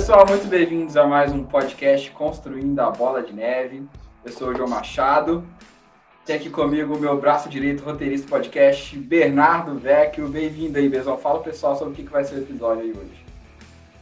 pessoal, 0.00 0.24
muito 0.26 0.46
bem-vindos 0.46 0.96
a 0.96 1.06
mais 1.06 1.30
um 1.30 1.44
podcast 1.44 2.10
Construindo 2.12 2.80
a 2.80 2.90
Bola 2.90 3.22
de 3.22 3.34
Neve. 3.34 3.82
Eu 4.24 4.32
sou 4.32 4.48
o 4.48 4.54
João 4.54 4.66
Machado. 4.66 5.44
Tem 6.24 6.36
aqui 6.36 6.48
comigo 6.48 6.96
o 6.96 6.98
meu 6.98 7.20
braço 7.20 7.50
direito, 7.50 7.84
roteirista 7.84 8.26
podcast, 8.26 8.96
Bernardo 8.96 9.78
Vecchio. 9.78 10.26
Bem-vindo 10.26 10.78
aí, 10.78 10.88
pessoal. 10.88 11.18
Fala 11.18 11.40
pessoal 11.40 11.76
sobre 11.76 11.92
o 11.92 11.96
que 11.96 12.10
vai 12.10 12.24
ser 12.24 12.36
o 12.36 12.38
episódio 12.38 12.82
aí 12.82 12.90
hoje. 12.92 13.24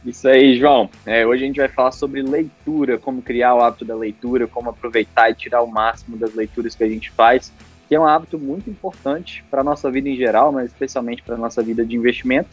Isso 0.05 0.25
aí, 0.29 0.57
João. 0.57 0.89
É, 1.05 1.27
hoje 1.27 1.43
a 1.43 1.47
gente 1.47 1.59
vai 1.59 1.67
falar 1.67 1.91
sobre 1.91 2.21
leitura, 2.21 2.97
como 2.97 3.21
criar 3.21 3.55
o 3.55 3.61
hábito 3.61 3.83
da 3.83 3.93
leitura, 3.93 4.47
como 4.47 4.69
aproveitar 4.69 5.29
e 5.29 5.35
tirar 5.35 5.61
o 5.61 5.67
máximo 5.67 6.15
das 6.15 6.33
leituras 6.33 6.75
que 6.75 6.83
a 6.85 6.89
gente 6.89 7.11
faz, 7.11 7.51
que 7.89 7.95
é 7.95 7.99
um 7.99 8.07
hábito 8.07 8.39
muito 8.39 8.69
importante 8.69 9.43
para 9.51 9.59
a 9.59 9.65
nossa 9.65 9.91
vida 9.91 10.07
em 10.07 10.15
geral, 10.15 10.53
mas 10.53 10.67
especialmente 10.67 11.21
para 11.21 11.35
a 11.35 11.37
nossa 11.37 11.61
vida 11.61 11.83
de 11.83 11.93
investimento, 11.93 12.47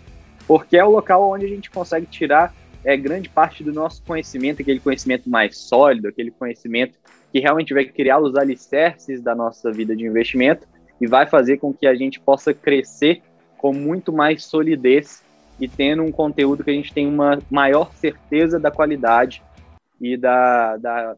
porque 0.49 0.77
é 0.77 0.85
o 0.85 0.91
local 0.91 1.31
onde 1.31 1.47
a 1.47 1.49
gente 1.49 1.71
consegue 1.71 2.07
tirar 2.07 2.53
é, 2.87 2.97
grande 2.97 3.29
parte 3.29 3.65
do 3.65 3.73
nosso 3.73 4.01
conhecimento, 4.05 4.63
aquele 4.63 4.79
conhecimento 4.79 5.29
mais 5.29 5.59
sólido, 5.59 6.07
aquele 6.07 6.31
conhecimento 6.31 6.97
que 7.33 7.41
realmente 7.41 7.75
vai 7.75 7.85
criar 7.85 8.21
os 8.21 8.37
alicerces 8.37 9.21
da 9.21 9.35
nossa 9.35 9.73
vida 9.73 9.95
de 9.97 10.07
investimento 10.07 10.69
e 11.01 11.07
vai 11.07 11.27
fazer 11.27 11.59
com 11.59 11.75
que 11.75 11.85
a 11.85 11.97
gente 11.97 12.21
possa 12.21 12.55
crescer 12.55 13.21
com 13.59 13.73
muito 13.73 14.13
mais 14.13 14.45
solidez 14.45 15.21
e 15.59 15.67
tendo 15.67 16.05
um 16.05 16.13
conteúdo 16.13 16.63
que 16.63 16.71
a 16.71 16.75
gente 16.75 16.95
tem 16.95 17.09
uma 17.09 17.41
maior 17.51 17.93
certeza 17.93 18.61
da 18.61 18.71
qualidade 18.71 19.43
e 20.01 20.17
da, 20.17 20.77
da, 20.77 21.17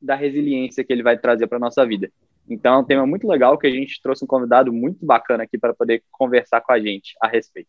da 0.00 0.14
resiliência 0.14 0.82
que 0.82 0.92
ele 0.92 1.02
vai 1.02 1.18
trazer 1.18 1.46
para 1.48 1.58
a 1.58 1.60
nossa 1.60 1.84
vida. 1.84 2.10
Então, 2.48 2.76
é 2.76 2.78
um 2.78 2.84
tema 2.84 3.06
muito 3.06 3.28
legal 3.28 3.58
que 3.58 3.66
a 3.66 3.70
gente 3.70 4.00
trouxe 4.02 4.24
um 4.24 4.28
convidado 4.28 4.72
muito 4.72 5.04
bacana 5.04 5.44
aqui 5.44 5.58
para 5.58 5.74
poder 5.74 6.02
conversar 6.10 6.62
com 6.62 6.72
a 6.72 6.80
gente 6.80 7.14
a 7.20 7.28
respeito. 7.28 7.68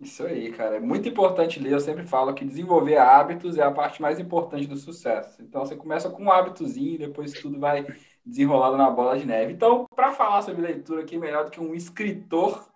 Isso 0.00 0.24
aí, 0.24 0.52
cara. 0.52 0.76
É 0.76 0.80
muito 0.80 1.08
importante 1.08 1.58
ler. 1.58 1.72
Eu 1.72 1.80
sempre 1.80 2.06
falo 2.06 2.32
que 2.32 2.44
desenvolver 2.44 2.96
hábitos 2.96 3.58
é 3.58 3.62
a 3.62 3.70
parte 3.70 4.00
mais 4.00 4.20
importante 4.20 4.66
do 4.66 4.76
sucesso. 4.76 5.42
Então, 5.42 5.64
você 5.64 5.74
começa 5.74 6.08
com 6.08 6.24
um 6.24 6.30
hábitozinho, 6.30 6.98
depois 6.98 7.32
tudo 7.32 7.58
vai 7.58 7.84
desenrolado 8.24 8.76
na 8.76 8.90
bola 8.90 9.18
de 9.18 9.26
neve. 9.26 9.52
Então, 9.52 9.86
para 9.96 10.12
falar 10.12 10.42
sobre 10.42 10.62
leitura, 10.62 11.02
aqui 11.02 11.18
melhor 11.18 11.44
do 11.44 11.50
que 11.50 11.60
um 11.60 11.74
escritor, 11.74 12.68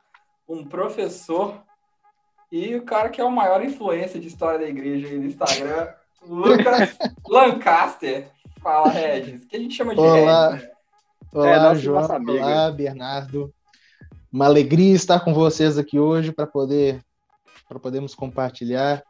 um 0.49 0.65
professor 0.65 1.63
e 2.51 2.75
o 2.75 2.83
cara 2.83 3.09
que 3.09 3.21
é 3.21 3.25
o 3.25 3.31
maior 3.31 3.65
influência 3.65 4.19
de 4.19 4.27
história 4.27 4.59
da 4.59 4.69
igreja 4.69 5.07
aí 5.07 5.19
no 5.19 5.27
Instagram, 5.27 5.89
Lucas 6.27 6.99
Lancaster. 7.29 8.31
Fala, 8.61 8.91
Regis. 8.91 9.45
Que 9.45 9.57
a 9.57 9.61
gente 9.61 9.75
chama 9.75 9.95
de 9.95 10.01
Olá. 10.01 10.51
Regis. 10.51 10.67
Né? 10.67 10.73
Olá, 11.33 11.73
é, 11.73 11.75
João. 11.77 12.05
Olá, 12.05 12.71
Bernardo. 12.71 13.55
Uma 14.33 14.47
alegria 14.47 14.95
estar 14.95 15.21
com 15.21 15.33
vocês 15.33 15.79
aqui 15.79 15.99
hoje 15.99 16.33
para 16.33 16.47
poder 16.47 17.03
para 17.73 17.81
podermos 17.81 18.15
compartilhar 18.15 19.03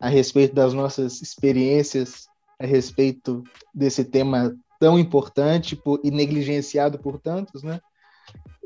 a 0.00 0.08
respeito 0.08 0.54
das 0.54 0.72
nossas 0.72 1.20
experiências 1.20 2.26
a 2.58 2.64
respeito 2.64 3.44
desse 3.74 4.04
tema 4.04 4.56
tão 4.80 4.98
importante 4.98 5.78
e 6.02 6.10
negligenciado 6.10 6.98
por 6.98 7.20
tantos, 7.20 7.62
né? 7.62 7.80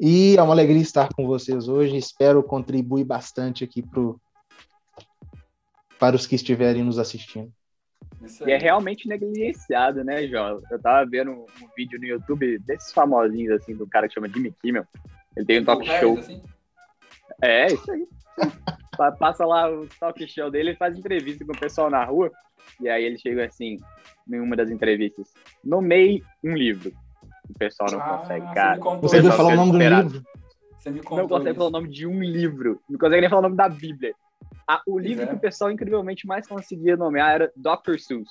E 0.00 0.36
é 0.36 0.42
uma 0.42 0.54
alegria 0.54 0.80
estar 0.80 1.12
com 1.12 1.26
vocês 1.26 1.68
hoje. 1.68 1.96
Espero 1.96 2.42
contribuir 2.42 3.04
bastante 3.04 3.64
aqui 3.64 3.82
pro, 3.82 4.20
para 5.98 6.14
os 6.14 6.26
que 6.26 6.36
estiverem 6.36 6.84
nos 6.84 6.98
assistindo. 6.98 7.52
E 8.46 8.52
é 8.52 8.56
realmente 8.56 9.08
negligenciado, 9.08 10.04
né, 10.04 10.26
João? 10.28 10.62
Eu 10.70 10.80
tava 10.80 11.08
vendo 11.08 11.32
um, 11.32 11.42
um, 11.42 11.68
vídeo 11.76 11.98
no 11.98 12.06
YouTube 12.06 12.58
desses 12.60 12.92
famosinhos, 12.92 13.60
assim, 13.60 13.74
do 13.74 13.86
cara 13.86 14.06
que 14.06 14.14
chama 14.14 14.28
Jimmy 14.28 14.54
Kimmel. 14.62 14.86
Ele 15.36 15.46
tem 15.46 15.60
um 15.60 15.64
talk 15.64 15.84
show. 15.84 16.18
Assim? 16.18 16.42
É, 17.42 17.66
isso 17.66 17.90
aí. 17.90 18.06
Passa 19.18 19.46
lá 19.46 19.70
o 19.70 19.86
talk 19.98 20.26
show 20.28 20.50
dele, 20.50 20.70
ele 20.70 20.76
faz 20.76 20.96
entrevista 20.96 21.44
com 21.44 21.52
o 21.52 21.58
pessoal 21.58 21.90
na 21.90 22.04
rua. 22.04 22.30
E 22.80 22.88
aí 22.88 23.04
ele 23.04 23.18
chega 23.18 23.46
assim, 23.46 23.76
em 24.30 24.40
uma 24.40 24.56
das 24.56 24.70
entrevistas. 24.70 25.32
Nomei 25.64 26.22
um 26.44 26.54
livro 26.54 26.92
o 27.50 27.58
pessoal 27.58 27.90
não 27.90 28.00
ah, 28.00 28.18
consegue, 28.18 28.54
cara. 28.54 28.80
Você 29.00 29.20
viu 29.20 29.32
falar 29.32 29.52
o 29.52 29.56
nome 29.56 29.72
do 29.72 29.78
livro? 29.78 30.22
Você 30.78 30.90
me 30.90 31.00
não 31.04 31.28
consegue 31.28 31.50
isso. 31.50 31.58
falar 31.58 31.68
o 31.68 31.72
nome 31.72 31.88
de 31.88 32.06
um 32.06 32.22
livro. 32.22 32.80
Não 32.88 32.98
consegue 32.98 33.20
nem 33.20 33.30
falar 33.30 33.40
o 33.40 33.42
nome 33.42 33.56
da 33.56 33.68
Bíblia. 33.68 34.14
Ah, 34.66 34.82
o 34.86 34.98
livro 34.98 35.24
é. 35.24 35.26
que 35.26 35.34
o 35.34 35.38
pessoal 35.38 35.70
incrivelmente 35.70 36.26
mais 36.26 36.46
conseguia 36.46 36.96
nomear 36.96 37.34
era 37.34 37.52
Dr. 37.56 37.98
Seuss, 37.98 38.30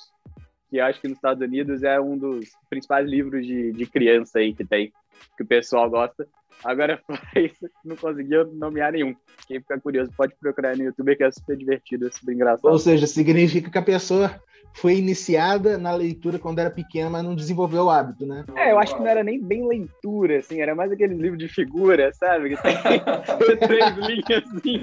que 0.68 0.78
eu 0.78 0.84
acho 0.84 1.00
que 1.00 1.08
nos 1.08 1.18
Estados 1.18 1.42
Unidos 1.42 1.82
é 1.82 2.00
um 2.00 2.16
dos 2.16 2.50
principais 2.68 3.06
livros 3.06 3.46
de, 3.46 3.72
de 3.72 3.86
criança 3.86 4.38
aí 4.38 4.54
que 4.54 4.64
tem, 4.64 4.92
que 5.36 5.42
o 5.42 5.46
pessoal 5.46 5.88
gosta. 5.88 6.26
Agora, 6.64 7.00
isso, 7.36 7.68
não 7.84 7.96
conseguiu 7.96 8.46
nomear 8.52 8.92
nenhum. 8.92 9.14
Quem 9.46 9.60
ficar 9.60 9.80
curioso 9.80 10.10
pode 10.16 10.34
procurar 10.40 10.76
no 10.76 10.84
YouTube, 10.84 11.16
que 11.16 11.24
é 11.24 11.30
super 11.30 11.56
divertido, 11.56 12.06
é 12.06 12.10
super 12.10 12.32
engraçado. 12.32 12.70
Ou 12.70 12.78
seja, 12.78 13.06
significa 13.06 13.70
que 13.70 13.78
a 13.78 13.82
pessoa 13.82 14.40
foi 14.72 14.96
iniciada 14.96 15.76
na 15.76 15.92
leitura 15.92 16.38
quando 16.38 16.58
era 16.58 16.70
pequena, 16.70 17.10
mas 17.10 17.24
não 17.24 17.34
desenvolveu 17.34 17.84
o 17.84 17.90
hábito, 17.90 18.24
né? 18.24 18.44
É, 18.54 18.70
eu 18.70 18.78
acho 18.78 18.94
que 18.94 19.00
não 19.00 19.08
era 19.08 19.24
nem 19.24 19.42
bem 19.42 19.66
leitura, 19.66 20.38
assim, 20.38 20.60
era 20.60 20.74
mais 20.74 20.92
aqueles 20.92 21.18
livros 21.18 21.38
de 21.38 21.48
figura, 21.48 22.12
sabe? 22.12 22.50
Que 22.50 22.62
tem 22.62 22.76
três 23.66 23.96
linhas 23.96 24.44
assim. 24.56 24.80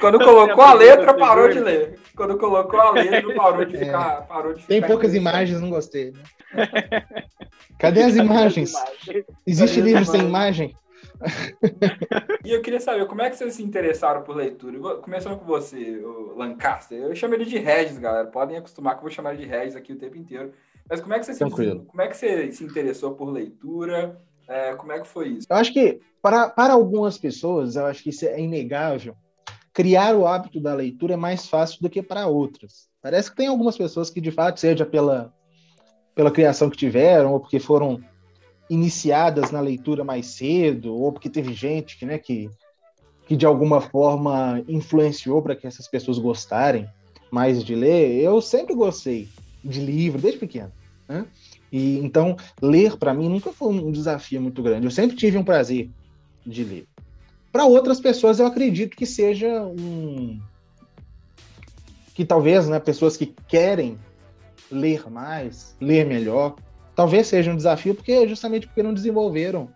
Quando 0.00 0.18
colocou 0.18 0.62
a 0.62 0.72
letra, 0.72 1.14
parou 1.14 1.48
de 1.48 1.58
ler. 1.58 1.98
Quando 2.16 2.38
colocou 2.38 2.80
a 2.80 2.92
letra, 2.92 3.34
parou 3.34 3.64
de 3.64 3.76
é. 3.76 3.78
ficar. 3.80 4.18
É. 4.22 4.26
Parou 4.26 4.54
de 4.54 4.62
ficar 4.62 4.68
tem 4.68 4.82
poucas 4.82 5.14
imagens, 5.14 5.60
não 5.60 5.70
gostei. 5.70 6.12
Né? 6.12 6.22
Cadê 7.78 8.02
as 8.02 8.16
imagens? 8.16 8.72
Existe 9.46 9.80
livro 9.80 10.04
sem 10.04 10.20
imagem? 10.20 10.74
E 12.44 12.50
eu 12.50 12.62
queria 12.62 12.80
saber, 12.80 13.06
como 13.06 13.22
é 13.22 13.30
que 13.30 13.36
vocês 13.36 13.54
se 13.54 13.62
interessaram 13.62 14.22
por 14.22 14.36
leitura? 14.36 14.96
Começando 14.96 15.38
com 15.38 15.44
você, 15.44 16.02
Lancaster. 16.36 16.98
Eu 16.98 17.14
chamo 17.14 17.34
ele 17.34 17.44
de 17.44 17.58
Regis, 17.58 17.98
galera. 17.98 18.26
Podem 18.26 18.56
acostumar 18.56 18.94
que 18.94 18.98
eu 18.98 19.02
vou 19.02 19.10
chamar 19.10 19.34
ele 19.34 19.44
de 19.44 19.48
Regis 19.48 19.76
aqui 19.76 19.92
o 19.92 19.98
tempo 19.98 20.16
inteiro. 20.16 20.52
Mas 20.88 21.00
como 21.00 21.14
é 21.14 21.18
que 21.18 21.26
você, 21.26 21.34
se, 21.34 21.40
como 21.40 22.02
é 22.02 22.08
que 22.08 22.16
você 22.16 22.52
se 22.52 22.64
interessou 22.64 23.14
por 23.14 23.30
leitura? 23.30 24.20
É, 24.46 24.74
como 24.74 24.92
é 24.92 25.00
que 25.00 25.08
foi 25.08 25.28
isso? 25.28 25.46
Eu 25.48 25.56
acho 25.56 25.72
que, 25.72 26.00
para, 26.20 26.48
para 26.50 26.74
algumas 26.74 27.16
pessoas, 27.16 27.76
eu 27.76 27.86
acho 27.86 28.02
que 28.02 28.10
isso 28.10 28.26
é 28.26 28.40
inegável. 28.40 29.16
Criar 29.72 30.14
o 30.14 30.26
hábito 30.26 30.60
da 30.60 30.74
leitura 30.74 31.14
é 31.14 31.16
mais 31.16 31.48
fácil 31.48 31.80
do 31.80 31.88
que 31.88 32.02
para 32.02 32.26
outras. 32.26 32.88
Parece 33.02 33.30
que 33.30 33.36
tem 33.36 33.46
algumas 33.46 33.76
pessoas 33.76 34.10
que, 34.10 34.20
de 34.20 34.30
fato, 34.30 34.60
seja 34.60 34.84
pela, 34.84 35.32
pela 36.14 36.30
criação 36.30 36.70
que 36.70 36.76
tiveram, 36.76 37.32
ou 37.32 37.40
porque 37.40 37.58
foram 37.58 38.00
iniciadas 38.74 39.50
na 39.50 39.60
leitura 39.60 40.04
mais 40.04 40.26
cedo, 40.26 40.94
ou 40.94 41.12
porque 41.12 41.30
teve 41.30 41.54
gente 41.54 41.96
que, 41.96 42.04
né, 42.04 42.18
que, 42.18 42.50
que 43.26 43.36
de 43.36 43.46
alguma 43.46 43.80
forma 43.80 44.62
influenciou 44.68 45.40
para 45.40 45.56
que 45.56 45.66
essas 45.66 45.88
pessoas 45.88 46.18
gostarem 46.18 46.88
mais 47.30 47.64
de 47.64 47.74
ler, 47.74 48.20
eu 48.20 48.40
sempre 48.40 48.74
gostei 48.74 49.28
de 49.64 49.80
livro, 49.80 50.20
desde 50.20 50.38
pequeno. 50.38 50.72
Né? 51.08 51.26
E 51.72 51.98
então 51.98 52.36
ler 52.60 52.96
para 52.96 53.14
mim 53.14 53.28
nunca 53.28 53.52
foi 53.52 53.72
um 53.72 53.90
desafio 53.90 54.40
muito 54.40 54.62
grande. 54.62 54.86
Eu 54.86 54.90
sempre 54.90 55.16
tive 55.16 55.36
um 55.36 55.44
prazer 55.44 55.90
de 56.46 56.62
ler. 56.62 56.86
Para 57.50 57.64
outras 57.64 58.00
pessoas 58.00 58.38
eu 58.38 58.46
acredito 58.46 58.96
que 58.96 59.06
seja 59.06 59.62
um 59.62 60.40
que 62.14 62.24
talvez, 62.24 62.68
né, 62.68 62.78
pessoas 62.78 63.16
que 63.16 63.34
querem 63.48 63.98
ler 64.70 65.10
mais, 65.10 65.74
ler 65.80 66.06
melhor, 66.06 66.54
talvez 66.94 67.26
seja 67.26 67.52
um 67.52 67.56
desafio, 67.56 67.94
porque 67.94 68.26
justamente 68.28 68.66
porque 68.66 68.82
não 68.82 68.94
desenvolveram 68.94 69.68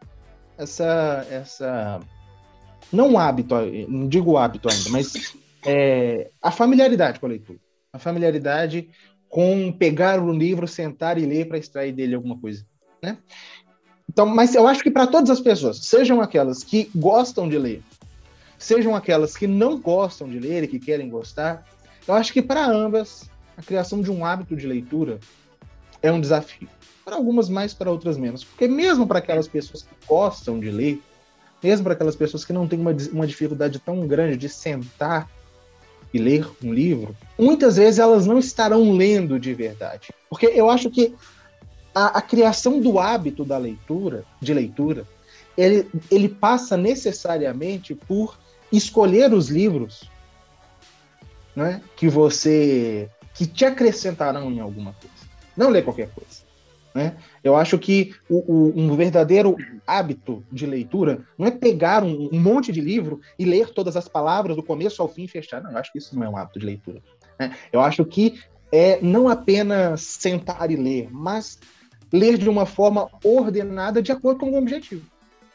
essa, 0.56 1.26
essa 1.30 2.00
não 2.92 3.12
um 3.12 3.18
hábito, 3.18 3.54
não 3.88 4.08
digo 4.08 4.36
hábito 4.36 4.68
ainda, 4.70 4.90
mas 4.90 5.36
é, 5.66 6.30
a 6.42 6.50
familiaridade 6.50 7.20
com 7.20 7.26
a 7.26 7.30
leitura, 7.30 7.58
a 7.92 7.98
familiaridade 7.98 8.88
com 9.28 9.70
pegar 9.72 10.22
o 10.22 10.32
livro, 10.32 10.66
sentar 10.66 11.18
e 11.18 11.26
ler 11.26 11.48
para 11.48 11.58
extrair 11.58 11.92
dele 11.92 12.14
alguma 12.14 12.38
coisa, 12.38 12.64
né? 13.02 13.18
Então, 14.08 14.24
mas 14.24 14.54
eu 14.54 14.66
acho 14.66 14.82
que 14.82 14.90
para 14.90 15.06
todas 15.06 15.28
as 15.28 15.40
pessoas, 15.40 15.84
sejam 15.84 16.20
aquelas 16.20 16.64
que 16.64 16.90
gostam 16.94 17.46
de 17.46 17.58
ler, 17.58 17.82
sejam 18.58 18.96
aquelas 18.96 19.36
que 19.36 19.46
não 19.46 19.78
gostam 19.78 20.28
de 20.28 20.38
ler 20.38 20.64
e 20.64 20.68
que 20.68 20.78
querem 20.78 21.10
gostar, 21.10 21.66
eu 22.06 22.14
acho 22.14 22.32
que 22.32 22.40
para 22.40 22.66
ambas 22.66 23.30
a 23.54 23.62
criação 23.62 24.00
de 24.00 24.10
um 24.10 24.24
hábito 24.24 24.56
de 24.56 24.66
leitura 24.66 25.18
é 26.00 26.10
um 26.10 26.20
desafio 26.20 26.68
para 27.08 27.16
algumas 27.16 27.48
mais, 27.48 27.72
para 27.72 27.90
outras 27.90 28.18
menos. 28.18 28.44
Porque 28.44 28.68
mesmo 28.68 29.06
para 29.06 29.18
aquelas 29.18 29.48
pessoas 29.48 29.82
que 29.82 29.88
gostam 30.06 30.60
de 30.60 30.70
ler, 30.70 31.02
mesmo 31.62 31.84
para 31.84 31.94
aquelas 31.94 32.14
pessoas 32.14 32.44
que 32.44 32.52
não 32.52 32.68
têm 32.68 32.78
uma, 32.78 32.94
uma 33.10 33.26
dificuldade 33.26 33.78
tão 33.78 34.06
grande 34.06 34.36
de 34.36 34.46
sentar 34.46 35.26
e 36.12 36.18
ler 36.18 36.46
um 36.62 36.70
livro, 36.70 37.16
muitas 37.38 37.76
vezes 37.76 37.98
elas 37.98 38.26
não 38.26 38.38
estarão 38.38 38.92
lendo 38.92 39.40
de 39.40 39.54
verdade. 39.54 40.10
Porque 40.28 40.46
eu 40.48 40.68
acho 40.68 40.90
que 40.90 41.14
a, 41.94 42.18
a 42.18 42.20
criação 42.20 42.78
do 42.78 42.98
hábito 42.98 43.42
da 43.42 43.56
leitura, 43.56 44.26
de 44.38 44.52
leitura, 44.52 45.06
ele, 45.56 45.88
ele 46.10 46.28
passa 46.28 46.76
necessariamente 46.76 47.94
por 47.94 48.38
escolher 48.70 49.32
os 49.32 49.48
livros 49.48 50.10
né, 51.56 51.80
que 51.96 52.06
você 52.06 53.08
que 53.32 53.46
te 53.46 53.64
acrescentarão 53.64 54.52
em 54.52 54.60
alguma 54.60 54.92
coisa. 54.92 55.26
Não 55.56 55.70
ler 55.70 55.82
qualquer 55.82 56.10
coisa. 56.10 56.47
Né? 56.94 57.16
Eu 57.44 57.56
acho 57.56 57.78
que 57.78 58.14
o, 58.28 58.38
o, 58.52 58.72
um 58.76 58.94
verdadeiro 58.96 59.56
hábito 59.86 60.44
de 60.50 60.66
leitura 60.66 61.24
não 61.36 61.46
é 61.46 61.50
pegar 61.50 62.02
um, 62.02 62.28
um, 62.32 62.40
monte 62.40 62.72
de 62.72 62.80
livro 62.80 63.20
e 63.38 63.44
ler 63.44 63.70
todas 63.70 63.96
as 63.96 64.08
palavras 64.08 64.56
do 64.56 64.62
começo 64.62 65.00
ao 65.00 65.08
fim 65.08 65.24
e 65.24 65.28
fechar. 65.28 65.62
Não, 65.62 65.70
eu 65.70 65.78
acho 65.78 65.92
que 65.92 65.98
isso 65.98 66.16
não 66.16 66.24
é 66.24 66.28
um 66.28 66.36
hábito 66.36 66.58
de 66.58 66.66
leitura. 66.66 67.02
Né? 67.38 67.54
Eu 67.72 67.80
acho 67.80 68.04
que 68.04 68.40
é 68.72 69.00
não 69.00 69.28
apenas 69.28 70.02
sentar 70.02 70.70
e 70.70 70.76
ler, 70.76 71.08
mas 71.10 71.58
ler 72.12 72.38
de 72.38 72.48
uma 72.48 72.66
forma 72.66 73.08
ordenada 73.22 74.02
de 74.02 74.12
acordo 74.12 74.40
com 74.40 74.50
o 74.50 74.58
objetivo, 74.58 75.04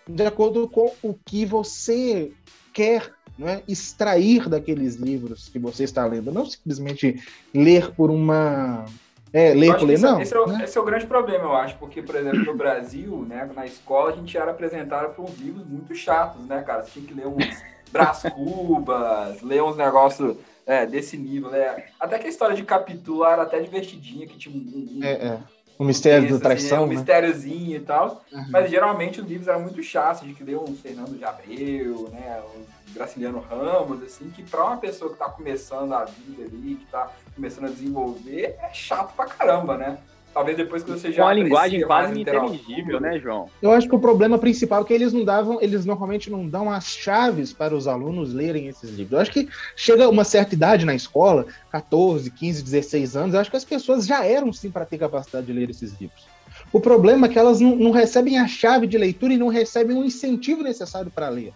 de 0.08 0.26
acordo 0.26 0.68
com 0.68 0.92
o 1.02 1.14
que 1.14 1.46
você 1.46 2.32
quer 2.72 3.12
é? 3.40 3.64
extrair 3.68 4.48
daqueles 4.48 4.96
livros 4.96 5.50
que 5.50 5.58
você 5.58 5.84
está 5.84 6.06
lendo, 6.06 6.32
não 6.32 6.46
simplesmente 6.46 7.22
ler 7.54 7.92
por 7.92 8.12
uma 8.12 8.86
é, 9.34 9.52
ler 9.54 9.76
por 9.76 9.88
ler, 9.88 10.00
não. 10.00 10.22
Esse 10.22 10.36
é, 10.36 10.40
o, 10.40 10.46
né? 10.46 10.64
esse 10.64 10.78
é, 10.78 10.82
o, 10.82 10.86
grande 10.86 11.08
problema, 11.08 11.46
eu 11.46 11.56
acho, 11.56 11.76
porque, 11.78 12.04
por 12.04 12.16
exemplo, 12.16 12.46
no 12.46 12.56
Brasil, 12.56 13.26
né, 13.28 13.50
na 13.56 13.66
escola, 13.66 14.12
a 14.12 14.16
gente 14.16 14.38
era 14.38 14.52
apresentado 14.52 15.14
por 15.16 15.26
uns 15.26 15.38
livros 15.40 15.66
muito 15.66 15.96
chatos, 15.96 16.46
né, 16.46 16.62
cara? 16.62 16.84
Você 16.84 16.92
tinha 16.92 17.08
que 17.08 17.14
ler 17.16 17.26
uns 17.26 17.64
Brás 17.92 18.22
Cubas, 18.32 19.42
ler 19.42 19.64
uns 19.64 19.76
negócios 19.76 20.38
é, 20.68 20.86
desse 20.86 21.18
nível, 21.18 21.50
né? 21.50 21.84
Até 22.00 22.20
que 22.20 22.28
a 22.28 22.30
história 22.30 22.56
de 22.56 22.64
Capitula 22.64 23.32
era 23.32 23.42
até 23.42 23.60
divertidinha, 23.60 24.28
que 24.28 24.38
tinha 24.38 24.56
um, 24.56 24.60
um, 24.60 25.04
é, 25.04 25.12
é. 25.14 25.40
O 25.78 25.84
mistério 25.84 26.30
do 26.30 26.40
traição, 26.40 26.78
assim, 26.78 26.86
um 26.86 26.88
né? 26.88 26.96
mistériozinho 26.96 27.78
e 27.78 27.80
tal. 27.80 28.24
Uhum. 28.31 28.46
Mas 28.50 28.70
geralmente 28.70 29.22
os 29.22 29.28
livros 29.28 29.48
eram 29.48 29.62
muito 29.62 29.81
chatos, 29.81 30.24
a 30.24 30.25
gente 30.25 30.44
leu 30.44 30.64
um 30.64 30.75
Fernando 30.75 31.18
de 31.18 31.25
Abreu, 31.25 32.10
né? 32.12 32.42
Um 32.56 32.94
Graciliano 32.94 33.40
Ramos, 33.40 34.04
assim, 34.04 34.30
que 34.30 34.44
para 34.44 34.64
uma 34.64 34.78
pessoa 34.78 35.10
que 35.10 35.16
está 35.16 35.30
começando 35.30 35.94
a 35.94 36.06
vida 36.06 36.44
ali, 36.44 36.75
que 36.75 36.86
está 36.86 37.12
começando 37.36 37.66
a 37.66 37.70
desenvolver, 37.70 38.56
é 38.60 38.70
chato 38.72 39.16
pra 39.16 39.25
caramba, 39.25 39.78
né? 39.78 39.98
Talvez 40.34 40.58
depois 40.58 40.84
que 40.84 40.92
você 40.92 41.12
já. 41.12 41.24
Com 41.24 41.28
uma 41.28 41.34
linguagem 41.34 41.82
quase 41.82 42.20
inteligível, 42.20 43.00
né, 43.00 43.20
João? 43.20 43.48
Eu 43.62 43.72
acho 43.72 43.88
que 43.88 43.96
o 43.96 44.00
problema 44.00 44.38
principal 44.38 44.82
é 44.82 44.86
que 44.86 44.94
eles 44.94 45.14
não 45.14 45.24
davam, 45.24 45.62
eles 45.62 45.86
normalmente 45.86 46.30
não 46.32 46.48
dão 46.48 46.72
as 46.72 46.88
chaves 46.88 47.54
para 47.54 47.76
os 47.76 47.88
alunos 47.88 48.34
lerem 48.34 48.68
esses 48.68 48.90
livros. 48.90 49.14
Eu 49.14 49.20
acho 49.20 49.32
que 49.32 49.48
chega 49.76 50.10
uma 50.10 50.24
certa 50.24 50.56
idade 50.56 50.86
na 50.86 50.96
escola, 50.96 51.46
14, 51.72 52.32
15, 52.32 52.64
16 52.64 53.16
anos, 53.16 53.34
eu 53.36 53.42
acho 53.42 53.52
que 53.52 53.58
as 53.58 53.66
pessoas 53.66 54.08
já 54.08 54.26
eram 54.26 54.52
sim 54.52 54.72
para 54.72 54.86
ter 54.86 54.98
capacidade 54.98 55.46
de 55.46 55.54
ler 55.54 55.70
esses 55.70 56.00
livros. 56.00 56.24
O 56.72 56.80
problema 56.80 57.28
é 57.28 57.30
que 57.30 57.38
elas 57.38 57.60
não, 57.60 57.76
não 57.76 57.92
recebem 57.92 58.40
a 58.40 58.48
chave 58.48 58.88
de 58.88 58.98
leitura 58.98 59.34
e 59.34 59.38
não 59.38 59.48
recebem 59.48 59.96
o 59.96 60.04
incentivo 60.04 60.64
necessário 60.64 61.12
para 61.12 61.30
ler 61.30 61.54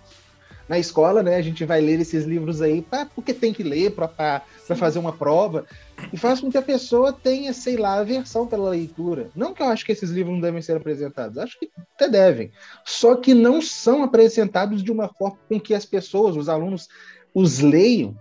na 0.67 0.77
escola, 0.77 1.23
né? 1.23 1.35
A 1.35 1.41
gente 1.41 1.63
vai 1.65 1.79
ler 1.81 1.99
esses 1.99 2.25
livros 2.25 2.61
aí 2.61 2.81
pra, 2.81 3.05
porque 3.05 3.33
tem 3.33 3.53
que 3.53 3.63
ler 3.63 3.91
para 3.91 4.43
fazer 4.75 4.99
uma 4.99 5.13
prova. 5.13 5.65
E 6.11 6.17
faz 6.17 6.39
com 6.39 6.51
que 6.51 6.57
a 6.57 6.61
pessoa 6.61 7.13
tenha, 7.13 7.53
sei 7.53 7.77
lá, 7.77 7.99
aversão 7.99 8.45
pela 8.45 8.69
leitura. 8.69 9.29
Não 9.35 9.53
que 9.53 9.61
eu 9.61 9.67
acho 9.67 9.85
que 9.85 9.91
esses 9.91 10.09
livros 10.09 10.33
não 10.33 10.41
devem 10.41 10.61
ser 10.61 10.77
apresentados, 10.77 11.37
acho 11.37 11.57
que 11.59 11.69
até 11.95 12.09
devem. 12.09 12.51
Só 12.85 13.15
que 13.15 13.33
não 13.33 13.61
são 13.61 14.03
apresentados 14.03 14.83
de 14.83 14.91
uma 14.91 15.07
forma 15.07 15.37
com 15.47 15.59
que 15.59 15.73
as 15.73 15.85
pessoas, 15.85 16.35
os 16.35 16.49
alunos, 16.49 16.87
os 17.33 17.59
leiam, 17.59 18.15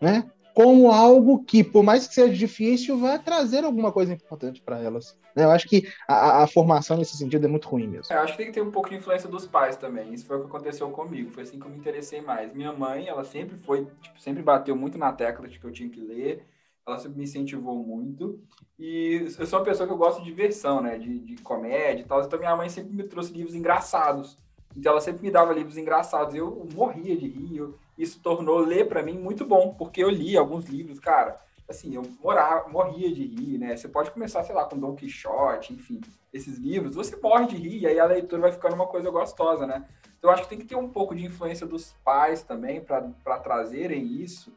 né? 0.00 0.24
Como 0.56 0.90
algo 0.90 1.44
que, 1.44 1.62
por 1.62 1.82
mais 1.82 2.08
que 2.08 2.14
seja 2.14 2.32
difícil, 2.32 2.96
vai 2.98 3.18
trazer 3.18 3.62
alguma 3.62 3.92
coisa 3.92 4.14
importante 4.14 4.62
para 4.62 4.80
elas. 4.80 5.14
Né? 5.34 5.44
Eu 5.44 5.50
acho 5.50 5.68
que 5.68 5.86
a, 6.08 6.44
a, 6.44 6.46
formação 6.46 6.96
nesse 6.96 7.14
sentido 7.14 7.44
é 7.44 7.48
muito 7.48 7.68
ruim 7.68 7.86
mesmo. 7.86 8.10
É, 8.10 8.16
eu 8.16 8.22
acho 8.22 8.32
que 8.32 8.38
tem 8.38 8.46
que 8.46 8.52
ter 8.54 8.62
um 8.62 8.70
pouco 8.70 8.88
de 8.88 8.96
influência 8.96 9.28
dos 9.28 9.46
pais 9.46 9.76
também. 9.76 10.14
Isso 10.14 10.24
foi 10.24 10.38
o 10.38 10.40
que 10.40 10.46
aconteceu 10.46 10.88
comigo. 10.88 11.30
Foi 11.30 11.42
assim 11.42 11.60
que 11.60 11.66
eu 11.66 11.70
me 11.70 11.76
interessei 11.76 12.22
mais. 12.22 12.54
Minha 12.54 12.72
mãe, 12.72 13.06
ela 13.06 13.22
sempre 13.22 13.58
foi, 13.58 13.86
tipo, 14.00 14.18
sempre 14.18 14.42
bateu 14.42 14.74
muito 14.74 14.96
na 14.96 15.12
tecla 15.12 15.46
de 15.46 15.58
que 15.60 15.66
eu 15.66 15.70
tinha 15.70 15.90
que 15.90 16.00
ler. 16.00 16.46
Ela 16.86 16.96
sempre 16.96 17.18
me 17.18 17.24
incentivou 17.24 17.84
muito. 17.84 18.40
E 18.78 19.26
eu 19.38 19.46
sou 19.46 19.58
uma 19.58 19.64
pessoa 19.66 19.86
que 19.86 19.92
eu 19.92 19.98
gosto 19.98 20.20
de 20.20 20.24
diversão, 20.24 20.80
né? 20.80 20.96
De, 20.96 21.18
de 21.18 21.36
comédia 21.42 22.00
e 22.00 22.06
tal. 22.06 22.22
Então 22.22 22.38
minha 22.38 22.56
mãe 22.56 22.70
sempre 22.70 22.94
me 22.94 23.02
trouxe 23.02 23.30
livros 23.30 23.54
engraçados. 23.54 24.38
Então 24.76 24.92
ela 24.92 25.00
sempre 25.00 25.22
me 25.22 25.30
dava 25.30 25.52
livros 25.52 25.78
engraçados. 25.78 26.34
Eu 26.34 26.68
morria 26.74 27.16
de 27.16 27.26
rir. 27.26 27.66
Isso 27.96 28.20
tornou 28.20 28.58
ler 28.58 28.86
para 28.88 29.02
mim 29.02 29.18
muito 29.18 29.44
bom, 29.46 29.74
porque 29.74 30.04
eu 30.04 30.10
li 30.10 30.36
alguns 30.36 30.66
livros, 30.66 31.00
cara, 31.00 31.38
assim, 31.68 31.94
eu 31.94 32.02
morava, 32.22 32.68
morria 32.68 33.12
de 33.12 33.24
rir, 33.24 33.58
né? 33.58 33.74
Você 33.76 33.88
pode 33.88 34.10
começar, 34.10 34.44
sei 34.44 34.54
lá, 34.54 34.64
com 34.66 34.78
Don 34.78 34.94
Quixote, 34.94 35.72
enfim, 35.72 36.00
esses 36.32 36.58
livros, 36.58 36.94
você 36.94 37.16
morre 37.16 37.46
de 37.46 37.56
rir, 37.56 37.80
e 37.80 37.86
aí 37.86 37.98
a 37.98 38.04
leitura 38.04 38.42
vai 38.42 38.52
ficando 38.52 38.74
uma 38.74 38.86
coisa 38.86 39.10
gostosa, 39.10 39.66
né? 39.66 39.84
Então, 40.18 40.30
eu 40.30 40.34
acho 40.34 40.42
que 40.42 40.48
tem 40.50 40.58
que 40.58 40.66
ter 40.66 40.76
um 40.76 40.88
pouco 40.88 41.14
de 41.14 41.24
influência 41.24 41.66
dos 41.66 41.94
pais 42.04 42.42
também 42.42 42.80
para 42.80 43.38
trazerem 43.42 44.06
isso, 44.22 44.52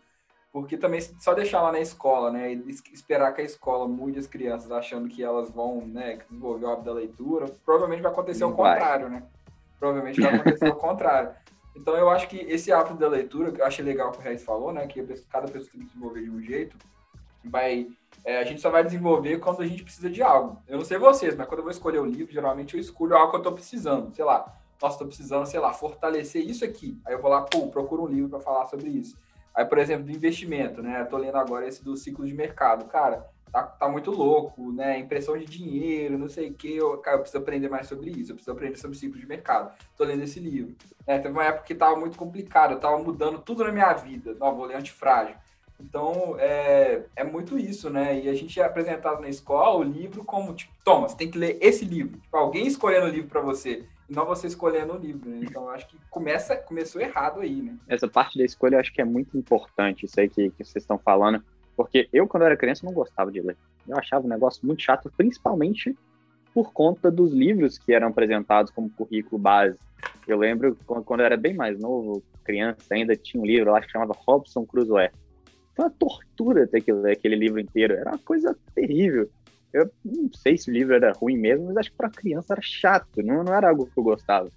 porque 0.51 0.77
também 0.77 0.99
só 0.99 1.33
deixar 1.33 1.61
lá 1.61 1.71
na 1.71 1.79
escola, 1.79 2.31
né, 2.31 2.53
e 2.53 2.69
esperar 2.91 3.33
que 3.33 3.41
a 3.41 3.45
escola 3.45 3.87
mude 3.87 4.19
as 4.19 4.27
crianças 4.27 4.71
achando 4.71 5.07
que 5.07 5.23
elas 5.23 5.49
vão, 5.49 5.85
né, 5.85 6.17
desenvolver 6.29 6.65
o 6.65 6.69
hábito 6.69 6.85
da 6.85 6.93
leitura, 6.93 7.45
provavelmente 7.63 8.01
vai 8.01 8.11
acontecer 8.11 8.41
Não 8.41 8.51
o 8.51 8.55
vai. 8.55 8.79
contrário, 8.79 9.09
né? 9.09 9.23
Provavelmente 9.79 10.21
vai 10.21 10.35
acontecer 10.35 10.69
o 10.69 10.75
contrário. 10.77 11.31
Então 11.75 11.95
eu 11.95 12.09
acho 12.09 12.27
que 12.27 12.37
esse 12.37 12.71
hábito 12.71 12.95
da 12.95 13.07
leitura, 13.07 13.51
que 13.51 13.61
eu 13.61 13.65
achei 13.65 13.83
legal 13.83 14.11
que 14.11 14.19
o 14.19 14.21
Reis 14.21 14.43
falou, 14.43 14.73
né? 14.73 14.85
Que 14.87 15.01
cada 15.29 15.47
pessoa 15.47 15.71
tem 15.71 15.81
que 15.81 15.87
desenvolver 15.87 16.23
de 16.23 16.29
um 16.29 16.41
jeito, 16.41 16.77
vai. 17.43 17.87
É, 18.25 18.39
a 18.39 18.43
gente 18.43 18.59
só 18.59 18.69
vai 18.69 18.83
desenvolver 18.83 19.39
quando 19.39 19.61
a 19.61 19.65
gente 19.65 19.83
precisa 19.83 20.09
de 20.09 20.21
algo. 20.21 20.61
Eu 20.67 20.77
não 20.77 20.85
sei 20.85 20.97
vocês, 20.97 21.35
mas 21.35 21.47
quando 21.47 21.59
eu 21.59 21.63
vou 21.63 21.71
escolher 21.71 21.99
o 21.99 22.03
um 22.03 22.05
livro, 22.05 22.33
geralmente 22.33 22.75
eu 22.75 22.81
escolho 22.81 23.15
algo 23.15 23.29
que 23.29 23.35
eu 23.37 23.39
estou 23.39 23.53
precisando. 23.53 24.13
Sei 24.13 24.25
lá, 24.25 24.53
nossa, 24.81 24.95
estou 24.95 25.07
precisando, 25.07 25.45
sei 25.45 25.59
lá, 25.59 25.73
fortalecer 25.73 26.43
isso 26.43 26.65
aqui. 26.65 26.99
Aí 27.05 27.13
eu 27.13 27.21
vou 27.21 27.31
lá, 27.31 27.41
pô, 27.41 27.67
procuro 27.67 28.03
um 28.03 28.07
livro 28.07 28.29
para 28.29 28.39
falar 28.39 28.65
sobre 28.65 28.89
isso. 28.89 29.17
Aí, 29.53 29.65
por 29.65 29.77
exemplo, 29.77 30.05
do 30.05 30.11
investimento, 30.11 30.81
né? 30.81 31.03
Tô 31.05 31.17
lendo 31.17 31.37
agora 31.37 31.67
esse 31.67 31.83
do 31.83 31.95
ciclo 31.97 32.25
de 32.25 32.33
mercado. 32.33 32.85
Cara, 32.85 33.27
tá, 33.51 33.63
tá 33.63 33.89
muito 33.89 34.11
louco, 34.11 34.71
né? 34.71 34.99
Impressão 34.99 35.37
de 35.37 35.45
dinheiro, 35.45 36.17
não 36.17 36.29
sei 36.29 36.49
o 36.49 36.53
que. 36.53 36.75
Eu, 36.75 36.97
cara, 36.97 37.17
eu 37.17 37.21
preciso 37.21 37.41
aprender 37.41 37.69
mais 37.69 37.87
sobre 37.87 38.11
isso, 38.11 38.31
eu 38.31 38.35
preciso 38.35 38.51
aprender 38.51 38.77
sobre 38.77 38.97
ciclo 38.97 39.19
de 39.19 39.27
mercado. 39.27 39.73
Tô 39.97 40.03
lendo 40.03 40.23
esse 40.23 40.39
livro. 40.39 40.75
É, 41.05 41.17
teve 41.17 41.33
uma 41.33 41.45
época 41.45 41.65
que 41.65 41.75
tava 41.75 41.95
muito 41.95 42.17
complicado, 42.17 42.73
eu 42.73 42.79
tava 42.79 42.97
mudando 42.97 43.39
tudo 43.39 43.63
na 43.63 43.71
minha 43.71 43.93
vida. 43.93 44.35
Não, 44.39 44.55
vou 44.55 44.65
ler 44.65 44.77
antifrágil. 44.77 45.35
Então, 45.79 46.35
é, 46.37 47.03
é 47.15 47.23
muito 47.23 47.57
isso, 47.57 47.89
né? 47.89 48.19
E 48.19 48.29
a 48.29 48.33
gente 48.33 48.59
é 48.59 48.65
apresentado 48.65 49.21
na 49.21 49.29
escola 49.29 49.77
o 49.77 49.83
livro 49.83 50.25
como, 50.25 50.53
tipo, 50.53 50.73
toma, 50.83 51.07
você 51.07 51.15
tem 51.15 51.31
que 51.31 51.37
ler 51.37 51.57
esse 51.61 51.85
livro. 51.85 52.19
Tipo, 52.19 52.35
alguém 52.35 52.67
escolhendo 52.67 53.05
o 53.05 53.09
livro 53.09 53.29
para 53.29 53.39
você, 53.39 53.85
e 54.09 54.13
não 54.13 54.25
você 54.25 54.47
escolhendo 54.47 54.93
o 54.93 54.97
livro, 54.97 55.29
né? 55.29 55.39
Então, 55.43 55.69
acho 55.69 55.87
que 55.87 55.97
começa, 56.09 56.55
começou 56.57 57.01
errado 57.01 57.39
aí, 57.39 57.61
né? 57.61 57.77
Essa 57.87 58.09
parte 58.09 58.37
da 58.37 58.43
escolha 58.43 58.75
eu 58.75 58.79
acho 58.79 58.91
que 58.91 59.01
é 59.01 59.05
muito 59.05 59.37
importante, 59.37 60.05
isso 60.05 60.19
aí 60.19 60.27
que, 60.27 60.49
que 60.49 60.65
vocês 60.65 60.83
estão 60.83 60.97
falando 60.97 61.41
porque 61.79 62.09
eu, 62.11 62.27
quando 62.27 62.43
era 62.43 62.57
criança, 62.57 62.85
não 62.85 62.91
gostava 62.91 63.31
de 63.31 63.39
ler. 63.39 63.57
Eu 63.87 63.97
achava 63.97 64.25
um 64.25 64.29
negócio 64.29 64.67
muito 64.67 64.81
chato, 64.81 65.09
principalmente 65.15 65.95
por 66.53 66.73
conta 66.73 67.09
dos 67.09 67.31
livros 67.31 67.77
que 67.77 67.93
eram 67.93 68.09
apresentados 68.09 68.69
como 68.69 68.89
currículo 68.89 69.41
base. 69.41 69.79
Eu 70.27 70.37
lembro 70.37 70.77
quando 70.85 71.21
eu 71.21 71.25
era 71.25 71.37
bem 71.37 71.53
mais 71.53 71.79
novo, 71.79 72.21
criança 72.43 72.83
ainda, 72.91 73.15
tinha 73.15 73.41
um 73.41 73.45
livro 73.45 73.71
lá 73.71 73.79
que 73.79 73.89
chamava 73.89 74.13
Robson 74.13 74.65
Crusoe. 74.65 75.09
Foi 75.73 75.85
uma 75.85 75.91
tortura 75.91 76.67
ter 76.67 76.81
que 76.81 76.91
ler 76.91 77.13
aquele 77.13 77.37
livro 77.37 77.61
inteiro. 77.61 77.93
Era 77.93 78.09
uma 78.09 78.19
coisa 78.19 78.53
terrível. 78.75 79.31
Eu 79.71 79.89
não 80.03 80.29
sei 80.33 80.57
se 80.57 80.69
o 80.69 80.73
livro 80.73 80.93
era 80.93 81.13
ruim 81.13 81.37
mesmo, 81.37 81.67
mas 81.67 81.77
acho 81.77 81.91
que 81.91 81.97
para 81.97 82.09
criança 82.09 82.55
era 82.55 82.61
chato, 82.61 83.23
não, 83.23 83.41
não 83.41 83.53
era 83.53 83.69
algo 83.69 83.85
que 83.85 83.97
eu 83.97 84.03
gostava. 84.03 84.51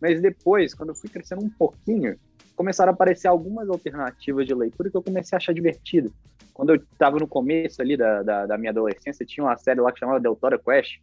Mas 0.00 0.22
depois, 0.22 0.72
quando 0.72 0.88
eu 0.88 0.94
fui 0.94 1.10
crescendo 1.10 1.44
um 1.44 1.50
pouquinho, 1.50 2.16
começaram 2.62 2.92
a 2.92 2.94
aparecer 2.94 3.26
algumas 3.26 3.68
alternativas 3.68 4.46
de 4.46 4.54
leitura 4.54 4.88
que 4.88 4.96
eu 4.96 5.02
comecei 5.02 5.34
a 5.34 5.38
achar 5.38 5.52
divertido 5.52 6.12
quando 6.54 6.70
eu 6.70 6.76
estava 6.76 7.18
no 7.18 7.26
começo 7.26 7.82
ali 7.82 7.96
da, 7.96 8.22
da, 8.22 8.46
da, 8.46 8.58
minha 8.58 8.70
adolescência, 8.70 9.26
tinha 9.26 9.44
uma 9.44 9.56
série 9.56 9.80
lá 9.80 9.90
que 9.90 9.98
chamava 9.98 10.20
Deltora 10.20 10.58
Quest. 10.58 11.00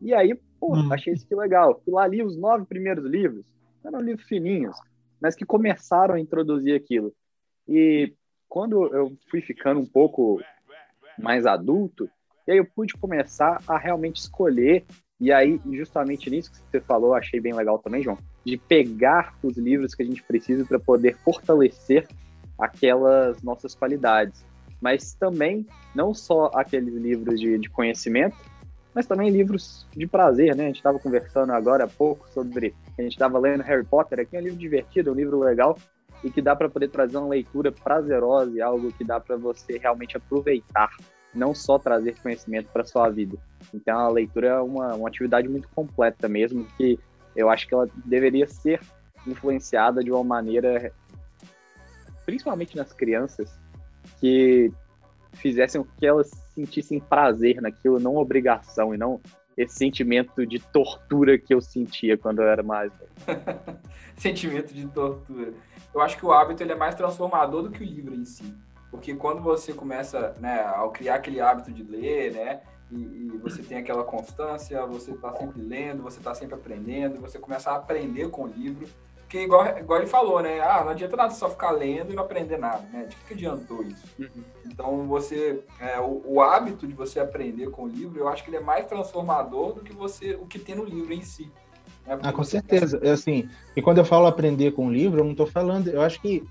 E 0.00 0.14
aí, 0.14 0.38
pô, 0.60 0.76
hum. 0.76 0.92
achei 0.92 1.12
isso 1.12 1.26
que 1.26 1.34
legal. 1.34 1.80
Fui 1.84 1.92
lá 1.92 2.06
li 2.06 2.22
os 2.22 2.36
nove 2.36 2.64
primeiros 2.64 3.04
livros. 3.04 3.44
Eram 3.84 4.00
livros 4.00 4.26
fininhos, 4.28 4.76
mas 5.20 5.34
que 5.34 5.44
começaram 5.44 6.14
a 6.14 6.20
introduzir 6.20 6.76
aquilo. 6.76 7.12
E 7.66 8.12
quando 8.48 8.94
eu 8.94 9.16
fui 9.30 9.40
ficando 9.40 9.80
um 9.80 9.86
pouco 9.86 10.40
mais 11.18 11.44
adulto, 11.44 12.08
e 12.46 12.52
aí 12.52 12.58
eu 12.58 12.64
pude 12.64 12.94
começar 12.94 13.60
a 13.66 13.76
realmente 13.76 14.20
escolher. 14.20 14.84
E 15.20 15.32
aí, 15.32 15.60
justamente 15.72 16.30
nisso 16.30 16.52
que 16.52 16.58
você 16.58 16.80
falou, 16.80 17.14
achei 17.14 17.40
bem 17.40 17.52
legal 17.52 17.78
também, 17.78 18.02
João, 18.02 18.18
de 18.48 18.56
pegar 18.56 19.34
os 19.42 19.56
livros 19.56 19.94
que 19.94 20.02
a 20.02 20.06
gente 20.06 20.22
precisa 20.22 20.64
para 20.64 20.78
poder 20.78 21.16
fortalecer 21.16 22.06
aquelas 22.58 23.42
nossas 23.42 23.74
qualidades 23.74 24.48
mas 24.80 25.14
também 25.14 25.66
não 25.94 26.14
só 26.14 26.50
aqueles 26.54 26.94
livros 26.94 27.40
de, 27.40 27.58
de 27.58 27.68
conhecimento, 27.68 28.36
mas 28.94 29.06
também 29.06 29.30
livros 29.30 29.86
de 29.96 30.06
prazer, 30.06 30.54
né? 30.56 30.64
A 30.64 30.66
gente 30.68 30.76
estava 30.76 30.98
conversando 30.98 31.52
agora 31.52 31.84
há 31.84 31.88
pouco 31.88 32.28
sobre. 32.30 32.74
A 32.98 33.02
gente 33.02 33.12
estava 33.12 33.38
lendo 33.38 33.62
Harry 33.62 33.84
Potter 33.84 34.20
aqui, 34.20 34.36
é 34.36 34.40
um 34.40 34.42
livro 34.42 34.58
divertido, 34.58 35.10
é 35.10 35.12
um 35.12 35.16
livro 35.16 35.38
legal 35.38 35.78
e 36.24 36.30
que 36.30 36.42
dá 36.42 36.56
para 36.56 36.68
poder 36.68 36.88
trazer 36.88 37.16
uma 37.16 37.28
leitura 37.28 37.70
prazerosa 37.70 38.56
e 38.56 38.60
algo 38.60 38.92
que 38.92 39.04
dá 39.04 39.20
para 39.20 39.36
você 39.36 39.78
realmente 39.78 40.16
aproveitar, 40.16 40.90
não 41.32 41.54
só 41.54 41.78
trazer 41.78 42.16
conhecimento 42.20 42.70
para 42.72 42.84
sua 42.84 43.08
vida. 43.08 43.36
Então, 43.72 43.96
a 43.96 44.08
leitura 44.08 44.48
é 44.48 44.60
uma, 44.60 44.96
uma 44.96 45.08
atividade 45.08 45.48
muito 45.48 45.68
completa 45.68 46.28
mesmo, 46.28 46.66
que 46.76 46.98
eu 47.38 47.48
acho 47.48 47.68
que 47.68 47.72
ela 47.72 47.88
deveria 48.04 48.48
ser 48.48 48.80
influenciada 49.24 50.02
de 50.02 50.10
uma 50.10 50.24
maneira, 50.24 50.92
principalmente 52.26 52.76
nas 52.76 52.92
crianças, 52.92 53.48
que 54.18 54.72
fizessem 55.34 55.86
que 55.96 56.04
elas 56.04 56.30
sentissem 56.52 56.98
prazer 56.98 57.62
naquilo, 57.62 58.00
não 58.00 58.16
obrigação, 58.16 58.92
e 58.92 58.98
não 58.98 59.20
esse 59.56 59.76
sentimento 59.76 60.44
de 60.44 60.58
tortura 60.58 61.38
que 61.38 61.54
eu 61.54 61.60
sentia 61.60 62.18
quando 62.18 62.42
eu 62.42 62.48
era 62.48 62.62
mais 62.62 62.92
sentimento 64.16 64.74
de 64.74 64.86
tortura. 64.88 65.52
Eu 65.94 66.00
acho 66.00 66.16
que 66.16 66.26
o 66.26 66.32
hábito 66.32 66.62
ele 66.62 66.72
é 66.72 66.76
mais 66.76 66.96
transformador 66.96 67.62
do 67.62 67.70
que 67.70 67.82
o 67.82 67.86
livro 67.86 68.14
em 68.14 68.24
si. 68.24 68.52
Porque 68.90 69.14
quando 69.14 69.42
você 69.42 69.72
começa, 69.72 70.34
né, 70.40 70.64
ao 70.64 70.90
criar 70.90 71.16
aquele 71.16 71.40
hábito 71.40 71.72
de 71.72 71.82
ler, 71.82 72.32
né, 72.32 72.60
e, 72.90 73.30
e 73.34 73.38
você 73.38 73.62
tem 73.62 73.78
aquela 73.78 74.04
constância, 74.04 74.84
você 74.86 75.12
está 75.12 75.32
sempre 75.34 75.60
lendo, 75.60 76.02
você 76.02 76.18
está 76.18 76.34
sempre 76.34 76.54
aprendendo, 76.54 77.20
você 77.20 77.38
começa 77.38 77.70
a 77.70 77.76
aprender 77.76 78.30
com 78.30 78.44
o 78.44 78.46
livro, 78.46 78.88
porque 79.18 79.42
igual, 79.42 79.78
igual 79.78 80.00
ele 80.00 80.08
falou, 80.08 80.40
né, 80.40 80.58
ah, 80.60 80.82
não 80.82 80.92
adianta 80.92 81.14
nada 81.14 81.34
só 81.34 81.50
ficar 81.50 81.70
lendo 81.70 82.12
e 82.12 82.16
não 82.16 82.22
aprender 82.22 82.56
nada, 82.56 82.80
né, 82.90 83.04
de 83.04 83.14
que 83.14 83.34
adiantou 83.34 83.82
isso? 83.82 84.06
Uhum. 84.18 84.42
Então, 84.64 85.06
você, 85.06 85.62
é, 85.78 86.00
o, 86.00 86.22
o, 86.24 86.40
hábito 86.40 86.86
de 86.86 86.94
você 86.94 87.20
aprender 87.20 87.70
com 87.70 87.84
o 87.84 87.88
livro, 87.88 88.18
eu 88.18 88.26
acho 88.26 88.42
que 88.42 88.48
ele 88.48 88.56
é 88.56 88.60
mais 88.60 88.86
transformador 88.86 89.74
do 89.74 89.82
que 89.82 89.92
você, 89.92 90.34
o 90.34 90.46
que 90.46 90.58
tem 90.58 90.74
no 90.74 90.84
livro 90.84 91.12
em 91.12 91.20
si. 91.20 91.50
Né? 92.06 92.18
Ah, 92.22 92.32
com 92.32 92.42
certeza. 92.42 92.98
É 93.02 93.10
assim, 93.10 93.46
e 93.76 93.82
quando 93.82 93.98
eu 93.98 94.04
falo 94.04 94.26
aprender 94.26 94.72
com 94.72 94.86
o 94.86 94.90
livro, 94.90 95.20
eu 95.20 95.24
não 95.24 95.32
estou 95.32 95.46
falando, 95.46 95.88
eu 95.88 96.00
acho 96.00 96.22
que 96.22 96.42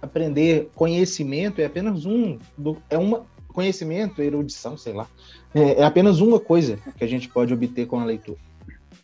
aprender 0.00 0.70
conhecimento 0.76 1.60
é 1.60 1.64
apenas 1.64 2.06
um, 2.06 2.38
do, 2.56 2.80
é 2.88 2.96
uma 2.96 3.26
conhecimento, 3.58 4.22
erudição, 4.22 4.76
sei 4.76 4.92
lá, 4.92 5.08
é, 5.52 5.80
é 5.80 5.82
apenas 5.82 6.20
uma 6.20 6.38
coisa 6.38 6.78
que 6.96 7.02
a 7.02 7.08
gente 7.08 7.28
pode 7.28 7.52
obter 7.52 7.88
com 7.88 7.98
a 7.98 8.04
leitura. 8.04 8.38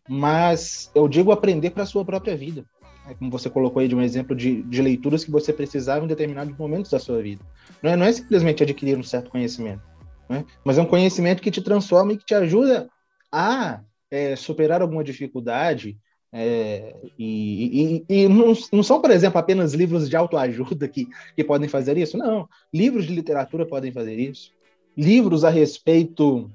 Mas 0.08 0.92
eu 0.94 1.08
digo 1.08 1.32
aprender 1.32 1.70
para 1.70 1.82
a 1.82 1.87
sua 1.87 2.04
própria 2.04 2.37
vida. 2.37 2.64
É 3.08 3.14
como 3.14 3.32
você 3.32 3.50
colocou 3.50 3.80
aí 3.80 3.88
de 3.88 3.96
um 3.96 4.00
exemplo 4.00 4.34
de, 4.34 4.62
de 4.62 4.80
leituras 4.80 5.25
que 5.25 5.30
você 5.30 5.52
precisava 5.52 6.04
em 6.04 6.08
determinados 6.08 6.56
momentos 6.56 6.92
da 6.92 7.00
sua 7.00 7.20
vida. 7.20 7.44
Não 7.82 7.90
é, 7.90 7.96
não 7.96 8.06
é 8.06 8.12
simplesmente 8.12 8.62
adquirir 8.62 8.96
um 8.96 9.02
certo 9.02 9.28
conhecimento, 9.28 9.82
né? 10.28 10.44
mas 10.64 10.78
é 10.78 10.82
um 10.82 10.87
conhecimento 10.87 11.42
que 11.42 11.50
te 11.50 11.61
transforma 11.61 12.12
e 12.12 12.16
que 12.16 12.25
te 12.25 12.34
ajuda 12.34 12.88
a 13.32 13.80
é, 14.08 14.37
superar 14.37 14.82
alguma 14.82 15.02
dificuldade, 15.02 15.99
é, 16.37 16.97
e, 17.17 18.03
e, 18.09 18.23
e 18.25 18.29
não, 18.29 18.53
não, 18.73 18.83
são, 18.83 19.00
por 19.00 19.12
exemplo, 19.12 19.38
apenas 19.38 19.73
livros 19.73 20.11
de 20.11 20.17
autoajuda 20.17 20.88
que, 20.88 21.07
que 21.37 21.45
podem 21.45 21.69
fazer 21.69 21.97
isso. 21.97 22.19
Não. 22.19 22.49
Livros 22.73 23.07
de 23.07 23.14
literatura 23.14 23.64
podem 23.64 23.93
fazer 23.93 24.19
isso. 24.19 24.50
Livros 24.97 25.45
a 25.45 25.49
respeito 25.49 26.50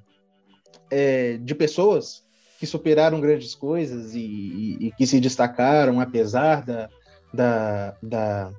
é, 0.91 1.37
de 1.37 1.55
pessoas 1.55 2.25
que 2.59 2.67
superaram 2.67 3.21
grandes 3.21 3.55
coisas 3.55 4.13
e, 4.13 4.77
e, 4.81 4.91
que 4.97 5.07
se 5.07 5.17
destacaram 5.17 6.01
apesar 6.01 6.65
da, 6.65 6.89
da, 7.33 7.95
da, 8.03 8.51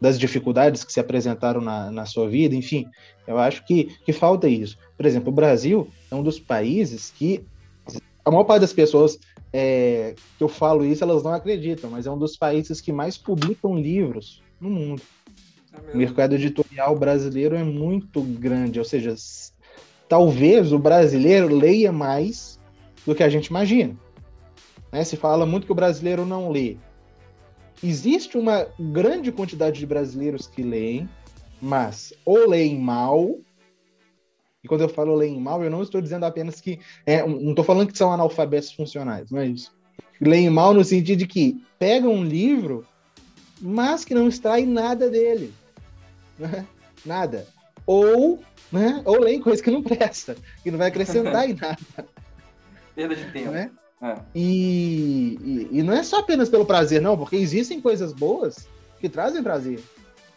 das 0.00 0.18
dificuldades 0.18 0.82
que 0.82 0.92
se 0.92 0.98
apresentaram 0.98 1.60
na, 1.60 1.92
na 1.92 2.06
sua 2.06 2.28
vida. 2.28 2.56
Enfim, 2.56 2.88
eu 3.24 3.38
acho 3.38 3.64
que, 3.64 3.84
que 4.04 4.12
falta 4.12 4.48
isso. 4.48 4.76
Por 4.96 5.06
exemplo, 5.06 5.28
o 5.28 5.34
Brasil 5.34 5.88
é 6.10 6.14
um 6.16 6.24
dos 6.24 6.40
países 6.40 7.12
que 7.16 7.44
a 8.24 8.30
maior 8.30 8.44
parte 8.44 8.62
das 8.62 8.72
pessoas 8.72 9.18
é, 9.52 10.14
que 10.36 10.44
eu 10.44 10.48
falo 10.48 10.84
isso, 10.84 11.02
elas 11.02 11.22
não 11.22 11.32
acreditam, 11.32 11.90
mas 11.90 12.06
é 12.06 12.10
um 12.10 12.18
dos 12.18 12.36
países 12.36 12.80
que 12.80 12.92
mais 12.92 13.16
publicam 13.16 13.76
livros 13.76 14.42
no 14.60 14.70
mundo. 14.70 15.02
É 15.72 15.94
o 15.94 15.96
mercado 15.96 16.34
editorial 16.34 16.96
brasileiro 16.96 17.56
é 17.56 17.64
muito 17.64 18.22
grande, 18.22 18.78
ou 18.78 18.84
seja, 18.84 19.14
talvez 20.08 20.72
o 20.72 20.78
brasileiro 20.78 21.54
leia 21.54 21.92
mais 21.92 22.58
do 23.06 23.14
que 23.14 23.22
a 23.22 23.28
gente 23.28 23.46
imagina. 23.46 23.96
Né? 24.92 25.04
Se 25.04 25.16
fala 25.16 25.46
muito 25.46 25.66
que 25.66 25.72
o 25.72 25.76
brasileiro 25.76 26.26
não 26.26 26.50
lê. 26.50 26.76
Existe 27.82 28.36
uma 28.36 28.66
grande 28.78 29.32
quantidade 29.32 29.78
de 29.78 29.86
brasileiros 29.86 30.46
que 30.46 30.62
leem, 30.62 31.08
mas 31.62 32.12
ou 32.24 32.48
leem 32.48 32.78
mal, 32.78 33.38
e 34.62 34.68
quando 34.68 34.82
eu 34.82 34.88
falo 34.88 35.14
leem 35.14 35.40
mal, 35.40 35.62
eu 35.64 35.70
não 35.70 35.82
estou 35.82 36.00
dizendo 36.00 36.24
apenas 36.24 36.60
que. 36.60 36.78
É, 37.06 37.26
não 37.26 37.50
estou 37.50 37.64
falando 37.64 37.90
que 37.90 37.96
são 37.96 38.12
analfabetos 38.12 38.72
funcionais, 38.72 39.30
não 39.30 39.40
é 39.40 39.46
isso. 39.46 39.72
Leem 40.20 40.50
mal 40.50 40.74
no 40.74 40.84
sentido 40.84 41.18
de 41.18 41.26
que 41.26 41.62
pegam 41.78 42.12
um 42.12 42.24
livro, 42.24 42.86
mas 43.60 44.04
que 44.04 44.14
não 44.14 44.28
extrai 44.28 44.66
nada 44.66 45.08
dele. 45.08 45.54
Né? 46.38 46.66
Nada. 47.04 47.46
Ou, 47.86 48.38
né? 48.70 49.00
ou 49.06 49.18
leem 49.20 49.40
coisa 49.40 49.62
que 49.62 49.70
não 49.70 49.82
presta, 49.82 50.36
que 50.62 50.70
não 50.70 50.78
vai 50.78 50.88
acrescentar 50.88 51.48
em 51.48 51.54
nada. 51.54 51.78
Perda 52.94 53.16
de 53.16 53.32
tempo. 53.32 53.50
Né? 53.50 53.70
É. 54.02 54.16
E, 54.34 55.38
e, 55.42 55.78
e, 55.78 55.82
não 55.82 55.94
é 55.94 56.02
só 56.02 56.20
apenas 56.20 56.48
pelo 56.48 56.66
prazer, 56.66 57.00
não, 57.00 57.16
porque 57.16 57.36
existem 57.36 57.80
coisas 57.80 58.12
boas 58.12 58.66
que 58.98 59.08
trazem 59.08 59.42
prazer. 59.42 59.80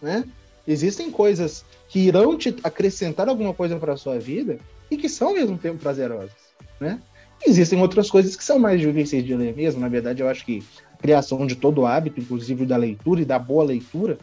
Né? 0.02 0.26
Existem 0.68 1.12
coisas 1.12 1.66
que 1.90 2.00
irão 2.00 2.38
te 2.38 2.56
acrescentar 2.64 3.28
alguma 3.28 3.54
coisa 3.54 3.78
para 3.78 3.94
a 3.94 3.98
sua 3.98 4.18
vida 4.18 4.58
e 4.90 4.98
que 4.98 5.10
são 5.10 5.30
ao 5.30 5.34
mesmo 5.34 5.58
tempo 5.58 5.80
prazerosas, 5.80 6.32
né? 6.80 7.00
Existem 7.46 7.82
outras 7.82 8.10
coisas 8.10 8.36
que 8.36 8.44
são 8.44 8.58
mais 8.58 8.80
difíceis 8.80 9.26
de 9.26 9.36
ler 9.36 9.54
mesmo. 9.54 9.82
Na 9.82 9.90
verdade, 9.90 10.22
eu 10.22 10.30
acho 10.30 10.46
que 10.46 10.64
a 10.94 10.98
criação 10.98 11.46
de 11.46 11.56
todo 11.56 11.86
hábito, 11.86 12.20
inclusive 12.22 12.66
da 12.66 12.78
leitura 12.78 13.22
e 13.22 13.26
da 13.26 13.38
boa 13.38 13.66
leitura, 13.66 14.18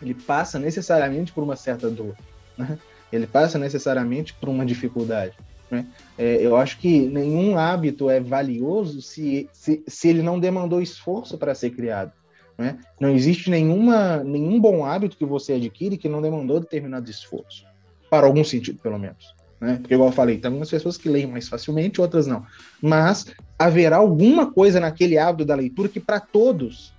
ele 0.00 0.14
passa 0.14 0.58
necessariamente 0.58 1.32
por 1.32 1.42
uma 1.42 1.56
certa 1.56 1.90
dor, 1.90 2.14
né? 2.56 2.78
Ele 3.12 3.26
passa 3.26 3.58
necessariamente 3.58 4.32
por 4.34 4.48
uma 4.48 4.64
dificuldade. 4.64 5.36
Né? 5.70 5.86
É, 6.18 6.36
eu 6.40 6.56
acho 6.56 6.78
que 6.78 7.00
nenhum 7.00 7.58
hábito 7.58 8.08
é 8.08 8.20
valioso 8.20 9.02
se, 9.02 9.48
se, 9.52 9.82
se 9.86 10.08
ele 10.08 10.22
não 10.22 10.38
demandou 10.38 10.80
esforço 10.80 11.36
para 11.36 11.54
ser 11.54 11.70
criado. 11.70 12.12
Né? 12.58 12.78
Não 13.00 13.10
existe 13.10 13.50
nenhuma, 13.50 14.22
nenhum 14.22 14.60
bom 14.60 14.84
hábito 14.84 15.16
que 15.16 15.24
você 15.24 15.54
adquire 15.54 15.96
que 15.96 16.08
não 16.08 16.22
demandou 16.22 16.60
determinado 16.60 17.10
esforço, 17.10 17.64
para 18.10 18.26
algum 18.26 18.44
sentido, 18.44 18.78
pelo 18.80 18.98
menos. 18.98 19.34
Né? 19.60 19.78
Porque, 19.80 19.94
igual 19.94 20.08
eu 20.08 20.14
falei, 20.14 20.38
tem 20.38 20.48
algumas 20.48 20.70
pessoas 20.70 20.96
que 20.96 21.08
leem 21.08 21.26
mais 21.26 21.48
facilmente, 21.48 22.00
outras 22.00 22.26
não. 22.26 22.44
Mas 22.80 23.26
haverá 23.58 23.96
alguma 23.96 24.50
coisa 24.50 24.80
naquele 24.80 25.16
hábito 25.16 25.44
da 25.44 25.54
leitura 25.54 25.88
que, 25.88 26.00
para 26.00 26.18
todos, 26.18 26.92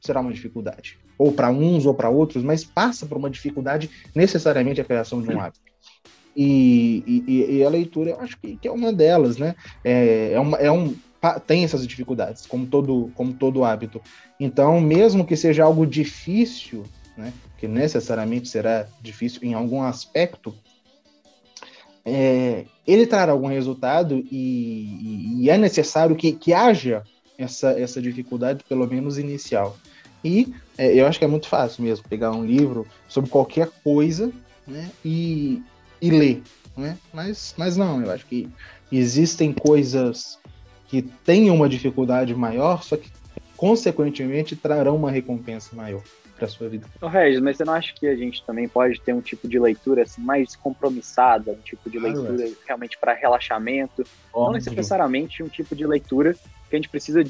será 0.00 0.20
uma 0.20 0.32
dificuldade. 0.32 0.98
Ou 1.16 1.32
para 1.32 1.50
uns 1.50 1.86
ou 1.86 1.94
para 1.94 2.10
outros, 2.10 2.44
mas 2.44 2.62
passa 2.62 3.06
por 3.06 3.16
uma 3.16 3.30
dificuldade 3.30 3.90
necessariamente 4.14 4.80
a 4.80 4.84
criação 4.84 5.20
de 5.22 5.30
um 5.30 5.40
hábito. 5.40 5.68
E, 6.36 7.02
e, 7.26 7.56
e, 7.56 7.64
a 7.64 7.68
leitura, 7.68 8.10
eu 8.10 8.20
acho 8.20 8.38
que, 8.38 8.56
que, 8.56 8.68
é 8.68 8.70
uma 8.70 8.92
delas, 8.92 9.38
né? 9.38 9.56
É, 9.82 10.32
é, 10.34 10.38
uma, 10.38 10.56
é 10.58 10.70
um, 10.70 10.94
tem 11.46 11.64
essas 11.64 11.86
dificuldades, 11.86 12.46
como 12.46 12.66
todo, 12.66 13.10
como 13.14 13.32
todo 13.32 13.64
hábito. 13.64 14.00
Então, 14.38 14.80
mesmo 14.80 15.24
que 15.24 15.36
seja 15.36 15.64
algo 15.64 15.86
difícil, 15.86 16.84
né, 17.16 17.32
que 17.56 17.66
necessariamente 17.66 18.48
será 18.48 18.86
difícil 19.00 19.40
em 19.42 19.54
algum 19.54 19.82
aspecto, 19.82 20.54
é, 22.04 22.64
ele 22.86 23.06
trará 23.06 23.32
algum 23.32 23.48
resultado 23.48 24.24
e, 24.30 25.42
e 25.42 25.50
é 25.50 25.58
necessário 25.58 26.16
que, 26.16 26.32
que 26.32 26.54
haja 26.54 27.02
essa, 27.36 27.70
essa 27.78 28.00
dificuldade, 28.00 28.64
pelo 28.68 28.86
menos 28.86 29.18
inicial. 29.18 29.76
E 30.24 30.52
é, 30.76 30.94
eu 30.94 31.06
acho 31.06 31.18
que 31.18 31.24
é 31.24 31.28
muito 31.28 31.48
fácil 31.48 31.84
mesmo 31.84 32.08
pegar 32.08 32.32
um 32.32 32.44
livro 32.44 32.86
sobre 33.08 33.30
qualquer 33.30 33.70
coisa 33.84 34.32
né, 34.66 34.88
e, 35.04 35.62
e 36.00 36.10
ler. 36.10 36.42
Né? 36.76 36.96
Mas, 37.12 37.54
mas 37.56 37.76
não, 37.76 38.02
eu 38.02 38.10
acho 38.10 38.26
que 38.26 38.48
existem 38.90 39.52
coisas 39.52 40.38
que 40.88 41.02
tenham 41.02 41.54
uma 41.54 41.68
dificuldade 41.68 42.34
maior, 42.34 42.82
só 42.82 42.96
que 42.96 43.10
consequentemente 43.56 44.56
trarão 44.56 44.96
uma 44.96 45.10
recompensa 45.10 45.76
maior 45.76 46.02
para 46.38 46.48
sua 46.48 46.68
vida. 46.68 46.86
Ô, 47.00 47.08
Regis, 47.08 47.40
mas 47.40 47.56
você 47.56 47.64
não 47.64 47.74
acha 47.74 47.92
que 47.92 48.06
a 48.06 48.14
gente 48.14 48.44
também 48.44 48.68
pode 48.68 49.00
ter 49.00 49.12
um 49.12 49.20
tipo 49.20 49.48
de 49.48 49.58
leitura 49.58 50.02
assim, 50.02 50.22
mais 50.22 50.54
compromissada, 50.54 51.52
um 51.52 51.60
tipo 51.60 51.90
de 51.90 51.98
leitura 51.98 52.44
ah, 52.44 52.52
realmente 52.66 52.96
para 52.96 53.12
relaxamento, 53.12 54.04
Óbvio. 54.32 54.44
não 54.44 54.52
necessariamente 54.52 55.42
um 55.42 55.48
tipo 55.48 55.74
de 55.74 55.86
leitura 55.86 56.34
que 56.70 56.76
a 56.76 56.76
gente 56.76 56.88
precisa 56.88 57.24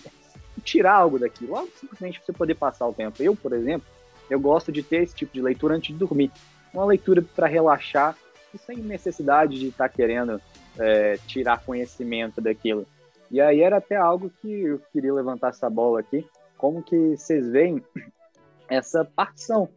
tirar 0.62 0.94
algo 0.94 1.18
daquilo, 1.18 1.56
algo 1.56 1.70
simplesmente 1.80 2.18
para 2.18 2.26
você 2.26 2.32
poder 2.32 2.54
passar 2.54 2.86
o 2.86 2.92
tempo. 2.92 3.22
Eu, 3.22 3.34
por 3.34 3.52
exemplo, 3.54 3.86
eu 4.28 4.38
gosto 4.38 4.70
de 4.70 4.82
ter 4.82 5.02
esse 5.02 5.14
tipo 5.14 5.32
de 5.32 5.40
leitura 5.40 5.74
antes 5.74 5.88
de 5.88 5.98
dormir, 5.98 6.30
uma 6.72 6.84
leitura 6.84 7.22
para 7.34 7.46
relaxar 7.46 8.14
e 8.52 8.58
sem 8.58 8.76
necessidade 8.76 9.58
de 9.58 9.68
estar 9.68 9.88
tá 9.88 9.94
querendo 9.94 10.40
é, 10.78 11.18
tirar 11.26 11.64
conhecimento 11.64 12.40
daquilo. 12.40 12.86
E 13.30 13.40
aí 13.40 13.60
era 13.60 13.76
até 13.76 13.96
algo 13.96 14.30
que 14.30 14.50
eu 14.50 14.80
queria 14.92 15.12
levantar 15.12 15.48
essa 15.48 15.68
bola 15.68 16.00
aqui, 16.00 16.26
como 16.56 16.82
que 16.82 17.16
vocês 17.16 17.48
veem 17.48 17.82
essa 18.68 19.04
partição 19.04 19.68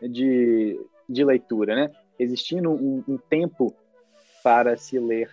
de, 0.00 0.78
de 1.08 1.24
leitura, 1.24 1.74
né? 1.74 1.90
Existindo 2.18 2.70
um, 2.70 3.02
um 3.08 3.18
tempo 3.18 3.74
para 4.42 4.76
se 4.76 4.98
ler 4.98 5.30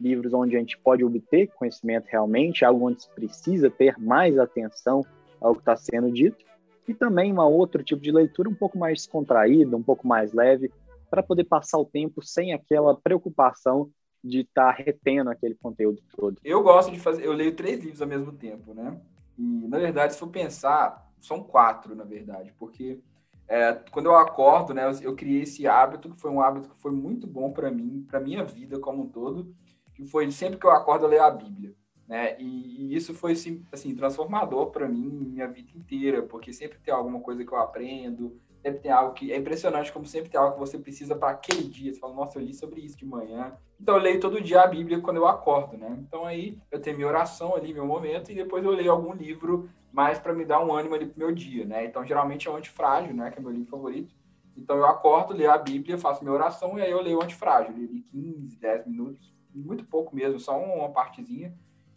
livros 0.00 0.32
onde 0.34 0.56
a 0.56 0.58
gente 0.58 0.78
pode 0.78 1.04
obter 1.04 1.48
conhecimento 1.48 2.06
realmente, 2.06 2.64
algo 2.64 2.86
onde 2.86 3.02
se 3.02 3.10
precisa 3.10 3.70
ter 3.70 3.98
mais 3.98 4.38
atenção 4.38 5.04
ao 5.40 5.54
que 5.54 5.60
está 5.60 5.76
sendo 5.76 6.10
dito, 6.10 6.44
e 6.86 6.94
também 6.94 7.32
uma 7.32 7.46
outro 7.46 7.82
tipo 7.82 8.00
de 8.00 8.12
leitura 8.12 8.48
um 8.48 8.54
pouco 8.54 8.78
mais 8.78 9.00
descontraída, 9.00 9.76
um 9.76 9.82
pouco 9.82 10.06
mais 10.06 10.32
leve, 10.32 10.70
para 11.10 11.22
poder 11.22 11.44
passar 11.44 11.78
o 11.78 11.84
tempo 11.84 12.22
sem 12.22 12.52
aquela 12.52 12.94
preocupação 12.94 13.90
de 14.26 14.40
estar 14.40 14.74
tá 14.74 14.82
retendo 14.82 15.30
aquele 15.30 15.54
conteúdo 15.54 16.02
todo. 16.14 16.38
Eu 16.44 16.62
gosto 16.62 16.90
de 16.90 16.98
fazer, 16.98 17.24
eu 17.24 17.32
leio 17.32 17.54
três 17.54 17.80
livros 17.80 18.02
ao 18.02 18.08
mesmo 18.08 18.32
tempo, 18.32 18.74
né? 18.74 19.00
E 19.38 19.68
na 19.68 19.78
verdade, 19.78 20.14
se 20.14 20.18
for 20.18 20.28
pensar, 20.28 21.10
são 21.20 21.42
quatro, 21.42 21.94
na 21.94 22.04
verdade, 22.04 22.52
porque 22.58 23.00
é, 23.48 23.72
quando 23.90 24.06
eu 24.06 24.16
acordo, 24.16 24.74
né, 24.74 24.84
eu, 24.84 25.10
eu, 25.10 25.14
criei 25.14 25.42
esse 25.42 25.66
hábito 25.68 26.10
que 26.10 26.20
foi 26.20 26.30
um 26.30 26.40
hábito 26.40 26.68
que 26.68 26.80
foi 26.80 26.90
muito 26.90 27.26
bom 27.26 27.52
para 27.52 27.70
mim, 27.70 28.04
para 28.08 28.20
minha 28.20 28.44
vida 28.44 28.78
como 28.80 29.04
um 29.04 29.08
todo, 29.08 29.54
que 29.94 30.04
foi 30.04 30.30
sempre 30.30 30.58
que 30.58 30.66
eu 30.66 30.70
acordo 30.70 31.04
eu 31.04 31.08
leio 31.08 31.22
a 31.22 31.30
Bíblia, 31.30 31.74
né? 32.08 32.36
E, 32.40 32.86
e 32.92 32.96
isso 32.96 33.14
foi 33.14 33.32
assim, 33.32 33.94
transformador 33.94 34.70
para 34.70 34.88
mim 34.88 35.08
minha 35.08 35.46
vida 35.46 35.70
inteira, 35.76 36.22
porque 36.22 36.52
sempre 36.52 36.78
tem 36.78 36.92
alguma 36.92 37.20
coisa 37.20 37.44
que 37.44 37.52
eu 37.52 37.58
aprendo, 37.58 38.40
sempre 38.66 38.80
tem 38.80 38.90
algo 38.90 39.14
que 39.14 39.32
é 39.32 39.36
impressionante 39.36 39.92
como 39.92 40.04
sempre 40.06 40.28
tem 40.28 40.40
algo 40.40 40.54
que 40.54 40.60
você 40.60 40.76
precisa 40.76 41.14
para 41.14 41.30
aquele 41.30 41.62
dia. 41.62 41.92
Você 41.92 42.00
fala, 42.00 42.14
nossa, 42.14 42.38
eu 42.38 42.42
li 42.42 42.52
sobre 42.52 42.80
isso 42.80 42.96
de 42.96 43.06
manhã. 43.06 43.56
Então 43.80 43.94
eu 43.94 44.02
leio 44.02 44.18
todo 44.18 44.40
dia 44.40 44.62
a 44.62 44.66
Bíblia 44.66 45.00
quando 45.00 45.18
eu 45.18 45.26
acordo, 45.26 45.76
né? 45.76 45.96
Então 46.00 46.24
aí 46.24 46.58
eu 46.70 46.80
tenho 46.80 46.96
minha 46.96 47.08
oração 47.08 47.54
ali, 47.54 47.72
meu 47.72 47.86
momento, 47.86 48.32
e 48.32 48.34
depois 48.34 48.64
eu 48.64 48.72
leio 48.72 48.90
algum 48.90 49.12
livro 49.12 49.70
mais 49.92 50.18
para 50.18 50.32
me 50.32 50.44
dar 50.44 50.64
um 50.64 50.74
ânimo 50.74 50.94
ali 50.94 51.06
pro 51.06 51.18
meu 51.18 51.32
dia, 51.32 51.64
né? 51.64 51.84
Então 51.84 52.04
geralmente 52.04 52.48
é 52.48 52.50
o 52.50 52.56
Antifrágil, 52.56 53.14
né? 53.14 53.30
Que 53.30 53.38
é 53.38 53.42
meu 53.42 53.52
livro 53.52 53.70
favorito. 53.70 54.12
Então 54.56 54.76
eu 54.76 54.86
acordo, 54.86 55.34
leio 55.34 55.52
a 55.52 55.58
Bíblia, 55.58 55.98
faço 55.98 56.24
minha 56.24 56.34
oração 56.34 56.78
e 56.78 56.82
aí 56.82 56.90
eu 56.90 57.00
leio 57.00 57.18
o 57.18 57.22
Antifrágil. 57.22 57.72
Eu 57.72 57.86
li 57.86 58.02
15, 58.10 58.58
10 58.58 58.86
minutos, 58.86 59.32
muito 59.54 59.84
pouco 59.84 60.16
mesmo, 60.16 60.40
só 60.40 60.58
uma 60.58 60.88
partezinha. 60.88 61.54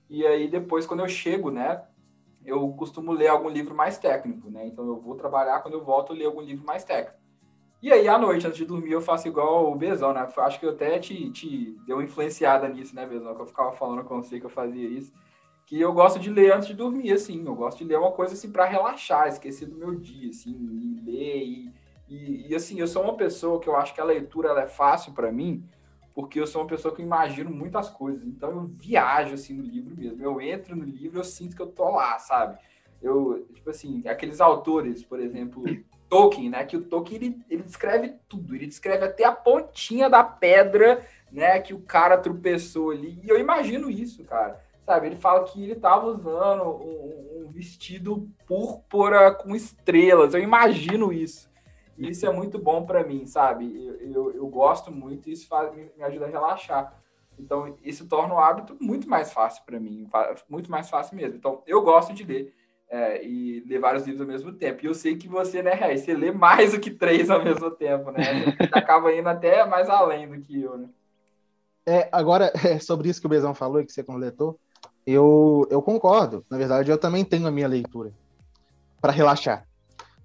E 0.07 0.25
aí 0.25 0.47
depois, 0.47 0.85
quando 0.85 0.99
eu 0.99 1.07
chego, 1.07 1.49
né? 1.49 1.83
Eu 2.45 2.67
costumo 2.73 3.11
ler 3.11 3.27
algum 3.27 3.49
livro 3.49 3.75
mais 3.75 3.97
técnico, 3.97 4.49
né? 4.49 4.65
Então 4.67 4.85
eu 4.87 4.99
vou 4.99 5.15
trabalhar, 5.15 5.61
quando 5.61 5.75
eu 5.75 5.83
volto, 5.83 6.13
eu 6.13 6.17
leio 6.17 6.29
algum 6.29 6.41
livro 6.41 6.65
mais 6.65 6.83
técnico. 6.83 7.19
E 7.81 7.93
aí, 7.93 8.09
à 8.09 8.17
noite, 8.17 8.45
antes 8.45 8.57
de 8.57 8.65
dormir, 8.65 8.91
eu 8.91 9.01
faço 9.01 9.27
igual 9.27 9.71
o 9.71 9.75
Bezão, 9.75 10.13
né? 10.13 10.27
Acho 10.37 10.59
que 10.59 10.65
eu 10.65 10.71
até 10.71 10.99
te, 10.99 11.29
te 11.31 11.77
deu 11.85 12.01
influenciada 12.01 12.67
nisso, 12.67 12.93
né, 12.93 13.05
Bezão? 13.05 13.33
Que 13.33 13.41
eu 13.41 13.45
ficava 13.45 13.71
falando 13.71 14.03
com 14.03 14.21
você 14.21 14.37
que 14.37 14.45
eu 14.45 14.49
fazia 14.49 14.87
isso. 14.87 15.13
Que 15.65 15.79
eu 15.79 15.93
gosto 15.93 16.19
de 16.19 16.29
ler 16.29 16.51
antes 16.51 16.67
de 16.67 16.73
dormir, 16.73 17.13
assim. 17.13 17.41
Eu 17.45 17.55
gosto 17.55 17.77
de 17.77 17.85
ler 17.85 17.97
uma 17.97 18.11
coisa, 18.11 18.33
assim, 18.33 18.51
para 18.51 18.65
relaxar, 18.65 19.29
esquecer 19.29 19.65
do 19.65 19.77
meu 19.77 19.95
dia, 19.95 20.29
assim, 20.29 20.51
e 20.51 21.01
ler. 21.05 21.43
E, 21.43 21.73
e, 22.09 22.47
e, 22.49 22.55
assim, 22.55 22.79
eu 22.81 22.87
sou 22.87 23.03
uma 23.03 23.15
pessoa 23.15 23.61
que 23.61 23.69
eu 23.69 23.77
acho 23.77 23.93
que 23.93 24.01
a 24.01 24.05
leitura 24.05 24.49
é 24.59 24.67
fácil 24.67 25.13
para 25.13 25.31
mim, 25.31 25.63
porque 26.19 26.37
eu 26.37 26.45
sou 26.45 26.61
uma 26.61 26.67
pessoa 26.67 26.93
que 26.93 27.01
imagino 27.01 27.49
muitas 27.49 27.89
coisas. 27.89 28.27
Então 28.27 28.49
eu 28.49 28.63
viajo 28.65 29.35
assim 29.35 29.53
no 29.53 29.63
livro 29.63 29.95
mesmo. 29.95 30.21
Eu 30.21 30.41
entro 30.41 30.75
no 30.75 30.83
livro, 30.83 31.17
eu 31.17 31.23
sinto 31.23 31.55
que 31.55 31.61
eu 31.61 31.67
tô 31.67 31.89
lá, 31.91 32.19
sabe? 32.19 32.57
Eu, 33.01 33.47
tipo 33.53 33.69
assim, 33.69 34.05
aqueles 34.05 34.41
autores, 34.41 35.01
por 35.01 35.21
exemplo, 35.21 35.63
Tolkien, 36.09 36.49
né? 36.49 36.65
Que 36.65 36.75
o 36.75 36.81
Tolkien 36.81 37.21
ele, 37.21 37.41
ele 37.49 37.63
descreve 37.63 38.15
tudo, 38.27 38.53
ele 38.53 38.67
descreve 38.67 39.05
até 39.05 39.23
a 39.23 39.31
pontinha 39.31 40.09
da 40.09 40.21
pedra, 40.21 41.01
né? 41.31 41.57
Que 41.61 41.73
o 41.73 41.79
cara 41.79 42.17
tropeçou 42.17 42.91
ali. 42.91 43.17
E 43.23 43.29
eu 43.29 43.39
imagino 43.39 43.89
isso, 43.89 44.25
cara. 44.25 44.61
Sabe? 44.85 45.07
Ele 45.07 45.15
fala 45.15 45.45
que 45.45 45.63
ele 45.63 45.75
tava 45.75 46.07
usando 46.07 46.63
um, 46.65 47.45
um 47.45 47.49
vestido 47.49 48.29
púrpura 48.45 49.33
com 49.33 49.55
estrelas. 49.55 50.33
Eu 50.33 50.41
imagino 50.41 51.13
isso. 51.13 51.48
Isso 51.99 52.25
é 52.25 52.31
muito 52.31 52.57
bom 52.57 52.85
para 52.85 53.03
mim, 53.03 53.25
sabe? 53.25 53.85
Eu, 53.85 53.95
eu, 53.95 54.35
eu, 54.35 54.47
gosto 54.47 54.91
muito 54.91 55.29
e 55.29 55.33
isso 55.33 55.47
faz, 55.47 55.73
me, 55.75 55.91
me 55.97 56.03
ajuda 56.03 56.25
a 56.25 56.29
relaxar. 56.29 56.97
Então, 57.37 57.75
isso 57.83 58.07
torna 58.07 58.33
o 58.33 58.39
hábito 58.39 58.77
muito 58.79 59.09
mais 59.09 59.31
fácil 59.31 59.63
para 59.65 59.79
mim, 59.79 60.09
muito 60.49 60.71
mais 60.71 60.89
fácil 60.89 61.15
mesmo. 61.15 61.37
Então, 61.37 61.61
eu 61.67 61.81
gosto 61.81 62.13
de 62.13 62.23
ler 62.23 62.53
é, 62.89 63.23
e 63.23 63.61
ler 63.61 63.79
vários 63.79 64.05
livros 64.05 64.21
ao 64.21 64.27
mesmo 64.27 64.51
tempo. 64.51 64.83
E 64.83 64.87
eu 64.87 64.93
sei 64.93 65.15
que 65.15 65.27
você, 65.27 65.61
né, 65.61 65.71
Ré, 65.71 65.95
você 65.95 66.13
lê 66.13 66.31
mais 66.31 66.71
do 66.73 66.79
que 66.79 66.89
três 66.89 67.29
ao 67.29 67.43
mesmo 67.43 67.69
tempo, 67.71 68.11
né? 68.11 68.55
Você 68.57 68.69
acaba 68.71 69.13
indo 69.13 69.29
até 69.29 69.65
mais 69.65 69.89
além 69.89 70.27
do 70.27 70.41
que 70.41 70.61
eu, 70.61 70.77
né? 70.77 70.89
É, 71.85 72.09
agora, 72.11 72.51
é, 72.65 72.79
sobre 72.79 73.09
isso 73.09 73.21
que 73.21 73.27
o 73.27 73.29
Bezão 73.29 73.53
falou 73.53 73.81
e 73.81 73.85
que 73.85 73.91
você 73.91 74.03
completou, 74.03 74.59
eu, 75.05 75.67
eu 75.69 75.81
concordo. 75.81 76.45
Na 76.49 76.57
verdade, 76.57 76.91
eu 76.91 76.97
também 76.97 77.23
tenho 77.23 77.47
a 77.47 77.51
minha 77.51 77.67
leitura 77.67 78.11
para 79.01 79.11
relaxar. 79.11 79.65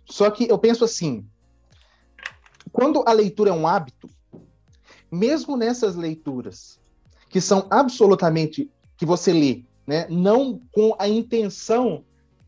Só 0.05 0.31
que 0.31 0.49
eu 0.49 0.59
penso 0.59 0.85
assim, 0.85 1.27
quando 2.75 3.05
a 3.07 3.13
leitura 3.13 3.51
é 3.51 3.53
um 3.53 3.69
hábito, 3.69 4.11
mesmo 5.11 5.57
nessas 5.57 5.95
leituras 5.95 6.81
que 7.29 7.41
são 7.41 7.69
absolutamente 7.71 8.69
que 8.97 9.07
você 9.07 9.33
lê, 9.33 9.63
né, 9.87 10.09
não 10.11 10.61
com 10.73 10.93
a 10.99 11.09
intenção 11.09 12.05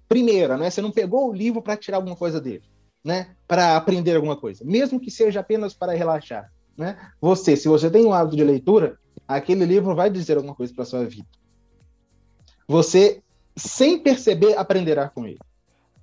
primeira, 0.09 0.57
né, 0.57 0.69
você 0.69 0.83
não 0.83 0.91
pegou 0.91 1.31
o 1.31 1.33
livro 1.33 1.63
para 1.63 1.77
tirar 1.77 1.99
alguma 1.99 2.17
coisa 2.17 2.41
dele, 2.41 2.65
né, 3.05 3.37
para 3.47 3.77
aprender 3.77 4.17
alguma 4.17 4.37
coisa, 4.37 4.65
mesmo 4.65 4.99
que 4.99 5.13
seja 5.13 5.39
apenas 5.39 5.75
para 5.75 5.93
relaxar, 5.93 6.53
né, 6.77 6.99
você, 7.21 7.57
se 7.57 7.69
você 7.69 7.89
tem 7.89 8.05
um 8.05 8.13
hábito 8.13 8.37
de 8.37 8.43
leitura, 8.43 8.99
aquele 9.29 9.65
livro 9.65 9.95
vai 9.95 10.11
dizer 10.11 10.37
alguma 10.37 10.57
coisa 10.57 10.75
para 10.75 10.85
sua 10.85 11.05
vida. 11.05 11.29
Você, 12.67 13.23
sem 13.57 13.97
perceber, 13.97 14.59
aprenderá 14.59 15.09
com 15.09 15.25
ele. 15.25 15.39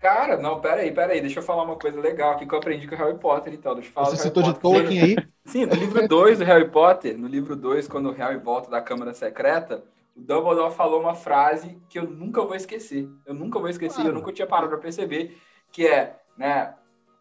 Cara, 0.03 0.35
não, 0.35 0.59
peraí, 0.59 0.91
peraí, 0.91 1.21
deixa 1.21 1.39
eu 1.39 1.43
falar 1.43 1.63
uma 1.63 1.77
coisa 1.77 1.97
legal 1.97 2.33
aqui 2.33 2.45
que 2.45 2.53
eu 2.53 2.59
aprendi 2.59 2.85
com 2.85 2.93
o 2.93 2.97
Harry 2.97 3.17
Potter, 3.17 3.53
então. 3.53 3.73
Deixa 3.73 3.87
eu 3.87 3.93
falar 3.93 4.09
Você 4.09 4.17
citou 4.17 4.43
de 4.43 4.53
Tolkien 4.59 5.01
aí? 5.01 5.15
Sim, 5.47 5.65
no 5.65 5.75
livro 5.75 6.05
2 6.05 6.39
do 6.39 6.43
Harry 6.43 6.69
Potter, 6.69 7.17
no 7.17 7.25
livro 7.25 7.55
2, 7.55 7.87
quando 7.87 8.09
o 8.09 8.11
Harry 8.11 8.37
volta 8.37 8.69
da 8.69 8.81
Câmara 8.81 9.13
Secreta, 9.13 9.81
o 10.13 10.19
Dumbledore 10.19 10.73
falou 10.73 10.99
uma 10.99 11.15
frase 11.15 11.81
que 11.87 11.97
eu 11.97 12.03
nunca 12.03 12.41
vou 12.41 12.53
esquecer. 12.53 13.07
Eu 13.25 13.33
nunca 13.33 13.57
vou 13.59 13.69
esquecer, 13.69 13.95
claro. 13.95 14.09
eu 14.09 14.13
nunca 14.15 14.33
tinha 14.33 14.45
parado 14.45 14.67
para 14.67 14.77
perceber, 14.77 15.37
que 15.71 15.87
é, 15.87 16.19
né, 16.37 16.73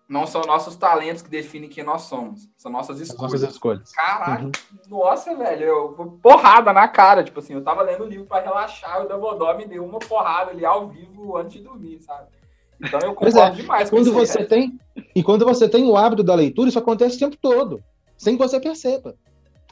não 0.08 0.26
são 0.26 0.42
nossos 0.42 0.74
talentos 0.74 1.22
que 1.22 1.30
definem 1.30 1.68
quem 1.68 1.84
nós 1.84 2.02
somos, 2.02 2.50
são 2.56 2.72
nossas 2.72 2.98
escolhas. 2.98 3.32
Nossas 3.32 3.50
escolhas. 3.50 3.92
Caralho, 3.92 4.46
uhum. 4.46 4.52
nossa, 4.88 5.36
velho, 5.36 5.64
eu 5.64 6.18
porrada 6.20 6.72
na 6.72 6.88
cara, 6.88 7.22
tipo 7.22 7.38
assim, 7.38 7.54
eu 7.54 7.62
tava 7.62 7.82
lendo 7.82 8.02
o 8.02 8.08
livro 8.08 8.26
para 8.26 8.42
relaxar, 8.42 9.00
e 9.00 9.04
o 9.04 9.08
Dumbledore 9.08 9.56
me 9.56 9.66
deu 9.66 9.84
uma 9.84 10.00
porrada 10.00 10.50
ali 10.50 10.66
ao 10.66 10.88
vivo 10.88 11.36
antes 11.36 11.52
de 11.52 11.60
dormir, 11.60 12.00
sabe? 12.00 12.41
Então 12.82 13.00
eu 13.00 13.14
concordo 13.14 13.38
é, 13.38 13.50
demais 13.50 13.90
com 13.90 13.96
quando 13.96 14.12
você 14.12 14.44
tem 14.44 14.78
E 15.14 15.22
quando 15.22 15.44
você 15.44 15.68
tem 15.68 15.84
o 15.84 15.96
hábito 15.96 16.22
da 16.22 16.34
leitura, 16.34 16.68
isso 16.68 16.78
acontece 16.78 17.16
o 17.16 17.18
tempo 17.18 17.36
todo, 17.40 17.82
sem 18.16 18.36
que 18.36 18.42
você 18.42 18.58
perceba. 18.60 19.14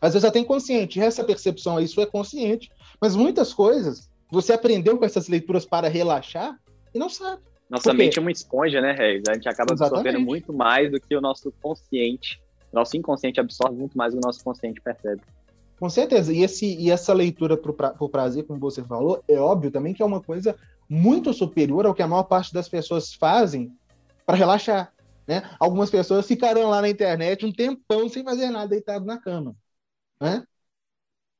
Às 0.00 0.14
vezes 0.14 0.28
até 0.28 0.38
inconsciente, 0.38 1.00
essa 1.00 1.24
percepção 1.24 1.76
aí, 1.76 1.84
isso 1.84 2.00
é 2.00 2.06
consciente. 2.06 2.70
Mas 3.00 3.14
muitas 3.14 3.52
coisas 3.52 4.08
você 4.30 4.52
aprendeu 4.52 4.96
com 4.96 5.04
essas 5.04 5.28
leituras 5.28 5.66
para 5.66 5.88
relaxar 5.88 6.58
e 6.94 6.98
não 6.98 7.08
sabe. 7.08 7.42
Nossa 7.68 7.92
mente 7.92 8.18
é 8.18 8.22
uma 8.22 8.32
esponja, 8.32 8.80
né, 8.80 8.92
Reis? 8.92 9.22
A 9.28 9.34
gente 9.34 9.48
acaba 9.48 9.72
Exatamente. 9.72 10.08
absorvendo 10.08 10.24
muito 10.24 10.52
mais 10.52 10.90
do 10.90 11.00
que 11.00 11.14
o 11.14 11.20
nosso 11.20 11.52
consciente. 11.62 12.40
Nosso 12.72 12.96
inconsciente 12.96 13.38
absorve 13.38 13.76
muito 13.76 13.96
mais 13.96 14.12
do 14.12 14.20
que 14.20 14.24
o 14.24 14.26
nosso 14.26 14.42
consciente 14.42 14.80
percebe. 14.80 15.20
Com 15.78 15.88
certeza. 15.88 16.32
E, 16.32 16.42
esse, 16.42 16.66
e 16.76 16.90
essa 16.90 17.12
leitura 17.12 17.56
por, 17.56 17.72
pra, 17.72 17.90
por 17.90 18.10
prazer, 18.10 18.44
como 18.44 18.58
você 18.58 18.82
falou, 18.82 19.22
é 19.28 19.38
óbvio 19.38 19.70
também 19.70 19.94
que 19.94 20.02
é 20.02 20.04
uma 20.04 20.20
coisa 20.20 20.56
muito 20.90 21.32
superior 21.32 21.86
ao 21.86 21.94
que 21.94 22.02
a 22.02 22.08
maior 22.08 22.24
parte 22.24 22.52
das 22.52 22.68
pessoas 22.68 23.14
fazem 23.14 23.72
para 24.26 24.36
relaxar. 24.36 24.92
Né? 25.24 25.48
Algumas 25.60 25.88
pessoas 25.88 26.26
ficarão 26.26 26.68
lá 26.68 26.82
na 26.82 26.88
internet 26.88 27.46
um 27.46 27.52
tempão 27.52 28.08
sem 28.08 28.24
fazer 28.24 28.50
nada, 28.50 28.66
deitado 28.66 29.04
na 29.04 29.16
cama. 29.16 29.54
Né? 30.20 30.44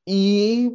E 0.07 0.71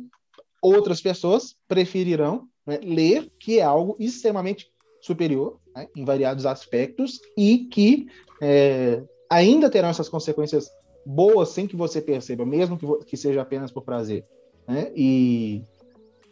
outras 0.61 0.99
pessoas 0.99 1.55
preferirão 1.69 2.49
né, 2.65 2.77
ler, 2.83 3.31
que 3.39 3.59
é 3.59 3.63
algo 3.63 3.95
extremamente 3.97 4.69
superior 4.99 5.57
né, 5.73 5.87
em 5.95 6.03
variados 6.03 6.45
aspectos 6.45 7.21
e 7.37 7.69
que 7.71 8.07
é, 8.41 9.01
ainda 9.29 9.69
terão 9.69 9.87
essas 9.87 10.09
consequências 10.09 10.69
boas 11.05 11.49
sem 11.49 11.65
que 11.65 11.75
você 11.77 12.01
perceba, 12.01 12.45
mesmo 12.45 12.77
que, 12.77 13.05
que 13.05 13.15
seja 13.15 13.41
apenas 13.41 13.71
por 13.71 13.83
prazer. 13.83 14.25
Né? 14.67 14.91
E 14.95 15.63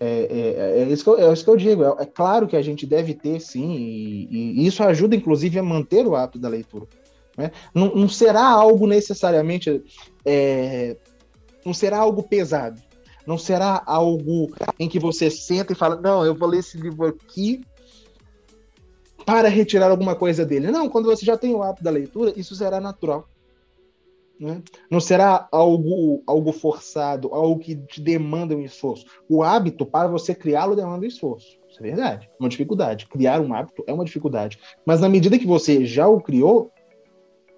é, 0.04 0.28
é, 0.30 0.82
é, 0.82 0.84
isso 0.90 1.04
que 1.04 1.10
eu, 1.10 1.18
é 1.18 1.34
isso 1.34 1.44
que 1.44 1.50
eu 1.50 1.58
digo. 1.58 1.84
É, 1.84 2.04
é, 2.04 2.06
claro 2.06 2.48
que 2.48 2.56
a 2.56 2.62
gente 2.62 2.86
deve 2.86 3.14
ter, 3.14 3.40
sim, 3.40 3.72
e, 3.72 4.28
e, 4.32 4.68
isso 4.68 4.84
ajuda, 4.84 5.16
inclusive, 5.16 5.58
a 5.58 5.64
manter 5.64 6.06
o 6.06 6.16
hábito 6.16 6.40
da 6.40 6.50
leitura. 6.50 6.88
Né? 7.38 7.52
Não, 7.74 7.94
não, 7.96 8.10
será 8.10 8.46
algo 8.46 8.86
necessariamente. 8.86 9.84
É, 10.26 10.98
não 11.66 11.74
será 11.74 12.00
algo 12.00 12.24
pesado. 12.24 12.82
Não 13.26 13.38
será 13.38 13.82
algo 13.86 14.54
em 14.78 14.90
que 14.90 15.00
você 15.00 15.30
senta 15.30 15.72
e 15.72 15.76
fala: 15.76 15.96
Não, 15.96 16.26
eu 16.26 16.36
vou 16.36 16.50
ler 16.50 16.60
esse 16.60 16.78
livro 16.78 17.06
aqui 17.06 17.62
para 19.26 19.48
retirar 19.48 19.90
alguma 19.90 20.16
coisa 20.16 20.46
dele. 20.46 20.70
Não, 20.70 20.90
quando 20.90 21.06
você 21.06 21.26
já 21.26 21.38
tem 21.38 21.54
o 21.54 21.64
hábito 21.64 21.84
da 21.84 21.92
leitura, 21.92 22.34
isso 22.36 22.56
será 22.56 22.82
natural. 22.82 23.28
Né? 24.40 24.62
Não 24.90 25.00
será 25.00 25.48
algo, 25.52 26.24
algo 26.26 26.52
forçado, 26.52 27.34
algo 27.34 27.60
que 27.60 27.76
te 27.76 28.02
demanda 28.02 28.56
um 28.56 28.62
esforço. 28.62 29.06
O 29.30 29.44
hábito, 29.44 29.86
para 29.86 30.08
você 30.08 30.34
criá-lo, 30.34 30.76
demanda 30.76 31.06
um 31.06 31.08
esforço. 31.08 31.58
Isso 31.70 31.80
é 31.80 31.84
verdade. 31.84 32.30
Uma 32.40 32.50
dificuldade. 32.50 33.08
Criar 33.08 33.40
um 33.40 33.54
hábito 33.54 33.84
é 33.88 33.94
uma 33.94 34.06
dificuldade. 34.06 34.60
Mas 34.86 35.02
na 35.02 35.10
medida 35.10 35.40
que 35.40 35.48
você 35.48 35.86
já 35.86 36.08
o 36.08 36.20
criou, 36.22 36.72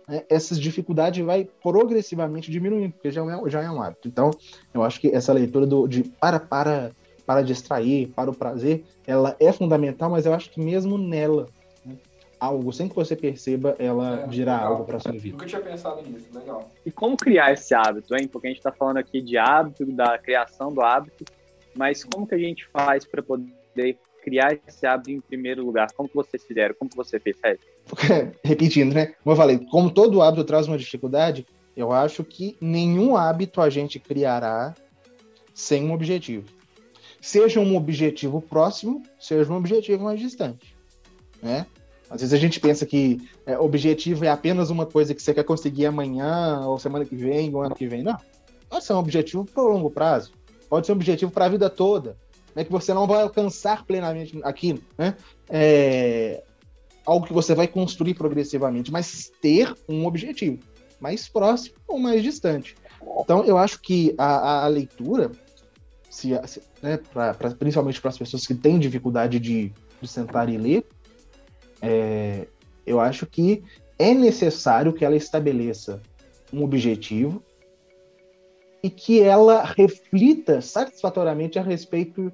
né, 0.08 0.24
essas 0.30 0.60
dificuldades 0.60 1.26
vai 1.26 1.50
progressivamente 1.62 2.52
diminuindo, 2.52 2.94
porque 2.94 3.12
já 3.12 3.24
é, 3.24 3.50
já 3.50 3.64
é 3.64 3.70
um 3.70 3.82
hábito. 3.82 4.08
Então, 4.08 4.32
eu 4.74 4.84
acho 4.84 5.00
que 5.00 5.10
essa 5.10 5.34
leitura 5.34 5.66
do, 5.66 5.88
de 5.88 6.04
para, 6.04 6.40
para, 6.40 6.92
para 7.26 7.42
distrair, 7.42 8.08
para 8.10 8.30
o 8.30 8.36
prazer, 8.36 8.84
ela 9.06 9.36
é 9.40 9.52
fundamental, 9.52 10.10
mas 10.10 10.26
eu 10.26 10.34
acho 10.34 10.52
que 10.52 10.62
mesmo 10.62 10.98
nela, 10.98 11.48
algo, 12.39 12.71
sem 12.71 12.88
que 12.88 12.95
você 12.95 13.15
perceba, 13.15 13.76
ela 13.80 14.21
é, 14.21 14.28
virar 14.28 14.58
legal. 14.58 14.71
algo 14.71 14.86
para 14.86 15.00
sua 15.00 15.12
vida. 15.12 15.34
Nunca 15.34 15.45
tinha 15.45 15.62
pensado 15.62 16.02
nisso, 16.02 16.28
legal. 16.34 16.69
E 16.86 16.91
como 16.91 17.17
criar 17.17 17.54
esse 17.54 17.74
hábito, 17.74 18.15
hein? 18.15 18.28
Porque 18.28 18.48
a 18.48 18.50
gente 18.50 18.58
está 18.58 18.71
falando 18.71 18.98
aqui 18.98 19.21
de 19.21 19.38
hábito, 19.38 19.86
da 19.91 20.17
criação 20.17 20.74
do 20.74 20.82
hábito, 20.82 21.26
mas 21.76 22.04
como 22.04 22.28
que 22.28 22.36
a 22.36 22.39
gente 22.39 22.65
faz 22.67 23.06
para 23.06 23.21
poder 23.21 23.98
criar 24.24 24.58
esse 24.67 24.88
hábito 24.88 25.12
em 25.12 25.21
primeiro 25.21 25.63
lugar? 25.63 25.91
Como 25.93 26.10
que 26.10 26.15
vocês 26.15 26.43
fizeram? 26.43 26.76
Como 26.78 26.89
que 26.89 26.98
você 26.98 27.19
fez, 27.19 27.38
Fred? 27.39 27.60
Repetindo, 28.43 28.93
né? 28.93 29.13
Como 29.24 29.34
eu 29.34 29.38
falei, 29.38 29.60
como 29.69 29.91
todo 29.91 30.21
hábito 30.21 30.43
traz 30.43 30.67
uma 30.67 30.78
dificuldade, 30.78 31.45
eu 31.76 31.91
acho 31.91 32.24
que 32.24 32.58
nenhum 32.60 33.15
hábito 33.15 33.62
a 33.62 33.69
gente 33.69 34.00
criará 34.00 34.74
sem 35.54 35.86
um 35.86 35.93
objetivo. 35.93 36.45
Seja 37.21 37.60
um 37.60 37.76
objetivo 37.76 38.41
próximo, 38.41 39.04
seja 39.19 39.52
um 39.52 39.58
objetivo 39.58 40.04
mais 40.04 40.19
distante, 40.19 40.76
né? 41.41 41.65
Às 42.10 42.22
vezes 42.22 42.34
a 42.34 42.38
gente 42.38 42.60
pensa 42.60 42.86
que 42.86 43.20
é, 43.46 43.58
objetivo 43.58 44.26
é 44.26 44.30
apenas 44.30 44.70
uma 44.70 44.86
coisa 44.86 45.13
que 45.13 45.22
você 45.22 45.34
quer 45.34 45.44
conseguir 45.44 45.86
amanhã, 45.86 46.62
ou 46.65 46.78
semana 46.78 47.06
que 47.06 47.15
vem, 47.15 47.54
ou 47.54 47.62
ano 47.62 47.76
que 47.76 47.88
vem. 47.88 48.04
Não. 48.04 48.18
Pode 48.70 48.86
ser 48.86 48.94
um 48.94 48.98
objetivo 48.98 49.46
para 49.46 49.63
o 49.63 49.68
longo 49.68 49.89
prazo. 49.89 50.32
Pode 50.70 50.86
ser 50.86 50.91
um 50.94 50.96
objetivo 50.96 51.32
para 51.32 51.46
a 51.46 51.50
vida 51.50 51.70
toda. 51.70 52.18
Né, 52.56 52.63
que 52.63 52.72
você 52.72 52.94
não 52.94 53.06
vai 53.06 53.22
alcançar 53.22 53.86
plenamente 53.86 54.39
aquilo. 54.44 54.80
Né? 54.98 55.15
É, 55.50 56.41
algo 57.06 57.28
que 57.28 57.34
você 57.34 57.54
vai 57.54 57.68
construir 57.68 58.13
progressivamente, 58.13 58.91
mas 58.91 59.32
ter 59.41 59.74
um 59.89 60.06
objetivo 60.06 60.60
mais 61.00 61.28
próximo 61.28 61.76
ou 61.88 62.00
mais 62.00 62.24
distante. 62.24 62.76
Então, 63.20 63.44
eu 63.44 63.58
acho 63.58 63.82
que 63.82 64.15
a, 64.18 64.63
a 64.63 64.68
leitura, 64.68 65.32
se, 66.10 66.30
se 66.48 66.62
né, 66.82 66.98
pra, 67.13 67.34
pra, 67.34 67.52
principalmente 67.52 68.02
para 68.02 68.10
as 68.10 68.18
pessoas 68.18 68.48
que 68.48 68.56
têm 68.56 68.80
dificuldade 68.80 69.39
de, 69.39 69.72
de 70.02 70.08
sentar 70.08 70.50
e 70.50 70.58
ler, 70.58 70.86
é, 71.82 72.48
eu 72.86 73.00
acho 73.00 73.26
que 73.26 73.64
é 73.98 74.14
necessário 74.14 74.94
que 74.94 75.06
ela 75.06 75.16
estabeleça 75.16 76.02
um 76.54 76.64
objetivo 76.64 77.44
e 78.84 78.90
que 78.90 79.20
ela 79.20 79.64
reflita 79.64 80.62
satisfatoriamente 80.62 81.58
a 81.58 81.62
respeito 81.62 82.32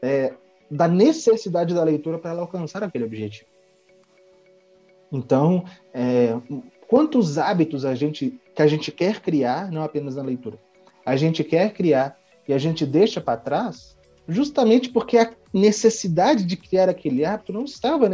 é, 0.00 0.32
da 0.70 0.86
necessidade 0.86 1.74
da 1.74 1.82
leitura 1.82 2.18
para 2.18 2.30
ela 2.30 2.42
alcançar 2.42 2.82
aquele 2.84 3.04
objetivo. 3.04 3.50
Então, 5.10 5.64
é, 5.92 6.36
quantos 6.86 7.36
hábitos 7.36 7.84
a 7.84 7.94
gente 7.94 8.38
que 8.54 8.62
a 8.62 8.66
gente 8.66 8.92
quer 8.92 9.20
criar, 9.20 9.70
não 9.70 9.82
apenas 9.82 10.16
na 10.16 10.22
leitura, 10.22 10.58
a 11.04 11.16
gente 11.16 11.42
quer 11.42 11.72
criar 11.72 12.18
e 12.46 12.52
a 12.52 12.58
gente 12.58 12.86
deixa 12.86 13.20
para 13.20 13.38
trás, 13.38 13.97
justamente 14.28 14.90
porque 14.90 15.16
a 15.16 15.32
necessidade 15.52 16.44
de 16.44 16.56
criar 16.56 16.88
aquele 16.88 17.24
hábito 17.24 17.52
não 17.52 17.64
estava 17.64 18.08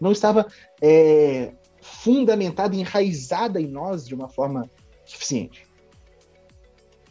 não 0.00 0.10
estava 0.10 0.46
é, 0.80 1.52
fundamentada, 1.80 2.74
enraizada 2.74 3.60
em 3.60 3.66
nós 3.66 4.06
de 4.06 4.14
uma 4.14 4.28
forma 4.28 4.70
suficiente. 5.04 5.66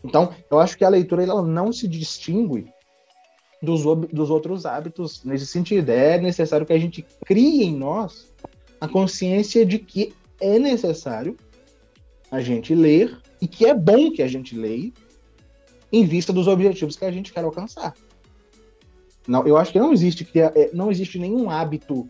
Então, 0.03 0.33
eu 0.49 0.59
acho 0.59 0.77
que 0.77 0.83
a 0.83 0.89
leitura 0.89 1.23
ela 1.23 1.43
não 1.43 1.71
se 1.71 1.87
distingue 1.87 2.65
dos, 3.61 3.83
dos 4.11 4.29
outros 4.29 4.65
hábitos 4.65 5.23
nesse 5.23 5.45
sentido. 5.45 5.89
É 5.89 6.19
necessário 6.19 6.65
que 6.65 6.73
a 6.73 6.79
gente 6.79 7.05
crie 7.25 7.63
em 7.63 7.75
nós 7.75 8.33
a 8.79 8.87
consciência 8.87 9.65
de 9.65 9.77
que 9.77 10.13
é 10.39 10.57
necessário 10.57 11.35
a 12.31 12.39
gente 12.39 12.73
ler 12.73 13.19
e 13.41 13.47
que 13.47 13.65
é 13.65 13.73
bom 13.73 14.11
que 14.11 14.21
a 14.21 14.27
gente 14.27 14.55
leia 14.55 14.91
em 15.91 16.05
vista 16.05 16.31
dos 16.31 16.47
objetivos 16.47 16.95
que 16.95 17.03
a 17.03 17.11
gente 17.11 17.33
quer 17.33 17.43
alcançar. 17.43 17.93
Não, 19.29 19.45
eu 19.45 19.57
acho 19.57 19.71
que 19.71 19.77
não 19.77 19.93
existe 19.93 20.27
é, 20.33 20.71
não 20.73 20.89
existe 20.89 21.19
nenhum 21.19 21.51
hábito 21.51 22.07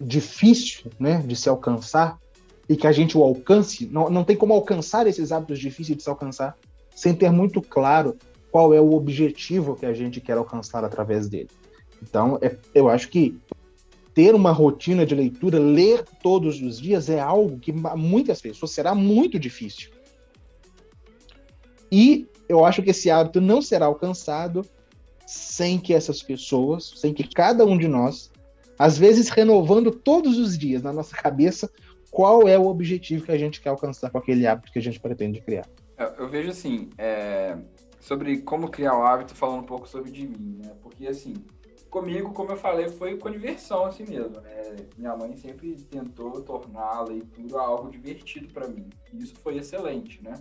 difícil, 0.00 0.90
né, 0.98 1.18
de 1.18 1.36
se 1.36 1.46
alcançar 1.46 2.18
e 2.66 2.74
que 2.74 2.86
a 2.86 2.92
gente 2.92 3.18
o 3.18 3.22
alcance. 3.22 3.86
Não, 3.86 4.08
não 4.08 4.24
tem 4.24 4.34
como 4.34 4.54
alcançar 4.54 5.06
esses 5.06 5.30
hábitos 5.30 5.58
difíceis 5.58 5.98
de 5.98 6.02
se 6.02 6.08
alcançar 6.08 6.56
sem 6.96 7.14
ter 7.14 7.30
muito 7.30 7.60
claro 7.60 8.16
qual 8.50 8.72
é 8.72 8.80
o 8.80 8.94
objetivo 8.94 9.76
que 9.76 9.84
a 9.84 9.92
gente 9.92 10.22
quer 10.22 10.38
alcançar 10.38 10.84
através 10.84 11.28
dele. 11.28 11.50
Então, 12.02 12.38
é, 12.40 12.56
eu 12.74 12.88
acho 12.88 13.10
que 13.10 13.38
ter 14.14 14.34
uma 14.34 14.52
rotina 14.52 15.04
de 15.04 15.14
leitura, 15.14 15.58
ler 15.58 16.02
todos 16.22 16.62
os 16.62 16.80
dias, 16.80 17.10
é 17.10 17.20
algo 17.20 17.58
que 17.58 17.72
muitas 17.72 18.40
pessoas 18.40 18.70
será 18.70 18.94
muito 18.94 19.38
difícil. 19.38 19.90
E 21.92 22.26
eu 22.48 22.64
acho 22.64 22.82
que 22.82 22.90
esse 22.90 23.10
hábito 23.10 23.38
não 23.38 23.60
será 23.60 23.84
alcançado 23.84 24.64
sem 25.28 25.78
que 25.78 25.92
essas 25.92 26.22
pessoas, 26.22 26.94
sem 26.96 27.12
que 27.12 27.22
cada 27.22 27.62
um 27.66 27.76
de 27.76 27.86
nós, 27.86 28.30
às 28.78 28.96
vezes 28.96 29.28
renovando 29.28 29.90
todos 29.90 30.38
os 30.38 30.56
dias 30.56 30.82
na 30.82 30.90
nossa 30.90 31.14
cabeça 31.14 31.70
qual 32.10 32.48
é 32.48 32.58
o 32.58 32.66
objetivo 32.66 33.26
que 33.26 33.32
a 33.32 33.36
gente 33.36 33.60
quer 33.60 33.68
alcançar 33.68 34.08
com 34.08 34.16
aquele 34.16 34.46
hábito 34.46 34.72
que 34.72 34.78
a 34.78 34.82
gente 34.82 34.98
pretende 34.98 35.42
criar. 35.42 35.66
Eu 36.16 36.30
vejo 36.30 36.48
assim, 36.48 36.88
é, 36.96 37.58
sobre 38.00 38.38
como 38.38 38.70
criar 38.70 38.98
o 38.98 39.02
hábito, 39.02 39.34
falando 39.34 39.60
um 39.60 39.66
pouco 39.66 39.86
sobre 39.86 40.10
de 40.10 40.26
mim, 40.26 40.60
né? 40.64 40.72
Porque 40.82 41.06
assim, 41.06 41.34
comigo, 41.90 42.32
como 42.32 42.52
eu 42.52 42.56
falei, 42.56 42.88
foi 42.88 43.18
com 43.18 43.30
diversão 43.30 43.84
assim 43.84 44.04
mesmo, 44.08 44.40
né? 44.40 44.76
Minha 44.96 45.14
mãe 45.14 45.36
sempre 45.36 45.74
tentou 45.90 46.40
tornar 46.40 46.96
a 46.96 47.02
leitura 47.02 47.60
algo 47.60 47.90
divertido 47.90 48.48
para 48.50 48.66
mim. 48.66 48.88
E 49.12 49.22
isso 49.22 49.34
foi 49.42 49.58
excelente, 49.58 50.24
né? 50.24 50.32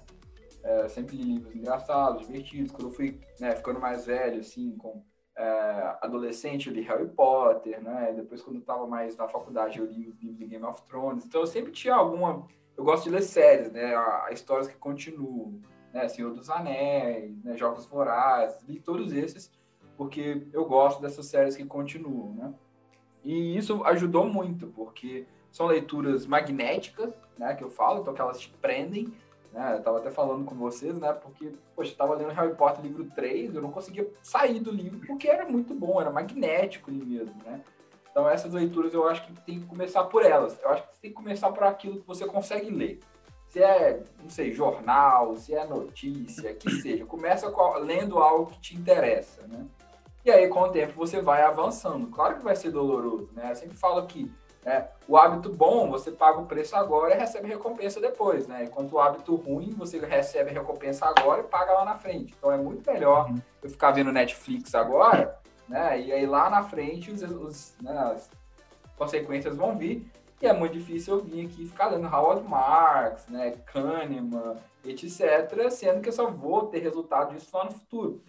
É, 0.68 0.88
sempre 0.90 1.16
li 1.16 1.24
livros 1.36 1.56
engraçados, 1.56 2.28
divertidos. 2.28 2.72
Quando 2.72 2.88
eu 2.88 2.94
fui 2.94 3.20
né, 3.40 3.56
ficando 3.56 3.80
mais 3.80 4.06
velho, 4.06 4.42
assim, 4.42 4.76
com 4.78 5.04
é, 5.38 5.98
adolescente, 6.02 6.68
eu 6.68 6.74
li 6.74 6.82
Harry 6.82 7.08
Potter, 7.08 7.82
né? 7.82 8.14
Depois, 8.16 8.42
quando 8.42 8.58
eu 8.58 8.64
tava 8.64 8.86
mais 8.86 9.16
na 9.16 9.28
faculdade, 9.28 9.80
eu 9.80 9.86
li 9.86 10.08
os 10.08 10.20
livros 10.20 10.38
de 10.38 10.46
Game 10.46 10.66
of 10.66 10.82
Thrones. 10.84 11.26
Então, 11.26 11.42
eu 11.42 11.48
sempre 11.48 11.72
tinha 11.72 11.96
alguma... 11.96 12.46
Eu 12.76 12.84
gosto 12.84 13.06
de 13.06 13.12
ler 13.12 13.24
séries, 13.24 13.72
né? 13.72 13.94
Histórias 14.32 14.68
que 14.68 14.76
continuam, 14.76 15.60
né? 15.94 16.08
Senhor 16.08 16.34
dos 16.34 16.50
Anéis, 16.50 17.44
né? 17.44 17.56
Jogos 17.56 17.86
Vorazes, 17.86 18.62
li 18.68 18.80
todos 18.80 19.14
esses 19.14 19.52
porque 19.98 20.48
eu 20.54 20.64
gosto 20.66 21.02
dessas 21.02 21.26
séries 21.26 21.58
que 21.58 21.66
continuam, 21.66 22.34
né? 22.34 22.54
E 23.24 23.58
isso 23.58 23.84
ajudou 23.84 24.26
muito, 24.30 24.68
porque 24.68 25.26
são 25.52 25.66
leituras 25.66 26.26
magnéticas, 26.28 27.12
né, 27.38 27.56
que 27.56 27.64
eu 27.64 27.70
falo, 27.70 28.02
então 28.02 28.14
que 28.14 28.22
elas 28.22 28.40
te 28.40 28.50
prendem, 28.62 29.12
né? 29.52 29.76
Eu 29.78 29.84
tava 29.84 29.98
até 29.98 30.12
falando 30.12 30.46
com 30.46 30.56
vocês, 30.56 30.98
né, 31.00 31.14
porque, 31.14 31.54
poxa, 31.76 31.92
eu 31.92 31.98
tava 31.98 32.16
lendo 32.16 32.34
Harry 32.34 32.56
Potter 32.56 32.84
livro 32.84 33.06
3, 33.16 33.56
eu 33.56 33.62
não 33.62 33.72
conseguia 33.72 34.08
sair 34.22 34.60
do 34.60 34.72
livro 34.72 35.00
porque 35.06 35.28
era 35.28 35.48
muito 35.48 35.74
bom, 35.74 36.00
era 36.00 36.12
magnético 36.12 36.90
ali 36.90 37.06
mesmo, 37.06 37.36
né? 37.44 37.62
Então 38.10 38.28
essas 38.28 38.52
leituras 38.52 38.94
eu 38.94 39.08
acho 39.08 39.26
que 39.28 39.34
tem 39.42 39.60
que 39.60 39.68
começar 39.68 40.04
por 40.06 40.26
elas. 40.26 40.60
Eu 40.64 40.70
acho 40.70 40.82
que 40.84 41.00
tem 41.00 41.12
que 41.12 41.16
começar 41.16 41.52
por 41.52 41.64
aquilo 41.64 42.00
que 42.00 42.08
você 42.08 42.26
consegue 42.26 42.72
ler. 42.72 43.00
Se 43.48 43.62
é, 43.62 44.04
não 44.22 44.30
sei, 44.30 44.52
jornal, 44.52 45.36
se 45.38 45.54
é 45.54 45.66
notícia, 45.66 46.54
que 46.54 46.70
seja. 46.82 47.06
Começa 47.06 47.48
lendo 47.80 48.18
algo 48.18 48.52
que 48.52 48.60
te 48.60 48.76
interessa, 48.76 49.46
né? 49.48 49.66
E 50.26 50.32
aí, 50.32 50.48
com 50.50 50.62
o 50.62 50.70
tempo, 50.70 50.94
você 50.94 51.22
vai 51.22 51.44
avançando. 51.44 52.08
Claro 52.08 52.38
que 52.38 52.44
vai 52.44 52.56
ser 52.56 52.72
doloroso, 52.72 53.30
né? 53.34 53.52
Eu 53.52 53.56
sempre 53.56 53.78
falo 53.78 54.06
que 54.06 54.30
né, 54.68 54.90
o 55.08 55.16
hábito 55.16 55.50
bom, 55.50 55.90
você 55.90 56.12
paga 56.12 56.40
o 56.40 56.46
preço 56.46 56.76
agora 56.76 57.16
e 57.16 57.18
recebe 57.18 57.48
recompensa 57.48 58.02
depois, 58.02 58.50
né? 58.50 58.66
Enquanto 58.66 58.92
o 58.92 59.00
hábito 59.00 59.34
ruim, 59.34 59.70
você 59.70 59.98
recebe 59.98 60.52
recompensa 60.52 61.06
agora 61.06 61.40
e 61.40 61.46
paga 61.46 61.72
lá 61.72 61.86
na 61.86 61.96
frente. 61.96 62.36
Então, 62.38 62.52
é 62.52 62.58
muito 62.58 62.86
melhor 62.92 63.30
uhum. 63.30 63.42
eu 63.64 63.70
ficar 63.70 63.92
vendo 63.92 64.12
Netflix 64.12 64.76
agora, 64.76 65.40
né? 65.70 66.02
E 66.02 66.12
aí, 66.12 66.26
lá 66.26 66.50
na 66.50 66.64
frente, 66.64 67.10
os, 67.10 67.22
os 67.22 67.76
né, 67.82 67.98
as 67.98 68.30
consequências 68.98 69.56
vão 69.56 69.78
vir. 69.78 70.06
E 70.42 70.46
é 70.46 70.52
muito 70.52 70.74
difícil 70.74 71.16
eu 71.16 71.24
vir 71.24 71.46
aqui 71.46 71.66
ficar 71.66 71.88
lendo 71.88 72.14
Howard 72.14 72.46
Marks, 72.46 73.26
né, 73.28 73.52
Kahneman, 73.72 74.58
etc., 74.84 75.72
sendo 75.72 76.02
que 76.02 76.10
eu 76.10 76.14
só 76.14 76.30
vou 76.30 76.68
ter 76.68 76.80
resultado 76.80 77.34
disso 77.34 77.56
lá 77.56 77.64
no 77.64 77.72
futuro. 77.72 78.22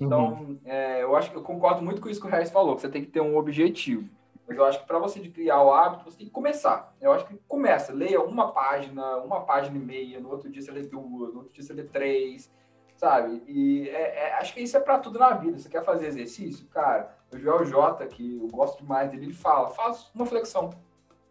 Então, 0.00 0.28
uhum. 0.28 0.58
é, 0.64 1.02
eu 1.02 1.14
acho 1.14 1.30
que 1.30 1.36
eu 1.36 1.42
concordo 1.42 1.82
muito 1.82 2.00
com 2.00 2.08
isso 2.08 2.20
que 2.20 2.26
o 2.26 2.30
Reis 2.30 2.50
falou, 2.50 2.76
que 2.76 2.80
você 2.80 2.88
tem 2.88 3.04
que 3.04 3.10
ter 3.10 3.20
um 3.20 3.36
objetivo. 3.36 4.08
Mas 4.46 4.56
eu 4.56 4.64
acho 4.64 4.80
que 4.80 4.86
para 4.86 4.98
você 4.98 5.20
criar 5.28 5.62
o 5.62 5.72
hábito, 5.72 6.04
você 6.04 6.18
tem 6.18 6.26
que 6.26 6.32
começar. 6.32 6.94
Eu 7.00 7.12
acho 7.12 7.26
que 7.26 7.36
começa, 7.48 7.92
leia 7.92 8.20
uma 8.20 8.52
página, 8.52 9.16
uma 9.18 9.40
página 9.40 9.76
e 9.76 9.80
meia, 9.80 10.20
no 10.20 10.30
outro 10.30 10.48
dia 10.48 10.62
você 10.62 10.70
lê 10.70 10.82
duas, 10.82 11.32
no 11.32 11.40
outro 11.40 11.52
dia 11.52 11.62
você 11.64 11.72
lê 11.72 11.82
três, 11.82 12.50
sabe? 12.96 13.42
E 13.46 13.88
é, 13.88 14.28
é, 14.28 14.34
acho 14.34 14.54
que 14.54 14.60
isso 14.60 14.76
é 14.76 14.80
para 14.80 14.98
tudo 14.98 15.18
na 15.18 15.32
vida. 15.32 15.58
Você 15.58 15.68
quer 15.68 15.82
fazer 15.84 16.06
exercício? 16.06 16.66
Cara, 16.68 17.16
o 17.32 17.38
Joel 17.38 17.64
J, 17.64 18.06
que 18.06 18.38
eu 18.40 18.48
gosto 18.48 18.78
demais 18.78 19.10
dele, 19.10 19.26
ele 19.26 19.34
fala, 19.34 19.70
faz 19.70 20.10
uma 20.14 20.26
flexão, 20.26 20.70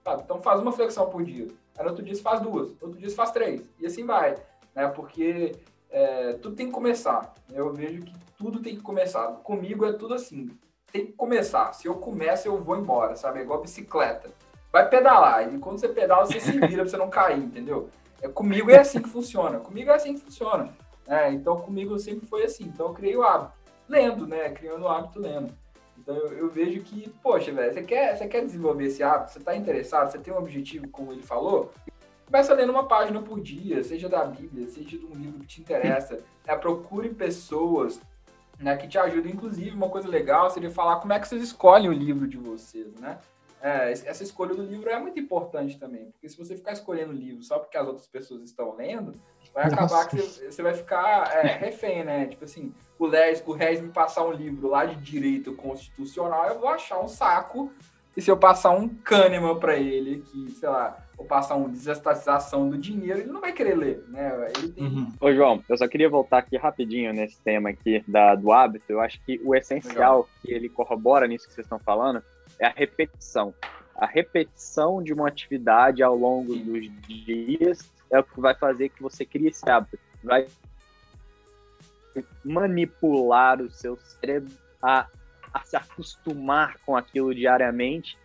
sabe? 0.04 0.24
Então 0.24 0.40
faz 0.40 0.60
uma 0.60 0.72
flexão 0.72 1.10
por 1.10 1.24
dia. 1.24 1.48
Aí 1.78 1.84
no 1.84 1.90
outro 1.90 2.04
dia 2.04 2.16
você 2.16 2.22
faz 2.22 2.42
duas, 2.42 2.70
no 2.70 2.88
outro 2.88 3.00
dia 3.00 3.10
você 3.10 3.16
faz 3.16 3.32
três. 3.32 3.70
E 3.80 3.86
assim 3.86 4.06
vai, 4.06 4.36
né? 4.74 4.88
Porque 4.90 5.54
é, 5.90 6.34
tudo 6.34 6.56
tem 6.56 6.68
que 6.68 6.74
começar. 6.74 7.34
Eu 7.52 7.74
vejo 7.74 8.02
que 8.02 8.14
tudo 8.38 8.62
tem 8.62 8.76
que 8.76 8.82
começar. 8.82 9.28
Comigo 9.44 9.86
é 9.86 9.94
tudo 9.94 10.14
assim. 10.14 10.50
Tem 10.96 11.08
que 11.08 11.12
começar. 11.12 11.74
Se 11.74 11.90
eu 11.90 11.96
começo, 11.96 12.48
eu 12.48 12.64
vou 12.64 12.78
embora, 12.78 13.18
sabe? 13.18 13.40
É 13.40 13.42
igual 13.42 13.62
bicicleta. 13.62 14.32
Vai 14.72 14.88
pedalar. 14.88 15.54
E 15.54 15.60
quando 15.60 15.78
você 15.78 15.90
pedala, 15.90 16.26
você 16.26 16.40
se 16.40 16.54
vira 16.58 16.84
pra 16.84 16.86
você 16.86 16.96
não 16.96 17.10
cair, 17.10 17.38
entendeu? 17.38 17.90
É, 18.22 18.30
comigo 18.30 18.72
é 18.72 18.80
assim 18.80 19.02
que 19.02 19.10
funciona. 19.10 19.60
Comigo 19.60 19.92
é 19.92 19.96
assim 19.96 20.14
que 20.14 20.22
funciona. 20.22 20.74
É, 21.06 21.30
então, 21.34 21.60
comigo 21.60 22.00
sempre 22.00 22.26
foi 22.26 22.46
assim. 22.46 22.64
Então, 22.64 22.88
eu 22.88 22.94
criei 22.94 23.18
o 23.18 23.24
hábito. 23.24 23.52
Lendo, 23.90 24.26
né? 24.26 24.52
Criando 24.52 24.84
o 24.84 24.88
hábito 24.88 25.20
lendo. 25.20 25.54
Então, 25.98 26.16
eu, 26.16 26.32
eu 26.38 26.50
vejo 26.50 26.80
que, 26.80 27.10
poxa, 27.22 27.52
velho, 27.52 27.74
você 27.74 27.84
quer, 27.84 28.16
você 28.16 28.26
quer 28.26 28.46
desenvolver 28.46 28.86
esse 28.86 29.04
hábito? 29.04 29.34
Você 29.34 29.42
tá 29.42 29.54
interessado? 29.54 30.10
Você 30.10 30.18
tem 30.18 30.34
um 30.34 30.38
objetivo, 30.38 30.88
como 30.88 31.12
ele 31.12 31.24
falou? 31.24 31.74
Começa 32.26 32.54
lendo 32.54 32.70
uma 32.70 32.88
página 32.88 33.22
por 33.22 33.42
dia, 33.42 33.84
seja 33.84 34.08
da 34.08 34.24
Bíblia, 34.24 34.70
seja 34.70 34.98
de 34.98 35.06
um 35.06 35.14
livro 35.14 35.42
que 35.42 35.48
te 35.48 35.60
interessa. 35.60 36.20
Né? 36.48 36.56
Procure 36.56 37.10
pessoas 37.10 38.00
né, 38.60 38.76
que 38.78 38.88
te 38.88 38.98
ajudam. 38.98 39.32
Inclusive, 39.32 39.72
uma 39.72 39.90
coisa 39.90 40.08
legal 40.08 40.50
seria 40.50 40.72
falar 40.72 40.98
como 40.98 41.14
é 41.14 41.20
que 41.20 41.28
vocês 41.28 41.44
escolhem 41.44 41.90
o 41.90 41.94
livro 41.94 42.28
de 42.28 42.38
vocês, 42.38 42.94
né? 43.00 43.20
É, 43.62 43.92
essa 43.92 44.22
escolha 44.22 44.54
do 44.54 44.62
livro 44.62 44.90
é 44.90 45.00
muito 45.00 45.20
importante 45.20 45.80
também, 45.80 46.12
porque 46.12 46.30
se 46.30 46.38
você 46.38 46.56
ficar 46.56 46.74
escolhendo 46.74 47.12
o 47.12 47.16
livro 47.16 47.42
só 47.42 47.58
porque 47.58 47.76
as 47.76 47.88
outras 47.88 48.06
pessoas 48.06 48.44
estão 48.44 48.76
lendo, 48.76 49.14
vai 49.56 49.66
acabar 49.66 49.90
Nossa. 49.90 50.10
que 50.10 50.18
você, 50.18 50.52
você, 50.52 50.62
vai 50.62 50.74
ficar 50.74 51.34
é, 51.34 51.56
refém, 51.58 52.04
né? 52.04 52.28
Tipo 52.28 52.44
assim, 52.44 52.74
o 53.00 53.08
Reis, 53.08 53.42
o 53.46 53.54
Reis 53.54 53.82
me 53.82 53.90
passar 53.90 54.24
um 54.26 54.32
livro 54.32 54.68
lá 54.68 54.86
de 54.86 54.96
direito 54.98 55.56
constitucional, 55.56 56.48
eu 56.48 56.60
vou 56.60 56.70
achar 56.70 57.00
um 57.00 57.08
saco 57.08 57.72
E 58.16 58.22
se 58.22 58.30
eu 58.30 58.38
passar 58.38 58.72
um 58.72 58.88
Kahneman 58.88 59.58
para 59.58 59.78
ele, 59.78 60.22
que, 60.22 60.52
sei 60.52 60.70
lá, 60.70 61.05
ou 61.18 61.26
passar 61.26 61.56
uma 61.56 61.70
desestatização 61.70 62.70
do 62.70 62.78
dinheiro, 62.78 63.20
ele 63.20 63.32
não 63.32 63.42
vai 63.42 63.54
querer 63.54 63.76
ler, 63.76 64.04
né? 64.08 64.52
Ele 64.58 64.72
tem... 64.72 64.84
uhum. 64.84 65.12
Ô, 65.20 65.34
João, 65.34 65.64
eu 65.70 65.78
só 65.78 65.88
queria 65.88 66.10
voltar 66.10 66.40
aqui 66.40 66.58
rapidinho 66.58 67.14
nesse 67.14 67.40
tema 67.42 67.70
aqui 67.70 68.04
da, 68.08 68.36
do 68.36 68.52
hábito. 68.52 68.86
Eu 68.90 69.00
acho 69.00 69.22
que 69.24 69.40
o 69.44 69.56
essencial 69.56 69.94
Legal. 69.96 70.30
que 70.42 70.52
ele 70.52 70.70
corrobora 70.70 71.28
nisso 71.28 71.48
que 71.48 71.54
vocês 71.54 71.66
estão 71.66 71.80
falando 71.80 72.22
é 72.60 72.68
a 72.68 72.74
repetição. 72.76 73.54
A 73.96 74.06
repetição 74.06 75.02
de 75.02 75.14
uma 75.14 75.28
atividade 75.28 76.04
ao 76.04 76.16
longo 76.16 76.54
Sim. 76.54 76.64
dos 76.66 76.90
dias 77.08 77.92
é 78.12 78.20
o 78.20 78.24
que 78.24 78.40
vai 78.40 78.54
fazer 78.54 78.90
que 78.90 79.02
você 79.02 79.26
crie 79.26 79.48
esse 79.48 79.68
hábito. 79.70 79.98
Vai 80.24 80.48
manipular 82.44 83.62
o 83.62 83.70
seu 83.70 83.98
cérebro 83.98 84.52
a, 84.82 85.08
a 85.54 85.62
se 85.62 85.76
acostumar 85.76 86.78
com 86.86 86.96
aquilo 86.96 87.34
diariamente 87.34 88.18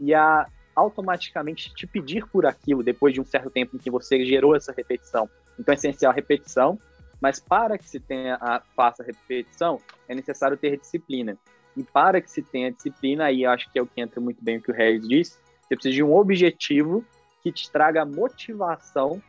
e 0.00 0.14
a 0.14 0.46
automaticamente 0.78 1.74
te 1.74 1.86
pedir 1.86 2.26
por 2.26 2.46
aquilo 2.46 2.82
depois 2.82 3.12
de 3.12 3.20
um 3.20 3.24
certo 3.24 3.50
tempo 3.50 3.76
em 3.76 3.78
que 3.78 3.90
você 3.90 4.24
gerou 4.24 4.54
essa 4.54 4.72
repetição. 4.72 5.28
Então 5.58 5.72
é 5.72 5.76
essencial 5.76 6.12
a 6.12 6.14
repetição, 6.14 6.78
mas 7.20 7.40
para 7.40 7.76
que 7.76 7.88
se 7.88 7.98
tenha 7.98 8.36
a, 8.40 8.60
faça 8.76 9.02
a 9.02 9.06
repetição, 9.06 9.80
é 10.08 10.14
necessário 10.14 10.56
ter 10.56 10.78
disciplina. 10.78 11.36
E 11.76 11.82
para 11.82 12.20
que 12.20 12.30
se 12.30 12.42
tenha 12.42 12.72
disciplina, 12.72 13.24
aí 13.24 13.44
acho 13.44 13.70
que 13.72 13.78
é 13.78 13.82
o 13.82 13.86
que 13.86 14.00
entra 14.00 14.20
muito 14.20 14.42
bem 14.42 14.58
o 14.58 14.62
que 14.62 14.70
o 14.70 14.74
Regis 14.74 15.08
disse, 15.08 15.38
você 15.62 15.74
precisa 15.74 15.94
de 15.94 16.02
um 16.02 16.14
objetivo 16.14 17.04
que 17.42 17.52
te 17.52 17.70
traga 17.70 18.04
motivação 18.04 19.22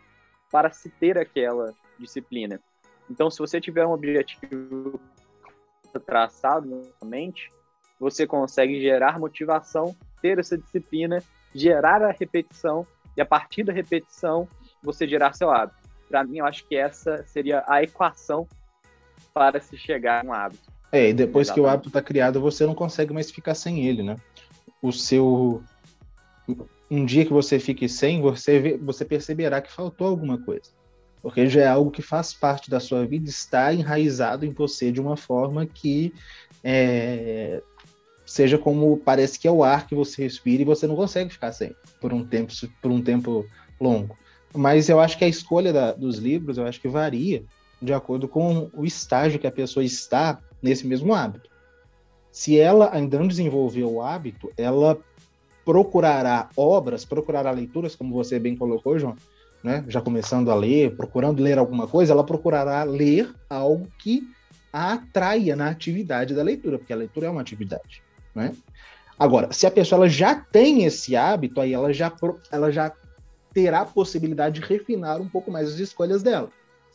para 0.51 0.71
se 0.71 0.89
ter 0.89 1.17
aquela 1.17 1.73
disciplina. 1.97 2.59
Então, 3.09 3.29
se 3.29 3.39
você 3.39 3.59
tiver 3.59 3.85
um 3.85 3.91
objetivo 3.91 4.99
traçado 6.05 6.81
na 7.01 7.07
mente, 7.07 7.49
você 7.99 8.25
consegue 8.25 8.79
gerar 8.79 9.19
motivação, 9.19 9.95
ter 10.21 10.39
essa 10.39 10.57
disciplina 10.57 11.23
gerar 11.53 12.01
a 12.01 12.11
repetição 12.11 12.85
e 13.15 13.21
a 13.21 13.25
partir 13.25 13.63
da 13.63 13.73
repetição 13.73 14.47
você 14.81 15.07
gerar 15.07 15.33
seu 15.33 15.51
hábito. 15.51 15.77
Para 16.07 16.23
mim, 16.23 16.37
eu 16.39 16.45
acho 16.45 16.65
que 16.67 16.75
essa 16.75 17.23
seria 17.25 17.63
a 17.67 17.83
equação 17.83 18.47
para 19.33 19.59
se 19.59 19.77
chegar 19.77 20.23
a 20.23 20.27
um 20.27 20.33
hábito. 20.33 20.71
É, 20.91 21.09
e 21.09 21.13
depois 21.13 21.47
Exatamente. 21.47 21.53
que 21.53 21.69
o 21.69 21.73
hábito 21.73 21.89
está 21.89 22.01
criado, 22.01 22.41
você 22.41 22.65
não 22.65 22.73
consegue 22.73 23.13
mais 23.13 23.29
ficar 23.29 23.53
sem 23.53 23.85
ele, 23.85 24.01
né? 24.01 24.15
O 24.81 24.91
seu. 24.91 25.61
Um 26.89 27.05
dia 27.05 27.23
que 27.23 27.31
você 27.31 27.59
fique 27.59 27.87
sem, 27.87 28.21
você, 28.21 28.59
vê, 28.59 28.77
você 28.77 29.05
perceberá 29.05 29.61
que 29.61 29.71
faltou 29.71 30.07
alguma 30.07 30.39
coisa. 30.39 30.71
Porque 31.21 31.47
já 31.47 31.61
é 31.61 31.67
algo 31.67 31.91
que 31.91 32.01
faz 32.01 32.33
parte 32.33 32.71
da 32.71 32.79
sua 32.79 33.05
vida, 33.05 33.29
está 33.29 33.71
enraizado 33.71 34.45
em 34.45 34.51
você 34.51 34.91
de 34.91 34.99
uma 34.99 35.15
forma 35.15 35.65
que 35.65 36.13
é, 36.63 37.61
seja 38.29 38.59
como 38.59 38.95
parece 38.97 39.39
que 39.39 39.47
é 39.47 39.51
o 39.51 39.63
ar 39.63 39.87
que 39.87 39.95
você 39.95 40.21
respira 40.21 40.61
e 40.61 40.65
você 40.65 40.85
não 40.85 40.95
consegue 40.95 41.31
ficar 41.31 41.51
sem 41.51 41.75
por 41.99 42.13
um 42.13 42.23
tempo 42.23 42.53
por 42.79 42.91
um 42.91 43.01
tempo 43.01 43.43
longo. 43.81 44.15
Mas 44.53 44.87
eu 44.87 44.99
acho 44.99 45.17
que 45.17 45.25
a 45.25 45.27
escolha 45.27 45.73
da, 45.73 45.93
dos 45.93 46.19
livros, 46.19 46.59
eu 46.59 46.65
acho 46.65 46.79
que 46.79 46.87
varia 46.87 47.43
de 47.81 47.91
acordo 47.91 48.27
com 48.27 48.69
o 48.71 48.85
estágio 48.85 49.39
que 49.39 49.47
a 49.47 49.51
pessoa 49.51 49.83
está 49.83 50.39
nesse 50.61 50.85
mesmo 50.85 51.11
hábito. 51.11 51.49
Se 52.31 52.59
ela 52.59 52.93
ainda 52.93 53.17
não 53.17 53.27
desenvolveu 53.27 53.91
o 53.91 54.01
hábito, 54.01 54.51
ela 54.55 54.99
procurará 55.65 56.49
obras, 56.55 57.03
procurará 57.03 57.49
leituras, 57.49 57.95
como 57.95 58.13
você 58.13 58.37
bem 58.37 58.55
colocou, 58.55 58.99
João, 58.99 59.15
né? 59.63 59.83
já 59.87 60.01
começando 60.01 60.51
a 60.51 60.55
ler, 60.55 60.95
procurando 60.95 61.41
ler 61.41 61.57
alguma 61.57 61.87
coisa, 61.87 62.13
ela 62.13 62.23
procurará 62.23 62.83
ler 62.83 63.33
algo 63.49 63.87
que 63.97 64.21
a 64.71 64.93
atraia 64.93 65.55
na 65.55 65.69
atividade 65.69 66.35
da 66.35 66.43
leitura, 66.43 66.77
porque 66.77 66.93
a 66.93 66.97
leitura 66.97 67.25
é 67.25 67.29
uma 67.29 67.41
atividade. 67.41 68.03
Né? 68.39 68.55
Agora, 69.17 69.51
se 69.51 69.67
a 69.67 69.71
pessoa 69.71 69.99
ela 69.99 70.09
já 70.09 70.33
tem 70.33 70.85
esse 70.85 71.13
hábito, 71.13 71.59
aí 71.59 71.73
ela 71.73 71.91
já, 71.91 72.11
ela 72.49 72.71
já 72.71 72.93
terá 73.53 73.81
a 73.81 73.85
possibilidade 73.85 74.61
de 74.61 74.65
refinar 74.65 75.19
um 75.19 75.27
pouco 75.27 75.51
mais 75.51 75.67
as 75.67 75.79
escolhas 75.79 76.23
dela. 76.23 76.49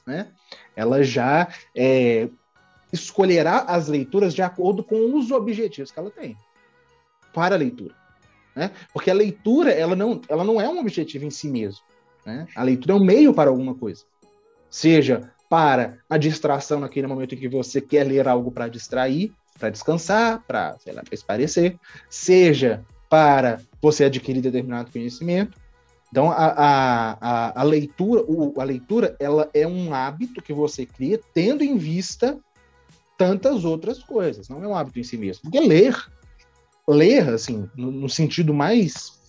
Né? 0.06 0.28
Ela 0.74 1.02
já 1.02 1.48
é, 1.76 2.30
escolherá 2.90 3.60
as 3.68 3.88
leituras 3.88 4.32
de 4.34 4.40
acordo 4.40 4.82
com 4.82 5.18
os 5.18 5.30
objetivos 5.30 5.90
que 5.90 5.98
ela 5.98 6.10
tem 6.10 6.34
para 7.34 7.56
a 7.56 7.58
leitura. 7.58 7.94
Né? 8.56 8.70
Porque 8.92 9.10
a 9.10 9.14
leitura 9.14 9.70
ela 9.70 9.94
não, 9.94 10.22
ela 10.26 10.44
não 10.44 10.58
é 10.58 10.68
um 10.68 10.78
objetivo 10.78 11.26
em 11.26 11.30
si 11.30 11.48
mesmo. 11.48 11.84
Né? 12.24 12.46
A 12.56 12.62
leitura 12.62 12.94
é 12.94 12.96
um 12.96 13.04
meio 13.04 13.34
para 13.34 13.50
alguma 13.50 13.74
coisa. 13.74 14.02
Seja 14.70 15.30
para 15.50 15.98
a 16.08 16.16
distração 16.16 16.80
naquele 16.80 17.06
momento 17.06 17.34
em 17.34 17.38
que 17.38 17.48
você 17.48 17.82
quer 17.82 18.04
ler 18.04 18.26
algo 18.26 18.50
para 18.50 18.66
distrair, 18.66 19.32
para 19.58 19.70
descansar, 19.70 20.42
para, 20.46 20.76
sei 20.78 20.92
lá, 20.92 21.02
para 21.02 21.14
esparecer, 21.14 21.78
seja 22.10 22.84
para 23.08 23.60
você 23.80 24.04
adquirir 24.04 24.40
determinado 24.40 24.90
conhecimento. 24.90 25.58
Então, 26.10 26.30
a, 26.30 26.46
a, 26.46 27.12
a, 27.20 27.60
a 27.60 27.62
leitura, 27.62 28.22
o, 28.26 28.60
a 28.60 28.64
leitura, 28.64 29.16
ela 29.18 29.50
é 29.52 29.66
um 29.66 29.92
hábito 29.92 30.42
que 30.42 30.52
você 30.52 30.86
cria 30.86 31.20
tendo 31.32 31.64
em 31.64 31.76
vista 31.76 32.38
tantas 33.16 33.64
outras 33.64 34.02
coisas. 34.02 34.48
Não 34.48 34.62
é 34.62 34.68
um 34.68 34.76
hábito 34.76 34.98
em 34.98 35.04
si 35.04 35.16
mesmo. 35.16 35.42
Porque 35.42 35.60
ler, 35.60 35.96
ler, 36.88 37.28
assim, 37.30 37.68
no, 37.76 37.90
no 37.90 38.08
sentido 38.08 38.54
mais, 38.54 39.20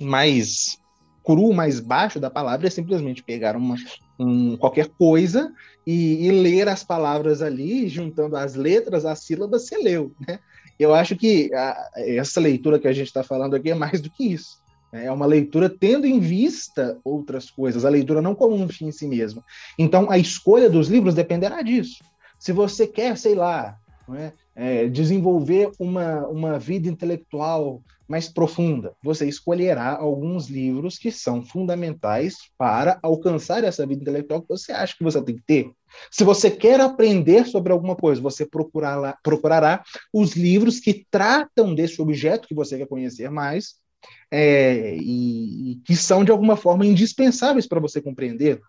mais 0.00 0.78
cru, 1.24 1.52
mais 1.52 1.80
baixo 1.80 2.18
da 2.18 2.30
palavra, 2.30 2.66
é 2.66 2.70
simplesmente 2.70 3.22
pegar 3.22 3.56
uma, 3.56 3.76
um, 4.18 4.56
qualquer 4.56 4.88
coisa 4.88 5.52
e, 5.86 6.26
e, 6.26 6.30
ler 6.30 6.68
as 6.68 6.84
palavras 6.84 7.42
ali, 7.42 7.88
juntando 7.88 8.36
as 8.36 8.54
letras, 8.54 9.04
as 9.04 9.20
sílabas, 9.20 9.66
você 9.66 9.76
leu, 9.78 10.12
né? 10.26 10.38
Eu 10.78 10.94
acho 10.94 11.16
que 11.16 11.52
a, 11.54 11.90
essa 11.96 12.40
leitura 12.40 12.78
que 12.78 12.88
a 12.88 12.92
gente 12.92 13.06
está 13.06 13.22
falando 13.22 13.54
aqui 13.54 13.70
é 13.70 13.74
mais 13.74 14.00
do 14.00 14.10
que 14.10 14.24
isso. 14.24 14.60
Né? 14.92 15.06
É 15.06 15.12
uma 15.12 15.26
leitura 15.26 15.68
tendo 15.68 16.06
em 16.06 16.18
vista 16.18 16.98
outras 17.04 17.50
coisas, 17.50 17.84
a 17.84 17.90
leitura 17.90 18.22
não 18.22 18.34
como 18.34 18.54
um 18.56 18.68
fim 18.68 18.86
em 18.86 18.92
si 18.92 19.06
mesmo. 19.06 19.44
Então, 19.78 20.10
a 20.10 20.18
escolha 20.18 20.68
dos 20.68 20.88
livros 20.88 21.14
dependerá 21.14 21.62
disso. 21.62 22.02
Se 22.38 22.52
você 22.52 22.86
quer, 22.86 23.16
sei 23.16 23.34
lá, 23.34 23.76
é, 24.14 24.32
é, 24.54 24.88
desenvolver 24.88 25.70
uma, 25.78 26.26
uma 26.26 26.58
vida 26.58 26.88
intelectual 26.88 27.80
mais 28.12 28.28
profunda. 28.28 28.92
Você 29.02 29.26
escolherá 29.26 29.96
alguns 29.96 30.50
livros 30.50 30.98
que 30.98 31.10
são 31.10 31.42
fundamentais 31.42 32.34
para 32.58 32.98
alcançar 33.02 33.64
essa 33.64 33.86
vida 33.86 34.02
intelectual 34.02 34.42
que 34.42 34.48
você 34.50 34.70
acha 34.70 34.94
que 34.94 35.02
você 35.02 35.22
tem 35.22 35.36
que 35.36 35.42
ter. 35.46 35.70
Se 36.10 36.22
você 36.22 36.50
quer 36.50 36.78
aprender 36.78 37.46
sobre 37.46 37.72
alguma 37.72 37.96
coisa, 37.96 38.20
você 38.20 38.44
procurará, 38.44 39.16
procurará 39.22 39.82
os 40.12 40.36
livros 40.36 40.78
que 40.78 41.06
tratam 41.10 41.74
desse 41.74 42.02
objeto 42.02 42.46
que 42.46 42.54
você 42.54 42.76
quer 42.76 42.86
conhecer 42.86 43.30
mais 43.30 43.76
é, 44.30 44.94
e, 44.94 45.72
e, 45.72 45.76
que 45.76 45.96
são, 45.96 46.22
de 46.22 46.30
alguma 46.30 46.54
forma, 46.54 46.84
indispensáveis 46.84 47.66
para 47.66 47.80
você 47.80 47.98
compreender. 48.02 48.60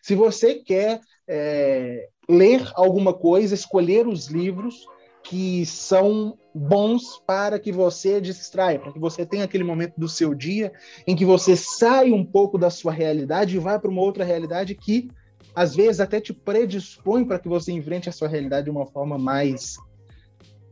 Se 0.00 0.14
você 0.14 0.54
quer 0.54 1.00
é, 1.26 2.08
ler 2.28 2.70
alguma 2.76 3.12
coisa, 3.12 3.52
escolher 3.52 4.06
os 4.06 4.28
livros 4.28 4.86
que 5.24 5.64
são 5.66 6.36
bons 6.54 7.22
para 7.26 7.58
que 7.58 7.72
você 7.72 8.20
distraia, 8.20 8.78
para 8.78 8.92
que 8.92 8.98
você 8.98 9.24
tenha 9.24 9.44
aquele 9.44 9.64
momento 9.64 9.94
do 9.96 10.08
seu 10.08 10.34
dia 10.34 10.72
em 11.06 11.16
que 11.16 11.24
você 11.24 11.56
sai 11.56 12.10
um 12.10 12.24
pouco 12.24 12.58
da 12.58 12.70
sua 12.70 12.92
realidade 12.92 13.56
e 13.56 13.60
vai 13.60 13.78
para 13.78 13.90
uma 13.90 14.02
outra 14.02 14.24
realidade 14.24 14.74
que 14.74 15.08
às 15.54 15.74
vezes 15.74 16.00
até 16.00 16.20
te 16.20 16.32
predispõe 16.32 17.24
para 17.24 17.38
que 17.38 17.48
você 17.48 17.72
enfrente 17.72 18.08
a 18.08 18.12
sua 18.12 18.28
realidade 18.28 18.64
de 18.64 18.70
uma 18.70 18.86
forma 18.86 19.18
mais 19.18 19.76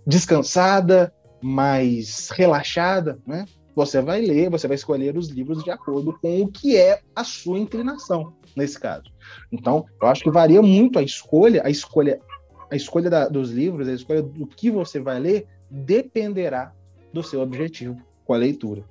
descansada, 0.07 1.13
mais 1.43 2.29
relaxada, 2.31 3.19
né? 3.27 3.45
Você 3.75 4.03
vai 4.03 4.21
ler, 4.21 4.51
você 4.51 4.67
vai 4.67 4.75
escolher 4.75 5.17
os 5.17 5.29
livros 5.29 5.63
de 5.63 5.71
acordo 5.71 6.19
com 6.21 6.43
o 6.43 6.49
que 6.49 6.77
é 6.77 7.01
a 7.15 7.25
sua 7.25 7.59
inclinação 7.59 8.35
nesse 8.57 8.79
caso. 8.79 9.05
Então, 9.53 9.87
eu 10.03 10.09
acho 10.09 10.23
que 10.23 10.31
varia 10.31 10.61
muito 10.61 10.99
a 10.99 11.03
escolha, 11.03 11.63
a 11.65 11.71
escolha 11.71 12.21
a 12.71 12.77
escolha 12.77 13.11
da, 13.11 13.29
dos 13.29 13.51
livros, 13.51 13.89
a 13.89 13.93
escolha 13.93 14.23
do 14.23 14.47
que 14.47 14.71
você 14.71 15.01
vai 15.01 15.19
ler, 15.19 15.47
dependerá 15.71 16.73
do 17.13 17.23
seu 17.23 17.41
objetivo 17.41 18.01
com 18.25 18.35
a 18.35 18.37
leitura. 18.37 18.85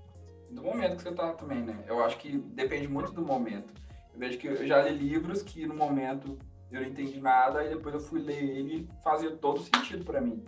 Do 0.50 0.63
momento 0.63 0.98
que 0.98 1.04
você 1.04 1.10
está 1.10 1.34
também, 1.34 1.62
né? 1.62 1.78
Eu 1.88 2.04
acho 2.04 2.18
que 2.18 2.38
depende 2.38 2.88
muito 2.88 3.12
do 3.12 3.22
momento. 3.22 3.74
Eu 4.13 4.20
vejo 4.20 4.38
que 4.38 4.48
eu 4.48 4.68
já 4.68 4.82
li 4.82 4.98
livros 4.98 5.42
que 5.42 5.65
no 5.65 5.76
momento 5.76 6.38
eu 6.72 6.82
não 6.82 6.88
entendi 6.88 7.20
nada, 7.20 7.63
e 7.63 7.70
depois 7.70 7.96
eu 7.96 8.02
fui 8.02 8.20
ler 8.20 8.44
ele 8.44 8.88
fazia 9.04 9.32
todo 9.32 9.62
sentido 9.62 10.04
para 10.04 10.22
mim. 10.22 10.44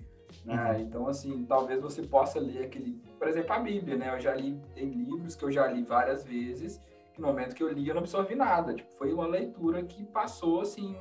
Né? 0.46 0.74
Uhum. 0.74 0.80
Então, 0.82 1.08
assim, 1.08 1.46
talvez 1.46 1.82
você 1.82 2.02
possa 2.02 2.40
ler 2.40 2.66
aquele. 2.66 3.02
Por 3.18 3.28
exemplo, 3.28 3.54
a 3.54 3.60
Bíblia, 3.60 3.98
né? 3.98 4.14
Eu 4.14 4.20
já 4.20 4.34
li, 4.34 4.60
tem 4.74 4.90
livros 4.90 5.36
que 5.36 5.44
eu 5.44 5.52
já 5.52 5.68
li 5.68 5.84
várias 5.84 6.24
vezes, 6.24 6.80
que 7.14 7.22
no 7.22 7.28
momento 7.28 7.56
que 7.56 7.64
eu 7.64 7.72
li 7.72 7.88
eu 7.88 7.96
não 7.96 8.02
absorvi 8.02 8.36
nada. 8.36 8.74
Tipo, 8.74 8.92
foi 8.94 9.14
uma 9.14 9.28
leitura 9.28 9.84
que 9.84 10.04
passou, 10.06 10.62
assim, 10.62 10.96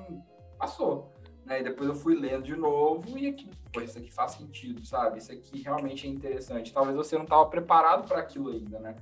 passou. 0.58 1.12
Né? 1.50 1.60
E 1.60 1.64
depois 1.64 1.88
eu 1.88 1.96
fui 1.96 2.14
lendo 2.14 2.44
de 2.44 2.54
novo 2.54 3.18
e 3.18 3.26
aqui, 3.26 3.50
pô, 3.72 3.80
isso 3.80 3.98
aqui 3.98 4.12
faz 4.12 4.32
sentido, 4.32 4.86
sabe? 4.86 5.18
Isso 5.18 5.32
aqui 5.32 5.60
realmente 5.60 6.06
é 6.06 6.10
interessante. 6.10 6.72
Talvez 6.72 6.96
você 6.96 7.16
não 7.16 7.24
estava 7.24 7.44
preparado 7.46 8.06
para 8.06 8.20
aquilo 8.20 8.50
ainda, 8.50 8.78
né? 8.78 8.94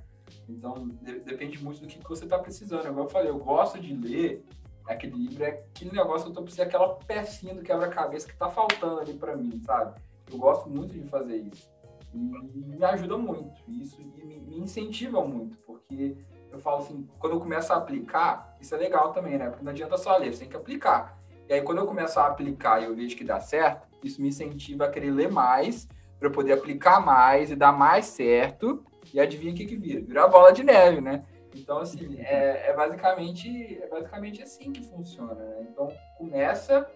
Então, 0.47 0.87
de, 1.03 1.19
depende 1.19 1.63
muito 1.63 1.79
do 1.79 1.85
que, 1.85 1.99
que 1.99 2.09
você 2.09 2.23
está 2.23 2.39
precisando. 2.39 2.87
Igual 2.87 3.05
eu 3.05 3.09
falei, 3.09 3.29
eu 3.29 3.37
gosto 3.37 3.79
de 3.79 3.93
ler 3.93 4.43
aquele 4.87 5.15
livro, 5.15 5.43
é 5.43 5.49
aquele 5.49 5.91
negócio 5.91 6.23
que 6.23 6.31
eu 6.31 6.35
tô 6.35 6.41
precisando, 6.41 6.67
aquela 6.67 6.95
pecinha 6.95 7.53
do 7.53 7.61
quebra-cabeça 7.61 8.25
que 8.25 8.33
está 8.33 8.49
faltando 8.49 8.99
ali 8.99 9.13
para 9.13 9.37
mim, 9.37 9.61
sabe? 9.63 10.01
Eu 10.31 10.39
gosto 10.39 10.67
muito 10.67 10.95
de 10.95 11.07
fazer 11.07 11.37
isso. 11.37 11.69
E 12.11 12.17
me 12.17 12.83
ajuda 12.83 13.15
muito. 13.15 13.61
Isso 13.67 14.01
me, 14.01 14.39
me 14.39 14.57
incentiva 14.57 15.23
muito, 15.23 15.55
porque 15.59 16.17
eu 16.51 16.57
falo 16.57 16.79
assim, 16.79 17.07
quando 17.19 17.33
eu 17.33 17.39
começo 17.39 17.71
a 17.71 17.75
aplicar, 17.75 18.57
isso 18.59 18.73
é 18.73 18.77
legal 18.79 19.13
também, 19.13 19.37
né? 19.37 19.49
Porque 19.49 19.63
não 19.63 19.71
adianta 19.71 19.99
só 19.99 20.17
ler, 20.17 20.33
você 20.33 20.39
tem 20.39 20.49
que 20.49 20.57
aplicar. 20.57 21.18
E 21.49 21.53
aí, 21.55 21.61
quando 21.63 21.79
eu 21.79 21.87
começo 21.87 22.19
a 22.19 22.27
aplicar 22.27 22.79
e 22.79 22.85
eu 22.85 22.95
vejo 22.95 23.17
que 23.17 23.23
dá 23.23 23.39
certo, 23.39 23.87
isso 24.03 24.21
me 24.21 24.27
incentiva 24.27 24.85
a 24.85 24.89
querer 24.89 25.09
ler 25.09 25.31
mais, 25.31 25.87
para 26.19 26.27
eu 26.27 26.31
poder 26.31 26.53
aplicar 26.53 27.03
mais 27.03 27.49
e 27.49 27.55
dar 27.55 27.71
mais 27.71 28.05
certo. 28.05 28.85
E 29.11 29.19
adivinha 29.19 29.51
o 29.51 29.55
que, 29.55 29.65
que 29.65 29.75
vira? 29.75 29.99
Vira 29.99 30.25
a 30.25 30.27
bola 30.27 30.51
de 30.51 30.63
neve, 30.63 31.01
né? 31.01 31.25
Então, 31.55 31.79
assim, 31.79 32.19
é, 32.19 32.69
é, 32.69 32.73
basicamente, 32.73 33.81
é 33.81 33.87
basicamente 33.87 34.43
assim 34.43 34.71
que 34.71 34.83
funciona. 34.83 35.33
Né? 35.33 35.67
Então, 35.71 35.91
começa 36.19 36.87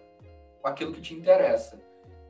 com 0.62 0.68
aquilo 0.68 0.92
que 0.92 1.00
te 1.00 1.14
interessa. 1.14 1.76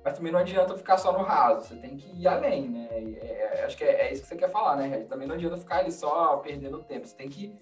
Mas 0.03 0.17
também 0.17 0.33
não 0.33 0.41
adianta 0.41 0.75
ficar 0.77 0.97
só 0.97 1.13
no 1.13 1.25
raso, 1.25 1.69
você 1.69 1.77
tem 1.77 1.95
que 1.95 2.11
ir 2.19 2.27
além, 2.27 2.69
né? 2.69 2.89
É, 2.91 3.59
é, 3.61 3.65
acho 3.65 3.77
que 3.77 3.85
é, 3.85 4.07
é, 4.07 4.13
isso 4.13 4.23
que 4.23 4.29
você 4.29 4.37
quer 4.37 4.51
falar, 4.51 4.77
né? 4.77 5.05
Também 5.09 5.27
não 5.29 5.35
adianta 5.35 5.59
ficar 5.59 5.79
ali 5.79 5.93
só 5.93 6.39
perdendo 6.39 6.83
tempo, 6.83 7.07
você 7.07 7.17
tem 7.17 7.29
que 7.29 7.55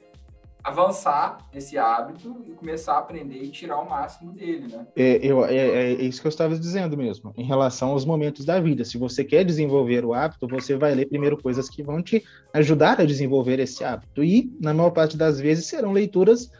avançar 0.63 1.39
nesse 1.53 1.77
hábito 1.77 2.45
e 2.47 2.53
começar 2.53 2.95
a 2.95 2.99
aprender 2.99 3.43
e 3.43 3.51
tirar 3.51 3.81
o 3.81 3.89
máximo 3.89 4.33
dele, 4.33 4.69
né? 4.69 4.87
É, 4.95 5.19
eu, 5.23 5.45
é, 5.45 5.57
é, 5.57 5.93
isso 5.93 6.21
que 6.21 6.27
eu 6.27 6.31
estava 6.31 6.57
dizendo 6.57 6.97
mesmo, 6.97 7.33
em 7.37 7.45
relação 7.45 7.91
aos 7.91 8.05
momentos 8.05 8.45
da 8.45 8.61
vida. 8.61 8.85
Se 8.85 8.97
você 8.97 9.25
quer 9.25 9.45
desenvolver 9.45 10.05
o 10.05 10.15
hábito, 10.15 10.47
você 10.47 10.77
vai 10.77 10.95
ler 10.95 11.09
primeiro 11.09 11.41
coisas 11.41 11.69
que 11.69 11.83
vão 11.83 12.03
te 12.03 12.25
ajudar 12.53 13.01
a 13.01 13.05
desenvolver 13.05 13.59
esse 13.59 13.83
hábito. 13.83 14.23
E, 14.23 14.53
na 14.61 14.73
maior 14.73 14.91
parte 14.91 15.17
das 15.17 15.41
vezes, 15.41 15.67
serão 15.67 15.93
leituras 15.93 16.51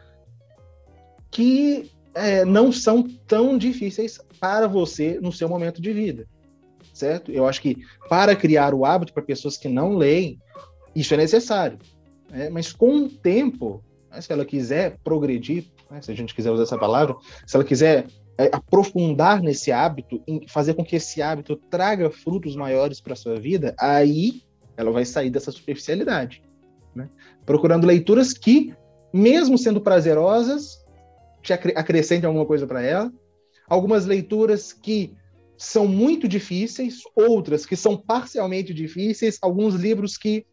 que 1.31 1.91
é, 2.15 2.45
não 2.45 2.73
são 2.73 3.03
tão 3.27 3.57
difíceis 3.57 4.21
para 4.41 4.67
você 4.67 5.19
no 5.21 5.33
seu 5.33 5.49
momento 5.49 5.81
de 5.81 5.93
vida, 5.93 6.27
certo? 6.93 7.31
Eu 7.31 7.47
acho 7.47 7.63
que 7.63 7.79
para 8.09 8.35
criar 8.35 8.75
o 8.75 8.85
hábito 8.85 9.15
para 9.15 9.23
pessoas 9.23 9.57
que 9.57 9.69
não 9.69 9.97
leem, 9.97 10.39
isso 10.95 11.15
é 11.15 11.17
necessário. 11.17 11.79
Né? 12.29 12.51
Mas 12.51 12.73
com 12.73 13.05
o 13.05 13.09
tempo, 13.09 13.83
né, 14.13 14.21
se 14.21 14.33
ela 14.33 14.45
quiser 14.45 14.99
progredir, 15.03 15.65
né, 15.91 16.01
se 16.03 16.13
a 16.13 16.15
gente 16.15 16.35
quiser 16.35 16.51
usar 16.51 16.65
essa 16.65 16.79
palavra, 16.79 17.17
se 17.47 17.57
ela 17.57 17.65
quiser 17.65 18.07
é, 18.39 18.51
aprofundar 18.53 19.43
nesse 19.43 19.73
hábito, 19.73 20.23
fazer 20.49 20.75
com 20.75 20.85
que 20.85 20.97
esse 20.97 21.23
hábito 21.23 21.57
traga 21.57 22.11
frutos 22.11 22.55
maiores 22.55 23.01
para 23.01 23.17
sua 23.17 23.41
vida, 23.41 23.75
aí 23.79 24.43
ela 24.77 24.91
vai 24.91 25.05
sair 25.05 25.31
dessa 25.31 25.51
superficialidade, 25.51 26.43
né? 26.95 27.09
procurando 27.45 27.87
leituras 27.87 28.33
que, 28.33 28.75
mesmo 29.13 29.57
sendo 29.57 29.81
prazerosas, 29.81 30.83
te 31.43 31.53
acrescentem 31.53 32.27
alguma 32.27 32.47
coisa 32.47 32.67
para 32.67 32.83
ela, 32.83 33.13
algumas 33.69 34.07
leituras 34.07 34.73
que 34.73 35.15
são 35.57 35.87
muito 35.87 36.27
difíceis, 36.27 37.03
outras 37.15 37.67
que 37.67 37.77
são 37.77 37.97
parcialmente 37.97 38.73
difíceis, 38.73 39.39
alguns 39.41 39.75
livros 39.75 40.17
que 40.17 40.47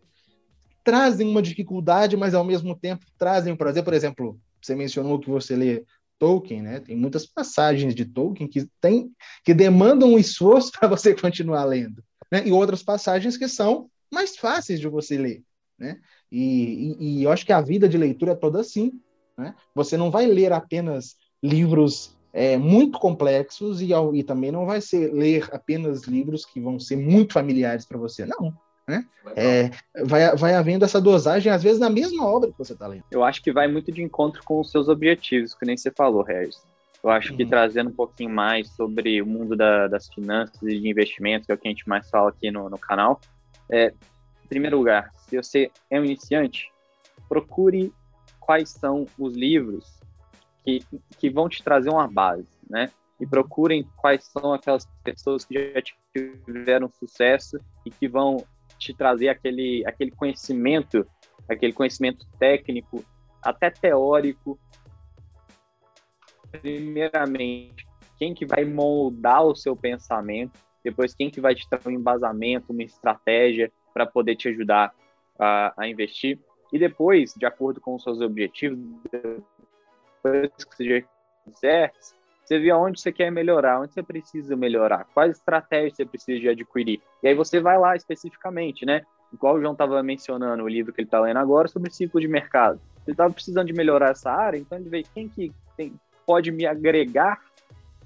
trazem 0.90 1.28
uma 1.28 1.42
dificuldade, 1.42 2.18
mas 2.18 2.34
ao 2.34 2.44
mesmo 2.44 2.76
tempo 2.76 3.06
trazem 3.16 3.54
um 3.54 3.56
prazer. 3.56 3.84
Por 3.84 3.94
exemplo, 3.94 4.40
você 4.60 4.74
mencionou 4.74 5.20
que 5.20 5.30
você 5.30 5.56
lê 5.56 5.86
Tolkien, 6.18 6.64
né? 6.64 6.80
Tem 6.80 6.96
muitas 6.96 7.28
passagens 7.28 7.94
de 7.94 8.06
Tolkien 8.06 8.50
que 8.50 8.68
tem 8.82 9.12
que 9.46 9.54
demandam 9.54 10.14
um 10.14 10.18
esforço 10.18 10.72
para 10.78 10.88
você 10.88 11.14
continuar 11.14 11.64
lendo, 11.66 12.04
né? 12.32 12.42
E 12.44 12.52
outras 12.52 12.82
passagens 12.82 13.38
que 13.38 13.48
são 13.48 13.88
mais 14.12 14.36
fáceis 14.36 14.80
de 14.80 14.88
você 14.88 15.16
ler, 15.16 15.44
né? 15.78 16.00
E, 16.32 16.96
e, 17.00 17.20
e 17.20 17.24
eu 17.24 17.32
acho 17.32 17.46
que 17.46 17.54
a 17.54 17.62
vida 17.62 17.88
de 17.88 17.98
leitura 17.98 18.32
é 18.32 18.36
toda 18.36 18.60
assim, 18.60 19.00
né? 19.38 19.54
Você 19.76 19.96
não 19.96 20.10
vai 20.10 20.26
ler 20.26 20.52
apenas 20.52 21.18
livros 21.42 22.18
é, 22.34 22.58
muito 22.58 22.98
complexos 22.98 23.80
e, 23.80 23.92
e 24.16 24.24
também 24.24 24.52
não 24.52 24.66
vai 24.66 24.82
ser 24.82 25.14
ler 25.14 25.48
apenas 25.52 26.06
livros 26.06 26.46
que 26.46 26.60
vão 26.60 26.80
ser 26.80 26.96
muito 26.96 27.34
familiares 27.34 27.86
para 27.86 28.00
você, 28.00 28.26
não. 28.26 28.58
Né? 28.90 29.06
É, 29.36 29.70
vai, 30.04 30.36
vai 30.36 30.56
havendo 30.56 30.84
essa 30.84 31.00
dosagem, 31.00 31.52
às 31.52 31.62
vezes, 31.62 31.80
na 31.80 31.92
mesma 31.92 32.26
obra 32.26 32.52
que 32.52 32.58
você 32.58 32.74
está 32.74 32.88
lendo. 32.88 33.04
Eu 33.12 33.24
acho 33.24 33.40
que 33.44 33.52
vai 33.52 33.68
muito 33.68 33.92
de 33.92 34.02
encontro 34.02 34.42
com 34.44 34.60
os 34.60 34.72
seus 34.72 34.90
objetivos, 34.90 35.54
que 35.54 35.64
nem 35.64 35.78
você 35.78 35.92
falou, 35.92 36.24
Regis. 36.24 36.60
Eu 37.04 37.12
acho 37.12 37.32
uhum. 37.32 37.38
que 37.38 37.46
trazendo 37.46 37.92
um 37.92 37.94
pouquinho 37.94 38.32
mais 38.32 38.68
sobre 38.70 39.22
o 39.22 39.28
mundo 39.28 39.56
da, 39.56 39.88
das 39.88 40.10
finanças 40.10 40.60
e 40.64 40.80
de 40.80 40.90
investimentos, 40.90 41.46
que 41.46 41.52
é 41.52 41.56
o 41.56 41.58
que 41.60 41.68
a 41.68 41.72
gente 41.72 41.88
mais 41.88 42.10
fala 42.10 42.30
aqui 42.30 42.50
no, 42.50 42.68
no 42.68 42.80
canal. 42.80 43.22
É, 43.70 43.94
em 44.44 44.48
primeiro 44.50 44.80
lugar, 44.80 45.14
se 45.28 45.38
você 45.38 45.72
é 45.92 46.00
um 46.00 46.04
iniciante, 46.04 46.72
procure 47.30 47.94
quais 48.40 48.70
são 48.70 49.06
os 49.20 49.36
livros 49.36 50.00
que, 50.66 50.84
que 51.20 51.30
vão 51.30 51.48
te 51.48 51.64
trazer 51.64 51.92
uma 51.92 52.08
base, 52.08 52.48
né? 52.68 52.90
E 53.20 53.28
procurem 53.28 53.88
quais 53.98 54.24
são 54.24 54.52
aquelas 54.52 54.88
pessoas 55.04 55.46
que 55.46 55.74
já 55.74 55.82
tiveram 56.12 56.90
sucesso 57.00 57.60
e 57.86 57.92
que 57.92 58.08
vão 58.08 58.44
te 58.80 58.94
trazer 58.94 59.30
aquele, 59.30 59.84
aquele 59.86 60.12
conhecimento, 60.12 61.06
aquele 61.48 61.74
conhecimento 61.74 62.26
técnico, 62.40 63.04
até 63.42 63.70
teórico. 63.70 64.60
Primeiramente, 66.52 67.88
quem 68.18 68.34
que 68.34 68.46
vai 68.46 68.66
moldar 68.66 69.44
o 69.44 69.56
seu 69.56 69.76
pensamento, 69.76 70.58
depois 70.84 71.14
quem 71.14 71.30
que 71.30 71.42
vai 71.42 71.54
te 71.54 71.68
trazer 71.70 71.90
um 71.90 71.92
embasamento, 71.92 72.72
uma 72.72 72.84
estratégia 72.84 73.72
para 73.94 74.06
poder 74.06 74.36
te 74.36 74.48
ajudar 74.48 74.94
a, 75.38 75.74
a, 75.78 75.88
investir. 75.88 76.40
E 76.72 76.80
depois, 76.80 77.34
de 77.36 77.46
acordo 77.46 77.82
com 77.82 77.96
os 77.96 78.04
seus 78.04 78.22
objetivos, 78.22 78.80
depois 79.12 80.52
que 80.64 80.76
você 80.76 81.00
já 81.02 81.08
quiser, 81.46 81.94
você 82.50 82.58
vê 82.58 82.72
aonde 82.72 83.00
você 83.00 83.12
quer 83.12 83.32
melhorar, 83.32 83.80
onde 83.80 83.94
você 83.94 84.02
precisa 84.02 84.56
melhorar, 84.56 85.06
quais 85.14 85.38
estratégias 85.38 85.96
você 85.96 86.04
precisa 86.04 86.40
de 86.40 86.50
adquirir. 86.50 87.00
E 87.22 87.28
aí 87.28 87.36
você 87.36 87.60
vai 87.60 87.78
lá 87.78 87.96
especificamente, 87.96 88.88
né? 88.88 89.04
Igual 89.32 89.54
o 89.54 89.62
João 89.62 89.74
estava 89.74 90.02
mencionando 90.02 90.64
o 90.64 90.68
livro 90.68 90.92
que 90.92 91.00
ele 91.00 91.08
está 91.08 91.20
lendo 91.20 91.38
agora 91.38 91.68
sobre 91.68 91.94
ciclo 91.94 92.20
de 92.20 92.28
mercado. 92.28 92.82
Ele 93.06 93.14
estava 93.14 93.32
precisando 93.32 93.68
de 93.68 93.74
melhorar 93.74 94.10
essa 94.10 94.32
área, 94.32 94.58
então 94.58 94.80
ele 94.80 94.90
vê 94.90 95.04
quem 95.14 95.30
que 95.30 95.54
tem, 95.78 95.94
pode 96.26 96.52
me 96.52 96.66
agregar 96.66 97.40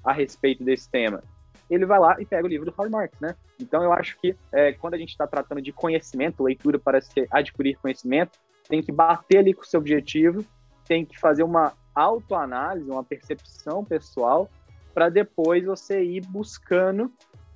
a 0.04 0.12
respeito 0.12 0.62
desse 0.62 0.90
tema. 0.90 1.22
Ele 1.70 1.86
vai 1.86 1.98
lá 1.98 2.20
e 2.20 2.26
pega 2.26 2.44
o 2.44 2.50
livro 2.50 2.66
do 2.66 2.72
Karl 2.72 2.90
Marx, 2.90 3.18
né? 3.18 3.34
Então 3.58 3.82
eu 3.82 3.94
acho 3.94 4.18
que 4.20 4.36
é, 4.52 4.74
quando 4.74 4.92
a 4.92 4.98
gente 4.98 5.08
está 5.08 5.26
tratando 5.26 5.62
de 5.62 5.72
conhecimento, 5.72 6.42
leitura 6.44 6.78
para 6.78 7.00
adquirir 7.30 7.78
conhecimento, 7.78 8.38
tem 8.68 8.82
que 8.82 8.92
bater 8.92 9.38
ali 9.38 9.54
com 9.54 9.62
o 9.62 9.66
seu 9.66 9.80
objetivo, 9.80 10.44
tem 10.86 11.02
que 11.02 11.18
fazer 11.18 11.44
uma 11.44 11.72
autoanálise, 11.94 12.90
uma 12.90 13.04
percepção 13.04 13.84
pessoal, 13.84 14.50
para 14.92 15.08
depois 15.08 15.64
você 15.64 16.02
ir 16.02 16.20
buscando 16.26 17.12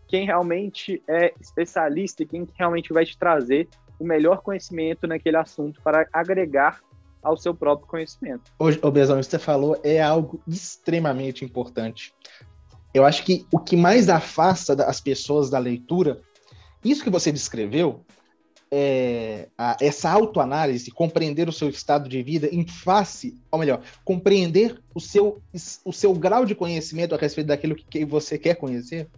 quem 0.07 0.25
realmente 0.25 1.03
é 1.07 1.35
especialista 1.41 2.23
e 2.23 2.27
quem 2.27 2.47
realmente 2.57 2.93
vai 2.93 3.05
te 3.05 3.17
trazer 3.17 3.69
o 3.99 4.05
melhor 4.05 4.43
conhecimento 4.43 5.07
naquele 5.07 5.37
assunto 5.37 5.81
para 5.83 6.09
agregar 6.13 6.81
ao 7.23 7.37
seu 7.37 7.55
próprio 7.55 7.87
conhecimento. 7.87 8.51
O 8.59 8.91
Bezão, 8.91 9.19
isso 9.19 9.29
que 9.29 9.37
você 9.37 9.45
falou 9.45 9.79
é 9.83 10.01
algo 10.01 10.41
extremamente 10.47 11.45
importante. 11.45 12.15
Eu 12.95 13.05
acho 13.05 13.25
que 13.25 13.47
o 13.53 13.59
que 13.59 13.77
mais 13.77 14.09
afasta 14.09 14.73
as 14.85 15.01
pessoas 15.01 15.51
da 15.51 15.59
leitura, 15.59 16.21
isso 16.83 17.05
que 17.05 17.11
você 17.11 17.31
descreveu, 17.31 18.05
é, 18.71 19.49
a, 19.57 19.77
essa 19.81 20.11
autoanálise, 20.11 20.91
compreender 20.91 21.49
o 21.49 21.53
seu 21.53 21.69
estado 21.69 22.09
de 22.09 22.23
vida 22.23 22.49
em 22.53 22.67
face, 22.67 23.37
ou 23.51 23.59
melhor, 23.59 23.83
compreender 24.05 24.81
o 24.95 25.01
seu, 25.01 25.41
o 25.85 25.93
seu 25.93 26.13
grau 26.15 26.45
de 26.45 26.55
conhecimento 26.55 27.15
a 27.15 27.19
respeito 27.19 27.49
daquilo 27.49 27.75
que, 27.75 27.85
que 27.85 28.05
você 28.05 28.39
quer 28.39 28.57
conhecer, 28.57 29.09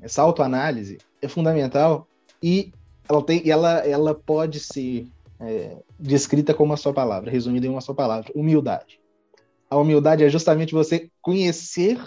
essa 0.00 0.22
autoanálise 0.22 0.98
é 1.20 1.28
fundamental 1.28 2.06
e 2.42 2.72
ela, 3.08 3.22
tem, 3.22 3.48
ela, 3.48 3.78
ela 3.78 4.14
pode 4.14 4.60
ser 4.60 5.06
é, 5.40 5.76
descrita 5.98 6.54
como 6.54 6.70
uma 6.70 6.76
só 6.76 6.92
palavra, 6.92 7.30
resumida 7.30 7.66
em 7.66 7.70
uma 7.70 7.80
só 7.80 7.94
palavra: 7.94 8.30
humildade. 8.34 9.00
A 9.70 9.76
humildade 9.76 10.24
é 10.24 10.28
justamente 10.28 10.74
você 10.74 11.10
conhecer 11.20 12.00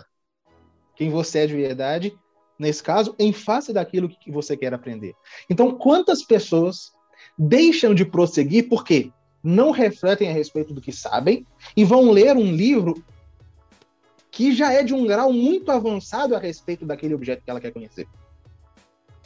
quem 0.95 1.09
você 1.09 1.39
é 1.39 1.47
de 1.47 1.55
verdade 1.55 2.17
nesse 2.61 2.83
caso, 2.83 3.15
em 3.17 3.33
face 3.33 3.73
daquilo 3.73 4.07
que 4.07 4.31
você 4.31 4.55
quer 4.55 4.73
aprender. 4.73 5.15
Então, 5.49 5.71
quantas 5.71 6.23
pessoas 6.23 6.91
deixam 7.37 7.93
de 7.93 8.05
prosseguir 8.05 8.69
porque 8.69 9.11
não 9.43 9.71
refletem 9.71 10.29
a 10.29 10.33
respeito 10.33 10.71
do 10.73 10.79
que 10.79 10.91
sabem 10.91 11.45
e 11.75 11.83
vão 11.83 12.11
ler 12.11 12.37
um 12.37 12.53
livro 12.53 13.03
que 14.29 14.53
já 14.53 14.71
é 14.71 14.83
de 14.83 14.93
um 14.93 15.05
grau 15.05 15.33
muito 15.33 15.71
avançado 15.71 16.35
a 16.35 16.39
respeito 16.39 16.85
daquele 16.85 17.15
objeto 17.15 17.43
que 17.43 17.49
ela 17.49 17.59
quer 17.59 17.71
conhecer. 17.71 18.07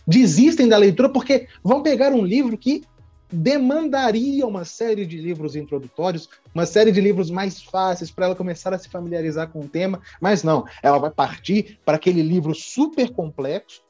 Desistem 0.08 0.68
da 0.68 0.78
leitura 0.78 1.10
porque 1.10 1.48
vão 1.62 1.84
pegar 1.84 2.14
um 2.14 2.24
livro 2.24 2.58
que 2.58 2.84
demandaria 3.32 4.46
uma 4.46 4.66
série 4.66 5.06
de 5.06 5.18
livros 5.18 5.56
introdutórios, 5.56 6.30
uma 6.54 6.66
série 6.66 6.92
de 6.92 7.02
livros 7.02 7.30
mais 7.30 7.62
fáceis 7.62 8.12
para 8.12 8.26
ela 8.26 8.36
começar 8.36 8.74
a 8.74 8.78
se 8.78 8.90
familiarizar 8.90 9.50
com 9.50 9.62
o 9.62 9.68
tema, 9.68 10.02
mas 10.22 10.44
não, 10.44 10.66
ela 10.82 10.98
vai 10.98 11.12
partir 11.12 11.80
para 11.84 11.98
aquele 11.98 12.22
livro 12.22 12.54
super 12.54 13.12
complexo 13.12 13.84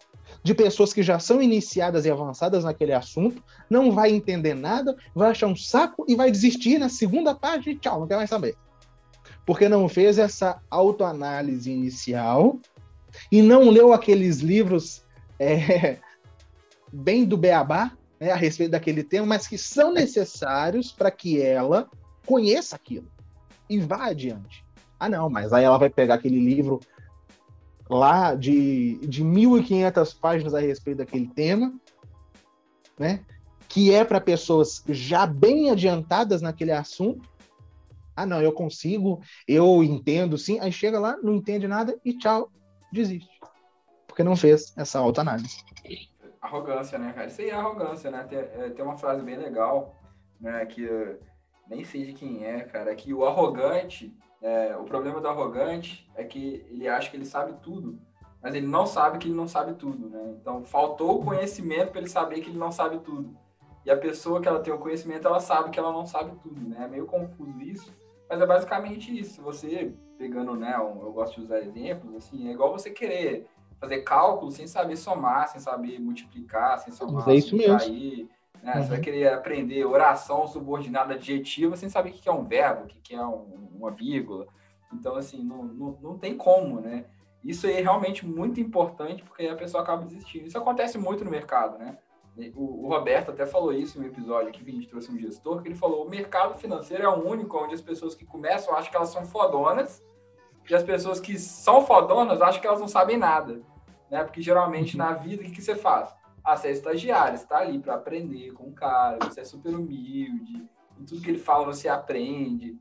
de 0.43 0.53
pessoas 0.53 0.93
que 0.93 1.03
já 1.03 1.19
são 1.19 1.41
iniciadas 1.41 2.05
e 2.05 2.11
avançadas 2.11 2.63
naquele 2.63 2.93
assunto, 2.93 3.43
não 3.69 3.91
vai 3.91 4.11
entender 4.11 4.53
nada, 4.53 4.95
vai 5.13 5.31
achar 5.31 5.47
um 5.47 5.55
saco 5.55 6.05
e 6.07 6.15
vai 6.15 6.31
desistir 6.31 6.77
na 6.77 6.89
segunda 6.89 7.33
página 7.33 7.73
e 7.73 7.77
tchau, 7.77 7.99
não 7.99 8.07
quer 8.07 8.17
mais 8.17 8.29
saber. 8.29 8.55
Porque 9.45 9.69
não 9.69 9.87
fez 9.87 10.17
essa 10.17 10.59
autoanálise 10.69 11.71
inicial 11.71 12.59
e 13.31 13.41
não 13.41 13.69
leu 13.69 13.93
aqueles 13.93 14.39
livros 14.39 15.03
é, 15.39 15.97
bem 16.91 17.25
do 17.25 17.37
beabá 17.37 17.91
né, 18.19 18.31
a 18.31 18.35
respeito 18.35 18.71
daquele 18.71 19.03
tema, 19.03 19.25
mas 19.25 19.47
que 19.47 19.57
são 19.57 19.93
necessários 19.93 20.91
para 20.91 21.11
que 21.11 21.41
ela 21.41 21.89
conheça 22.25 22.75
aquilo 22.75 23.07
e 23.69 23.79
vá 23.79 24.07
adiante. 24.07 24.65
Ah, 24.99 25.09
não, 25.09 25.29
mas 25.29 25.51
aí 25.51 25.63
ela 25.63 25.77
vai 25.77 25.89
pegar 25.89 26.15
aquele 26.15 26.39
livro 26.39 26.79
lá 27.89 28.33
de, 28.33 28.97
de 29.07 29.23
1.500 29.23 30.19
páginas 30.19 30.53
a 30.53 30.59
respeito 30.59 30.97
daquele 30.97 31.27
tema, 31.27 31.73
né? 32.97 33.23
Que 33.67 33.93
é 33.93 34.03
para 34.05 34.21
pessoas 34.21 34.83
já 34.87 35.25
bem 35.25 35.69
adiantadas 35.69 36.41
naquele 36.41 36.71
assunto. 36.71 37.29
Ah, 38.15 38.25
não, 38.25 38.41
eu 38.41 38.53
consigo, 38.53 39.21
eu 39.47 39.83
entendo, 39.83 40.37
sim. 40.37 40.59
Aí 40.59 40.71
chega 40.71 40.99
lá, 40.99 41.17
não 41.21 41.35
entende 41.35 41.67
nada 41.67 41.99
e 42.05 42.13
tchau, 42.13 42.49
desiste. 42.91 43.39
Porque 44.07 44.23
não 44.23 44.35
fez 44.35 44.73
essa 44.77 44.99
autoanálise. 44.99 45.57
Arrogância, 46.45 46.99
né, 46.99 47.11
cara? 47.11 47.27
Isso 47.27 47.41
aí 47.41 47.49
é 47.49 47.55
arrogância, 47.55 48.11
né? 48.11 48.23
Tem, 48.29 48.37
é, 48.37 48.69
tem 48.69 48.85
uma 48.85 48.95
frase 48.95 49.23
bem 49.23 49.35
legal, 49.35 49.95
né? 50.39 50.63
Que 50.67 50.87
nem 51.67 51.83
sei 51.83 52.05
de 52.05 52.13
quem 52.13 52.45
é, 52.45 52.61
cara. 52.61 52.91
É 52.91 52.95
que 52.95 53.11
o 53.13 53.25
arrogante, 53.25 54.15
é, 54.41 54.77
o 54.77 54.83
problema 54.83 55.19
do 55.19 55.27
arrogante 55.27 56.07
é 56.15 56.23
que 56.23 56.63
ele 56.69 56.87
acha 56.87 57.09
que 57.09 57.17
ele 57.17 57.25
sabe 57.25 57.53
tudo, 57.63 57.99
mas 58.43 58.53
ele 58.53 58.67
não 58.67 58.85
sabe 58.85 59.17
que 59.17 59.27
ele 59.27 59.35
não 59.35 59.47
sabe 59.47 59.73
tudo, 59.73 60.07
né? 60.07 60.35
Então, 60.39 60.63
faltou 60.63 61.19
o 61.19 61.25
conhecimento 61.25 61.89
para 61.89 62.01
ele 62.01 62.09
saber 62.09 62.41
que 62.41 62.49
ele 62.51 62.59
não 62.59 62.71
sabe 62.71 62.99
tudo. 62.99 63.35
E 63.83 63.89
a 63.89 63.97
pessoa 63.97 64.39
que 64.39 64.47
ela 64.47 64.59
tem 64.59 64.73
o 64.73 64.77
conhecimento, 64.77 65.27
ela 65.27 65.39
sabe 65.39 65.71
que 65.71 65.79
ela 65.79 65.91
não 65.91 66.05
sabe 66.05 66.37
tudo, 66.43 66.61
né? 66.61 66.83
É 66.83 66.87
meio 66.87 67.07
confuso 67.07 67.59
isso, 67.61 67.91
mas 68.29 68.39
é 68.39 68.45
basicamente 68.45 69.19
isso. 69.19 69.41
Você 69.41 69.95
pegando, 70.17 70.55
né? 70.55 70.77
Um, 70.77 71.01
eu 71.01 71.11
gosto 71.11 71.35
de 71.35 71.41
usar 71.41 71.59
exemplos, 71.59 72.15
assim, 72.15 72.47
é 72.47 72.51
igual 72.51 72.71
você 72.71 72.91
querer 72.91 73.47
fazer 73.85 74.01
cálculo 74.01 74.51
sem 74.51 74.67
saber 74.67 74.97
somar, 74.97 75.47
sem 75.47 75.61
saber 75.61 75.99
multiplicar, 75.99 76.79
sem 76.79 76.91
somar, 76.91 77.27
é 77.29 77.35
isso. 77.35 77.55
Né? 78.63 78.73
Uhum. 78.73 78.81
Você 78.81 78.89
vai 78.89 78.99
querer 78.99 79.27
aprender 79.27 79.85
oração 79.85 80.47
subordinada 80.47 81.13
adjetiva 81.13 81.77
sem 81.77 81.87
saber 81.87 82.09
o 82.09 82.13
que 82.13 82.27
é 82.27 82.31
um 82.31 82.43
verbo, 82.43 82.85
o 82.85 82.87
que 82.87 83.13
é 83.13 83.25
um, 83.25 83.69
uma 83.75 83.91
vírgula. 83.91 84.47
Então, 84.91 85.15
assim, 85.15 85.43
não, 85.43 85.63
não, 85.63 85.97
não 86.01 86.17
tem 86.17 86.35
como, 86.35 86.81
né? 86.81 87.05
Isso 87.43 87.67
é 87.67 87.79
realmente 87.79 88.25
muito 88.25 88.59
importante 88.59 89.23
porque 89.23 89.45
a 89.45 89.55
pessoa 89.55 89.83
acaba 89.83 90.03
desistindo. 90.03 90.47
Isso 90.47 90.57
acontece 90.57 90.97
muito 90.97 91.23
no 91.23 91.29
mercado, 91.29 91.77
né? 91.77 91.97
O, 92.55 92.85
o 92.85 92.89
Roberto 92.89 93.29
até 93.29 93.45
falou 93.45 93.71
isso 93.71 93.97
em 93.97 94.01
um 94.01 94.07
episódio 94.07 94.51
que 94.51 94.67
a 94.67 94.73
gente 94.73 94.89
trouxe 94.89 95.11
um 95.11 95.17
gestor, 95.17 95.61
que 95.61 95.69
ele 95.69 95.75
falou 95.75 96.05
o 96.05 96.09
mercado 96.09 96.57
financeiro 96.57 97.03
é 97.03 97.07
o 97.07 97.25
único 97.25 97.57
onde 97.57 97.73
as 97.75 97.81
pessoas 97.81 98.13
que 98.13 98.25
começam 98.25 98.75
acham 98.75 98.91
que 98.91 98.97
elas 98.97 99.09
são 99.09 99.23
fodonas 99.23 100.03
e 100.69 100.75
as 100.75 100.83
pessoas 100.83 101.19
que 101.19 101.37
são 101.37 101.85
fodonas 101.85 102.41
acham 102.41 102.59
que 102.59 102.67
elas 102.67 102.81
não 102.81 102.87
sabem 102.87 103.15
nada. 103.15 103.61
Né? 104.15 104.23
Porque 104.23 104.41
geralmente 104.41 104.97
uhum. 104.97 105.03
na 105.03 105.11
vida, 105.11 105.41
o 105.41 105.45
que, 105.45 105.51
que 105.51 105.61
você 105.61 105.75
faz? 105.75 106.15
Ah, 106.41 106.55
você 106.55 106.69
é 106.69 106.71
estagiário, 106.71 107.37
você 107.37 107.43
está 107.43 107.57
ali 107.57 107.79
para 107.79 107.95
aprender 107.95 108.53
com 108.53 108.69
o 108.69 108.71
cara, 108.71 109.17
você 109.21 109.41
é 109.41 109.43
super 109.43 109.75
humilde, 109.75 110.65
em 110.97 111.03
tudo 111.03 111.21
que 111.21 111.29
ele 111.29 111.37
fala 111.37 111.65
você 111.65 111.89
aprende, 111.89 112.77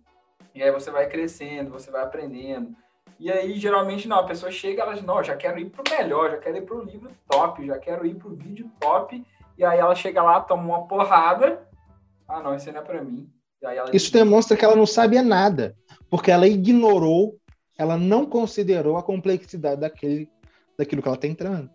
e 0.55 0.62
aí 0.62 0.70
você 0.70 0.93
vai 0.93 1.09
crescendo, 1.09 1.72
você 1.72 1.91
vai 1.91 2.05
aprendendo. 2.05 2.76
E 3.18 3.32
aí, 3.32 3.59
geralmente, 3.59 4.07
não, 4.07 4.18
a 4.18 4.26
pessoa 4.26 4.53
chega, 4.53 4.82
ela 4.82 4.95
diz, 4.95 5.03
não, 5.03 5.24
já 5.24 5.35
quero 5.35 5.59
ir 5.59 5.70
pro 5.70 5.82
melhor, 5.91 6.30
já 6.30 6.37
quero 6.37 6.59
ir 6.59 6.62
pro 6.62 6.85
livro 6.85 7.11
top, 7.28 7.66
já 7.66 7.78
quero 7.78 8.07
ir 8.07 8.14
pro 8.14 8.37
vídeo 8.37 8.70
top, 8.78 9.24
e 9.59 9.64
aí 9.64 9.78
ela 9.80 9.95
chega 9.97 10.22
lá, 10.22 10.41
toma 10.41 10.62
uma 10.62 10.87
porrada, 10.87 11.66
ah, 12.28 12.41
não, 12.41 12.55
isso 12.55 12.70
não 12.70 12.80
é 12.80 12.85
para 12.85 13.03
mim. 13.03 13.28
isso 13.93 14.05
diz, 14.05 14.11
demonstra 14.11 14.57
que 14.57 14.64
ela 14.64 14.76
não 14.76 14.87
sabia 14.87 15.22
nada, 15.22 15.74
porque 16.09 16.30
ela 16.30 16.47
ignorou, 16.47 17.37
ela 17.76 17.97
não 17.97 18.24
considerou 18.24 18.97
a 18.97 19.03
complexidade 19.03 19.80
daquele, 19.80 20.28
daquilo 20.79 21.03
que 21.03 21.09
ela 21.09 21.16
está 21.16 21.27
entrando. 21.27 21.70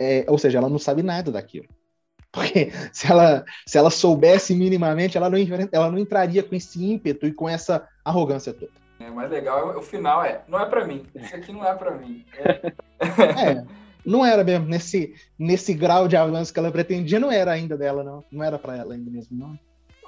É, 0.00 0.24
ou 0.28 0.38
seja, 0.38 0.58
ela 0.58 0.68
não 0.68 0.78
sabe 0.78 1.02
nada 1.02 1.30
daquilo. 1.30 1.66
Porque 2.30 2.70
se 2.92 3.10
ela, 3.10 3.44
se 3.66 3.78
ela 3.78 3.90
soubesse 3.90 4.54
minimamente, 4.54 5.16
ela 5.16 5.30
não, 5.30 5.38
ela 5.72 5.90
não 5.90 5.98
entraria 5.98 6.42
com 6.42 6.54
esse 6.54 6.84
ímpeto 6.84 7.26
e 7.26 7.32
com 7.32 7.48
essa 7.48 7.88
arrogância 8.04 8.52
toda. 8.52 8.72
É, 9.00 9.10
mais 9.10 9.30
legal, 9.30 9.78
o 9.78 9.82
final 9.82 10.24
é, 10.24 10.42
não 10.48 10.58
é 10.60 10.66
para 10.66 10.84
mim, 10.84 11.06
isso 11.14 11.34
aqui 11.34 11.52
não 11.52 11.64
é 11.64 11.72
para 11.72 11.92
mim. 11.92 12.24
É. 12.36 12.72
é. 13.60 13.64
não 14.04 14.26
era 14.26 14.42
mesmo, 14.42 14.66
nesse, 14.66 15.14
nesse 15.38 15.72
grau 15.72 16.08
de 16.08 16.16
avanço 16.16 16.52
que 16.52 16.58
ela 16.58 16.72
pretendia, 16.72 17.20
não 17.20 17.30
era 17.30 17.52
ainda 17.52 17.76
dela, 17.76 18.02
não. 18.02 18.24
Não 18.30 18.44
era 18.44 18.58
para 18.58 18.76
ela 18.76 18.94
ainda 18.94 19.08
mesmo, 19.08 19.38
não. 19.38 19.58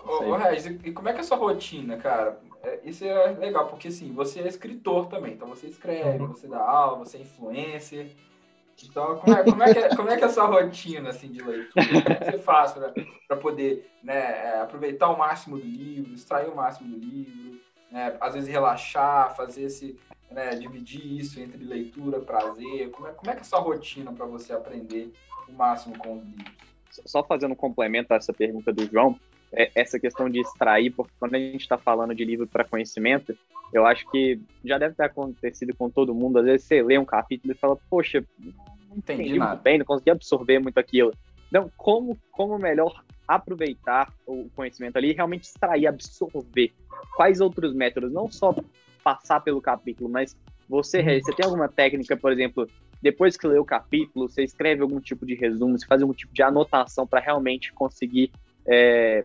Ô, 0.05 0.30
ô 0.30 0.36
Regis, 0.36 0.66
e 0.84 0.90
como 0.90 1.09
é 1.09 1.12
que 1.12 1.18
é 1.18 1.20
a 1.20 1.24
sua 1.24 1.36
rotina, 1.36 1.96
cara? 1.98 2.40
É, 2.62 2.80
isso 2.84 3.04
é 3.04 3.30
legal, 3.32 3.66
porque 3.68 3.88
assim, 3.88 4.12
você 4.12 4.40
é 4.40 4.46
escritor 4.46 5.08
também, 5.08 5.32
então 5.32 5.48
você 5.48 5.66
escreve, 5.66 6.22
uhum. 6.22 6.28
você 6.28 6.46
dá 6.46 6.61
aula, 6.61 6.98
você 6.98 7.16
é 7.16 7.20
influencer. 7.20 8.14
Então, 8.82 9.16
como 9.18 9.36
é, 9.36 9.44
como 9.44 9.62
é, 9.62 9.72
que, 9.72 9.78
é, 9.78 9.96
como 9.96 10.08
é 10.11 10.16
que 10.16 10.24
é 10.24 10.26
a 10.26 10.30
sua 10.30 10.46
rotina 10.46 11.11
assim, 11.11 11.30
de 11.30 11.42
leitura? 11.42 11.86
Como 11.86 11.98
é 11.98 12.14
que 12.14 12.24
você 12.30 12.38
faz 12.38 12.72
para 12.72 13.36
poder 13.36 13.90
né, 14.02 14.14
é, 14.14 14.61
aproveitar 14.61 15.11
o 15.11 15.18
máximo 15.18 15.58
do 15.58 15.66
livro, 15.66 16.14
extrair 16.14 16.48
o 16.48 16.56
máximo 16.56 16.90
do 16.90 16.98
livro, 16.98 17.61
né, 17.90 18.16
às 18.20 18.34
vezes 18.34 18.48
relaxar, 18.48 19.34
fazer 19.34 19.64
esse. 19.64 19.98
Né, 20.30 20.50
dividir 20.50 21.04
isso 21.18 21.40
entre 21.40 21.64
leitura, 21.64 22.20
prazer? 22.20 22.88
Como 22.92 23.08
é, 23.08 23.11
como 23.11 23.30
é 23.32 23.34
que 23.34 23.38
é 23.38 23.40
a 23.40 23.44
sua 23.44 23.58
rotina 23.58 24.12
para 24.12 24.26
você 24.26 24.52
aprender 24.52 25.12
o 25.48 25.52
máximo 25.52 25.98
com 25.98 26.18
os 26.18 26.24
livros? 26.24 26.54
Só 27.04 27.24
fazendo 27.24 27.50
um 27.50 27.56
complemento 27.56 28.12
a 28.12 28.16
essa 28.16 28.32
pergunta 28.32 28.72
do 28.72 28.86
João, 28.86 29.18
essa 29.53 29.98
questão 29.98 30.30
de 30.30 30.40
extrair, 30.40 30.90
porque 30.90 31.12
quando 31.18 31.34
a 31.34 31.38
gente 31.38 31.61
está 31.61 31.76
falando 31.76 32.14
de 32.14 32.24
livro 32.24 32.46
para 32.46 32.64
conhecimento, 32.64 33.36
eu 33.72 33.84
acho 33.84 34.09
que 34.11 34.40
já 34.64 34.78
deve 34.78 34.94
ter 34.94 35.05
acontecido 35.05 35.74
com 35.76 35.90
todo 35.90 36.14
mundo. 36.14 36.38
Às 36.38 36.44
vezes 36.44 36.66
você 36.66 36.82
lê 36.82 36.98
um 36.98 37.05
capítulo 37.05 37.53
e 37.53 37.57
fala, 37.57 37.76
poxa, 37.88 38.24
não 38.38 38.96
entendi, 38.96 39.22
entendi 39.22 39.38
nada. 39.38 39.61
bem, 39.61 39.78
não 39.78 39.84
consegui 39.84 40.11
absorver 40.11 40.59
muito 40.59 40.78
aquilo. 40.78 41.12
Então, 41.48 41.70
como, 41.76 42.16
como 42.30 42.59
melhor 42.59 43.03
aproveitar 43.26 44.12
o 44.26 44.48
conhecimento 44.55 44.96
ali 44.96 45.11
e 45.11 45.14
realmente 45.14 45.44
extrair, 45.44 45.86
absorver? 45.86 46.72
Quais 47.16 47.40
outros 47.40 47.74
métodos? 47.74 48.12
Não 48.12 48.30
só 48.30 48.55
passar 49.03 49.40
pelo 49.40 49.61
capítulo, 49.61 50.09
mas 50.09 50.36
você, 50.68 51.20
você 51.20 51.32
tem 51.34 51.44
alguma 51.44 51.68
técnica, 51.68 52.16
por 52.16 52.30
exemplo, 52.30 52.68
depois 53.03 53.36
que 53.36 53.46
lê 53.46 53.59
o 53.59 53.64
capítulo, 53.64 54.28
você 54.28 54.44
escreve 54.44 54.82
algum 54.82 55.01
tipo 55.01 55.26
de 55.26 55.34
resumo, 55.34 55.76
você 55.76 55.86
faz 55.86 56.03
algum 56.03 56.14
tipo 56.14 56.32
de 56.32 56.42
anotação 56.42 57.07
para 57.07 57.18
realmente 57.18 57.72
conseguir 57.72 58.30
é, 58.66 59.24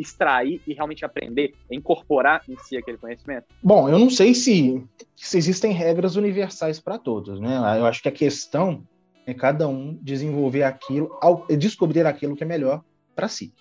extrair 0.00 0.60
e 0.66 0.72
realmente 0.72 1.04
aprender, 1.04 1.52
incorporar 1.70 2.42
em 2.48 2.56
si 2.58 2.76
aquele 2.76 2.98
conhecimento? 2.98 3.46
Bom, 3.62 3.88
eu 3.88 3.98
não 3.98 4.08
sei 4.08 4.34
se, 4.34 4.82
se 5.14 5.36
existem 5.38 5.72
regras 5.72 6.16
universais 6.16 6.80
para 6.80 6.98
todos, 6.98 7.38
né? 7.40 7.56
Eu 7.78 7.86
acho 7.86 8.02
que 8.02 8.08
a 8.08 8.12
questão 8.12 8.82
é 9.26 9.34
cada 9.34 9.68
um 9.68 9.98
desenvolver 10.00 10.62
aquilo, 10.62 11.10
descobrir 11.58 12.06
aquilo 12.06 12.34
que 12.34 12.42
é 12.42 12.46
melhor 12.46 12.82
para 13.14 13.28
si. 13.28 13.52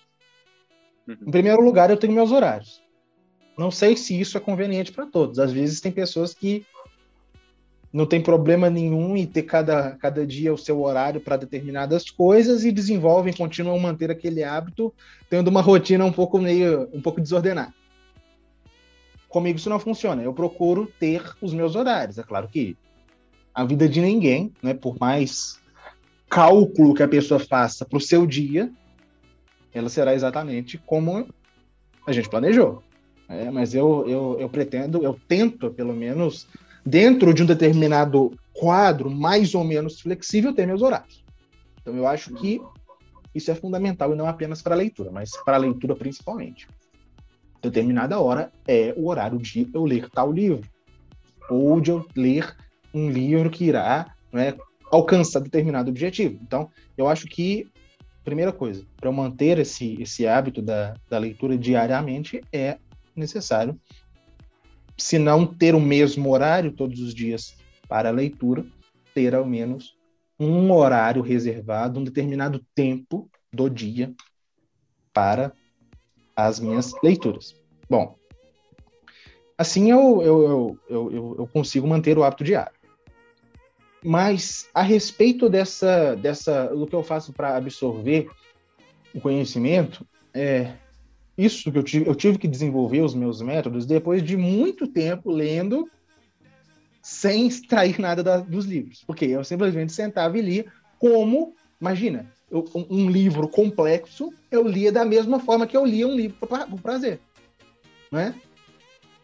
Uhum. 1.07 1.17
Em 1.27 1.31
primeiro 1.31 1.61
lugar, 1.61 1.89
eu 1.89 1.97
tenho 1.97 2.13
meus 2.13 2.31
horários. 2.31 2.81
Não 3.57 3.69
sei 3.69 3.97
se 3.97 4.19
isso 4.19 4.37
é 4.37 4.41
conveniente 4.41 4.91
para 4.91 5.05
todos. 5.05 5.37
Às 5.37 5.51
vezes 5.51 5.81
tem 5.81 5.91
pessoas 5.91 6.33
que 6.33 6.65
não 7.91 8.05
tem 8.05 8.21
problema 8.21 8.69
nenhum 8.69 9.17
em 9.17 9.25
ter 9.25 9.43
cada, 9.43 9.91
cada 9.95 10.25
dia 10.25 10.53
o 10.53 10.57
seu 10.57 10.81
horário 10.81 11.19
para 11.19 11.37
determinadas 11.37 12.09
coisas 12.09 12.63
e 12.63 12.71
desenvolvem, 12.71 13.33
continuam 13.33 13.79
manter 13.79 14.11
aquele 14.11 14.43
hábito, 14.43 14.93
tendo 15.29 15.47
uma 15.47 15.61
rotina 15.61 16.05
um 16.05 16.11
pouco 16.11 16.39
meio 16.39 16.87
um 16.93 17.01
pouco 17.01 17.19
desordenada. 17.19 17.73
Comigo 19.27 19.57
isso 19.57 19.69
não 19.69 19.79
funciona. 19.79 20.21
Eu 20.21 20.33
procuro 20.33 20.91
ter 20.99 21.23
os 21.41 21.53
meus 21.53 21.75
horários. 21.75 22.17
É 22.17 22.23
claro 22.23 22.47
que 22.47 22.77
a 23.53 23.63
vida 23.63 23.87
de 23.87 24.01
ninguém, 24.01 24.51
né, 24.61 24.73
por 24.73 24.97
mais 24.99 25.59
cálculo 26.29 26.93
que 26.93 27.03
a 27.03 27.07
pessoa 27.07 27.39
faça 27.39 27.85
para 27.85 27.97
o 27.97 28.01
seu 28.01 28.25
dia, 28.25 28.71
ela 29.73 29.89
será 29.89 30.13
exatamente 30.13 30.77
como 30.77 31.27
a 32.05 32.11
gente 32.11 32.29
planejou. 32.29 32.83
É, 33.27 33.51
mas 33.51 33.75
eu, 33.75 34.05
eu, 34.07 34.37
eu 34.39 34.49
pretendo, 34.49 35.03
eu 35.03 35.19
tento, 35.27 35.69
pelo 35.71 35.93
menos, 35.93 36.47
dentro 36.85 37.33
de 37.33 37.43
um 37.43 37.45
determinado 37.45 38.31
quadro 38.53 39.09
mais 39.09 39.55
ou 39.55 39.63
menos 39.63 40.01
flexível, 40.01 40.53
ter 40.53 40.65
meus 40.65 40.81
horários. 40.81 41.23
Então, 41.81 41.95
eu 41.95 42.07
acho 42.07 42.33
que 42.35 42.61
isso 43.33 43.51
é 43.51 43.55
fundamental 43.55 44.11
e 44.11 44.15
não 44.15 44.27
apenas 44.27 44.61
para 44.61 44.75
a 44.75 44.77
leitura, 44.77 45.11
mas 45.11 45.31
para 45.43 45.55
a 45.55 45.59
leitura 45.59 45.95
principalmente. 45.95 46.67
Determinada 47.61 48.19
hora 48.19 48.51
é 48.67 48.93
o 48.97 49.07
horário 49.07 49.37
de 49.37 49.69
eu 49.73 49.83
ler 49.85 50.09
tal 50.09 50.31
livro, 50.31 50.67
ou 51.49 51.79
de 51.79 51.91
eu 51.91 52.05
ler 52.15 52.55
um 52.93 53.09
livro 53.09 53.49
que 53.49 53.65
irá 53.65 54.13
né, 54.31 54.55
alcançar 54.91 55.39
determinado 55.39 55.89
objetivo. 55.89 56.39
Então, 56.41 56.69
eu 56.97 57.07
acho 57.07 57.27
que, 57.27 57.67
primeira 58.23 58.51
coisa, 58.51 58.85
para 58.97 59.11
manter 59.11 59.59
esse, 59.59 60.01
esse 60.01 60.25
hábito 60.25 60.61
da, 60.61 60.95
da 61.09 61.17
leitura 61.17 61.57
diariamente, 61.57 62.41
é 62.51 62.77
necessário 63.15 63.79
se 64.99 65.17
não 65.17 65.45
ter 65.45 65.73
o 65.73 65.79
mesmo 65.79 66.29
horário 66.31 66.71
todos 66.71 66.99
os 66.99 67.13
dias 67.13 67.55
para 67.87 68.09
a 68.09 68.11
leitura, 68.11 68.65
ter 69.13 69.33
ao 69.33 69.45
menos 69.45 69.97
um 70.39 70.71
horário 70.71 71.21
reservado, 71.21 71.99
um 71.99 72.03
determinado 72.03 72.63
tempo 72.75 73.29
do 73.51 73.69
dia 73.69 74.13
para 75.13 75.51
as 76.35 76.59
minhas 76.59 76.93
leituras. 77.03 77.55
Bom, 77.89 78.15
assim 79.57 79.91
eu, 79.91 80.21
eu, 80.21 80.79
eu, 80.89 81.11
eu, 81.11 81.35
eu 81.39 81.47
consigo 81.47 81.87
manter 81.87 82.17
o 82.17 82.23
hábito 82.23 82.43
diário. 82.43 82.77
Mas 84.03 84.69
a 84.73 84.81
respeito 84.81 85.49
dessa, 85.49 86.15
dessa, 86.15 86.67
do 86.67 86.87
que 86.87 86.95
eu 86.95 87.03
faço 87.03 87.33
para 87.33 87.57
absorver 87.57 88.29
o 89.13 89.19
conhecimento, 89.19 90.07
é 90.33 90.73
isso 91.39 91.71
que 91.71 91.77
eu 91.77 91.83
tive, 91.83 92.07
eu 92.07 92.15
tive 92.15 92.37
que 92.37 92.47
desenvolver 92.47 93.01
os 93.01 93.15
meus 93.15 93.41
métodos 93.41 93.85
depois 93.85 94.21
de 94.21 94.35
muito 94.35 94.85
tempo 94.85 95.31
lendo 95.31 95.89
sem 97.01 97.47
extrair 97.47 97.97
nada 97.97 98.21
da, 98.21 98.37
dos 98.37 98.65
livros, 98.65 99.03
porque 99.07 99.25
eu 99.25 99.43
simplesmente 99.43 99.93
sentava 99.93 100.37
e 100.37 100.41
lia 100.41 100.65
como, 100.99 101.55
imagina, 101.79 102.29
eu, 102.51 102.65
um, 102.75 102.85
um, 102.89 103.09
livro 103.09 103.47
complexo 103.47 104.33
eu 104.51 104.67
lia 104.67 104.91
da 104.91 105.05
mesma 105.05 105.39
forma 105.39 105.65
que 105.65 105.77
eu 105.77 105.85
lia 105.85 106.05
um 106.05 106.15
livro 106.15 106.35
por 106.45 106.81
prazer, 106.81 107.21
né? 108.11 108.35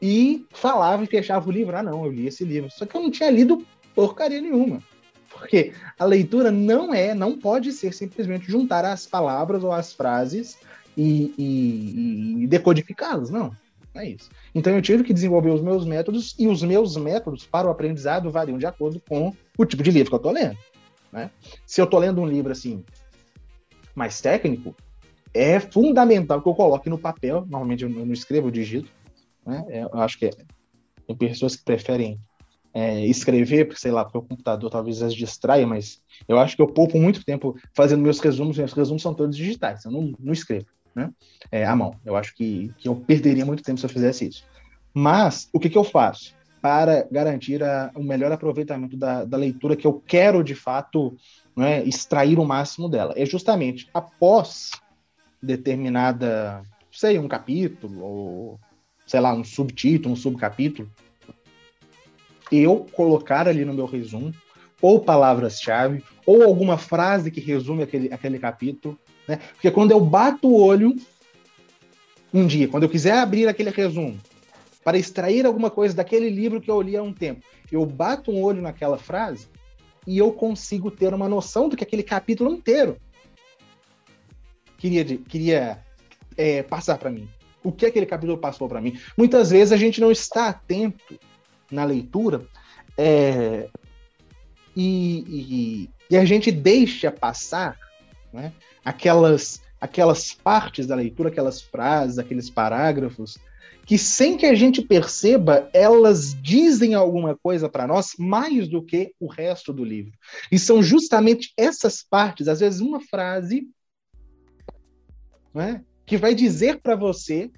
E 0.02 0.46
falava 0.52 1.04
e 1.04 1.08
fechava 1.08 1.50
o 1.50 1.52
livro, 1.52 1.76
ah 1.76 1.84
não, 1.84 2.06
eu 2.06 2.12
li 2.12 2.28
esse 2.28 2.46
livro, 2.46 2.70
só 2.72 2.86
que 2.86 2.96
eu 2.96 3.02
não 3.02 3.12
tinha 3.12 3.30
lido 3.30 3.66
porcaria 3.94 4.40
nenhuma. 4.40 4.82
Porque 5.30 5.74
a 6.00 6.06
leitura 6.06 6.50
não 6.50 6.94
é, 6.94 7.14
não 7.14 7.38
pode 7.38 7.74
ser 7.74 7.94
simplesmente 7.94 8.50
juntar 8.50 8.86
as 8.86 9.06
palavras 9.06 9.66
ou 9.66 9.72
as 9.74 9.92
frases 9.92 10.58
e, 10.98 11.34
e, 11.38 12.44
e 12.44 12.48
decodificá-las, 12.48 13.30
não. 13.30 13.52
Não 13.94 14.02
é 14.02 14.10
isso. 14.10 14.30
Então 14.54 14.74
eu 14.74 14.82
tive 14.82 15.04
que 15.04 15.14
desenvolver 15.14 15.52
os 15.52 15.62
meus 15.62 15.86
métodos 15.86 16.36
e 16.38 16.48
os 16.48 16.62
meus 16.62 16.98
métodos 16.98 17.46
para 17.46 17.68
o 17.68 17.72
aprendizado 17.72 18.30
variam 18.30 18.58
de 18.58 18.66
acordo 18.66 19.02
com 19.08 19.34
o 19.58 19.66
tipo 19.66 19.82
de 19.82 19.92
livro 19.92 20.10
que 20.10 20.16
eu 20.16 20.18
estou 20.18 20.32
lendo. 20.34 20.58
Né? 21.12 21.32
Se 21.66 21.80
eu 21.80 21.86
estou 21.86 22.00
lendo 22.00 22.20
um 22.20 22.28
livro 22.28 22.52
assim 22.52 22.84
mais 23.96 24.20
técnico, 24.20 24.76
é 25.34 25.60
fundamental 25.62 26.42
que 26.42 26.50
eu 26.50 26.54
coloque 26.54 26.90
no 26.90 26.98
papel. 26.98 27.42
Normalmente 27.42 27.84
eu 27.84 27.90
não 27.90 28.12
escrevo, 28.12 28.48
eu 28.48 28.52
digito. 28.52 28.92
Né? 29.46 29.64
É, 29.70 29.84
eu 29.84 30.00
acho 30.00 30.20
que 30.20 30.26
é, 30.26 30.32
tem 31.08 31.16
pessoas 31.16 31.56
que 31.56 31.64
preferem 31.64 32.20
é, 32.74 33.06
escrever, 33.06 33.66
porque 33.66 33.80
sei 33.80 33.92
lá, 33.92 34.04
porque 34.04 34.18
o 34.18 34.22
computador 34.22 34.70
talvez 34.70 35.02
as 35.02 35.14
distraia, 35.14 35.66
mas 35.66 36.02
eu 36.28 36.38
acho 36.38 36.58
que 36.58 36.62
eu 36.62 36.68
poupo 36.68 37.00
muito 37.00 37.24
tempo 37.24 37.56
fazendo 37.74 38.02
meus 38.02 38.20
resumos, 38.20 38.58
meus 38.58 38.74
resumos 38.74 39.02
são 39.02 39.14
todos 39.14 39.38
digitais, 39.38 39.86
eu 39.86 39.92
não, 39.92 40.12
não 40.20 40.34
escrevo 40.34 40.66
né? 40.96 41.12
É, 41.52 41.66
à 41.66 41.76
mão. 41.76 41.96
Eu 42.06 42.16
acho 42.16 42.34
que, 42.34 42.72
que 42.78 42.88
eu 42.88 42.96
perderia 42.96 43.46
muito 43.46 43.62
tempo 43.62 43.80
se 43.80 43.86
eu 43.86 43.90
fizesse 43.90 44.28
isso. 44.28 44.46
Mas, 44.94 45.50
o 45.52 45.60
que, 45.60 45.70
que 45.70 45.78
eu 45.78 45.84
faço 45.84 46.34
para 46.62 47.06
garantir 47.12 47.62
o 47.94 48.02
melhor 48.02 48.32
aproveitamento 48.32 48.98
da, 48.98 49.26
da 49.26 49.38
leitura 49.38 49.76
que 49.76 49.86
eu 49.86 50.02
quero, 50.08 50.44
de 50.44 50.56
fato, 50.56 51.16
né, 51.56 51.84
extrair 51.84 52.40
o 52.40 52.46
máximo 52.46 52.90
dela? 52.90 53.14
É 53.16 53.26
justamente 53.26 53.90
após 53.94 54.72
determinada, 55.44 56.64
sei, 56.92 57.20
um 57.20 57.28
capítulo, 57.28 58.02
ou 58.02 58.60
sei 59.06 59.20
lá, 59.20 59.34
um 59.34 59.44
subtítulo, 59.44 60.14
um 60.14 60.18
subcapítulo, 60.18 60.90
eu 62.52 62.88
colocar 62.94 63.48
ali 63.48 63.66
no 63.66 63.74
meu 63.74 63.86
resumo, 63.86 64.34
ou 64.82 65.00
palavras-chave, 65.00 66.04
ou 66.26 66.44
alguma 66.44 66.78
frase 66.78 67.32
que 67.32 67.40
resume 67.40 67.84
aquele, 67.84 68.14
aquele 68.14 68.40
capítulo, 68.40 69.00
né? 69.28 69.40
Porque 69.54 69.72
quando 69.72 69.92
eu 69.92 70.00
bato 70.00 70.48
o 70.48 70.62
olho, 70.62 70.96
um 72.34 72.46
dia, 72.46 72.68
quando 72.68 72.84
eu 72.84 72.90
quiser 72.90 73.18
abrir 73.18 73.48
aquele 73.48 73.70
resumo, 73.70 74.20
para 74.84 74.98
extrair 74.98 75.46
alguma 75.46 75.72
coisa 75.72 75.96
daquele 75.96 76.30
livro 76.30 76.62
que 76.62 76.70
eu 76.70 76.82
li 76.82 76.96
há 76.96 77.02
um 77.02 77.14
tempo, 77.14 77.44
eu 77.72 77.86
bato 77.86 78.32
um 78.32 78.42
olho 78.42 78.62
naquela 78.62 78.98
frase 78.98 79.48
e 80.06 80.18
eu 80.18 80.32
consigo 80.32 80.92
ter 80.92 81.14
uma 81.14 81.28
noção 81.28 81.68
do 81.68 81.76
que 81.76 81.84
aquele 81.84 82.04
capítulo 82.04 82.52
inteiro 82.52 82.98
queria, 84.78 85.04
queria 85.18 85.84
é, 86.38 86.62
passar 86.64 86.98
para 86.98 87.10
mim. 87.10 87.28
O 87.64 87.72
que 87.72 87.86
aquele 87.86 88.06
capítulo 88.06 88.38
passou 88.38 88.70
para 88.70 88.80
mim. 88.80 89.00
Muitas 89.18 89.50
vezes 89.50 89.72
a 89.72 89.78
gente 89.78 90.00
não 90.00 90.12
está 90.12 90.50
atento 90.50 91.20
na 91.72 91.84
leitura 91.84 92.46
é, 92.96 93.68
e, 94.76 95.18
e, 95.28 95.90
e, 96.12 96.18
a 96.18 96.24
gente 96.24 96.52
deixa 96.52 97.12
passar 97.12 97.78
né, 98.32 98.54
aquelas, 98.86 99.60
aquelas 99.82 100.32
partes 100.32 100.86
da 100.86 100.96
leitura, 100.96 101.30
aquelas 101.30 101.60
frases, 101.60 102.20
aqueles 102.20 102.50
parágrafos, 102.52 103.40
que 103.86 103.98
sem 103.98 104.38
que 104.38 104.46
a 104.46 104.56
gente 104.56 104.82
perceba, 104.82 105.70
elas 105.74 106.40
dizem 106.42 106.94
alguma 106.94 107.36
coisa 107.36 107.68
para 107.68 107.88
nós 107.88 108.14
mais 108.18 108.68
do 108.68 108.84
que 108.84 109.14
o 109.20 109.28
resto 109.28 109.74
do 109.74 109.84
livro. 109.84 110.14
E 110.52 110.58
são 110.58 110.82
justamente 110.82 111.52
essas 111.58 112.04
partes, 112.04 112.48
às 112.48 112.60
vezes 112.60 112.80
uma 112.80 113.02
frase, 113.02 113.68
né, 115.54 115.84
que 116.06 116.18
vai 116.18 116.36
dizer 116.36 116.82
para 116.82 116.96
você 116.96 117.52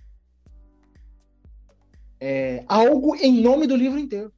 é, 2.20 2.64
algo 2.68 3.16
em 3.16 3.42
nome 3.42 3.68
do 3.68 3.76
livro 3.76 4.00
inteiro. 4.00 4.34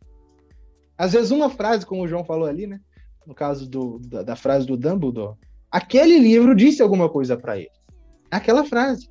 Às 0.98 1.14
vezes 1.14 1.32
uma 1.32 1.50
frase, 1.50 1.86
como 1.86 2.04
o 2.04 2.08
João 2.08 2.26
falou 2.26 2.46
ali, 2.46 2.68
né? 2.68 2.82
No 3.26 3.34
caso 3.34 3.70
do, 3.70 4.00
da, 4.00 4.22
da 4.22 4.36
frase 4.36 4.66
do 4.66 4.76
Dumbledore, 4.76 5.38
aquele 5.72 6.18
livro 6.18 6.56
disse 6.56 6.82
alguma 6.82 7.10
coisa 7.10 7.38
para 7.38 7.58
ele. 7.58 7.72
Aquela 8.30 8.64
frase. 8.64 9.10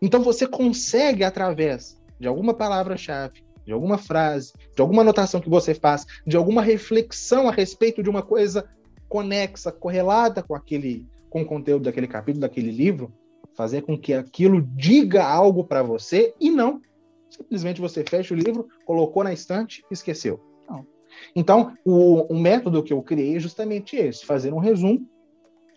Então 0.00 0.22
você 0.22 0.46
consegue, 0.46 1.24
através 1.24 2.00
de 2.20 2.28
alguma 2.28 2.54
palavra-chave, 2.54 3.44
de 3.64 3.72
alguma 3.72 3.98
frase, 3.98 4.52
de 4.74 4.80
alguma 4.80 5.02
anotação 5.02 5.40
que 5.40 5.48
você 5.50 5.74
faz, 5.74 6.06
de 6.26 6.36
alguma 6.36 6.62
reflexão 6.62 7.48
a 7.48 7.52
respeito 7.52 8.02
de 8.02 8.08
uma 8.08 8.22
coisa 8.22 8.68
conexa, 9.08 9.72
correlata 9.72 10.42
com 10.42 10.54
aquele, 10.54 11.06
com 11.28 11.42
o 11.42 11.46
conteúdo 11.46 11.84
daquele 11.84 12.06
capítulo, 12.06 12.42
daquele 12.42 12.70
livro, 12.70 13.12
fazer 13.54 13.82
com 13.82 13.98
que 13.98 14.14
aquilo 14.14 14.62
diga 14.62 15.24
algo 15.24 15.64
para 15.64 15.82
você 15.82 16.34
e 16.40 16.50
não 16.50 16.80
simplesmente 17.30 17.80
você 17.80 18.04
fecha 18.04 18.34
o 18.34 18.36
livro, 18.36 18.68
colocou 18.84 19.22
na 19.22 19.32
estante 19.32 19.84
e 19.90 19.94
esqueceu. 19.94 20.40
Não. 20.68 20.86
Então, 21.34 21.74
o, 21.84 22.32
o 22.32 22.38
método 22.38 22.82
que 22.82 22.92
eu 22.92 23.02
criei 23.02 23.36
é 23.36 23.40
justamente 23.40 23.96
esse: 23.96 24.24
fazer 24.24 24.52
um 24.52 24.58
resumo 24.58 25.06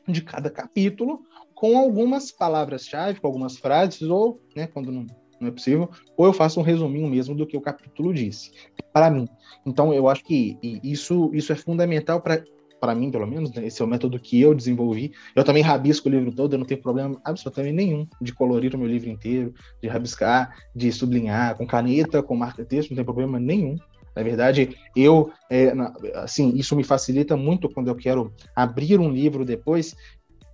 de 0.08 0.22
cada 0.22 0.50
capítulo 0.50 1.22
com 1.54 1.78
algumas 1.78 2.32
palavras-chave, 2.32 3.20
com 3.20 3.28
algumas 3.28 3.58
frases, 3.58 4.02
ou, 4.02 4.42
né, 4.56 4.68
quando 4.68 4.92
não, 4.92 5.06
não 5.40 5.48
é 5.48 5.52
possível, 5.52 5.90
ou 6.18 6.26
eu 6.26 6.34
faço 6.34 6.60
um 6.60 6.64
resuminho 6.64 7.08
mesmo 7.08 7.36
do 7.36 7.46
que 7.46 7.56
o 7.56 7.62
capítulo 7.62 8.14
disse, 8.14 8.52
para 8.92 9.12
mim. 9.12 9.28
Então, 9.66 9.94
eu 9.94 10.08
acho 10.10 10.24
que 10.24 10.58
isso, 10.84 11.30
isso 11.34 11.54
é 11.54 11.56
fundamental 11.56 12.20
para 12.20 12.44
para 12.82 12.96
mim, 12.96 13.12
pelo 13.12 13.28
menos, 13.28 13.54
né? 13.54 13.68
esse 13.68 13.80
é 13.80 13.86
o 13.86 13.88
método 13.88 14.20
que 14.20 14.42
eu 14.42 14.56
desenvolvi. 14.56 15.14
Eu 15.36 15.44
também 15.44 15.62
rabisco 15.62 16.10
o 16.10 16.12
livro 16.12 16.34
todo, 16.34 16.54
eu 16.54 16.58
não 16.58 16.66
tenho 16.66 16.82
problema 16.82 17.22
absolutamente 17.24 17.76
nenhum 17.76 18.08
de 18.20 18.34
colorir 18.34 18.74
o 18.74 18.78
meu 18.78 18.88
livro 18.88 19.08
inteiro, 19.08 19.54
de 19.80 19.88
rabiscar, 19.88 20.52
de 20.76 20.92
sublinhar 20.92 21.56
com 21.56 21.68
caneta, 21.68 22.24
com 22.24 22.36
marca-texto, 22.36 22.90
não 22.90 22.96
tem 22.96 23.06
problema 23.06 23.40
nenhum. 23.40 23.76
Na 24.16 24.24
verdade, 24.24 24.76
eu, 24.96 25.32
é, 25.50 25.72
assim, 26.16 26.54
isso 26.56 26.76
me 26.76 26.84
facilita 26.84 27.38
muito 27.38 27.70
quando 27.70 27.88
eu 27.88 27.96
quero 27.96 28.34
abrir 28.56 29.00
um 29.00 29.10
livro 29.10 29.46
depois, 29.46 29.96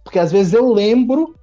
porque 0.04 0.20
às 0.20 0.32
vezes 0.32 0.54
eu 0.54 0.72
lembro, 0.72 1.36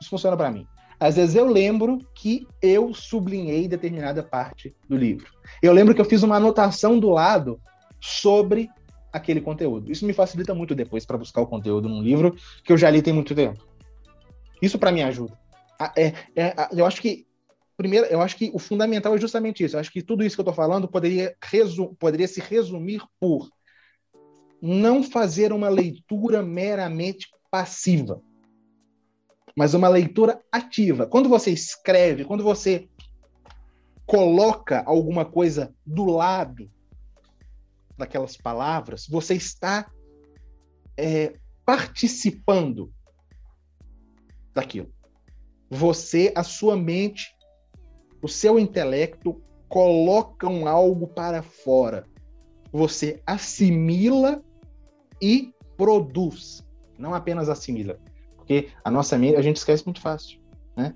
isso 0.00 0.10
funciona 0.10 0.36
para 0.36 0.50
mim. 0.50 0.66
Às 1.00 1.16
vezes 1.16 1.36
eu 1.36 1.46
lembro 1.46 1.98
que 2.14 2.46
eu 2.60 2.92
sublinhei 2.92 3.68
determinada 3.68 4.22
parte 4.22 4.74
do 4.88 4.96
livro. 4.96 5.26
Eu 5.62 5.72
lembro 5.72 5.94
que 5.94 6.00
eu 6.00 6.04
fiz 6.04 6.22
uma 6.22 6.36
anotação 6.36 6.98
do 6.98 7.08
lado 7.08 7.60
sobre 8.00 8.68
aquele 9.12 9.40
conteúdo. 9.40 9.90
Isso 9.92 10.04
me 10.04 10.12
facilita 10.12 10.54
muito 10.54 10.74
depois 10.74 11.06
para 11.06 11.18
buscar 11.18 11.40
o 11.40 11.46
conteúdo 11.46 11.88
num 11.88 12.02
livro 12.02 12.36
que 12.64 12.72
eu 12.72 12.76
já 12.76 12.90
li 12.90 13.00
tem 13.00 13.12
muito 13.12 13.34
tempo. 13.34 13.64
Isso 14.60 14.78
para 14.78 14.90
mim 14.90 15.02
ajuda. 15.02 15.38
É, 15.96 16.12
é, 16.34 16.54
eu 16.72 16.84
acho 16.84 17.00
que 17.00 17.27
primeiro, 17.78 18.06
eu 18.06 18.20
acho 18.20 18.36
que 18.36 18.50
o 18.52 18.58
fundamental 18.58 19.14
é 19.14 19.20
justamente 19.20 19.62
isso. 19.62 19.76
Eu 19.76 19.80
acho 19.80 19.92
que 19.92 20.02
tudo 20.02 20.24
isso 20.24 20.36
que 20.36 20.40
eu 20.40 20.42
estou 20.42 20.54
falando 20.54 20.88
poderia, 20.88 21.36
resu 21.40 21.94
poderia 21.94 22.26
se 22.26 22.40
resumir 22.40 23.00
por 23.20 23.48
não 24.60 25.04
fazer 25.04 25.52
uma 25.52 25.68
leitura 25.68 26.42
meramente 26.42 27.28
passiva, 27.48 28.20
mas 29.56 29.74
uma 29.74 29.88
leitura 29.88 30.42
ativa. 30.50 31.06
Quando 31.06 31.28
você 31.28 31.52
escreve, 31.52 32.24
quando 32.24 32.42
você 32.42 32.88
coloca 34.04 34.82
alguma 34.84 35.24
coisa 35.24 35.72
do 35.86 36.04
lado 36.06 36.68
daquelas 37.96 38.36
palavras, 38.36 39.06
você 39.06 39.34
está 39.34 39.88
é, 40.96 41.38
participando 41.64 42.92
daquilo. 44.52 44.92
Você, 45.70 46.32
a 46.34 46.42
sua 46.42 46.76
mente, 46.76 47.37
o 48.22 48.28
seu 48.28 48.58
intelecto 48.58 49.40
colocam 49.68 50.66
algo 50.66 51.06
para 51.06 51.42
fora. 51.42 52.04
Você 52.72 53.22
assimila 53.26 54.42
e 55.20 55.52
produz. 55.76 56.62
Não 56.98 57.14
apenas 57.14 57.48
assimila. 57.48 57.98
Porque 58.36 58.68
a 58.84 58.90
nossa 58.90 59.16
mente, 59.16 59.36
a 59.36 59.42
gente 59.42 59.56
esquece 59.56 59.84
muito 59.84 60.00
fácil. 60.00 60.40
Né? 60.76 60.94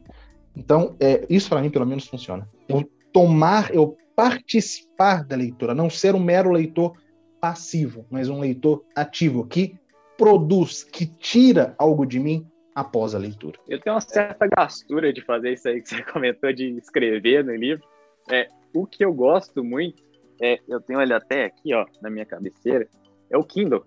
Então, 0.56 0.96
é, 0.98 1.26
isso 1.28 1.48
para 1.48 1.60
mim, 1.60 1.70
pelo 1.70 1.86
menos, 1.86 2.06
funciona. 2.06 2.48
Eu 2.68 2.88
tomar, 3.12 3.74
eu 3.74 3.96
participar 4.16 5.24
da 5.24 5.36
leitura, 5.36 5.74
não 5.74 5.88
ser 5.88 6.14
um 6.14 6.20
mero 6.20 6.50
leitor 6.50 6.92
passivo, 7.40 8.06
mas 8.10 8.28
um 8.28 8.38
leitor 8.38 8.84
ativo 8.94 9.46
que 9.46 9.74
produz, 10.16 10.84
que 10.84 11.06
tira 11.06 11.74
algo 11.78 12.06
de 12.06 12.20
mim 12.20 12.46
após 12.74 13.14
a 13.14 13.18
leitura. 13.18 13.58
Eu 13.68 13.80
tenho 13.80 13.94
uma 13.94 14.00
certa 14.00 14.46
gastura 14.46 15.12
de 15.12 15.20
fazer 15.20 15.52
isso 15.52 15.68
aí 15.68 15.80
que 15.80 15.88
você 15.88 16.02
comentou 16.10 16.52
de 16.52 16.76
escrever 16.78 17.44
no 17.44 17.54
livro. 17.54 17.84
É, 18.30 18.48
o 18.74 18.86
que 18.86 19.04
eu 19.04 19.12
gosto 19.12 19.62
muito 19.62 20.02
é, 20.40 20.58
eu 20.68 20.80
tenho 20.80 21.00
ele 21.00 21.14
até 21.14 21.44
aqui, 21.44 21.72
ó, 21.72 21.86
na 22.00 22.10
minha 22.10 22.26
cabeceira, 22.26 22.88
é 23.30 23.38
o 23.38 23.44
Kindle. 23.44 23.84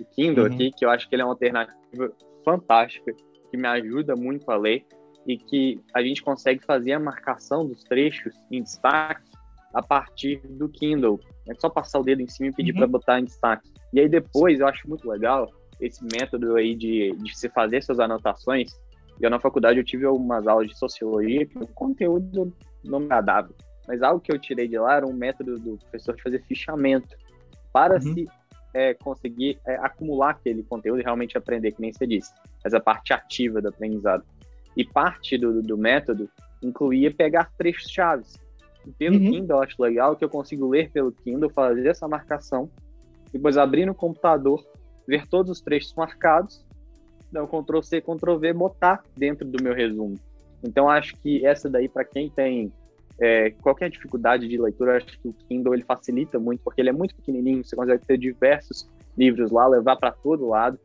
O 0.00 0.04
Kindle 0.14 0.46
uhum. 0.46 0.54
aqui, 0.54 0.70
que 0.70 0.84
eu 0.84 0.90
acho 0.90 1.06
que 1.08 1.14
ele 1.14 1.22
é 1.22 1.24
uma 1.24 1.32
alternativa 1.32 2.12
fantástica, 2.42 3.12
que 3.50 3.56
me 3.56 3.68
ajuda 3.68 4.16
muito 4.16 4.50
a 4.50 4.56
ler 4.56 4.86
e 5.26 5.36
que 5.36 5.78
a 5.92 6.02
gente 6.02 6.22
consegue 6.22 6.64
fazer 6.64 6.92
a 6.92 7.00
marcação 7.00 7.66
dos 7.66 7.82
trechos 7.84 8.34
em 8.50 8.62
destaque 8.62 9.30
a 9.74 9.82
partir 9.82 10.40
do 10.46 10.68
Kindle. 10.68 11.20
É 11.48 11.54
só 11.54 11.68
passar 11.68 12.00
o 12.00 12.02
dedo 12.02 12.22
em 12.22 12.28
cima 12.28 12.48
e 12.48 12.54
pedir 12.54 12.72
uhum. 12.72 12.78
para 12.78 12.86
botar 12.86 13.20
em 13.20 13.24
destaque. 13.24 13.68
E 13.92 14.00
aí 14.00 14.08
depois 14.08 14.60
eu 14.60 14.66
acho 14.66 14.88
muito 14.88 15.08
legal 15.08 15.50
esse 15.80 16.02
método 16.04 16.56
aí 16.56 16.74
de, 16.74 17.12
de 17.16 17.36
se 17.36 17.48
fazer 17.48 17.82
suas 17.82 18.00
anotações. 18.00 18.70
Eu 19.20 19.30
na 19.30 19.40
faculdade 19.40 19.78
eu 19.78 19.84
tive 19.84 20.04
algumas 20.04 20.46
aulas 20.46 20.68
de 20.68 20.78
sociologia 20.78 21.46
que 21.46 21.58
o 21.58 21.66
conteúdo 21.66 22.52
não 22.84 23.00
me 23.00 23.06
agradava. 23.06 23.50
Mas 23.86 24.02
algo 24.02 24.20
que 24.20 24.32
eu 24.32 24.38
tirei 24.38 24.66
de 24.68 24.78
lá 24.78 24.96
era 24.96 25.06
um 25.06 25.12
método 25.12 25.58
do 25.58 25.78
professor 25.78 26.14
de 26.14 26.22
fazer 26.22 26.42
fichamento 26.42 27.16
para 27.72 27.94
uhum. 27.94 28.14
se 28.14 28.28
é, 28.74 28.94
conseguir 28.94 29.58
é, 29.66 29.76
acumular 29.76 30.30
aquele 30.30 30.62
conteúdo 30.62 31.00
e 31.00 31.02
realmente 31.02 31.38
aprender, 31.38 31.72
que 31.72 31.80
nem 31.80 31.92
você 31.92 32.06
disse. 32.06 32.32
Essa 32.64 32.80
parte 32.80 33.12
ativa 33.12 33.60
do 33.60 33.68
aprendizado. 33.68 34.24
E 34.76 34.84
parte 34.84 35.38
do, 35.38 35.62
do 35.62 35.78
método 35.78 36.28
incluía 36.62 37.10
pegar 37.10 37.50
trechos 37.56 37.90
chaves. 37.90 38.34
E 38.86 38.92
pelo 38.92 39.16
uhum. 39.16 39.30
Kindle, 39.30 39.56
eu 39.56 39.62
acho 39.62 39.82
legal 39.82 40.14
que 40.14 40.24
eu 40.24 40.28
consigo 40.28 40.68
ler 40.68 40.90
pelo 40.90 41.10
Kindle, 41.12 41.48
fazer 41.50 41.88
essa 41.88 42.06
marcação, 42.06 42.70
depois 43.32 43.56
abrir 43.56 43.86
no 43.86 43.94
computador, 43.94 44.62
ver 45.06 45.26
todos 45.26 45.50
os 45.50 45.60
trechos 45.60 45.94
marcados, 45.94 46.64
dar 47.30 47.42
um 47.42 47.46
Ctrl 47.46 47.80
C, 47.82 48.00
Ctrl 48.00 48.36
V, 48.36 48.52
botar 48.52 49.02
dentro 49.16 49.46
do 49.46 49.62
meu 49.62 49.74
resumo. 49.74 50.18
Então, 50.62 50.88
acho 50.88 51.14
que 51.16 51.44
essa 51.46 51.68
daí, 51.68 51.88
para 51.88 52.04
quem 52.04 52.30
tem 52.30 52.72
é, 53.18 53.50
qualquer 53.50 53.90
dificuldade 53.90 54.48
de 54.48 54.58
leitura, 54.58 54.96
acho 54.96 55.18
que 55.18 55.28
o 55.28 55.32
Kindle 55.32 55.74
ele 55.74 55.84
facilita 55.84 56.38
muito, 56.38 56.60
porque 56.62 56.80
ele 56.80 56.90
é 56.90 56.92
muito 56.92 57.14
pequenininho, 57.14 57.64
você 57.64 57.76
consegue 57.76 58.04
ter 58.04 58.18
diversos 58.18 58.88
livros 59.16 59.50
lá, 59.50 59.66
levar 59.66 59.96
para 59.96 60.12
todo 60.12 60.48
lado, 60.48 60.78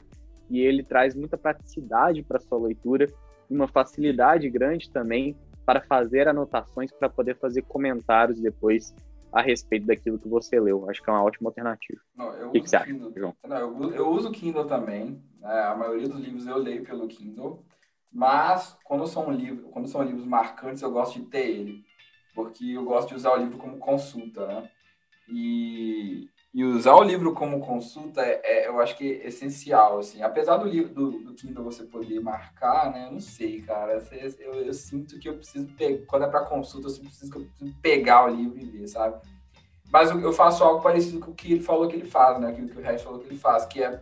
e 0.50 0.60
ele 0.60 0.84
traz 0.84 1.16
muita 1.16 1.38
praticidade 1.38 2.22
para 2.24 2.40
sua 2.40 2.60
leitura, 2.60 3.08
uma 3.50 3.68
facilidade 3.68 4.50
grande 4.50 4.90
também 4.90 5.36
para 5.66 5.82
fazer 5.82 6.28
anotações, 6.28 6.92
para 6.92 7.10
poder 7.10 7.36
fazer 7.38 7.62
comentários 7.64 8.40
depois 8.40 8.94
a 9.32 9.42
respeito 9.42 9.86
daquilo 9.86 10.20
que 10.20 10.28
você 10.28 10.60
leu. 10.60 10.90
Acho 10.90 11.02
que 11.02 11.10
é 11.10 11.14
uma 11.14 11.24
ótima 11.24 11.50
alternativa. 11.50 12.02
Não, 12.16 12.50
o 12.50 12.52
que, 12.52 12.62
que 12.62 12.70
você 12.70 12.76
acha, 12.76 12.94
João? 13.16 13.36
Não, 13.48 13.58
eu, 13.58 13.94
eu 13.94 14.10
uso 14.10 14.30
o 14.30 14.32
Kindle 14.32 14.66
também. 14.66 15.24
Né? 15.40 15.62
A 15.64 15.76
maioria 15.76 16.10
dos 16.10 16.20
livros 16.20 16.46
eu 16.46 16.58
leio 16.58 16.84
pelo 16.84 17.08
Kindle. 17.08 17.64
Mas 18.12 18.78
quando 18.84 19.08
são, 19.08 19.32
livros, 19.32 19.72
quando 19.72 19.88
são 19.88 20.04
livros 20.04 20.26
marcantes, 20.26 20.82
eu 20.82 20.92
gosto 20.92 21.20
de 21.20 21.26
ter 21.28 21.48
ele. 21.48 21.86
Porque 22.36 22.66
eu 22.66 22.84
gosto 22.84 23.10
de 23.10 23.16
usar 23.16 23.34
o 23.34 23.38
livro 23.38 23.58
como 23.58 23.78
consulta, 23.78 24.46
né? 24.48 24.70
E, 25.30 26.30
e 26.54 26.66
usar 26.66 26.96
o 26.96 27.04
livro 27.04 27.34
como 27.34 27.62
consulta, 27.62 28.22
é, 28.22 28.42
é, 28.44 28.68
eu 28.68 28.82
acho 28.82 28.98
que 28.98 29.22
é 29.22 29.28
essencial, 29.28 30.00
assim. 30.00 30.22
Apesar 30.22 30.58
do, 30.58 30.68
livro, 30.68 30.94
do, 30.94 31.12
do 31.24 31.34
Kindle 31.34 31.64
você 31.64 31.84
poder 31.84 32.20
marcar, 32.20 32.92
né? 32.92 33.08
Eu 33.08 33.14
não 33.14 33.22
sei, 33.22 33.62
cara. 33.62 34.04
Eu, 34.12 34.56
eu 34.56 34.74
sinto 34.74 35.18
que 35.18 35.30
eu 35.30 35.36
preciso 35.36 35.68
pegar... 35.78 36.06
Quando 36.08 36.26
é 36.26 36.28
para 36.28 36.46
consulta, 36.46 36.90
eu 36.90 36.94
preciso, 36.94 37.34
eu 37.34 37.46
preciso 37.46 37.80
pegar 37.82 38.26
o 38.26 38.36
livro 38.36 38.60
e 38.60 38.66
ver, 38.66 38.88
sabe? 38.88 39.22
Mas 39.90 40.10
eu 40.10 40.34
faço 40.34 40.64
algo 40.64 40.82
parecido 40.82 41.20
com 41.20 41.32
o 41.32 41.36
que 41.36 41.54
ele 41.54 41.62
falou 41.62 41.88
que 41.88 41.96
ele 41.96 42.06
faz, 42.06 42.40
né? 42.40 42.50
Aquilo 42.50 42.68
que 42.68 42.78
o 42.78 42.82
Regis 42.82 43.02
falou 43.02 43.20
que 43.20 43.28
ele 43.28 43.38
faz, 43.38 43.66
que 43.66 43.82
é 43.82 44.02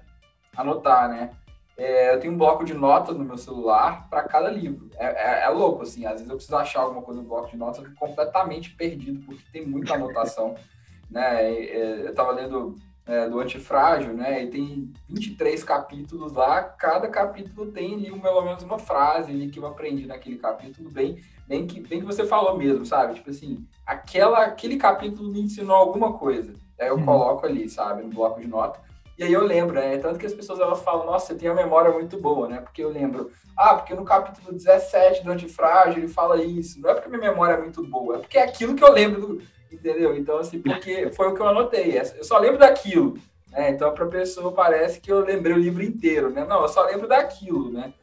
anotar, 0.56 1.08
né? 1.08 1.32
É, 1.78 2.14
eu 2.14 2.20
tenho 2.20 2.34
um 2.34 2.38
bloco 2.38 2.66
de 2.66 2.74
notas 2.74 3.16
no 3.16 3.24
meu 3.24 3.38
celular 3.38 4.10
para 4.10 4.24
cada 4.24 4.50
livro. 4.50 4.90
É, 4.98 5.06
é, 5.06 5.44
é, 5.46 5.50
louco, 5.50 5.84
assim. 5.84 6.06
Às 6.06 6.14
vezes 6.14 6.30
eu 6.30 6.36
preciso 6.36 6.58
achar 6.58 6.82
alguma 6.82 7.04
coisa 7.04 7.22
no 7.22 7.28
bloco 7.28 7.50
de 7.50 7.58
notas, 7.58 7.88
completamente 7.98 8.76
perdido, 8.76 9.24
porque 9.26 9.44
tem 9.52 9.66
muita 9.66 9.94
anotação. 9.94 10.56
né? 11.10 11.52
É, 11.52 12.02
eu 12.06 12.10
estava 12.10 12.32
lendo 12.32 12.76
é, 13.06 13.28
do 13.28 13.40
Antifrágil, 13.40 14.14
né? 14.14 14.44
E 14.44 14.48
tem 14.48 14.94
23 15.10 15.64
capítulos 15.64 16.34
lá. 16.34 16.62
Cada 16.62 17.08
capítulo 17.08 17.72
tem 17.72 17.96
ali 17.96 18.20
pelo 18.20 18.42
menos 18.44 18.64
uma 18.64 18.78
frase 18.78 19.32
ali 19.32 19.50
que 19.50 19.58
eu 19.58 19.66
aprendi 19.66 20.06
naquele 20.06 20.38
capítulo, 20.38 20.92
bem, 20.92 21.18
bem, 21.48 21.66
que, 21.66 21.80
bem 21.80 22.00
que 22.00 22.06
você 22.06 22.24
falou 22.26 22.56
mesmo, 22.58 22.86
sabe? 22.86 23.16
Tipo 23.16 23.32
assim, 23.32 23.66
aquela, 23.86 24.46
aquele 24.46 24.78
capítulo 24.78 25.32
me 25.32 25.42
ensinou 25.42 25.76
alguma 25.76 26.14
coisa. 26.14 26.54
Aí 26.80 26.88
eu 26.88 26.96
uhum. 26.96 27.06
coloco 27.06 27.46
ali, 27.46 27.68
sabe, 27.68 28.04
no 28.04 28.10
bloco 28.10 28.40
de 28.40 28.48
notas. 28.48 28.82
E 29.18 29.24
aí 29.24 29.34
eu 29.34 29.44
lembro, 29.44 29.76
né? 29.76 29.98
Tanto 29.98 30.18
que 30.18 30.26
as 30.26 30.34
pessoas 30.34 30.60
elas 30.60 30.82
falam, 30.82 31.06
nossa, 31.06 31.28
você 31.28 31.36
tem 31.36 31.50
uma 31.50 31.62
memória 31.62 31.92
muito 31.92 32.22
boa, 32.22 32.48
né? 32.48 32.62
Porque 32.62 32.82
eu 32.82 32.90
lembro, 32.90 33.32
ah, 33.58 33.74
porque 33.74 33.94
no 33.94 34.06
capítulo 34.06 34.54
17 34.54 35.26
do 35.26 35.32
Antifrágil 35.32 35.98
ele 35.98 36.08
fala 36.08 36.42
isso. 36.42 36.80
Não 36.80 36.90
é 36.90 36.94
porque 36.94 37.10
minha 37.10 37.30
memória 37.30 37.56
é 37.56 37.60
muito 37.60 37.86
boa, 37.86 38.16
é 38.16 38.20
porque 38.20 38.38
é 38.38 38.44
aquilo 38.44 38.76
que 38.76 38.84
eu 38.84 38.94
lembro, 38.94 39.20
do, 39.20 39.42
entendeu? 39.72 40.16
Então, 40.16 40.38
assim, 40.38 40.62
porque 40.62 41.12
foi 41.12 41.28
o 41.28 41.34
que 41.34 41.42
eu 41.42 41.48
anotei. 41.48 41.98
Eu 41.98 42.24
só 42.24 42.38
lembro 42.38 42.60
daquilo. 42.60 43.18
Né? 43.52 43.72
Então, 43.72 43.94
para 43.94 44.06
a 44.06 44.10
pessoa 44.10 44.52
parece 44.52 45.00
que 45.00 45.12
eu 45.12 45.20
lembrei 45.20 45.54
o 45.54 45.60
livro 45.60 45.84
inteiro, 45.84 46.30
né? 46.30 46.46
Não, 46.46 46.62
eu 46.62 46.68
só 46.68 46.86
lembro 46.86 47.08
daquilo, 47.08 47.72
né? 47.72 47.94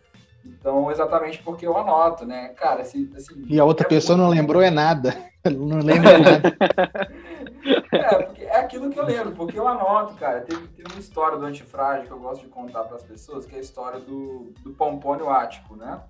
Então, 0.44 0.90
exatamente 0.90 1.42
porque 1.42 1.66
eu 1.66 1.76
anoto, 1.76 2.24
né? 2.24 2.48
Cara, 2.56 2.82
assim. 2.82 3.10
assim 3.16 3.44
e 3.48 3.58
a 3.58 3.64
outra 3.64 3.86
é 3.86 3.88
pessoa 3.88 4.16
muito... 4.16 4.28
não 4.28 4.36
lembrou 4.36 4.62
é 4.62 4.70
nada. 4.70 5.16
Não 5.46 5.78
lembra 5.78 6.18
nada. 6.18 6.56
É, 7.92 8.44
é 8.44 8.60
aquilo 8.60 8.90
que 8.90 8.98
eu 8.98 9.04
lembro, 9.04 9.32
porque 9.32 9.58
eu 9.58 9.66
anoto, 9.66 10.14
cara. 10.14 10.40
Tem, 10.40 10.56
tem 10.56 10.84
uma 10.88 11.00
história 11.00 11.36
do 11.36 11.44
antifrágil 11.44 12.06
que 12.06 12.12
eu 12.12 12.18
gosto 12.18 12.42
de 12.42 12.48
contar 12.48 12.84
para 12.84 12.96
as 12.96 13.02
pessoas, 13.02 13.44
que 13.44 13.56
é 13.56 13.58
a 13.58 13.60
história 13.60 13.98
do, 13.98 14.52
do 14.62 14.70
Pompônio 14.70 15.28
Ático, 15.28 15.74
né? 15.74 16.00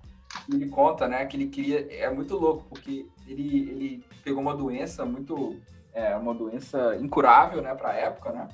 Ele 0.51 0.69
conta, 0.69 1.07
né, 1.07 1.25
que 1.25 1.37
ele 1.37 1.47
queria. 1.47 1.87
É 1.93 2.09
muito 2.09 2.35
louco, 2.37 2.65
porque 2.69 3.07
ele, 3.27 3.69
ele 3.69 4.05
pegou 4.23 4.41
uma 4.41 4.55
doença 4.55 5.05
muito. 5.05 5.59
É, 5.93 6.15
uma 6.15 6.33
doença 6.33 6.95
incurável, 6.97 7.61
né, 7.61 7.73
pra 7.73 7.93
época, 7.93 8.31
né? 8.31 8.47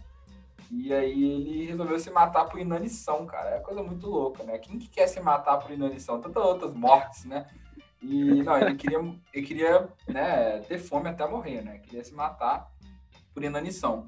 E 0.71 0.93
aí 0.93 1.23
ele 1.23 1.65
resolveu 1.65 1.99
se 1.99 2.09
matar 2.09 2.45
por 2.45 2.59
inanição, 2.59 3.25
cara. 3.25 3.51
É 3.51 3.59
coisa 3.59 3.83
muito 3.83 4.07
louca, 4.07 4.43
né? 4.43 4.57
Quem 4.57 4.79
que 4.79 4.87
quer 4.87 5.07
se 5.07 5.19
matar 5.19 5.57
por 5.57 5.71
inanição? 5.71 6.21
Tantas 6.21 6.43
outras 6.43 6.73
mortes, 6.73 7.25
né? 7.25 7.45
E 8.01 8.41
não, 8.43 8.57
ele 8.57 8.75
queria, 8.75 8.99
ele 9.33 9.45
queria 9.45 9.87
né, 10.07 10.59
ter 10.67 10.77
fome 10.77 11.09
até 11.09 11.27
morrer, 11.27 11.61
né? 11.61 11.77
Queria 11.79 12.03
se 12.03 12.13
matar 12.13 12.69
por 13.33 13.43
inanição. 13.43 14.05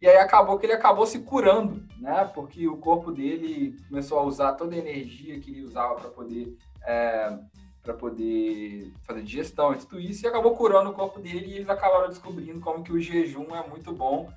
E 0.00 0.06
aí 0.06 0.16
acabou 0.18 0.58
que 0.58 0.66
ele 0.66 0.72
acabou 0.72 1.06
se 1.06 1.18
curando, 1.20 1.82
né? 1.98 2.24
Porque 2.34 2.68
o 2.68 2.76
corpo 2.76 3.10
dele 3.10 3.76
começou 3.88 4.18
a 4.18 4.22
usar 4.22 4.52
toda 4.52 4.74
a 4.74 4.78
energia 4.78 5.40
que 5.40 5.50
ele 5.50 5.64
usava 5.64 5.96
para 5.96 6.10
poder 6.10 6.56
é, 6.86 7.36
para 7.82 7.94
poder 7.94 8.92
fazer 9.04 9.22
digestão 9.22 9.72
e 9.72 9.78
tudo 9.78 10.00
isso, 10.00 10.24
e 10.24 10.28
acabou 10.28 10.54
curando 10.56 10.90
o 10.90 10.94
corpo 10.94 11.20
dele 11.20 11.46
e 11.46 11.56
eles 11.56 11.68
acabaram 11.68 12.08
descobrindo 12.08 12.60
como 12.60 12.82
que 12.82 12.92
o 12.92 13.00
jejum 13.00 13.54
é 13.54 13.66
muito 13.66 13.92
bom 13.92 14.30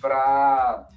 para 0.00 0.88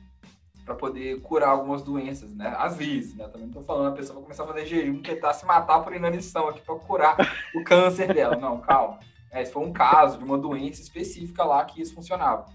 para 0.66 0.76
poder 0.76 1.20
curar 1.22 1.50
algumas 1.50 1.82
doenças, 1.82 2.32
né? 2.36 2.54
Às 2.56 2.76
vezes, 2.78 3.16
né? 3.16 3.28
Também 3.28 3.48
não 3.48 3.54
tô 3.54 3.62
falando, 3.64 3.88
a 3.88 3.96
pessoa 3.96 4.14
vai 4.14 4.24
começar 4.24 4.44
a 4.44 4.48
fazer 4.48 4.68
jejum, 4.68 5.02
tentar 5.02 5.34
se 5.34 5.44
matar 5.44 5.80
por 5.80 5.96
inanição 5.96 6.48
aqui 6.48 6.62
para 6.62 6.76
curar 6.76 7.18
o 7.56 7.64
câncer 7.64 8.14
dela. 8.14 8.36
Não, 8.36 8.60
calma. 8.60 9.00
É, 9.32 9.42
esse 9.42 9.52
foi 9.52 9.66
um 9.66 9.74
caso 9.74 10.20
de 10.20 10.24
uma 10.24 10.38
doença 10.38 10.80
específica 10.80 11.44
lá 11.44 11.66
que 11.66 11.82
isso 11.82 11.96
funcionava. 11.96 12.46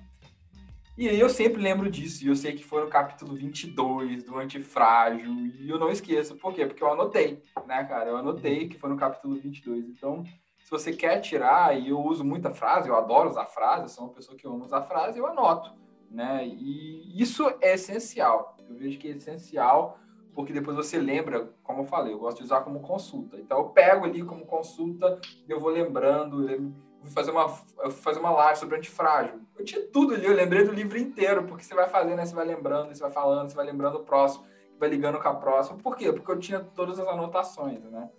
E 0.97 1.09
aí 1.09 1.19
eu 1.19 1.29
sempre 1.29 1.61
lembro 1.61 1.91
disso, 1.91 2.25
e 2.25 2.29
eu 2.29 2.37
sei 2.37 2.53
que 2.53 2.63
foi 2.63 2.81
no 2.85 2.89
capítulo 2.89 3.35
22 3.35 4.23
do 4.23 4.39
Antifrágil, 4.39 5.29
e 5.61 5.69
eu 5.69 5.77
não 5.77 5.91
esqueço. 5.91 6.37
Por 6.37 6.55
quê? 6.55 6.65
Porque 6.67 6.85
eu 6.85 6.93
anotei, 6.93 7.43
né, 7.67 7.83
cara? 7.83 8.11
Eu 8.11 8.17
anotei 8.17 8.69
que 8.69 8.79
foi 8.79 8.91
no 8.91 8.97
capítulo 8.97 9.35
22. 9.35 9.89
Então, 9.89 10.23
se 10.57 10.71
você 10.71 10.93
quer 10.93 11.21
tirar, 11.21 11.77
e 11.77 11.89
eu 11.89 12.01
uso 12.01 12.23
muita 12.25 12.51
frase, 12.51 12.89
eu 12.89 12.95
adoro 12.95 13.29
usar 13.29 13.47
frase, 13.47 13.83
eu 13.83 13.89
sou 13.89 14.05
uma 14.05 14.13
pessoa 14.13 14.39
que 14.39 14.47
ama 14.47 14.65
usar 14.65 14.83
frase, 14.83 15.19
eu 15.19 15.27
anoto, 15.27 15.73
né? 16.09 16.47
E 16.47 17.21
isso 17.21 17.53
é 17.61 17.75
essencial. 17.75 18.57
Eu 18.69 18.77
vejo 18.77 18.97
que 18.97 19.09
é 19.09 19.11
essencial, 19.11 19.99
porque 20.33 20.53
depois 20.53 20.77
você 20.77 20.97
lembra, 20.97 21.53
como 21.65 21.81
eu 21.81 21.87
falei, 21.87 22.13
eu 22.13 22.21
gosto 22.21 22.39
de 22.39 22.45
usar 22.45 22.61
como 22.61 22.79
consulta. 22.79 23.37
Então, 23.37 23.59
eu 23.59 23.65
pego 23.71 24.05
ali 24.05 24.23
como 24.23 24.47
consulta, 24.47 25.21
eu 25.49 25.59
vou 25.59 25.71
lembrando, 25.71 26.49
eu 26.49 26.73
fazer 27.11 27.31
uma, 27.31 27.49
fazer 27.49 28.21
uma 28.21 28.31
live 28.31 28.59
sobre 28.59 28.77
antifrágil. 28.77 29.41
Eu 29.59 29.65
tinha 29.65 29.83
tudo 29.89 30.15
ali, 30.15 30.27
eu 30.27 30.35
lembrei 30.35 30.65
do 30.65 30.73
livro 30.73 30.99
inteiro, 30.99 31.45
porque 31.45 31.65
você 31.65 31.75
vai 31.75 31.89
fazendo, 31.89 32.17
né? 32.17 32.27
Você 32.27 32.35
vai 32.35 32.47
lembrando, 32.47 32.95
você 32.95 33.03
vai 33.03 33.11
falando, 33.11 33.51
você 33.51 33.57
vai 33.57 33.67
lembrando 33.67 33.97
o 33.97 34.05
próximo, 34.05 34.45
vai 34.79 34.89
ligando 34.89 35.21
com 35.21 35.29
a 35.29 35.35
próxima. 35.35 35.79
Por 35.79 35.97
quê? 35.97 36.13
Porque 36.13 36.31
eu 36.31 36.39
tinha 36.39 36.61
todas 36.61 36.99
as 36.99 37.07
anotações, 37.07 37.83
né? 37.85 38.11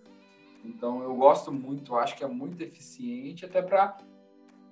Então 0.64 1.04
eu 1.04 1.16
gosto 1.16 1.52
muito, 1.52 1.96
acho 1.96 2.16
que 2.16 2.24
é 2.24 2.28
muito 2.28 2.62
eficiente 2.62 3.46
até 3.46 3.62
para 3.62 3.98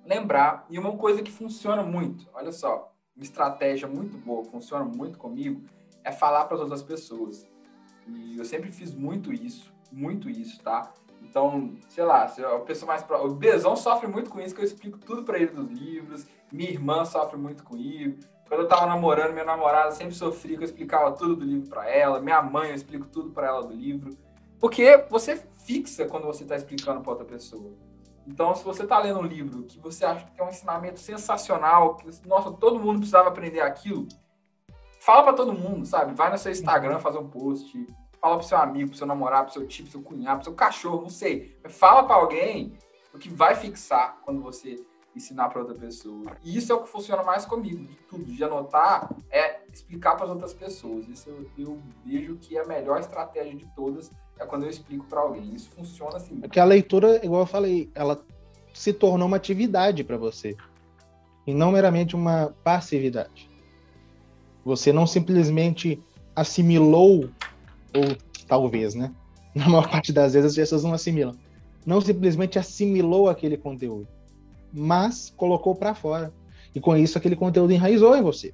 lembrar. 0.04 0.66
E 0.68 0.78
uma 0.78 0.96
coisa 0.96 1.22
que 1.22 1.30
funciona 1.30 1.82
muito, 1.82 2.28
olha 2.34 2.52
só, 2.52 2.92
uma 3.16 3.22
estratégia 3.22 3.88
muito 3.88 4.18
boa, 4.18 4.44
funciona 4.44 4.84
muito 4.84 5.18
comigo, 5.18 5.62
é 6.02 6.10
falar 6.12 6.44
para 6.44 6.56
as 6.56 6.60
outras 6.60 6.82
pessoas. 6.82 7.48
E 8.06 8.36
eu 8.36 8.44
sempre 8.44 8.70
fiz 8.70 8.94
muito 8.94 9.32
isso, 9.32 9.72
muito 9.90 10.28
isso, 10.28 10.60
tá? 10.62 10.92
Então, 11.34 11.74
sei 11.88 12.04
lá, 12.04 12.26
a 12.26 12.58
pessoa 12.60 12.86
mais 12.86 13.02
pro... 13.02 13.26
O 13.26 13.34
Bezão 13.34 13.74
sofre 13.74 14.06
muito 14.06 14.30
com 14.30 14.40
isso, 14.40 14.54
que 14.54 14.60
eu 14.60 14.64
explico 14.64 14.98
tudo 14.98 15.24
para 15.24 15.36
ele 15.36 15.50
dos 15.50 15.68
livros. 15.68 16.24
Minha 16.52 16.70
irmã 16.70 17.04
sofre 17.04 17.36
muito 17.36 17.64
com 17.64 17.76
isso. 17.76 18.20
Quando 18.46 18.60
eu 18.60 18.68
tava 18.68 18.86
namorando, 18.86 19.32
minha 19.32 19.44
namorada 19.44 19.90
sempre 19.90 20.14
sofria 20.14 20.56
que 20.56 20.62
eu 20.62 20.66
explicava 20.66 21.10
tudo 21.10 21.34
do 21.34 21.44
livro 21.44 21.68
para 21.68 21.90
ela. 21.90 22.20
Minha 22.20 22.40
mãe, 22.40 22.68
eu 22.68 22.76
explico 22.76 23.06
tudo 23.06 23.30
para 23.30 23.48
ela 23.48 23.62
do 23.64 23.74
livro. 23.74 24.16
Porque 24.60 24.96
você 25.10 25.34
fixa 25.66 26.06
quando 26.06 26.24
você 26.24 26.44
está 26.44 26.54
explicando 26.54 27.00
para 27.00 27.10
outra 27.10 27.26
pessoa. 27.26 27.72
Então, 28.28 28.54
se 28.54 28.62
você 28.62 28.84
está 28.84 29.00
lendo 29.00 29.18
um 29.18 29.26
livro 29.26 29.64
que 29.64 29.80
você 29.80 30.04
acha 30.04 30.24
que 30.26 30.40
é 30.40 30.44
um 30.44 30.50
ensinamento 30.50 31.00
sensacional, 31.00 31.96
que, 31.96 32.08
nossa, 32.28 32.52
todo 32.52 32.78
mundo 32.78 32.98
precisava 32.98 33.28
aprender 33.28 33.60
aquilo, 33.60 34.06
fala 35.00 35.24
para 35.24 35.32
todo 35.32 35.52
mundo, 35.52 35.84
sabe? 35.84 36.14
Vai 36.14 36.30
no 36.30 36.38
seu 36.38 36.52
Instagram 36.52 37.00
fazer 37.00 37.18
um 37.18 37.28
post, 37.28 37.76
fala 38.24 38.38
pro 38.38 38.46
seu 38.46 38.56
amigo, 38.56 38.88
pro 38.88 38.96
seu 38.96 39.06
namorado, 39.06 39.44
pro 39.44 39.52
seu 39.52 39.66
tio, 39.66 39.84
pro 39.84 39.92
seu 39.92 40.00
cunhado, 40.00 40.36
pro 40.36 40.44
seu 40.44 40.54
cachorro, 40.54 41.02
não 41.02 41.10
sei. 41.10 41.54
Fala 41.68 42.04
para 42.04 42.16
alguém 42.16 42.72
o 43.12 43.18
que 43.18 43.28
vai 43.28 43.54
fixar 43.54 44.18
quando 44.24 44.40
você 44.40 44.82
ensinar 45.14 45.50
para 45.50 45.60
outra 45.60 45.74
pessoa. 45.74 46.34
E 46.42 46.56
isso 46.56 46.72
é 46.72 46.74
o 46.74 46.82
que 46.82 46.88
funciona 46.88 47.22
mais 47.22 47.44
comigo, 47.44 47.84
de 47.84 47.94
tudo, 48.08 48.24
de 48.24 48.42
anotar, 48.42 49.14
é 49.30 49.60
explicar 49.70 50.16
para 50.16 50.24
as 50.24 50.30
outras 50.30 50.54
pessoas. 50.54 51.06
Isso 51.06 51.28
eu, 51.28 51.46
eu, 51.58 51.82
vejo 52.02 52.36
que 52.36 52.56
é 52.56 52.62
a 52.62 52.66
melhor 52.66 52.98
estratégia 52.98 53.54
de 53.54 53.66
todas 53.76 54.10
é 54.38 54.46
quando 54.46 54.62
eu 54.62 54.70
explico 54.70 55.04
para 55.04 55.20
alguém. 55.20 55.54
Isso 55.54 55.68
funciona 55.72 56.16
assim. 56.16 56.40
Porque 56.40 56.58
a 56.58 56.64
leitura, 56.64 57.22
igual 57.22 57.42
eu 57.42 57.46
falei, 57.46 57.90
ela 57.94 58.24
se 58.72 58.94
tornou 58.94 59.28
uma 59.28 59.36
atividade 59.36 60.02
para 60.02 60.16
você 60.16 60.56
e 61.46 61.52
não 61.52 61.70
meramente 61.70 62.16
uma 62.16 62.54
passividade. 62.64 63.50
Você 64.64 64.94
não 64.94 65.06
simplesmente 65.06 66.02
assimilou 66.34 67.28
ou 67.94 68.16
talvez, 68.46 68.94
né? 68.94 69.12
Na 69.54 69.68
maior 69.68 69.88
parte 69.88 70.12
das 70.12 70.34
vezes 70.34 70.50
as 70.50 70.56
pessoas 70.56 70.84
não 70.84 70.92
assimilam. 70.92 71.34
Não 71.86 72.00
simplesmente 72.00 72.58
assimilou 72.58 73.28
aquele 73.28 73.56
conteúdo 73.56 74.08
mas 74.74 75.32
colocou 75.36 75.74
para 75.74 75.94
fora. 75.94 76.32
E 76.74 76.80
com 76.80 76.96
isso 76.96 77.16
aquele 77.16 77.36
conteúdo 77.36 77.72
enraizou 77.72 78.16
em 78.16 78.22
você. 78.22 78.52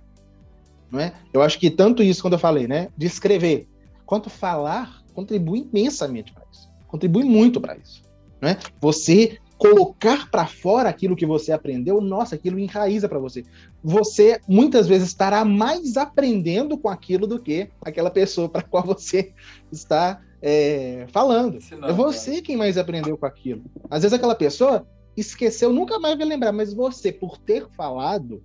Não 0.92 1.00
é? 1.00 1.14
Eu 1.32 1.40
acho 1.40 1.58
que 1.58 1.70
tanto 1.70 2.02
isso 2.02 2.20
quando 2.20 2.34
eu 2.34 2.38
falei, 2.38 2.68
né, 2.68 2.88
de 2.96 3.06
escrever, 3.06 3.66
quanto 4.04 4.28
falar 4.28 5.02
contribui 5.14 5.66
imensamente 5.72 6.32
para 6.32 6.44
isso. 6.52 6.68
Contribui 6.86 7.24
muito 7.24 7.60
para 7.60 7.76
isso, 7.76 8.02
não 8.40 8.48
é? 8.50 8.58
Você 8.80 9.38
colocar 9.56 10.30
para 10.30 10.46
fora 10.46 10.88
aquilo 10.88 11.16
que 11.16 11.26
você 11.26 11.52
aprendeu, 11.52 12.00
nossa, 12.00 12.34
aquilo 12.34 12.58
enraiza 12.58 13.08
para 13.08 13.18
você. 13.18 13.44
Você 13.82 14.40
muitas 14.46 14.86
vezes 14.86 15.08
estará 15.08 15.44
mais 15.44 15.96
aprendendo 15.96 16.76
com 16.76 16.88
aquilo 16.88 17.26
do 17.26 17.40
que 17.40 17.70
aquela 17.82 18.10
pessoa 18.10 18.48
para 18.48 18.62
qual 18.62 18.84
você 18.84 19.32
está 19.72 20.20
é, 20.42 21.06
falando. 21.12 21.58
é 21.58 21.92
você 21.92 22.42
quem 22.42 22.56
mais 22.56 22.76
aprendeu 22.76 23.16
com 23.16 23.26
aquilo. 23.26 23.62
Às 23.90 24.02
vezes 24.02 24.16
aquela 24.16 24.34
pessoa 24.34 24.86
esqueceu, 25.16 25.72
nunca 25.72 25.98
mais 25.98 26.16
vai 26.16 26.26
lembrar, 26.26 26.52
mas 26.52 26.72
você, 26.72 27.12
por 27.12 27.38
ter 27.38 27.66
falado, 27.76 28.42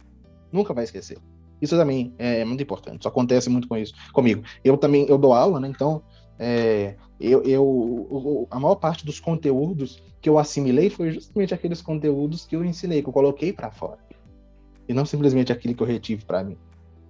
nunca 0.52 0.74
vai 0.74 0.84
esquecer. 0.84 1.18
Isso 1.62 1.76
também 1.76 2.14
é 2.18 2.44
muito 2.44 2.62
importante. 2.62 3.02
Isso 3.02 3.08
acontece 3.08 3.50
muito 3.50 3.68
com 3.68 3.78
isso, 3.78 3.94
comigo. 4.14 4.44
Eu 4.64 4.78
também 4.78 5.06
eu 5.08 5.18
dou 5.18 5.34
aula, 5.34 5.60
né? 5.60 5.68
Então, 5.68 6.02
é, 6.38 6.96
eu, 7.20 7.44
eu, 7.44 8.48
a 8.52 8.60
maior 8.60 8.76
parte 8.76 9.06
dos 9.06 9.20
conteúdos 9.20 10.04
que 10.22 10.30
eu 10.30 10.38
assimilei 10.38 10.90
foi 10.90 11.12
justamente 11.12 11.54
aqueles 11.54 11.82
conteúdos 11.82 12.46
que 12.46 12.56
eu 12.56 12.66
ensinei, 12.66 13.02
que 13.02 13.08
eu 13.08 13.14
coloquei 13.14 13.54
para 13.54 13.72
fora. 13.72 14.00
E 14.88 14.94
não 14.94 15.06
simplesmente 15.06 15.52
aquilo 15.52 15.74
que 15.74 15.84
eu 15.84 15.88
retive 15.88 16.26
para 16.26 16.44
mim. 16.44 16.58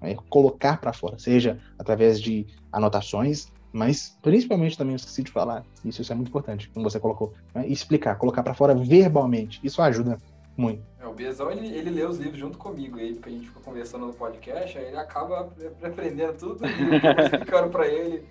É 0.01 0.15
colocar 0.29 0.79
para 0.79 0.93
fora, 0.93 1.17
seja 1.17 1.59
através 1.79 2.21
de 2.21 2.45
anotações, 2.71 3.47
mas 3.71 4.17
principalmente 4.21 4.77
também 4.77 4.93
eu 4.93 4.97
esqueci 4.97 5.23
de 5.23 5.31
falar, 5.31 5.65
isso, 5.83 6.01
isso 6.01 6.11
é 6.11 6.15
muito 6.15 6.29
importante, 6.29 6.69
como 6.69 6.89
você 6.89 6.99
colocou, 6.99 7.33
né? 7.53 7.67
explicar, 7.67 8.15
colocar 8.15 8.43
para 8.43 8.53
fora 8.53 8.75
verbalmente, 8.75 9.59
isso 9.63 9.81
ajuda 9.81 10.17
muito. 10.55 10.81
É, 10.99 11.05
o 11.05 11.13
Bezão, 11.13 11.51
ele, 11.51 11.67
ele 11.67 11.89
lê 11.89 12.05
os 12.05 12.17
livros 12.17 12.39
junto 12.39 12.57
comigo 12.57 12.97
aí, 12.97 13.13
porque 13.13 13.29
a 13.29 13.31
gente 13.31 13.47
fica 13.47 13.59
conversando 13.59 14.07
no 14.07 14.13
podcast, 14.13 14.77
aí 14.77 14.85
ele 14.85 14.97
acaba 14.97 15.49
aprendendo 15.83 16.37
tudo, 16.37 16.61
explicando 16.65 17.69
para 17.69 17.87
ele. 17.87 18.23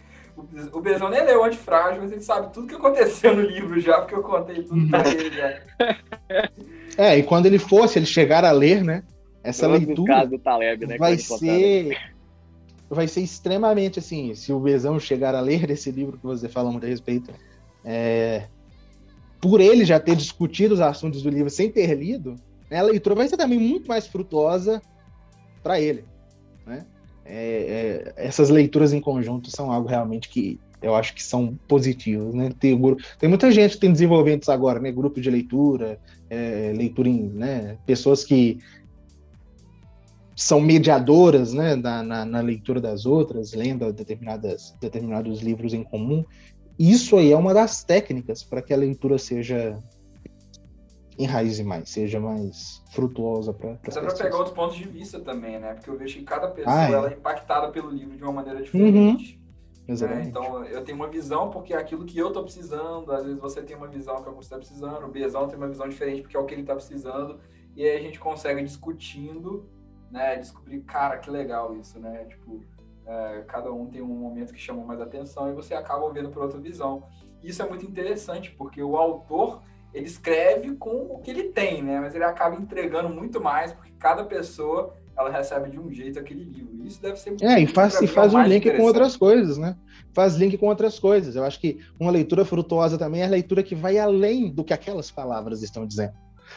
O 0.73 0.81
Bezão 0.81 1.11
nem 1.11 1.25
leu 1.25 1.45
Antifrágil, 1.45 2.03
mas 2.03 2.11
ele 2.11 2.21
sabe 2.21 2.53
tudo 2.53 2.67
que 2.67 2.75
aconteceu 2.75 3.37
no 3.37 3.43
livro 3.43 3.79
já, 3.79 4.01
porque 4.01 4.17
eu 4.17 4.23
contei 4.23 4.65
tudo 4.65 4.89
pra 4.89 5.09
ele 5.09 5.31
já. 5.31 5.61
É, 6.97 7.19
e 7.19 7.25
quando 7.25 7.47
ele 7.47 7.59
fosse, 7.59 7.99
ele 7.99 8.07
chegar 8.07 8.45
a 8.45 8.53
ler, 8.53 8.85
né? 8.85 9.03
Essa 9.45 9.69
Todos 9.69 9.87
leitura 9.87 10.39
Taleb, 10.43 10.87
né, 10.87 10.97
vai 10.97 11.19
ser 11.19 12.15
vai 12.89 13.07
ser 13.09 13.21
extremamente 13.21 13.99
assim, 13.99 14.35
se 14.35 14.53
o 14.53 14.59
Bezão 14.59 14.99
chegar 14.99 15.35
a 15.35 15.41
ler 15.41 15.69
esse 15.71 15.91
livro 15.91 16.17
que 16.17 16.25
você 16.25 16.49
fala 16.49 16.71
muito 16.71 16.87
a 16.87 16.89
respeito, 16.89 17.31
é, 17.85 18.47
por 19.41 19.61
ele 19.61 19.85
já 19.85 20.01
ter 20.01 20.17
discutido 20.17 20.73
os 20.73 20.81
assuntos 20.81 21.23
do 21.23 21.29
livro 21.29 21.51
sem 21.51 21.71
ter 21.71 21.95
lido, 21.95 22.37
né, 22.71 22.79
a 22.79 22.83
leitura 22.83 23.15
vai 23.15 23.29
ser 23.29 23.37
também 23.37 23.59
muito 23.59 23.87
mais 23.87 24.07
frutuosa 24.07 24.81
para 25.63 25.79
ele. 25.79 26.05
Né? 26.67 26.87
É, 27.25 28.13
é, 28.17 28.27
essas 28.27 28.49
leituras 28.49 28.93
em 28.93 29.01
conjunto 29.01 29.51
são 29.51 29.71
algo 29.71 29.89
realmente 29.89 30.29
que 30.29 30.59
eu 30.81 30.95
acho 30.95 31.15
que 31.15 31.23
são 31.23 31.59
positivos, 31.67 32.35
né? 32.35 32.51
Tem, 32.61 32.79
tem 33.19 33.29
muita 33.29 33.51
gente 33.51 33.73
que 33.73 33.81
tem 33.81 33.91
desenvolvimentos 33.91 34.51
agora, 34.51 34.79
né? 34.79 34.93
Grupo 34.93 35.19
de 35.19 35.31
leitura, 35.31 35.99
é, 36.29 36.75
leitura 36.77 37.09
em, 37.09 37.23
né? 37.23 37.79
Pessoas 37.87 38.23
que 38.23 38.59
são 40.37 40.61
mediadoras 40.61 41.53
né, 41.53 41.77
na, 41.77 42.03
na, 42.03 42.25
na, 42.25 42.41
leitura 42.41 42.81
das 42.81 43.07
outras, 43.07 43.53
lendo 43.53 43.93
determinadas, 43.93 44.77
determinados 44.81 45.41
livros 45.41 45.73
em 45.73 45.85
comum. 45.85 46.25
Isso 46.79 47.17
aí 47.17 47.33
é 47.33 47.37
uma 47.37 47.55
das 47.55 47.85
técnicas 47.85 48.43
para 48.43 48.61
que 48.61 48.75
a 48.75 48.77
leitura 48.77 49.17
seja 49.17 49.79
enraize 51.17 51.63
mais, 51.63 51.91
seja 51.91 52.19
mais 52.19 52.83
frutuosa 52.91 53.53
para 53.53 53.75
Dá 53.75 54.01
para 54.01 54.15
pegar 54.15 54.37
outros 54.37 54.55
pontos 54.55 54.77
de 54.77 54.89
vista 54.89 55.21
também, 55.21 55.61
né? 55.61 55.75
Porque 55.75 55.89
eu 55.89 55.97
vejo 55.97 56.19
que 56.19 56.25
cada 56.25 56.49
pessoa 56.49 56.75
ah, 56.75 56.89
é. 56.89 56.93
ela 56.93 57.11
é 57.11 57.15
impactada 57.15 57.71
pelo 57.71 57.89
livro 57.91 58.17
de 58.17 58.23
uma 58.25 58.33
maneira 58.33 58.61
diferente. 58.61 59.41
Uhum. 59.41 59.45
Né? 59.87 60.25
Então, 60.27 60.65
eu 60.65 60.83
tenho 60.83 60.97
uma 60.97 61.09
visão 61.09 61.51
porque 61.51 61.75
é 61.75 61.77
aquilo 61.77 62.07
que 62.07 62.19
eu 62.19 62.29
estou 62.29 62.43
precisando, 62.43 63.13
às 63.13 63.23
vezes 63.23 63.39
você 63.39 63.63
tem 63.63 63.77
uma 63.77 63.87
visão 63.87 64.17
é 64.17 64.23
que 64.23 64.31
você 64.31 64.41
está 64.41 64.57
precisando, 64.57 65.05
o 65.05 65.09
Bezão 65.09 65.47
tem 65.47 65.59
uma 65.59 65.69
visão 65.69 65.87
diferente 65.89 66.23
porque 66.23 66.37
é 66.37 66.41
o 66.41 66.47
que 66.47 66.55
ele 66.55 66.63
está 66.63 66.75
precisando, 66.75 67.39
e 67.77 67.85
aí 67.85 67.97
a 67.97 68.01
gente 68.01 68.19
consegue 68.19 68.63
discutindo 68.63 69.69
né, 70.15 70.37
descobrir, 70.37 70.81
cara, 70.83 71.19
que 71.19 71.29
legal 71.29 71.77
isso, 71.77 71.99
né? 71.99 72.25
Tipo, 72.29 72.63
é, 73.05 73.43
cada 73.49 73.73
um 73.73 73.87
tem 73.87 74.01
um 74.01 74.07
momento 74.07 74.55
que 74.55 74.61
chama 74.61 74.85
mais 74.85 75.01
atenção 75.01 75.51
e 75.51 75.53
você 75.53 75.75
acaba 75.75 76.09
vendo 76.13 76.31
por 76.31 76.45
outra 76.45 76.61
visão. 76.61 77.03
Isso 77.43 77.61
é 77.61 77.69
muito 77.69 77.85
interessante, 77.85 78.53
porque 78.53 78.81
o 78.81 78.97
autor, 78.97 79.61
ele 79.93 80.07
escreve 80.07 80.77
com 80.77 81.09
o 81.11 81.19
que 81.19 81.33
ele 81.33 81.49
tem, 81.49 81.83
né? 81.83 81.99
Mas 81.99 82.15
ele 82.15 82.23
acaba 82.23 82.55
entregando 82.55 83.09
muito 83.09 83.41
mais, 83.41 83.73
porque 83.73 83.91
cada 83.99 84.25
pessoa, 84.25 84.95
ela 85.17 85.31
recebe 85.31 85.69
de 85.69 85.81
um 85.81 85.93
jeito 85.93 86.21
aquele 86.21 86.45
livro. 86.45 86.87
Isso 86.87 87.03
deve 87.03 87.17
ser 87.17 87.31
muito 87.31 87.45
É, 87.45 87.61
e 87.61 87.67
faz, 87.67 88.01
e 88.01 88.07
faz 88.07 88.33
um 88.33 88.43
link 88.43 88.71
com 88.71 88.85
outras 88.85 89.17
coisas, 89.17 89.59
né? 89.59 89.77
Faz 90.13 90.37
link 90.37 90.57
com 90.57 90.69
outras 90.69 90.97
coisas. 90.97 91.35
Eu 91.35 91.43
acho 91.43 91.59
que 91.59 91.81
uma 91.99 92.13
leitura 92.13 92.45
frutuosa 92.45 92.97
também 92.97 93.23
é 93.23 93.25
a 93.25 93.31
leitura 93.31 93.65
que 93.65 93.75
vai 93.75 93.99
além 93.99 94.49
do 94.49 94.63
que 94.63 94.73
aquelas 94.73 95.11
palavras 95.11 95.61
estão 95.61 95.85
dizendo 95.85 96.15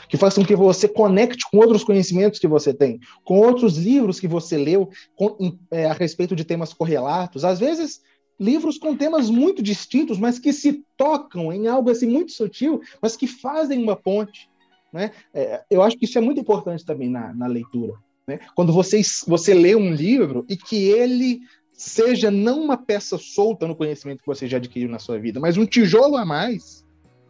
que 0.08 0.18
façam 0.18 0.44
com 0.44 0.48
que 0.48 0.56
você 0.56 0.88
conecte 0.88 1.46
com 1.50 1.58
outros 1.58 1.84
conhecimentos 1.84 2.40
que 2.40 2.48
você 2.48 2.74
tem, 2.74 3.00
com 3.24 3.40
outros 3.40 3.78
livros 3.78 4.20
que 4.20 4.28
você 4.28 4.58
leu 4.58 4.90
com, 5.16 5.58
é, 5.72 5.86
a 5.86 5.94
respeito 5.94 6.36
de 6.36 6.46
temas 6.46 6.74
correlatos. 6.74 7.44
Às 7.44 7.60
vezes, 7.60 8.02
livros 8.40 8.78
com 8.78 8.96
temas 8.96 9.30
muito 9.30 9.62
distintos, 9.62 10.18
mas 10.18 10.40
que 10.40 10.54
se 10.54 10.84
tocam 10.96 11.52
em 11.52 11.68
algo 11.68 11.90
assim 11.90 12.08
muito 12.08 12.32
sutil, 12.32 12.82
mas 13.02 13.16
que 13.16 13.28
fazem 13.28 13.82
uma 13.82 13.96
ponte. 13.96 14.50
Né? 14.94 15.12
É, 15.34 15.64
eu 15.70 15.82
acho 15.82 15.98
que 15.98 16.06
isso 16.06 16.18
é 16.18 16.22
muito 16.22 16.40
importante 16.40 16.86
também 16.86 17.10
na, 17.10 17.34
na 17.34 17.48
leitura. 17.48 17.94
Né? 18.28 18.40
Quando 18.56 18.72
você, 18.74 19.02
você 19.28 19.54
lê 19.54 19.76
um 19.76 19.92
livro 19.92 20.46
e 20.50 20.56
que 20.56 20.90
ele 20.90 21.42
seja 21.74 22.32
não 22.32 22.62
uma 22.62 22.78
peça 22.78 23.18
solta 23.18 23.68
no 23.68 23.76
conhecimento 23.76 24.22
que 24.22 24.28
você 24.28 24.48
já 24.48 24.58
adquiriu 24.58 24.90
na 24.90 25.00
sua 25.00 25.20
vida, 25.20 25.40
mas 25.40 25.58
um 25.58 25.66
tijolo 25.66 26.18
a 26.18 26.26
mais 26.26 26.87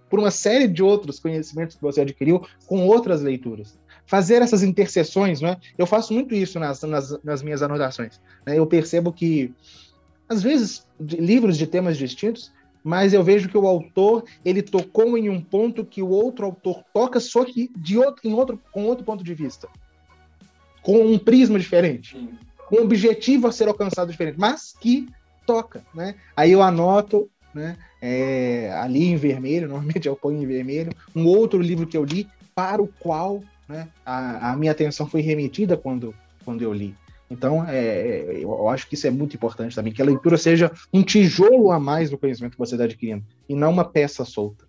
por 0.10 0.20
uma 0.20 0.32
série 0.32 0.68
de 0.68 0.84
outros 0.84 1.20
conhecimentos 1.20 1.76
que 1.76 1.82
você 1.82 2.02
adquiriu 2.02 2.46
com 2.66 2.86
outras 2.86 3.22
leituras. 3.22 3.78
Fazer 4.06 4.42
essas 4.42 4.64
interseções, 4.64 5.42
né? 5.42 5.58
Eu 5.78 5.86
faço 5.86 6.14
muito 6.14 6.34
isso 6.34 6.60
nas, 6.60 6.82
nas, 6.84 7.24
nas 7.24 7.44
minhas 7.44 7.62
anotações. 7.62 8.22
Né? 8.46 8.58
Eu 8.58 8.66
percebo 8.66 9.12
que, 9.12 9.54
às 10.30 10.42
vezes, 10.42 10.88
de, 11.00 11.18
livros 11.18 11.58
de 11.58 11.68
temas 11.68 11.98
distintos, 11.98 12.52
mas 12.84 13.12
eu 13.12 13.22
vejo 13.22 13.50
que 13.50 13.58
o 13.58 13.68
autor 13.68 14.24
ele 14.46 14.62
tocou 14.62 15.18
em 15.18 15.30
um 15.30 15.42
ponto 15.42 15.84
que 15.84 16.02
o 16.02 16.08
outro 16.10 16.46
autor 16.46 16.84
toca, 16.94 17.20
só 17.20 17.44
que 17.44 17.70
de 17.76 17.98
outro, 17.98 18.26
em 18.26 18.34
outro, 18.34 18.60
com 18.72 18.86
outro 18.86 19.04
ponto 19.04 19.26
de 19.26 19.34
vista, 19.34 19.68
com 20.82 21.06
um 21.06 21.20
prisma 21.20 21.60
diferente, 21.60 22.16
com 22.70 22.78
um 22.78 22.84
objetivo 22.84 23.46
a 23.46 23.52
ser 23.52 23.68
alcançado 23.68 24.10
diferente, 24.10 24.40
mas 24.40 24.74
que 24.80 25.10
toca, 25.46 25.84
né? 25.94 26.16
Aí 26.36 26.54
eu 26.54 26.62
anoto, 26.62 27.30
né? 27.54 27.78
É, 28.02 28.72
ali 28.76 29.06
em 29.06 29.16
vermelho, 29.16 29.68
normalmente 29.70 30.08
eu 30.08 30.16
ponho 30.16 30.42
em 30.42 30.46
vermelho, 30.46 30.92
um 31.16 31.26
outro 31.26 31.62
livro 31.62 31.88
que 31.88 31.98
eu 31.98 32.04
li, 32.04 32.28
para 32.56 32.82
o 32.82 32.88
qual 33.00 33.42
né, 33.68 33.88
a, 34.06 34.52
a, 34.52 34.58
minha 34.58 34.72
atenção 34.72 35.08
foi 35.08 35.22
remetida 35.22 35.78
quando, 35.78 36.14
quando 36.44 36.62
eu 36.62 36.74
li. 36.74 36.96
Então, 37.30 37.68
é, 37.68 37.78
é, 37.78 38.44
eu 38.44 38.70
acho 38.70 38.88
que 38.88 38.96
isso 38.96 39.06
é 39.06 39.12
muito 39.12 39.36
importante 39.36 39.76
também, 39.76 39.92
que 39.92 40.02
a 40.02 40.06
leitura 40.06 40.38
seja 40.38 40.72
um 40.94 41.04
tijolo 41.04 41.72
a 41.72 41.80
mais 41.80 42.10
no 42.10 42.18
conhecimento 42.18 42.54
que 42.54 42.60
você 42.60 42.76
está 42.76 42.86
adquirindo, 42.86 43.24
e 43.50 43.56
não 43.56 43.72
uma 43.72 43.84
peça 43.84 44.24
solta. 44.24 44.66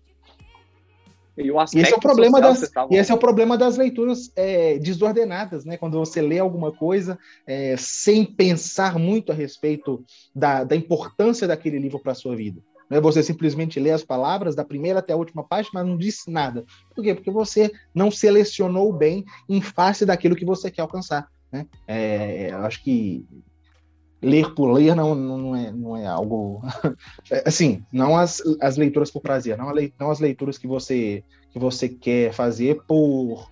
E, 1.39 1.79
esse 1.79 1.93
é 1.93 1.95
o 1.95 1.99
problema 2.01 2.41
das, 2.41 2.69
e 2.91 2.97
esse 2.97 3.11
é 3.11 3.15
o 3.15 3.17
problema 3.17 3.57
das 3.57 3.77
leituras 3.77 4.29
é, 4.35 4.77
desordenadas, 4.77 5.63
né? 5.63 5.77
Quando 5.77 5.97
você 5.97 6.21
lê 6.21 6.37
alguma 6.37 6.69
coisa 6.69 7.17
é, 7.47 7.75
sem 7.77 8.25
pensar 8.25 8.99
muito 8.99 9.31
a 9.31 9.35
respeito 9.35 10.03
da, 10.35 10.65
da 10.65 10.75
importância 10.75 11.47
daquele 11.47 11.79
livro 11.79 11.97
para 11.99 12.11
a 12.11 12.15
sua 12.15 12.35
vida. 12.35 12.61
Não 12.89 12.97
é 12.97 13.01
você 13.01 13.21
simplesmente 13.21 13.79
ler 13.79 13.91
as 13.91 14.03
palavras 14.03 14.55
da 14.55 14.65
primeira 14.65 14.99
até 14.99 15.13
a 15.13 15.17
última 15.17 15.43
página, 15.43 15.71
mas 15.75 15.87
não 15.87 15.97
disse 15.97 16.31
nada. 16.31 16.65
Por 16.95 17.03
quê? 17.03 17.13
Porque 17.13 17.29
você 17.29 17.71
não 17.93 18.09
selecionou 18.09 18.91
bem 18.91 19.23
em 19.47 19.61
face 19.61 20.05
daquilo 20.05 20.35
que 20.35 20.45
você 20.45 20.71
quer 20.71 20.81
alcançar. 20.81 21.27
Né? 21.51 21.67
É, 21.87 22.51
eu 22.51 22.59
acho 22.59 22.83
que 22.83 23.25
ler 24.21 24.53
por 24.53 24.71
ler 24.71 24.95
não, 24.95 25.15
não, 25.15 25.55
é, 25.55 25.71
não 25.71 25.95
é 25.95 26.05
algo 26.05 26.61
assim 27.45 27.83
não 27.91 28.17
as, 28.17 28.41
as 28.61 28.75
leituras 28.75 29.09
por 29.09 29.21
prazer 29.21 29.57
não, 29.57 29.71
não 29.97 30.11
as 30.11 30.19
leituras 30.19 30.57
que 30.57 30.67
você 30.67 31.23
que 31.51 31.57
você 31.57 31.87
quer 31.87 32.33
fazer 32.33 32.81
por 32.85 33.49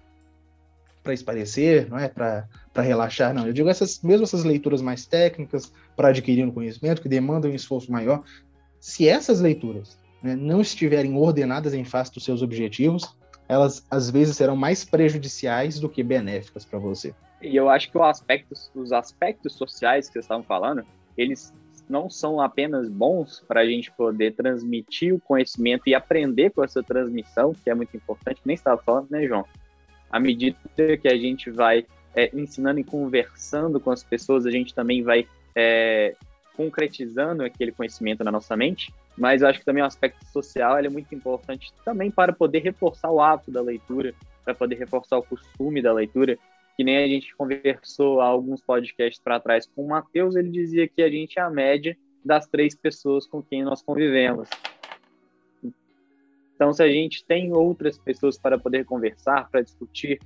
para 1.02 1.14
esparecer 1.14 1.90
não 1.90 1.98
é 1.98 2.10
para 2.10 2.46
relaxar 2.76 3.34
não 3.34 3.48
eu 3.48 3.54
digo 3.54 3.70
essas 3.70 4.02
mesmo 4.02 4.26
essas 4.26 4.44
leituras 4.44 4.82
mais 4.82 5.06
técnicas 5.06 5.72
para 5.96 6.10
adquirir 6.10 6.46
um 6.46 6.52
conhecimento 6.52 7.02
que 7.02 7.08
demandam 7.08 7.50
um 7.50 7.56
esforço 7.56 7.90
maior 7.90 8.22
se 8.80 9.08
essas 9.08 9.40
leituras 9.40 9.98
né, 10.22 10.36
não 10.36 10.62
estiverem 10.62 11.16
ordenadas 11.16 11.74
em 11.74 11.86
face 11.86 12.14
dos 12.14 12.24
seus 12.24 12.42
objetivos 12.42 13.16
elas 13.50 13.86
às 13.90 14.10
vezes 14.10 14.36
serão 14.36 14.56
mais 14.56 14.84
prejudiciais 14.84 15.80
do 15.80 15.88
que 15.88 16.04
benéficas 16.04 16.66
para 16.66 16.80
você 16.80 17.14
e 17.42 17.56
eu 17.56 17.70
acho 17.70 17.92
que 17.92 18.00
aspecto, 18.00 18.54
os 18.74 18.92
aspectos 18.92 19.54
sociais 19.54 20.08
que 20.08 20.14
vocês 20.14 20.26
estavam 20.26 20.44
falando, 20.44 20.84
eles 21.18 21.54
não 21.88 22.10
são 22.10 22.42
apenas 22.42 22.90
bons 22.90 23.44
para 23.48 23.62
a 23.62 23.66
gente 23.66 23.92
poder 23.92 24.34
transmitir 24.34 25.14
o 25.14 25.20
conhecimento 25.20 25.84
e 25.88 25.96
aprender 25.96 26.50
com 26.50 26.64
essa 26.64 26.84
transmissão, 26.84 27.54
que 27.54 27.70
é 27.70 27.76
muito 27.76 27.96
importante, 27.96 28.42
nem 28.44 28.56
estava 28.56 28.82
falando, 28.82 29.08
né, 29.10 29.26
João? 29.26 29.46
À 30.10 30.20
medida 30.20 30.58
que 30.76 31.08
a 31.08 31.18
gente 31.18 31.50
vai 31.50 31.86
é, 32.16 32.30
ensinando 32.34 32.80
e 32.80 32.84
conversando 32.84 33.80
com 33.80 33.92
as 33.92 34.04
pessoas, 34.04 34.46
a 34.46 34.52
gente 34.52 34.74
também 34.74 35.04
vai 35.04 35.28
é, 35.56 36.16
concretizando 36.58 37.44
aquele 37.44 37.72
conhecimento 37.72 38.24
na 38.24 38.32
nossa 38.32 38.58
mente, 38.58 38.92
mas 39.16 39.42
eu 39.42 39.48
acho 39.48 39.60
que 39.60 39.66
também 39.66 39.84
o 39.84 39.86
aspecto 39.86 40.26
social 40.26 40.80
é 40.80 40.90
muito 40.90 41.14
importante 41.14 41.72
também 41.86 42.10
para 42.10 42.34
poder 42.34 42.60
reforçar 42.60 43.12
o 43.12 43.22
hábito 43.22 43.52
da 43.52 43.62
leitura, 43.62 44.16
para 44.44 44.56
poder 44.56 44.76
reforçar 44.76 45.20
o 45.20 45.24
costume 45.24 45.82
da 45.82 45.94
leitura, 45.94 46.36
que 46.76 46.84
nem 46.84 46.98
a 46.98 47.08
gente 47.08 47.36
conversou 47.36 48.20
há 48.20 48.26
alguns 48.26 48.60
podcasts 48.60 49.22
para 49.24 49.40
trás 49.40 49.68
com 49.68 49.86
o 49.86 49.88
Matheus, 49.88 50.36
ele 50.36 50.50
dizia 50.50 50.88
que 50.88 51.04
a 51.04 51.10
gente 51.10 51.38
é 51.38 51.42
a 51.44 51.50
média 51.50 51.96
das 52.26 52.48
três 52.48 52.76
pessoas 52.76 53.28
com 53.28 53.42
quem 53.42 53.64
nós 53.64 53.84
convivemos. 53.84 54.50
Então, 56.56 56.74
se 56.74 56.82
a 56.82 56.88
gente 56.88 57.24
tem 57.24 57.54
outras 57.54 58.00
pessoas 58.00 58.36
para 58.36 58.58
poder 58.58 58.84
conversar, 58.84 59.48
para 59.50 59.62
discutir, 59.62 60.20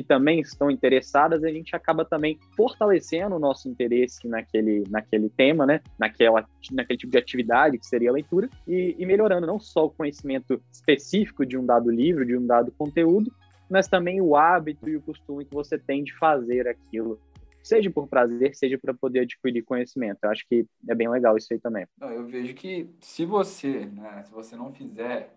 que 0.00 0.06
também 0.06 0.40
estão 0.40 0.70
interessadas, 0.70 1.42
a 1.42 1.48
gente 1.48 1.74
acaba 1.74 2.04
também 2.04 2.38
fortalecendo 2.56 3.34
o 3.34 3.38
nosso 3.38 3.68
interesse 3.68 4.28
naquele, 4.28 4.84
naquele 4.88 5.28
tema, 5.28 5.66
né? 5.66 5.80
Naquela, 5.98 6.46
naquele 6.70 6.98
tipo 6.98 7.10
de 7.10 7.18
atividade 7.18 7.78
que 7.78 7.86
seria 7.86 8.10
a 8.10 8.12
leitura, 8.12 8.48
e, 8.66 8.94
e 8.96 9.04
melhorando 9.04 9.46
não 9.46 9.58
só 9.58 9.86
o 9.86 9.90
conhecimento 9.90 10.62
específico 10.72 11.44
de 11.44 11.58
um 11.58 11.66
dado 11.66 11.90
livro, 11.90 12.24
de 12.24 12.36
um 12.36 12.46
dado 12.46 12.72
conteúdo, 12.78 13.32
mas 13.68 13.88
também 13.88 14.20
o 14.20 14.36
hábito 14.36 14.88
e 14.88 14.96
o 14.96 15.02
costume 15.02 15.44
que 15.44 15.54
você 15.54 15.76
tem 15.76 16.04
de 16.04 16.16
fazer 16.16 16.68
aquilo, 16.68 17.20
seja 17.62 17.90
por 17.90 18.06
prazer, 18.06 18.54
seja 18.54 18.78
para 18.78 18.94
poder 18.94 19.20
adquirir 19.20 19.62
conhecimento. 19.62 20.18
Eu 20.22 20.30
acho 20.30 20.46
que 20.48 20.64
é 20.88 20.94
bem 20.94 21.08
legal 21.08 21.36
isso 21.36 21.52
aí 21.52 21.58
também. 21.58 21.86
Eu 22.00 22.24
vejo 22.24 22.54
que 22.54 22.88
se 23.00 23.26
você, 23.26 23.86
né, 23.86 24.22
se 24.24 24.32
você 24.32 24.54
não 24.54 24.72
fizer, 24.72 25.34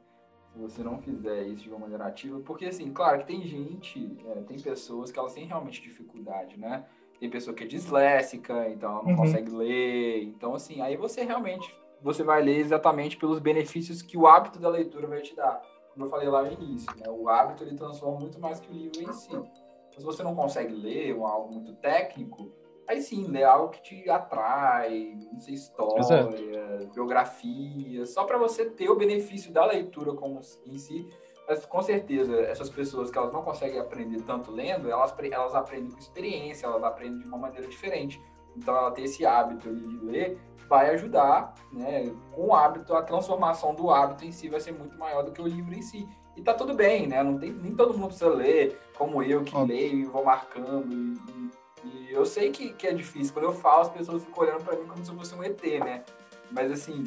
se 0.52 0.60
você 0.60 0.84
não 0.84 0.98
fizer 1.00 1.44
isso 1.44 1.64
de 1.64 1.70
uma 1.70 1.80
maneira 1.80 2.06
ativa, 2.06 2.40
porque 2.42 2.66
assim, 2.66 2.92
claro 2.92 3.20
que 3.20 3.28
tem 3.28 3.42
gente, 3.44 4.18
é, 4.28 4.42
tem 4.42 4.60
pessoas 4.60 5.12
que 5.12 5.18
elas 5.18 5.34
têm 5.34 5.46
realmente 5.46 5.82
dificuldade, 5.82 6.60
né? 6.60 6.86
Tem 7.20 7.30
pessoa 7.30 7.56
que 7.56 7.64
é 7.64 7.68
disléxica, 7.68 8.68
então 8.70 8.92
ela 8.92 9.04
não 9.04 9.12
uhum. 9.12 9.16
consegue 9.16 9.52
ler. 9.52 10.24
Então, 10.24 10.56
assim, 10.56 10.82
aí 10.82 10.98
você 10.98 11.24
realmente 11.24 11.74
você 12.02 12.24
vai 12.24 12.42
ler 12.42 12.58
exatamente 12.58 13.16
pelos 13.16 13.40
benefícios 13.40 14.02
que 14.02 14.18
o 14.18 14.26
hábito 14.26 14.58
da 14.58 14.70
leitura 14.70 15.06
vai 15.06 15.22
te 15.22 15.36
dar 15.36 15.62
como 15.94 16.06
eu 16.06 16.10
falei 16.10 16.28
lá 16.30 16.42
no 16.44 16.52
início, 16.52 16.90
né, 16.98 17.10
o 17.10 17.28
hábito 17.30 17.64
ele 17.64 17.76
transforma 17.76 18.20
muito 18.20 18.40
mais 18.40 18.60
que 18.60 18.70
o 18.72 18.74
livro 18.74 19.02
em 19.02 19.14
si. 19.14 19.30
Então, 19.34 20.00
se 20.00 20.04
você 20.04 20.24
não 20.24 20.36
consegue 20.36 20.74
ler 20.74 21.14
um 21.16 21.26
algo 21.26 21.54
muito 21.54 21.74
técnico, 21.76 22.52
aí 22.88 23.02
sim, 23.02 23.28
ler 23.28 23.44
algo 23.44 23.70
que 23.70 23.82
te 23.82 24.10
atrai, 24.10 25.18
não 25.32 25.40
sei, 25.40 25.54
história, 25.54 26.00
Exato. 26.00 26.94
biografia, 26.94 28.06
só 28.06 28.24
para 28.24 28.38
você 28.38 28.70
ter 28.70 28.90
o 28.90 28.96
benefício 28.96 29.52
da 29.52 29.66
leitura 29.66 30.14
como 30.14 30.42
em 30.66 30.78
si. 30.78 31.08
Mas 31.48 31.66
com 31.66 31.82
certeza, 31.82 32.40
essas 32.42 32.70
pessoas 32.70 33.10
que 33.10 33.18
elas 33.18 33.34
não 33.34 33.42
conseguem 33.42 33.80
aprender 33.80 34.22
tanto 34.22 34.52
lendo, 34.52 34.90
elas, 34.90 35.14
elas 35.32 35.56
aprendem 35.56 35.92
com 35.92 36.00
experiência, 36.00 36.66
elas 36.66 36.84
aprendem 36.84 37.20
de 37.20 37.28
uma 37.28 37.38
maneira 37.38 37.68
diferente. 37.68 38.22
Então, 38.56 38.76
ela 38.76 38.92
ter 38.92 39.04
esse 39.04 39.26
hábito 39.26 39.74
de 39.74 40.06
ler 40.06 40.38
vai 40.68 40.92
ajudar, 40.92 41.54
né? 41.72 42.14
Com 42.32 42.48
o 42.48 42.56
hábito, 42.56 42.96
a 42.96 43.02
transformação 43.02 43.74
do 43.76 43.90
hábito 43.90 44.24
em 44.24 44.32
si 44.32 44.48
vai 44.48 44.60
ser 44.60 44.72
muito 44.72 44.98
maior 44.98 45.24
do 45.24 45.32
que 45.32 45.42
o 45.42 45.48
livro 45.48 45.74
em 45.74 45.82
si. 45.82 46.08
E 46.38 46.42
tá 46.42 46.54
tudo 46.54 46.74
bem, 46.74 47.08
né? 47.08 47.22
Não 47.22 47.38
tem, 47.38 47.52
nem 47.52 47.76
todo 47.76 47.94
mundo 47.94 48.08
precisa 48.08 48.30
ler, 48.30 48.80
como 48.98 49.22
eu 49.22 49.44
que 49.44 49.58
leio 49.58 50.00
e 50.00 50.06
vou 50.06 50.24
marcando. 50.24 50.94
E, 50.94 51.14
e, 51.32 51.61
eu 52.10 52.26
sei 52.26 52.52
que, 52.52 52.74
que 52.74 52.88
é 52.88 52.94
difícil. 52.94 53.34
Quando 53.34 53.46
eu 53.46 53.54
falo, 53.54 53.82
as 53.82 53.90
pessoas 53.90 54.24
ficam 54.24 54.44
olhando 54.44 54.64
para 54.64 54.76
mim 54.76 54.86
como 54.88 55.04
se 55.04 55.12
eu 55.12 55.18
fosse 55.18 55.34
um 55.34 55.44
ET, 55.44 55.62
né? 55.84 56.04
Mas 56.52 56.72
assim, 56.72 57.04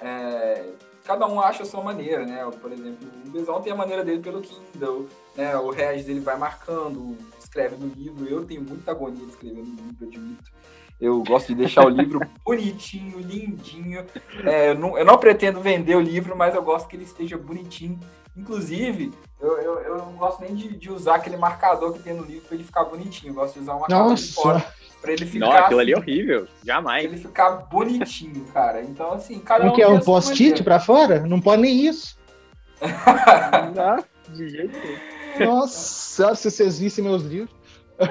é, 0.00 0.72
cada 1.04 1.26
um 1.26 1.40
acha 1.40 1.62
a 1.62 1.66
sua 1.66 1.82
maneira, 1.82 2.24
né? 2.24 2.48
Por 2.60 2.70
exemplo, 2.72 3.08
o 3.26 3.30
Besão 3.30 3.60
tem 3.60 3.72
a 3.72 3.76
maneira 3.76 4.04
dele 4.04 4.20
pelo 4.20 4.40
Kindle, 4.40 5.06
né? 5.36 5.56
O 5.56 5.70
Regis 5.70 6.08
ele 6.08 6.20
vai 6.20 6.36
marcando, 6.36 7.16
escreve 7.38 7.76
no 7.76 7.92
livro. 7.94 8.26
Eu 8.26 8.44
tenho 8.44 8.62
muita 8.62 8.90
agonia 8.90 9.24
de 9.24 9.30
escrever 9.30 9.62
no 9.62 9.74
livro, 9.74 9.96
eu 10.02 10.08
admito. 10.08 10.52
Eu 11.00 11.22
gosto 11.22 11.48
de 11.48 11.54
deixar 11.54 11.86
o 11.86 11.88
livro 11.88 12.20
bonitinho, 12.44 13.20
lindinho. 13.20 14.04
É, 14.44 14.70
eu, 14.70 14.74
não, 14.74 14.98
eu, 14.98 15.04
não, 15.04 15.16
pretendo 15.16 15.60
vender 15.60 15.96
o 15.96 16.00
livro, 16.00 16.36
mas 16.36 16.54
eu 16.54 16.62
gosto 16.62 16.88
que 16.88 16.96
ele 16.96 17.04
esteja 17.04 17.38
bonitinho. 17.38 17.98
Inclusive, 18.38 19.12
eu, 19.40 19.58
eu, 19.58 19.80
eu 19.80 19.98
não 19.98 20.12
gosto 20.12 20.40
nem 20.40 20.54
de, 20.54 20.76
de, 20.76 20.90
usar 20.90 21.16
aquele 21.16 21.36
marcador 21.36 21.92
que 21.92 21.98
tem 21.98 22.14
no 22.14 22.24
livro 22.24 22.42
para 22.42 22.54
ele 22.54 22.64
ficar 22.64 22.84
bonitinho. 22.84 23.30
Eu 23.30 23.34
gosto 23.34 23.54
de 23.54 23.60
usar 23.60 23.74
um 23.74 23.80
marcador 23.80 24.10
Nossa. 24.10 24.22
de 24.22 24.32
fora 24.32 24.64
para 25.00 25.12
ele 25.12 25.26
ficar. 25.26 25.46
Não, 25.46 25.52
aquilo 25.52 25.80
ali 25.80 25.92
é 25.92 25.98
assim, 25.98 26.10
horrível. 26.10 26.48
Jamais. 26.64 27.02
Pra 27.02 27.12
ele 27.12 27.22
ficar 27.22 27.50
bonitinho, 27.50 28.44
cara. 28.52 28.82
Então, 28.82 29.12
assim, 29.12 29.38
cada 29.40 29.66
um. 29.66 29.72
que 29.72 29.82
é 29.82 29.88
um 29.88 30.00
post-it 30.00 30.62
para 30.62 30.78
fora? 30.78 31.20
Não 31.20 31.40
pode 31.40 31.62
nem 31.62 31.86
isso. 31.86 32.16
não, 33.74 34.04
de 34.34 34.48
jeito 34.48 34.78
nenhum. 34.78 35.52
Nossa, 35.52 36.34
se 36.34 36.50
vocês 36.50 36.78
vissem 36.78 37.04
meus 37.04 37.22
livros. 37.22 37.56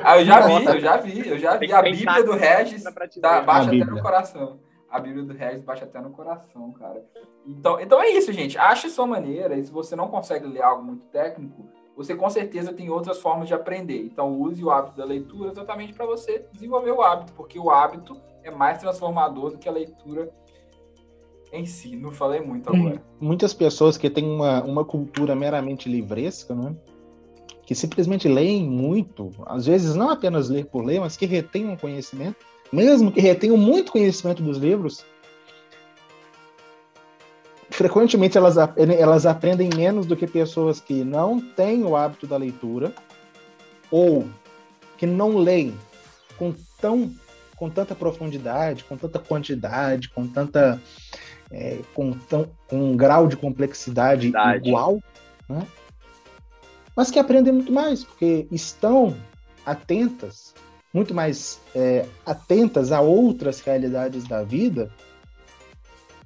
Ah, 0.04 0.20
eu 0.20 0.26
já 0.26 0.42
vi, 0.42 0.66
eu 0.66 0.80
já 0.82 0.98
vi, 0.98 1.30
eu 1.30 1.40
já 1.40 1.58
vi. 1.58 1.72
A 1.72 1.82
Bíblia 1.82 2.24
do 2.24 2.34
Regis 2.34 2.84
dá, 3.22 3.42
baixa 3.42 3.70
até 3.70 3.86
no 3.86 4.02
coração. 4.02 4.60
A 4.90 5.00
Bíblia 5.00 5.24
do 5.24 5.34
Regis 5.34 5.62
baixa 5.62 5.86
até 5.86 6.00
no 6.00 6.12
coração, 6.12 6.72
cara. 6.72 7.04
Então, 7.46 7.80
então 7.80 8.02
é 8.02 8.10
isso, 8.10 8.32
gente. 8.32 8.58
Ache 8.58 8.90
sua 8.90 9.06
maneira. 9.06 9.56
E 9.58 9.64
se 9.64 9.72
você 9.72 9.96
não 9.96 10.08
consegue 10.08 10.48
ler 10.48 10.62
algo 10.62 10.84
muito 10.84 11.06
técnico, 11.08 11.68
você 11.96 12.16
com 12.16 12.30
certeza 12.30 12.72
tem 12.72 12.90
outras 12.90 13.20
formas 13.20 13.48
de 13.48 13.54
aprender. 13.54 14.02
Então, 14.04 14.40
use 14.40 14.64
o 14.64 14.70
hábito 14.70 14.98
da 14.98 15.06
leitura 15.06 15.52
exatamente 15.52 15.94
para 15.94 16.06
você 16.06 16.46
desenvolver 16.54 16.92
o 16.92 17.02
hábito, 17.02 17.34
porque 17.34 17.60
o 17.60 17.70
hábito 17.70 18.16
é 18.44 18.52
mais 18.52 18.80
transformador 18.80 19.52
do 19.52 19.58
que 19.58 19.68
a 19.68 19.72
leitura 19.72 20.32
em 21.52 21.66
si. 21.66 21.96
Não 21.96 22.12
falei 22.12 22.40
muito 22.40 22.70
agora. 22.70 23.02
Muitas 23.20 23.54
pessoas 23.54 23.98
que 23.98 24.10
têm 24.10 24.26
uma, 24.26 24.64
uma 24.64 24.86
cultura 24.86 25.36
meramente 25.36 25.90
livresca, 25.90 26.56
né? 26.56 26.76
que 27.68 27.76
simplesmente 27.76 28.30
leem 28.30 28.66
muito, 28.66 29.30
às 29.46 29.66
vezes 29.66 29.94
não 29.94 30.10
apenas 30.10 30.48
ler 30.48 30.68
por 30.68 30.86
ler, 30.86 31.02
mas 31.02 31.18
que 31.18 31.26
retenham 31.26 31.76
conhecimento, 31.76 32.38
mesmo 32.72 33.12
que 33.12 33.22
retenham 33.22 33.58
muito 33.58 33.92
conhecimento 33.92 34.42
dos 34.42 34.58
livros, 34.58 35.06
frequentemente 37.70 38.38
elas, 38.38 38.56
elas 38.78 39.26
aprendem 39.26 39.70
menos 39.76 40.06
do 40.06 40.16
que 40.16 40.26
pessoas 40.26 40.80
que 40.80 41.04
não 41.04 41.40
têm 41.40 41.84
o 41.84 41.96
hábito 41.96 42.26
da 42.26 42.38
leitura 42.38 42.94
ou 43.92 44.28
que 44.98 45.06
não 45.06 45.38
leem 45.38 45.78
com, 46.38 46.54
tão, 46.82 47.14
com 47.56 47.70
tanta 47.70 47.94
profundidade, 47.94 48.84
com 48.84 48.98
tanta 48.98 49.20
quantidade, 49.20 50.10
com 50.10 50.28
tanta 50.28 50.82
é, 51.52 51.80
com, 51.94 52.12
tão, 52.12 52.50
com 52.68 52.92
um 52.92 52.98
grau 52.98 53.28
de 53.28 53.38
complexidade 53.38 54.30
Verdade. 54.30 54.68
igual, 54.68 55.02
né? 55.48 55.66
mas 56.96 57.12
que 57.12 57.20
aprendem 57.20 57.54
muito 57.54 57.72
mais, 57.72 58.04
porque 58.04 58.48
estão 58.52 59.16
atentas, 59.66 60.54
muito 60.98 61.14
mais 61.14 61.62
é, 61.76 62.08
atentas 62.26 62.92
a 62.92 63.02
outras 63.02 63.60
realidades 63.60 64.28
da 64.28 64.42
vida 64.42 64.92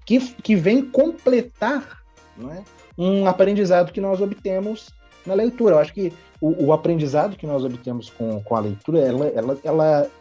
que, 0.05 0.17
que 0.36 0.55
vem 0.55 0.82
completar 0.89 2.01
é, 2.39 2.63
um 2.97 3.28
aprendizado 3.28 3.91
que 3.91 3.99
nós 3.99 4.22
obtemos 4.22 4.89
na 5.26 5.34
leitura. 5.34 5.76
Eu 5.76 5.80
acho 5.80 5.93
que 5.93 6.13
o, 6.39 6.67
o 6.67 6.74
aprendizado 6.74 7.36
que 7.36 7.45
nós 7.45 7.65
obtemos 7.65 8.09
com, 8.09 8.41
com 8.41 8.55
a 8.55 8.61
leitura, 8.61 8.99
ela, 8.99 9.28
ela, 9.28 9.59
ela, 9.61 10.11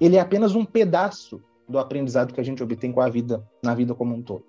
ele 0.00 0.16
é 0.16 0.20
apenas 0.20 0.56
um 0.56 0.64
pedaço 0.64 1.40
do 1.68 1.78
aprendizado 1.78 2.34
que 2.34 2.40
a 2.40 2.44
gente 2.44 2.64
obtém 2.64 2.90
com 2.90 3.00
a 3.00 3.08
vida, 3.08 3.46
na 3.62 3.76
vida 3.76 3.94
como 3.94 4.12
um 4.12 4.22
todo. 4.22 4.44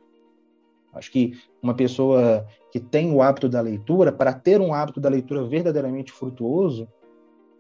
Acho 0.92 1.12
que 1.12 1.40
uma 1.62 1.76
pessoa 1.76 2.48
que 2.72 2.80
tem 2.80 3.14
o 3.14 3.22
hábito 3.22 3.48
da 3.48 3.62
leitura, 3.62 4.12
para 4.12 4.34
ter 4.34 4.60
um 4.60 4.74
hábito 4.74 5.00
da 5.00 5.08
leitura 5.08 5.44
verdadeiramente 5.44 6.12
frutuoso, 6.12 6.88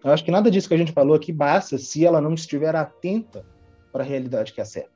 eu 0.04 0.12
acho 0.12 0.24
que 0.24 0.32
nada 0.32 0.50
disso 0.52 0.68
que 0.68 0.74
a 0.74 0.78
gente 0.78 0.92
falou 0.92 1.16
aqui 1.16 1.32
basta 1.32 1.78
se 1.78 2.06
ela 2.06 2.22
não 2.22 2.34
estiver 2.34 2.76
atenta 2.76 3.46
para 3.92 4.04
a 4.04 4.08
realidade 4.08 4.54
que 4.54 4.62
é 4.62 4.66
certa. 4.66 4.92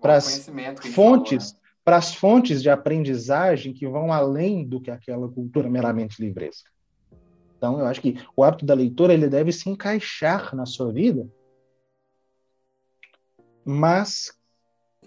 para 0.00 0.16
as 0.16 0.46
fontes, 0.94 1.56
para 1.84 1.96
as 1.96 2.14
fontes 2.14 2.62
de 2.62 2.70
aprendizagem 2.70 3.72
que 3.72 3.88
vão 3.88 4.12
além 4.12 4.64
do 4.64 4.80
que 4.80 4.90
aquela 4.90 5.28
cultura 5.28 5.68
meramente 5.68 6.22
livresca. 6.22 6.70
Então, 7.56 7.80
eu 7.80 7.86
acho 7.86 8.00
que 8.00 8.18
o 8.36 8.44
hábito 8.44 8.66
da 8.66 8.74
leitura 8.74 9.14
ele 9.14 9.28
deve 9.28 9.50
se 9.50 9.68
encaixar 9.68 10.54
na 10.54 10.66
sua 10.66 10.92
vida, 10.92 11.26
mas 13.64 14.32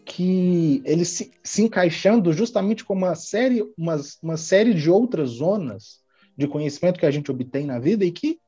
que 0.03 0.81
ele 0.83 1.05
se, 1.05 1.31
se 1.43 1.61
encaixando 1.61 2.33
justamente 2.33 2.83
com 2.83 2.93
uma 2.93 3.13
série, 3.13 3.61
uma, 3.77 3.95
uma 4.23 4.37
série 4.37 4.73
de 4.73 4.89
outras 4.89 5.29
zonas 5.29 5.99
de 6.35 6.47
conhecimento 6.47 6.99
que 6.99 7.05
a 7.05 7.11
gente 7.11 7.29
obtém 7.29 7.65
na 7.65 7.79
vida 7.79 8.03
e 8.03 8.11
que 8.11 8.39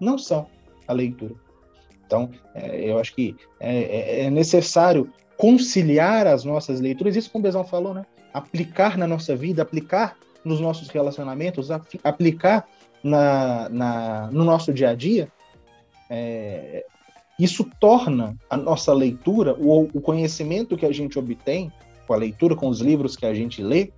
não 0.00 0.18
são 0.18 0.46
a 0.86 0.92
leitura. 0.92 1.34
Então, 2.06 2.30
é, 2.54 2.88
eu 2.88 2.98
acho 2.98 3.14
que 3.14 3.36
é, 3.58 3.78
é, 3.78 4.24
é 4.26 4.30
necessário 4.30 5.10
conciliar 5.36 6.26
as 6.26 6.44
nossas 6.44 6.80
leituras, 6.80 7.16
isso 7.16 7.30
como 7.30 7.42
o 7.42 7.46
Bezão 7.46 7.64
falou, 7.64 7.92
né? 7.92 8.06
Aplicar 8.32 8.96
na 8.96 9.06
nossa 9.06 9.34
vida, 9.34 9.62
aplicar 9.62 10.16
nos 10.44 10.60
nossos 10.60 10.88
relacionamentos, 10.88 11.70
aplicar 12.04 12.66
na, 13.02 13.68
na, 13.68 14.30
no 14.30 14.44
nosso 14.44 14.72
dia 14.72 14.90
a 14.90 14.94
dia, 14.94 15.28
é, 16.08 16.84
isso 17.38 17.68
torna 17.80 18.36
a 18.48 18.56
nossa 18.56 18.92
leitura, 18.92 19.54
o, 19.54 19.82
o 19.92 20.00
conhecimento 20.00 20.76
que 20.76 20.86
a 20.86 20.92
gente 20.92 21.18
obtém 21.18 21.70
com 22.06 22.14
a 22.14 22.16
leitura, 22.16 22.54
com 22.54 22.68
os 22.68 22.80
livros 22.80 23.16
que 23.16 23.26
a 23.26 23.34
gente 23.34 23.62
lê, 23.62 23.90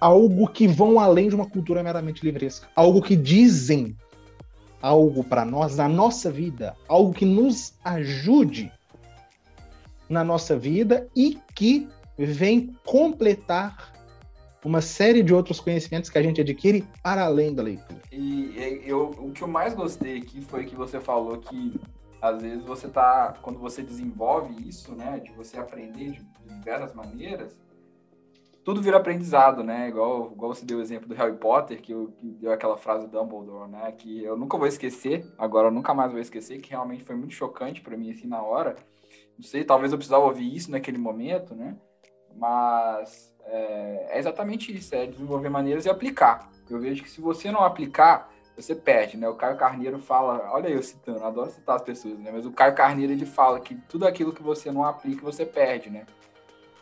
algo 0.00 0.48
que 0.48 0.66
vão 0.66 0.98
além 0.98 1.28
de 1.28 1.34
uma 1.34 1.48
cultura 1.48 1.82
meramente 1.82 2.24
livresca, 2.24 2.68
algo 2.74 3.00
que 3.00 3.16
dizem 3.16 3.96
algo 4.84 5.24
para 5.24 5.46
nós 5.46 5.76
na 5.76 5.88
nossa 5.88 6.30
vida, 6.30 6.76
algo 6.86 7.14
que 7.14 7.24
nos 7.24 7.72
ajude 7.82 8.70
na 10.10 10.22
nossa 10.22 10.58
vida 10.58 11.08
e 11.16 11.38
que 11.54 11.88
vem 12.18 12.76
completar 12.84 13.94
uma 14.62 14.82
série 14.82 15.22
de 15.22 15.32
outros 15.32 15.58
conhecimentos 15.58 16.10
que 16.10 16.18
a 16.18 16.22
gente 16.22 16.42
adquire 16.42 16.86
para 17.02 17.24
além 17.24 17.54
da 17.54 17.62
leitura. 17.62 18.02
E 18.12 18.82
eu, 18.84 19.10
o 19.18 19.32
que 19.32 19.40
eu 19.40 19.48
mais 19.48 19.72
gostei 19.72 20.18
aqui 20.18 20.42
foi 20.42 20.66
que 20.66 20.76
você 20.76 21.00
falou 21.00 21.38
que 21.38 21.80
às 22.20 22.42
vezes 22.42 22.62
você 22.62 22.86
tá, 22.86 23.34
quando 23.40 23.58
você 23.58 23.82
desenvolve 23.82 24.68
isso, 24.68 24.94
né, 24.94 25.18
de 25.18 25.32
você 25.32 25.58
aprender 25.58 26.12
de, 26.12 26.26
diversas 26.58 26.94
maneiras, 26.94 27.56
tudo 28.64 28.80
vira 28.80 28.96
aprendizado, 28.96 29.62
né? 29.62 29.88
Igual, 29.88 30.32
igual 30.32 30.54
você 30.54 30.64
deu 30.64 30.78
o 30.78 30.80
exemplo 30.80 31.06
do 31.06 31.14
Harry 31.14 31.36
Potter, 31.36 31.80
que, 31.82 31.92
eu, 31.92 32.12
que 32.18 32.26
deu 32.26 32.50
aquela 32.50 32.78
frase 32.78 33.06
do 33.06 33.18
Dumbledore, 33.18 33.70
né? 33.70 33.92
Que 33.92 34.24
eu 34.24 34.36
nunca 34.36 34.56
vou 34.56 34.66
esquecer, 34.66 35.26
agora 35.36 35.68
eu 35.68 35.72
nunca 35.72 35.92
mais 35.92 36.10
vou 36.10 36.20
esquecer, 36.20 36.60
que 36.60 36.70
realmente 36.70 37.04
foi 37.04 37.14
muito 37.14 37.34
chocante 37.34 37.82
para 37.82 37.96
mim, 37.96 38.10
assim, 38.10 38.26
na 38.26 38.42
hora. 38.42 38.74
Não 39.36 39.44
sei, 39.44 39.64
talvez 39.64 39.92
eu 39.92 39.98
precisava 39.98 40.24
ouvir 40.24 40.54
isso 40.54 40.70
naquele 40.70 40.96
momento, 40.96 41.54
né? 41.54 41.76
Mas 42.36 43.34
é, 43.44 44.06
é 44.12 44.18
exatamente 44.18 44.74
isso, 44.74 44.94
é 44.94 45.06
desenvolver 45.06 45.50
maneiras 45.50 45.84
e 45.84 45.90
aplicar. 45.90 46.50
Eu 46.68 46.80
vejo 46.80 47.02
que 47.02 47.10
se 47.10 47.20
você 47.20 47.50
não 47.50 47.62
aplicar, 47.62 48.32
você 48.56 48.74
perde, 48.74 49.18
né? 49.18 49.28
O 49.28 49.34
Caio 49.34 49.58
Carneiro 49.58 49.98
fala, 49.98 50.50
olha 50.52 50.68
eu 50.68 50.82
citando, 50.82 51.22
adoro 51.22 51.50
citar 51.50 51.76
as 51.76 51.82
pessoas, 51.82 52.18
né? 52.18 52.30
Mas 52.32 52.46
o 52.46 52.52
Caio 52.52 52.74
Carneiro 52.74 53.12
ele 53.12 53.26
fala 53.26 53.60
que 53.60 53.74
tudo 53.88 54.06
aquilo 54.06 54.32
que 54.32 54.42
você 54.42 54.72
não 54.72 54.84
aplica, 54.84 55.22
você 55.22 55.44
perde, 55.44 55.90
né? 55.90 56.06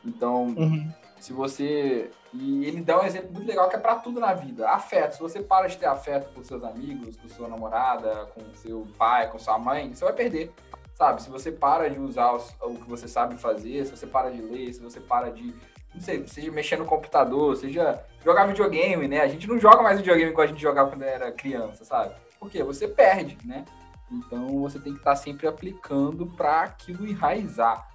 Então, 0.04 0.46
uhum. 0.48 0.92
Se 1.22 1.32
você. 1.32 2.10
E 2.34 2.64
ele 2.66 2.80
dá 2.80 3.00
um 3.00 3.04
exemplo 3.04 3.30
muito 3.32 3.46
legal 3.46 3.68
que 3.68 3.76
é 3.76 3.78
para 3.78 3.96
tudo 3.96 4.18
na 4.18 4.34
vida. 4.34 4.68
Afeto. 4.68 5.14
Se 5.14 5.20
você 5.20 5.40
para 5.40 5.68
de 5.68 5.78
ter 5.78 5.86
afeto 5.86 6.32
com 6.34 6.42
seus 6.42 6.64
amigos, 6.64 7.16
com 7.16 7.28
sua 7.28 7.48
namorada, 7.48 8.26
com 8.34 8.40
seu 8.54 8.86
pai, 8.98 9.30
com 9.30 9.38
sua 9.38 9.58
mãe, 9.58 9.94
você 9.94 10.04
vai 10.04 10.14
perder. 10.14 10.52
Sabe? 10.94 11.22
Se 11.22 11.30
você 11.30 11.52
para 11.52 11.88
de 11.88 11.98
usar 11.98 12.32
o 12.32 12.74
que 12.74 12.88
você 12.88 13.06
sabe 13.06 13.36
fazer, 13.36 13.86
se 13.86 13.96
você 13.96 14.06
para 14.06 14.30
de 14.30 14.42
ler, 14.42 14.72
se 14.72 14.80
você 14.80 15.00
para 15.00 15.30
de 15.30 15.54
não 15.94 16.00
sei, 16.00 16.26
seja 16.26 16.50
mexer 16.50 16.78
no 16.78 16.86
computador, 16.86 17.54
seja 17.56 18.02
jogar 18.24 18.46
videogame, 18.46 19.06
né? 19.06 19.20
A 19.20 19.28
gente 19.28 19.46
não 19.46 19.60
joga 19.60 19.82
mais 19.82 19.98
videogame 19.98 20.32
como 20.32 20.42
a 20.42 20.46
gente 20.46 20.60
jogava 20.60 20.88
quando 20.88 21.02
era 21.02 21.30
criança, 21.30 21.84
sabe? 21.84 22.14
Porque 22.40 22.62
você 22.62 22.88
perde, 22.88 23.38
né? 23.46 23.64
Então 24.10 24.60
você 24.60 24.78
tem 24.78 24.92
que 24.92 24.98
estar 24.98 25.16
sempre 25.16 25.46
aplicando 25.46 26.26
para 26.26 26.62
aquilo 26.62 27.06
enraizar. 27.06 27.88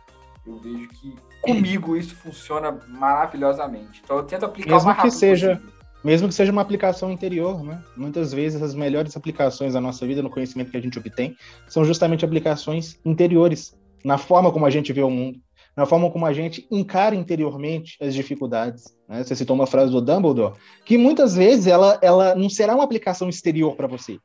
Eu 0.46 0.58
vejo 0.58 0.88
que 0.90 1.16
comigo 1.42 1.96
isso 1.96 2.16
funciona 2.16 2.78
maravilhosamente. 2.88 4.02
Então 4.04 4.18
eu 4.18 4.24
tento 4.24 4.46
aplicar 4.46 4.74
mesmo 4.74 4.96
que 4.96 5.12
seja 5.12 5.56
possível. 5.56 5.78
Mesmo 6.04 6.28
que 6.28 6.34
seja 6.34 6.52
uma 6.52 6.62
aplicação 6.62 7.12
interior, 7.12 7.64
né? 7.64 7.84
Muitas 7.96 8.32
vezes 8.32 8.62
as 8.62 8.76
melhores 8.76 9.18
aplicações 9.18 9.74
da 9.74 9.82
nossa 9.82 10.06
vida, 10.06 10.22
no 10.22 10.30
conhecimento 10.30 10.72
que 10.72 10.78
a 10.78 10.82
gente 10.82 10.98
obtém, 10.98 11.36
são 11.68 11.84
justamente 11.84 12.24
aplicações 12.24 13.00
interiores, 13.04 13.76
na 14.06 14.18
forma 14.18 14.52
como 14.52 14.66
a 14.66 14.70
gente 14.70 14.94
vê 14.94 15.02
o 15.02 15.10
mundo, 15.10 15.42
na 15.76 15.86
forma 15.86 16.10
como 16.12 16.26
a 16.26 16.32
gente 16.32 16.68
encara 16.72 17.16
interiormente 17.16 17.98
as 18.00 18.14
dificuldades. 18.14 18.96
Né? 19.08 19.24
Você 19.24 19.36
citou 19.36 19.56
uma 19.56 19.68
frase 19.68 19.92
do 19.92 20.00
Dumbledore, 20.00 20.56
que 20.86 20.98
muitas 20.98 21.36
vezes 21.36 21.68
ela, 21.68 22.00
ela 22.02 22.36
não 22.36 22.50
será 22.50 22.76
uma 22.76 22.84
aplicação 22.84 23.28
exterior 23.28 23.76
para 23.76 23.88
você, 23.88 24.20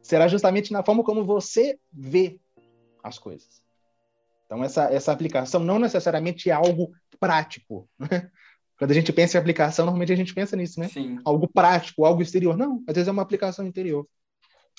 será 0.00 0.28
justamente 0.28 0.72
na 0.72 0.82
forma 0.84 1.02
como 1.02 1.24
você 1.24 1.76
vê 1.92 2.38
as 3.02 3.18
coisas. 3.18 3.60
Então, 4.48 4.64
essa, 4.64 4.84
essa 4.84 5.12
aplicação 5.12 5.60
não 5.62 5.78
necessariamente 5.78 6.48
é 6.48 6.54
algo 6.54 6.90
prático. 7.20 7.86
Né? 7.98 8.30
Quando 8.78 8.92
a 8.92 8.94
gente 8.94 9.12
pensa 9.12 9.36
em 9.36 9.40
aplicação, 9.40 9.84
normalmente 9.84 10.12
a 10.12 10.16
gente 10.16 10.32
pensa 10.32 10.56
nisso, 10.56 10.80
né? 10.80 10.88
Sim. 10.88 11.18
Algo 11.22 11.46
prático, 11.46 12.04
algo 12.04 12.22
exterior. 12.22 12.56
Não, 12.56 12.82
às 12.88 12.94
vezes 12.94 13.08
é 13.08 13.10
uma 13.10 13.22
aplicação 13.22 13.66
interior. 13.66 14.08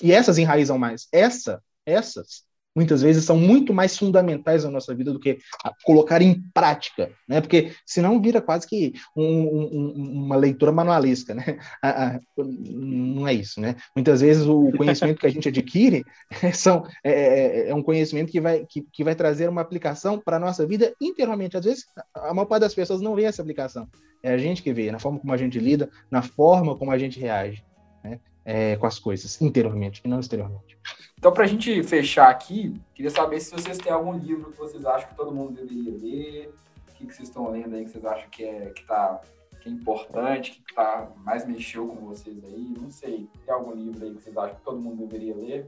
E 0.02 0.10
essas 0.10 0.38
enraizam 0.38 0.76
mais. 0.76 1.06
Essa, 1.12 1.62
essas 1.86 2.44
muitas 2.74 3.02
vezes 3.02 3.24
são 3.24 3.36
muito 3.36 3.72
mais 3.74 3.96
fundamentais 3.96 4.64
na 4.64 4.70
nossa 4.70 4.94
vida 4.94 5.12
do 5.12 5.18
que 5.18 5.38
colocar 5.84 6.22
em 6.22 6.42
prática, 6.54 7.10
né? 7.28 7.40
Porque 7.40 7.72
senão 7.84 8.20
vira 8.20 8.40
quase 8.40 8.66
que 8.66 8.92
um, 9.16 9.24
um, 9.24 9.92
uma 10.24 10.36
leitura 10.36 10.72
manualista, 10.72 11.34
né? 11.34 11.58
não 12.36 13.26
é 13.26 13.34
isso, 13.34 13.60
né? 13.60 13.76
Muitas 13.94 14.20
vezes 14.20 14.46
o 14.46 14.70
conhecimento 14.76 15.20
que 15.20 15.26
a 15.26 15.30
gente 15.30 15.48
adquire 15.48 16.04
são, 16.54 16.84
é, 17.04 17.12
é, 17.12 17.70
é 17.70 17.74
um 17.74 17.82
conhecimento 17.82 18.30
que 18.30 18.40
vai, 18.40 18.64
que, 18.66 18.82
que 18.92 19.04
vai 19.04 19.14
trazer 19.14 19.48
uma 19.48 19.60
aplicação 19.60 20.18
para 20.18 20.36
a 20.36 20.40
nossa 20.40 20.66
vida 20.66 20.94
inteiramente. 21.00 21.56
Às 21.56 21.64
vezes, 21.64 21.84
a 22.14 22.32
maior 22.32 22.46
parte 22.46 22.62
das 22.62 22.74
pessoas 22.74 23.00
não 23.00 23.14
vê 23.14 23.24
essa 23.24 23.42
aplicação. 23.42 23.88
É 24.22 24.32
a 24.32 24.38
gente 24.38 24.62
que 24.62 24.72
vê, 24.72 24.90
na 24.90 24.98
forma 24.98 25.18
como 25.18 25.32
a 25.32 25.36
gente 25.36 25.58
lida, 25.58 25.88
na 26.10 26.22
forma 26.22 26.76
como 26.76 26.90
a 26.90 26.98
gente 26.98 27.18
reage 27.18 27.64
né? 28.02 28.20
É, 28.44 28.76
com 28.76 28.86
as 28.86 28.98
coisas, 28.98 29.40
interiormente 29.40 30.00
e 30.04 30.08
não 30.08 30.18
exteriormente. 30.18 30.78
Então, 31.18 31.32
para 31.32 31.44
a 31.44 31.46
gente 31.46 31.82
fechar 31.82 32.30
aqui, 32.30 32.74
queria 32.94 33.10
saber 33.10 33.38
se 33.40 33.52
vocês 33.52 33.76
têm 33.76 33.92
algum 33.92 34.16
livro 34.16 34.50
que 34.50 34.58
vocês 34.58 34.86
acham 34.86 35.08
que 35.10 35.14
todo 35.14 35.30
mundo 35.30 35.52
deveria 35.52 35.92
ler, 35.92 36.54
o 36.88 36.94
que, 36.94 37.06
que 37.06 37.14
vocês 37.14 37.28
estão 37.28 37.50
lendo 37.50 37.76
aí 37.76 37.84
que 37.84 37.90
vocês 37.90 38.04
acham 38.06 38.30
que 38.30 38.42
é, 38.42 38.70
que 38.74 38.86
tá, 38.86 39.20
que 39.60 39.68
é 39.68 39.72
importante, 39.72 40.52
que 40.52 40.74
tá, 40.74 41.10
mais 41.18 41.46
mexeu 41.46 41.86
com 41.86 42.06
vocês 42.06 42.42
aí, 42.42 42.74
não 42.80 42.90
sei. 42.90 43.28
Tem 43.44 43.54
algum 43.54 43.74
livro 43.74 44.02
aí 44.02 44.14
que 44.14 44.22
vocês 44.22 44.36
acham 44.36 44.56
que 44.56 44.64
todo 44.64 44.80
mundo 44.80 45.06
deveria 45.06 45.36
ler? 45.36 45.66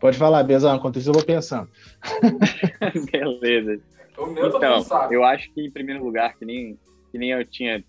Pode 0.00 0.18
falar, 0.18 0.42
Bezão, 0.42 0.74
enquanto 0.74 0.98
isso 0.98 1.10
eu 1.10 1.14
vou 1.14 1.24
pensando. 1.24 1.70
Beleza. 3.12 3.80
O 4.18 4.26
meu 4.26 4.48
então, 4.48 4.84
eu 5.12 5.24
acho 5.24 5.52
que, 5.52 5.64
em 5.64 5.70
primeiro 5.70 6.04
lugar, 6.04 6.36
que 6.36 6.44
nem, 6.44 6.76
que 7.12 7.18
nem 7.18 7.30
eu 7.30 7.46
tinha, 7.46 7.84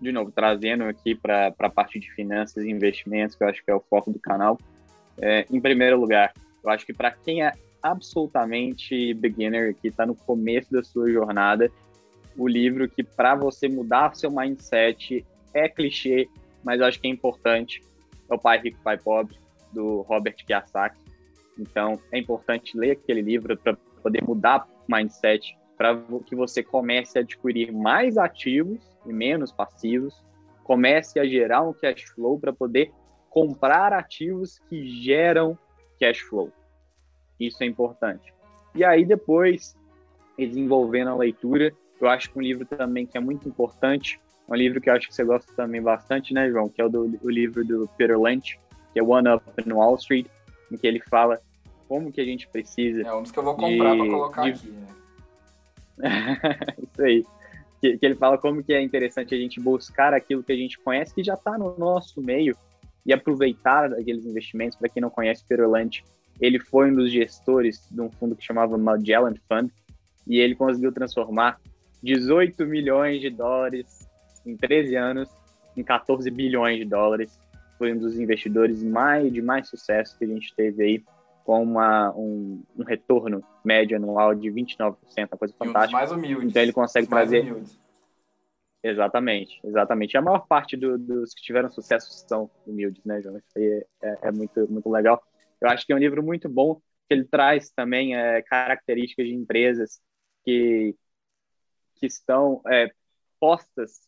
de 0.00 0.12
novo, 0.12 0.30
trazendo 0.30 0.84
aqui 0.84 1.14
para 1.14 1.52
a 1.58 1.70
parte 1.70 1.98
de 1.98 2.10
finanças 2.12 2.64
e 2.64 2.70
investimentos, 2.70 3.34
que 3.34 3.42
eu 3.42 3.48
acho 3.48 3.64
que 3.64 3.70
é 3.70 3.74
o 3.74 3.80
foco 3.80 4.12
do 4.12 4.18
canal, 4.18 4.58
é, 5.20 5.44
em 5.50 5.60
primeiro 5.60 6.00
lugar, 6.00 6.32
eu 6.62 6.70
acho 6.70 6.86
que 6.86 6.92
para 6.92 7.10
quem 7.10 7.42
é 7.42 7.52
absolutamente 7.82 9.14
beginner, 9.14 9.74
que 9.74 9.88
está 9.88 10.06
no 10.06 10.14
começo 10.14 10.72
da 10.72 10.82
sua 10.82 11.10
jornada, 11.10 11.70
o 12.36 12.46
livro 12.46 12.88
que 12.88 13.02
para 13.02 13.34
você 13.34 13.68
mudar 13.68 14.14
seu 14.14 14.30
mindset 14.30 15.24
é 15.52 15.68
clichê, 15.68 16.28
mas 16.62 16.80
eu 16.80 16.86
acho 16.86 17.00
que 17.00 17.08
é 17.08 17.10
importante, 17.10 17.82
é 18.30 18.34
o 18.34 18.38
Pai 18.38 18.58
Rico, 18.60 18.78
Pai 18.82 18.96
Pobre, 18.96 19.36
do 19.72 20.02
Robert 20.02 20.36
Kiyosaki. 20.46 20.98
Então, 21.58 22.00
é 22.12 22.18
importante 22.18 22.76
ler 22.76 22.92
aquele 22.92 23.20
livro 23.20 23.56
para 23.56 23.76
poder 24.02 24.22
mudar 24.22 24.68
o 24.88 24.94
mindset, 24.94 25.56
para 25.76 26.00
que 26.26 26.36
você 26.36 26.62
comece 26.62 27.18
a 27.18 27.22
adquirir 27.22 27.72
mais 27.72 28.16
ativos 28.16 28.80
e 29.06 29.12
menos 29.12 29.52
passivos, 29.52 30.22
comece 30.64 31.18
a 31.18 31.26
gerar 31.26 31.62
um 31.62 31.72
cash 31.72 32.04
flow 32.14 32.38
para 32.38 32.52
poder 32.52 32.92
comprar 33.30 33.92
ativos 33.92 34.58
que 34.68 34.86
geram 35.02 35.58
cash 35.98 36.20
flow. 36.20 36.52
Isso 37.38 37.62
é 37.62 37.66
importante. 37.66 38.34
E 38.74 38.84
aí 38.84 39.04
depois, 39.04 39.76
desenvolvendo 40.36 41.08
a 41.08 41.16
leitura, 41.16 41.72
eu 42.00 42.08
acho 42.08 42.30
que 42.30 42.38
um 42.38 42.42
livro 42.42 42.64
também 42.64 43.06
que 43.06 43.16
é 43.16 43.20
muito 43.20 43.48
importante, 43.48 44.20
um 44.48 44.54
livro 44.54 44.80
que 44.80 44.88
eu 44.88 44.94
acho 44.94 45.08
que 45.08 45.14
você 45.14 45.24
gosta 45.24 45.52
também 45.54 45.82
bastante, 45.82 46.32
né, 46.32 46.50
João, 46.50 46.68
que 46.68 46.80
é 46.80 46.84
o, 46.84 46.88
do, 46.88 47.18
o 47.22 47.30
livro 47.30 47.64
do 47.64 47.88
Peter 47.96 48.18
Lynch, 48.18 48.58
que 48.92 49.00
é 49.00 49.02
One 49.02 49.28
Up 49.28 49.44
in 49.64 49.72
Wall 49.72 49.96
Street, 49.96 50.26
em 50.70 50.76
que 50.76 50.86
ele 50.86 51.00
fala 51.00 51.40
como 51.88 52.12
que 52.12 52.20
a 52.20 52.24
gente 52.24 52.48
precisa. 52.48 53.02
É 53.02 53.14
um 53.14 53.22
dos 53.22 53.32
que 53.32 53.38
eu 53.38 53.42
vou 53.42 53.56
comprar 53.56 53.96
para 53.96 54.06
colocar 54.06 54.42
de... 54.42 54.50
aqui, 54.50 54.70
né? 54.70 54.86
Isso 56.78 57.02
aí. 57.02 57.24
Que, 57.80 57.96
que, 57.96 58.06
ele 58.06 58.16
fala 58.16 58.36
como 58.36 58.62
que 58.62 58.72
é 58.72 58.82
interessante 58.82 59.34
a 59.34 59.38
gente 59.38 59.60
buscar 59.60 60.12
aquilo 60.12 60.42
que 60.42 60.52
a 60.52 60.56
gente 60.56 60.78
conhece 60.78 61.14
que 61.14 61.22
já 61.22 61.34
está 61.34 61.56
no 61.56 61.76
nosso 61.78 62.20
meio 62.20 62.56
e 63.06 63.12
aproveitar 63.12 63.92
aqueles 63.92 64.26
investimentos. 64.26 64.76
Para 64.76 64.88
quem 64.88 65.00
não 65.00 65.10
conhece, 65.10 65.44
Lynch, 65.50 66.02
ele 66.40 66.58
foi 66.58 66.90
um 66.90 66.94
dos 66.94 67.10
gestores 67.10 67.88
de 67.90 68.00
um 68.00 68.10
fundo 68.10 68.36
que 68.36 68.44
chamava 68.44 68.76
Magellan 68.76 69.34
Fund. 69.48 69.70
e 70.26 70.38
ele 70.38 70.54
conseguiu 70.54 70.92
transformar 70.92 71.58
18 72.02 72.66
milhões 72.66 73.20
de 73.20 73.30
dólares 73.30 74.08
em 74.44 74.56
13 74.56 74.96
anos 74.96 75.28
em 75.76 75.82
14 75.82 76.30
bilhões 76.30 76.78
de 76.78 76.84
dólares. 76.84 77.38
Foi 77.78 77.92
um 77.92 77.98
dos 77.98 78.18
investidores 78.18 78.82
mais, 78.82 79.32
de 79.32 79.40
mais 79.40 79.68
sucesso 79.68 80.18
que 80.18 80.24
a 80.24 80.28
gente 80.28 80.54
teve 80.54 80.82
aí, 80.82 81.04
com 81.48 81.62
uma, 81.62 82.14
um, 82.14 82.62
um 82.76 82.84
retorno 82.84 83.42
médio 83.64 83.96
anual 83.96 84.34
de 84.34 84.50
29%, 84.50 84.94
uma 85.16 85.28
coisa 85.28 85.54
fantástica. 85.54 85.96
mais 85.96 86.12
humildes. 86.12 86.50
Então 86.50 86.60
ele 86.60 86.74
consegue 86.74 87.06
trazer. 87.06 87.56
Exatamente, 88.82 89.58
exatamente. 89.64 90.14
A 90.18 90.20
maior 90.20 90.46
parte 90.46 90.76
do, 90.76 90.98
dos 90.98 91.32
que 91.32 91.40
tiveram 91.40 91.70
sucesso 91.70 92.12
são 92.28 92.50
humildes, 92.66 93.02
né, 93.02 93.22
João? 93.22 93.38
Isso 93.38 93.46
aí 93.56 93.64
é, 93.64 94.08
é, 94.08 94.18
é, 94.24 94.30
muito, 94.30 94.70
muito 94.70 94.90
legal. 94.90 95.22
Eu 95.58 95.70
acho 95.70 95.86
que 95.86 95.92
é 95.94 95.96
um 95.96 95.98
livro 95.98 96.22
muito 96.22 96.50
bom, 96.50 96.74
que 96.74 97.14
ele 97.14 97.24
traz 97.24 97.70
também 97.70 98.14
é, 98.14 98.42
características 98.42 99.24
de 99.24 99.32
empresas 99.32 100.02
que, 100.44 100.94
que 101.94 102.04
estão 102.04 102.60
é, 102.66 102.92
postas 103.40 104.06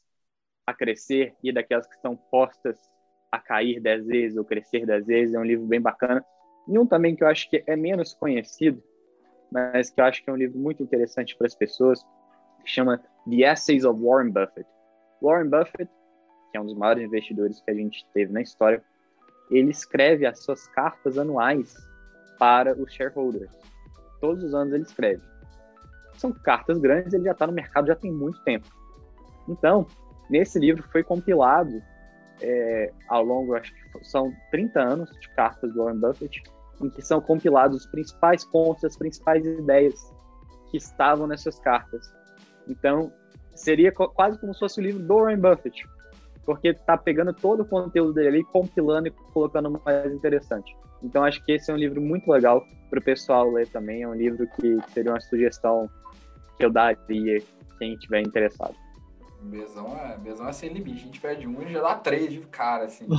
a 0.66 0.74
crescer 0.74 1.34
e 1.42 1.50
daquelas 1.50 1.86
que 1.86 1.94
estão 1.94 2.14
postas 2.14 2.78
a 3.32 3.38
cair 3.38 3.80
dez 3.80 4.06
vezes 4.06 4.36
ou 4.36 4.44
crescer 4.44 4.84
dez 4.84 5.06
vezes. 5.06 5.34
É 5.34 5.38
um 5.38 5.44
livro 5.44 5.64
bem 5.64 5.80
bacana. 5.80 6.22
E 6.68 6.78
um 6.78 6.86
também 6.86 7.16
que 7.16 7.24
eu 7.24 7.28
acho 7.28 7.48
que 7.48 7.62
é 7.66 7.76
menos 7.76 8.14
conhecido, 8.14 8.82
mas 9.50 9.90
que 9.90 10.00
eu 10.00 10.04
acho 10.04 10.22
que 10.22 10.30
é 10.30 10.32
um 10.32 10.36
livro 10.36 10.58
muito 10.58 10.82
interessante 10.82 11.36
para 11.36 11.46
as 11.46 11.54
pessoas, 11.54 12.04
que 12.64 12.70
chama 12.70 12.98
The 13.28 13.52
Essays 13.52 13.84
of 13.84 14.00
Warren 14.00 14.30
Buffett. 14.30 14.68
Warren 15.22 15.48
Buffett, 15.48 15.90
que 16.50 16.58
é 16.58 16.60
um 16.60 16.66
dos 16.66 16.76
maiores 16.76 17.04
investidores 17.04 17.60
que 17.60 17.70
a 17.70 17.74
gente 17.74 18.06
teve 18.14 18.32
na 18.32 18.42
história, 18.42 18.82
ele 19.50 19.70
escreve 19.70 20.26
as 20.26 20.42
suas 20.44 20.66
cartas 20.68 21.18
anuais 21.18 21.74
para 22.38 22.74
os 22.74 22.92
shareholders. 22.92 23.50
Todos 24.20 24.44
os 24.44 24.54
anos 24.54 24.72
ele 24.72 24.84
escreve. 24.84 25.22
São 26.14 26.32
cartas 26.32 26.78
grandes, 26.78 27.12
ele 27.12 27.24
já 27.24 27.32
está 27.32 27.46
no 27.46 27.52
mercado 27.52 27.88
já 27.88 27.96
tem 27.96 28.12
muito 28.12 28.42
tempo. 28.44 28.68
Então, 29.48 29.86
nesse 30.28 30.58
livro 30.58 30.82
foi 30.90 31.02
compilado 31.02 31.82
é, 32.42 32.92
ao 33.08 33.24
longo, 33.24 33.54
acho 33.54 33.72
que 33.72 34.04
são 34.04 34.32
30 34.50 34.80
anos 34.80 35.10
de 35.20 35.28
cartas 35.34 35.72
do 35.72 35.84
Warren 35.84 36.00
Buffett, 36.00 36.42
em 36.80 36.88
que 36.88 37.02
são 37.02 37.20
compilados 37.20 37.78
os 37.78 37.86
principais 37.86 38.44
pontos, 38.44 38.84
as 38.84 38.96
principais 38.96 39.44
ideias 39.44 39.94
que 40.70 40.78
estavam 40.78 41.26
nessas 41.26 41.58
cartas. 41.58 42.12
Então, 42.68 43.12
seria 43.54 43.92
quase 43.92 44.38
como 44.38 44.54
se 44.54 44.60
fosse 44.60 44.80
o 44.80 44.82
livro 44.82 45.02
do 45.02 45.16
Warren 45.16 45.38
Buffett, 45.38 45.84
porque 46.44 46.72
tá 46.72 46.96
pegando 46.96 47.32
todo 47.32 47.60
o 47.60 47.66
conteúdo 47.66 48.14
dele 48.14 48.28
ali, 48.28 48.44
compilando 48.44 49.08
e 49.08 49.10
colocando 49.10 49.80
mais 49.84 50.12
interessante. 50.12 50.74
Então, 51.02 51.24
acho 51.24 51.42
que 51.44 51.52
esse 51.52 51.70
é 51.70 51.74
um 51.74 51.78
livro 51.78 52.00
muito 52.00 52.30
legal 52.30 52.64
para 52.88 52.98
o 52.98 53.02
pessoal 53.02 53.50
ler 53.50 53.68
também. 53.68 54.02
É 54.02 54.08
um 54.08 54.14
livro 54.14 54.46
que 54.56 54.78
seria 54.92 55.12
uma 55.12 55.20
sugestão 55.20 55.88
que 56.58 56.64
eu 56.64 56.70
daria 56.70 57.42
quem 57.78 57.94
estiver 57.94 58.20
interessado. 58.20 58.74
Bezão 59.42 59.96
é, 59.96 60.16
Bezão 60.18 60.48
é 60.48 60.52
sem 60.52 60.72
limite. 60.72 61.02
A 61.02 61.06
gente 61.06 61.20
pede 61.20 61.46
um 61.46 61.62
e 61.62 61.72
já 61.72 61.80
dá 61.80 61.94
três 61.94 62.32
de 62.32 62.40
cara, 62.40 62.84
assim. 62.84 63.06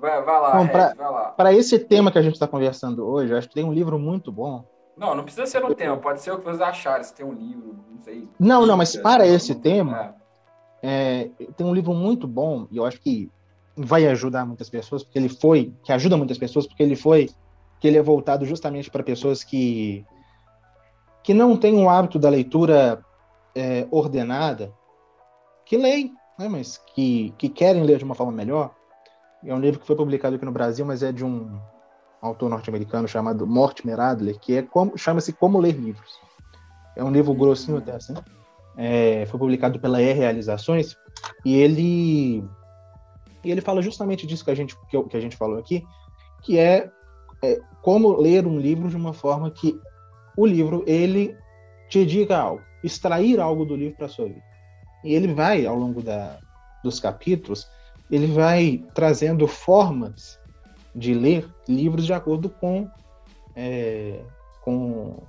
vai, 0.00 0.22
vai, 0.22 0.40
lá, 0.40 0.56
Bom, 0.56 0.64
Red, 0.64 0.94
vai 0.94 1.10
lá. 1.10 1.24
Para 1.30 1.52
esse 1.52 1.78
tema 1.78 2.12
que 2.12 2.18
a 2.18 2.22
gente 2.22 2.34
está 2.34 2.46
conversando 2.46 3.06
hoje, 3.06 3.34
acho 3.34 3.48
que 3.48 3.54
tem 3.54 3.64
um 3.64 3.72
livro 3.72 3.98
muito 3.98 4.30
bom. 4.30 4.64
Não, 4.96 5.14
não 5.14 5.24
precisa 5.24 5.46
ser 5.46 5.64
um 5.64 5.74
tema, 5.74 5.96
pode 5.96 6.20
ser 6.20 6.30
o 6.30 6.38
que 6.38 6.44
vocês 6.44 6.60
acharem, 6.60 7.02
se 7.02 7.14
tem 7.14 7.26
um 7.26 7.32
livro, 7.32 7.84
não 7.90 8.00
sei. 8.00 8.28
Não, 8.38 8.64
não, 8.64 8.76
mas 8.76 8.96
para 8.96 9.26
esse 9.26 9.54
tema, 9.56 10.14
é. 10.82 10.86
É, 10.86 11.30
tem 11.56 11.66
um 11.66 11.74
livro 11.74 11.92
muito 11.94 12.28
bom, 12.28 12.68
e 12.70 12.76
eu 12.76 12.84
acho 12.84 13.00
que 13.00 13.30
vai 13.76 14.06
ajudar 14.06 14.46
muitas 14.46 14.70
pessoas, 14.70 15.02
porque 15.02 15.18
ele 15.18 15.28
foi, 15.28 15.74
que 15.82 15.92
ajuda 15.92 16.16
muitas 16.16 16.38
pessoas, 16.38 16.66
porque 16.66 16.82
ele 16.82 16.94
foi, 16.94 17.28
que 17.80 17.88
ele 17.88 17.98
é 17.98 18.02
voltado 18.02 18.44
justamente 18.44 18.90
para 18.90 19.02
pessoas 19.02 19.42
que 19.42 20.04
que 21.22 21.32
não 21.32 21.56
têm 21.56 21.82
o 21.82 21.88
hábito 21.88 22.18
da 22.18 22.28
leitura 22.28 23.02
é, 23.54 23.86
ordenada, 23.90 24.72
que 25.64 25.76
leem, 25.76 26.14
né, 26.38 26.48
mas 26.48 26.78
que, 26.94 27.32
que 27.38 27.48
querem 27.48 27.82
ler 27.82 27.98
de 27.98 28.04
uma 28.04 28.14
forma 28.14 28.32
melhor. 28.32 28.74
É 29.44 29.54
um 29.54 29.60
livro 29.60 29.80
que 29.80 29.86
foi 29.86 29.96
publicado 29.96 30.36
aqui 30.36 30.44
no 30.44 30.52
Brasil, 30.52 30.84
mas 30.84 31.02
é 31.02 31.12
de 31.12 31.24
um 31.24 31.58
autor 32.20 32.48
norte-americano 32.48 33.06
chamado 33.06 33.46
Mortimer 33.46 34.00
Adler, 34.00 34.38
que 34.38 34.56
é 34.56 34.62
como, 34.62 34.96
chama-se 34.96 35.32
Como 35.32 35.60
Ler 35.60 35.74
Livros. 35.74 36.18
É 36.96 37.04
um 37.04 37.10
livro 37.10 37.34
grossinho 37.34 37.78
até 37.78 37.92
assim. 37.92 38.14
É, 38.76 39.26
foi 39.26 39.38
publicado 39.38 39.78
pela 39.78 40.02
E 40.02 40.12
Realizações 40.12 40.96
e 41.44 41.54
ele 41.54 42.44
e 43.44 43.50
ele 43.50 43.60
fala 43.60 43.82
justamente 43.82 44.26
disso 44.26 44.44
que 44.44 44.50
a 44.50 44.54
gente 44.54 44.76
que, 44.88 45.00
que 45.04 45.16
a 45.16 45.20
gente 45.20 45.36
falou 45.36 45.58
aqui, 45.58 45.84
que 46.42 46.58
é, 46.58 46.90
é, 47.42 47.60
como 47.82 48.16
ler 48.16 48.46
um 48.46 48.58
livro 48.58 48.88
de 48.88 48.96
uma 48.96 49.12
forma 49.12 49.50
que 49.50 49.78
o 50.36 50.46
livro 50.46 50.82
ele 50.86 51.36
te 51.88 52.04
diga 52.04 52.38
algo, 52.38 52.62
extrair 52.84 53.40
algo 53.40 53.64
do 53.64 53.74
livro 53.74 53.96
para 53.96 54.08
sua 54.08 54.26
vida. 54.26 54.42
E 55.02 55.14
ele 55.14 55.32
vai, 55.32 55.66
ao 55.66 55.76
longo 55.76 56.02
da, 56.02 56.38
dos 56.82 57.00
capítulos, 57.00 57.68
ele 58.10 58.26
vai 58.26 58.84
trazendo 58.94 59.46
formas 59.46 60.38
de 60.94 61.14
ler 61.14 61.48
livros 61.68 62.06
de 62.06 62.12
acordo 62.12 62.48
com, 62.48 62.88
é, 63.56 64.20
com 64.62 65.22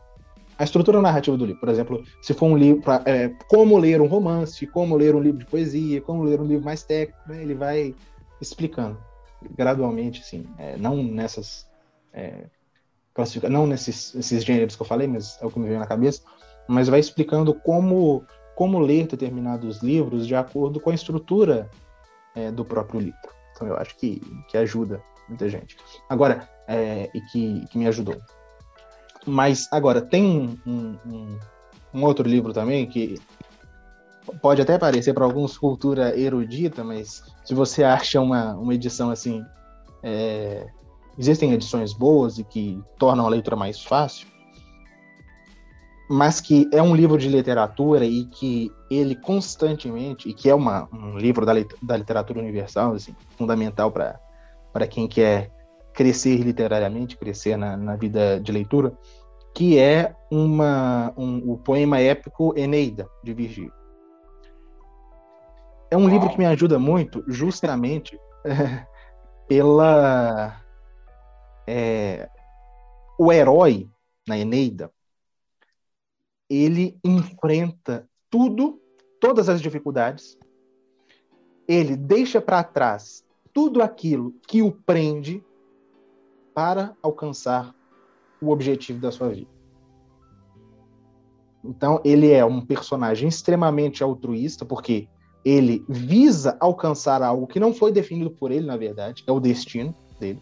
a 0.57 0.63
estrutura 0.63 1.01
narrativa 1.01 1.35
do 1.35 1.45
livro. 1.45 1.59
Por 1.59 1.69
exemplo, 1.69 2.03
se 2.21 2.33
for 2.33 2.47
um 2.47 2.57
livro, 2.57 2.81
pra, 2.81 3.01
é, 3.05 3.29
como 3.49 3.77
ler 3.77 4.01
um 4.01 4.07
romance, 4.07 4.67
como 4.67 4.95
ler 4.95 5.15
um 5.15 5.19
livro 5.19 5.39
de 5.39 5.45
poesia, 5.45 6.01
como 6.01 6.23
ler 6.23 6.39
um 6.39 6.45
livro 6.45 6.63
mais 6.63 6.83
técnico, 6.83 7.19
né, 7.27 7.41
ele 7.41 7.55
vai 7.55 7.95
explicando 8.39 8.97
gradualmente, 9.55 10.21
assim, 10.21 10.45
é, 10.57 10.77
não 10.77 11.03
nessas 11.03 11.67
é, 12.13 12.45
não 13.49 13.65
nesses, 13.65 14.13
nesses 14.13 14.43
gêneros 14.43 14.75
que 14.75 14.81
eu 14.81 14.85
falei, 14.85 15.07
mas 15.07 15.37
é 15.41 15.45
o 15.45 15.51
que 15.51 15.59
me 15.59 15.67
veio 15.67 15.79
na 15.79 15.87
cabeça, 15.87 16.21
mas 16.67 16.87
vai 16.87 16.99
explicando 16.99 17.53
como, 17.53 18.23
como 18.55 18.79
ler 18.79 19.07
determinados 19.07 19.81
livros 19.81 20.27
de 20.27 20.35
acordo 20.35 20.79
com 20.79 20.89
a 20.89 20.95
estrutura 20.95 21.69
é, 22.35 22.51
do 22.51 22.65
próprio 22.65 22.99
livro. 22.99 23.29
Então 23.51 23.67
eu 23.67 23.77
acho 23.77 23.95
que, 23.97 24.21
que 24.49 24.57
ajuda 24.57 25.01
muita 25.27 25.49
gente. 25.49 25.77
Agora, 26.09 26.49
é, 26.67 27.09
e 27.13 27.21
que, 27.21 27.65
que 27.67 27.77
me 27.77 27.87
ajudou. 27.87 28.17
Mas 29.25 29.67
agora, 29.71 30.01
tem 30.01 30.57
um, 30.65 30.97
um, 31.05 31.39
um 31.93 32.03
outro 32.03 32.27
livro 32.27 32.53
também 32.53 32.85
que 32.85 33.15
pode 34.41 34.61
até 34.61 34.77
parecer 34.77 35.13
para 35.13 35.25
alguns 35.25 35.57
cultura 35.57 36.17
erudita, 36.17 36.83
mas 36.83 37.23
se 37.43 37.53
você 37.53 37.83
acha 37.83 38.19
uma, 38.19 38.53
uma 38.55 38.73
edição 38.73 39.09
assim, 39.09 39.43
é, 40.03 40.67
existem 41.17 41.53
edições 41.53 41.93
boas 41.93 42.37
e 42.37 42.43
que 42.43 42.81
tornam 42.97 43.25
a 43.25 43.29
leitura 43.29 43.55
mais 43.55 43.83
fácil, 43.83 44.27
mas 46.09 46.39
que 46.39 46.69
é 46.71 46.81
um 46.81 46.95
livro 46.95 47.17
de 47.17 47.27
literatura 47.27 48.05
e 48.05 48.25
que 48.25 48.71
ele 48.89 49.15
constantemente, 49.15 50.29
e 50.29 50.33
que 50.33 50.49
é 50.49 50.55
uma, 50.55 50.87
um 50.93 51.17
livro 51.17 51.45
da, 51.45 51.53
da 51.81 51.97
literatura 51.97 52.39
universal, 52.39 52.93
assim, 52.93 53.15
fundamental 53.37 53.91
para 53.91 54.87
quem 54.87 55.07
quer 55.07 55.51
crescer 55.93 56.37
literariamente, 56.37 57.17
crescer 57.17 57.57
na, 57.57 57.75
na 57.75 57.95
vida 57.95 58.39
de 58.39 58.51
leitura, 58.51 58.95
que 59.53 59.79
é 59.79 60.13
uma, 60.29 61.13
um, 61.17 61.53
o 61.53 61.57
poema 61.57 61.99
épico 61.99 62.53
Eneida, 62.57 63.07
de 63.23 63.33
Virgílio. 63.33 63.73
É 65.89 65.95
um 65.97 66.09
livro 66.09 66.29
que 66.29 66.37
me 66.37 66.45
ajuda 66.45 66.77
muito, 66.77 67.23
justamente 67.27 68.19
pela. 69.47 70.61
É, 71.67 72.29
o 73.17 73.31
herói 73.31 73.89
na 74.27 74.37
Eneida, 74.37 74.91
ele 76.49 76.97
enfrenta 77.03 78.07
tudo, 78.29 78.79
todas 79.19 79.49
as 79.49 79.61
dificuldades, 79.61 80.37
ele 81.67 81.95
deixa 81.95 82.39
para 82.39 82.63
trás 82.63 83.23
tudo 83.53 83.81
aquilo 83.81 84.33
que 84.47 84.61
o 84.61 84.71
prende 84.71 85.43
para 86.53 86.95
alcançar 87.01 87.73
o 88.41 88.49
objetivo 88.49 88.99
da 88.99 89.11
sua 89.11 89.29
vida. 89.29 89.49
Então, 91.63 91.99
ele 92.05 92.31
é 92.31 92.45
um 92.45 92.61
personagem 92.61 93.27
extremamente 93.27 94.03
altruísta, 94.03 94.63
porque 94.63 95.07
ele 95.43 95.83
visa 95.89 96.55
alcançar 96.59 97.23
algo 97.23 97.47
que 97.47 97.59
não 97.59 97.73
foi 97.73 97.91
definido 97.91 98.29
por 98.29 98.51
ele, 98.51 98.65
na 98.65 98.77
verdade, 98.77 99.23
é 99.25 99.31
o 99.31 99.39
destino 99.39 99.95
dele. 100.19 100.41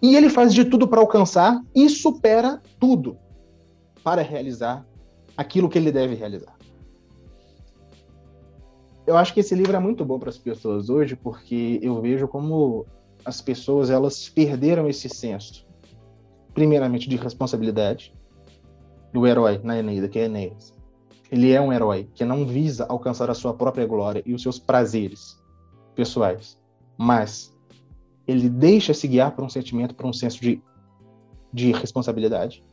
E 0.00 0.16
ele 0.16 0.30
faz 0.30 0.54
de 0.54 0.64
tudo 0.64 0.86
para 0.86 1.00
alcançar 1.00 1.60
e 1.74 1.88
supera 1.88 2.62
tudo 2.78 3.18
para 4.02 4.22
realizar 4.22 4.86
aquilo 5.36 5.68
que 5.68 5.78
ele 5.78 5.92
deve 5.92 6.14
realizar. 6.14 6.56
Eu 9.06 9.16
acho 9.16 9.34
que 9.34 9.40
esse 9.40 9.54
livro 9.54 9.76
é 9.76 9.80
muito 9.80 10.04
bom 10.04 10.18
para 10.18 10.28
as 10.28 10.38
pessoas 10.38 10.88
hoje, 10.88 11.16
porque 11.16 11.80
eu 11.82 12.00
vejo 12.00 12.28
como 12.28 12.86
as 13.24 13.40
pessoas 13.40 13.90
elas 13.90 14.28
perderam 14.28 14.88
esse 14.88 15.08
senso, 15.08 15.66
primeiramente 16.54 17.08
de 17.08 17.16
responsabilidade 17.16 18.14
do 19.12 19.26
herói 19.26 19.60
na 19.62 19.78
Eneida, 19.78 20.08
que 20.08 20.18
é 20.18 20.24
Enéas. 20.24 20.74
Ele 21.30 21.50
é 21.52 21.60
um 21.60 21.72
herói 21.72 22.08
que 22.14 22.24
não 22.24 22.44
visa 22.44 22.86
alcançar 22.88 23.30
a 23.30 23.34
sua 23.34 23.54
própria 23.54 23.86
glória 23.86 24.22
e 24.26 24.34
os 24.34 24.42
seus 24.42 24.58
prazeres 24.58 25.40
pessoais, 25.94 26.60
mas 26.96 27.56
ele 28.26 28.48
deixa 28.48 28.94
se 28.94 29.08
guiar 29.08 29.34
por 29.34 29.44
um 29.44 29.48
sentimento, 29.48 29.94
por 29.94 30.06
um 30.06 30.12
senso 30.12 30.40
de, 30.40 30.62
de 31.52 31.72
responsabilidade 31.72 32.64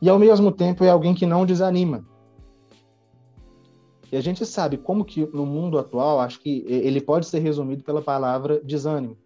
e 0.00 0.08
ao 0.08 0.18
mesmo 0.18 0.52
tempo 0.52 0.84
é 0.84 0.90
alguém 0.90 1.14
que 1.14 1.26
não 1.26 1.44
desanima. 1.44 2.04
E 4.10 4.16
a 4.16 4.20
gente 4.20 4.44
sabe 4.46 4.78
como 4.78 5.04
que 5.04 5.26
no 5.26 5.44
mundo 5.44 5.78
atual, 5.78 6.20
acho 6.20 6.40
que 6.40 6.64
ele 6.66 7.00
pode 7.00 7.26
ser 7.26 7.40
resumido 7.40 7.84
pela 7.84 8.00
palavra 8.00 8.60
desânimo, 8.60 9.18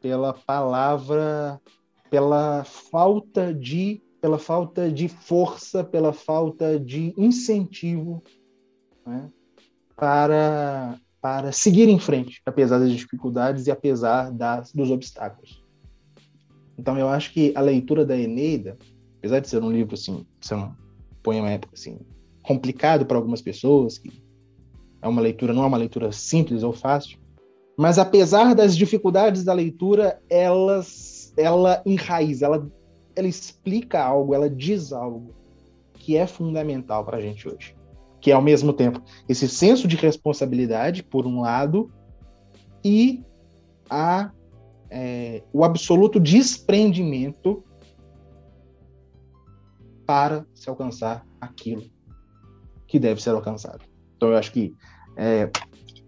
pela 0.00 0.34
palavra, 0.34 1.60
pela 2.10 2.64
falta 2.64 3.54
de, 3.54 4.02
pela 4.20 4.38
falta 4.38 4.90
de 4.90 5.08
força, 5.08 5.82
pela 5.82 6.12
falta 6.12 6.78
de 6.78 7.14
incentivo 7.16 8.22
né, 9.06 9.30
para 9.96 10.98
para 11.20 11.52
seguir 11.52 11.88
em 11.88 11.98
frente, 11.98 12.40
apesar 12.46 12.78
das 12.78 12.90
dificuldades 12.90 13.66
e 13.66 13.70
apesar 13.70 14.32
das, 14.32 14.72
dos 14.72 14.90
obstáculos. 14.90 15.62
Então 16.78 16.98
eu 16.98 17.08
acho 17.08 17.32
que 17.32 17.52
a 17.54 17.60
leitura 17.60 18.06
da 18.06 18.16
Eneida, 18.16 18.78
apesar 19.20 19.40
de 19.40 19.48
ser 19.48 19.62
um 19.62 19.70
livro 19.70 19.94
assim, 19.94 20.26
ser 20.40 20.54
um 20.54 20.72
poema 21.22 21.50
épico 21.50 21.74
assim, 21.74 21.98
complicado 22.42 23.04
para 23.04 23.18
algumas 23.18 23.42
pessoas, 23.42 23.98
que 23.98 24.10
é 25.02 25.06
uma 25.06 25.20
leitura 25.20 25.52
não 25.52 25.62
é 25.62 25.66
uma 25.66 25.76
leitura 25.76 26.10
simples 26.10 26.62
ou 26.62 26.72
fácil, 26.72 27.18
mas 27.76 27.98
apesar 27.98 28.54
das 28.54 28.76
dificuldades 28.76 29.44
da 29.44 29.52
leitura, 29.52 30.20
elas 30.28 31.32
ela 31.36 31.82
enraiza, 31.86 32.46
ela 32.46 32.70
ela 33.14 33.28
explica 33.28 34.02
algo, 34.02 34.34
ela 34.34 34.48
diz 34.48 34.92
algo 34.92 35.34
que 35.94 36.16
é 36.16 36.26
fundamental 36.26 37.04
para 37.04 37.18
a 37.18 37.20
gente 37.20 37.46
hoje. 37.46 37.76
Que 38.20 38.30
é 38.30 38.34
ao 38.34 38.42
mesmo 38.42 38.72
tempo 38.72 39.02
esse 39.28 39.48
senso 39.48 39.86
de 39.86 39.96
responsabilidade, 39.96 41.02
por 41.02 41.26
um 41.26 41.40
lado, 41.40 41.90
e 42.82 43.22
a, 43.88 44.30
é, 44.88 45.42
o 45.52 45.64
absoluto 45.64 46.18
desprendimento 46.18 47.62
para 50.10 50.44
se 50.52 50.68
alcançar 50.68 51.24
aquilo 51.40 51.84
que 52.88 52.98
deve 52.98 53.22
ser 53.22 53.30
alcançado. 53.30 53.84
Então, 54.16 54.30
eu 54.30 54.36
acho 54.36 54.50
que 54.50 54.74
é, 55.16 55.48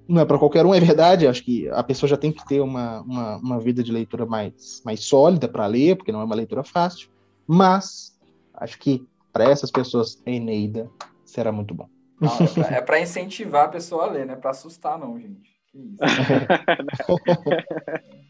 não 0.08 0.20
é 0.20 0.24
para 0.24 0.40
qualquer 0.40 0.66
um, 0.66 0.74
é 0.74 0.80
verdade. 0.80 1.28
Acho 1.28 1.44
que 1.44 1.68
a 1.68 1.84
pessoa 1.84 2.10
já 2.10 2.16
tem 2.16 2.32
que 2.32 2.44
ter 2.44 2.60
uma, 2.60 3.02
uma, 3.02 3.36
uma 3.36 3.60
vida 3.60 3.80
de 3.80 3.92
leitura 3.92 4.26
mais, 4.26 4.82
mais 4.84 5.04
sólida 5.04 5.46
para 5.46 5.66
ler, 5.66 5.94
porque 5.94 6.10
não 6.10 6.20
é 6.20 6.24
uma 6.24 6.34
leitura 6.34 6.64
fácil. 6.64 7.10
Mas 7.46 8.18
acho 8.54 8.76
que 8.80 9.06
para 9.32 9.44
essas 9.44 9.70
pessoas, 9.70 10.20
Eneida 10.26 10.90
será 11.24 11.52
muito 11.52 11.72
bom. 11.72 11.88
Não, 12.20 12.30
é 12.76 12.80
para 12.80 12.98
é 12.98 13.02
incentivar 13.02 13.66
a 13.66 13.68
pessoa 13.68 14.06
a 14.06 14.10
ler, 14.10 14.26
não 14.26 14.34
é 14.34 14.36
para 14.36 14.50
assustar, 14.50 14.98
não, 14.98 15.16
gente. 15.16 15.51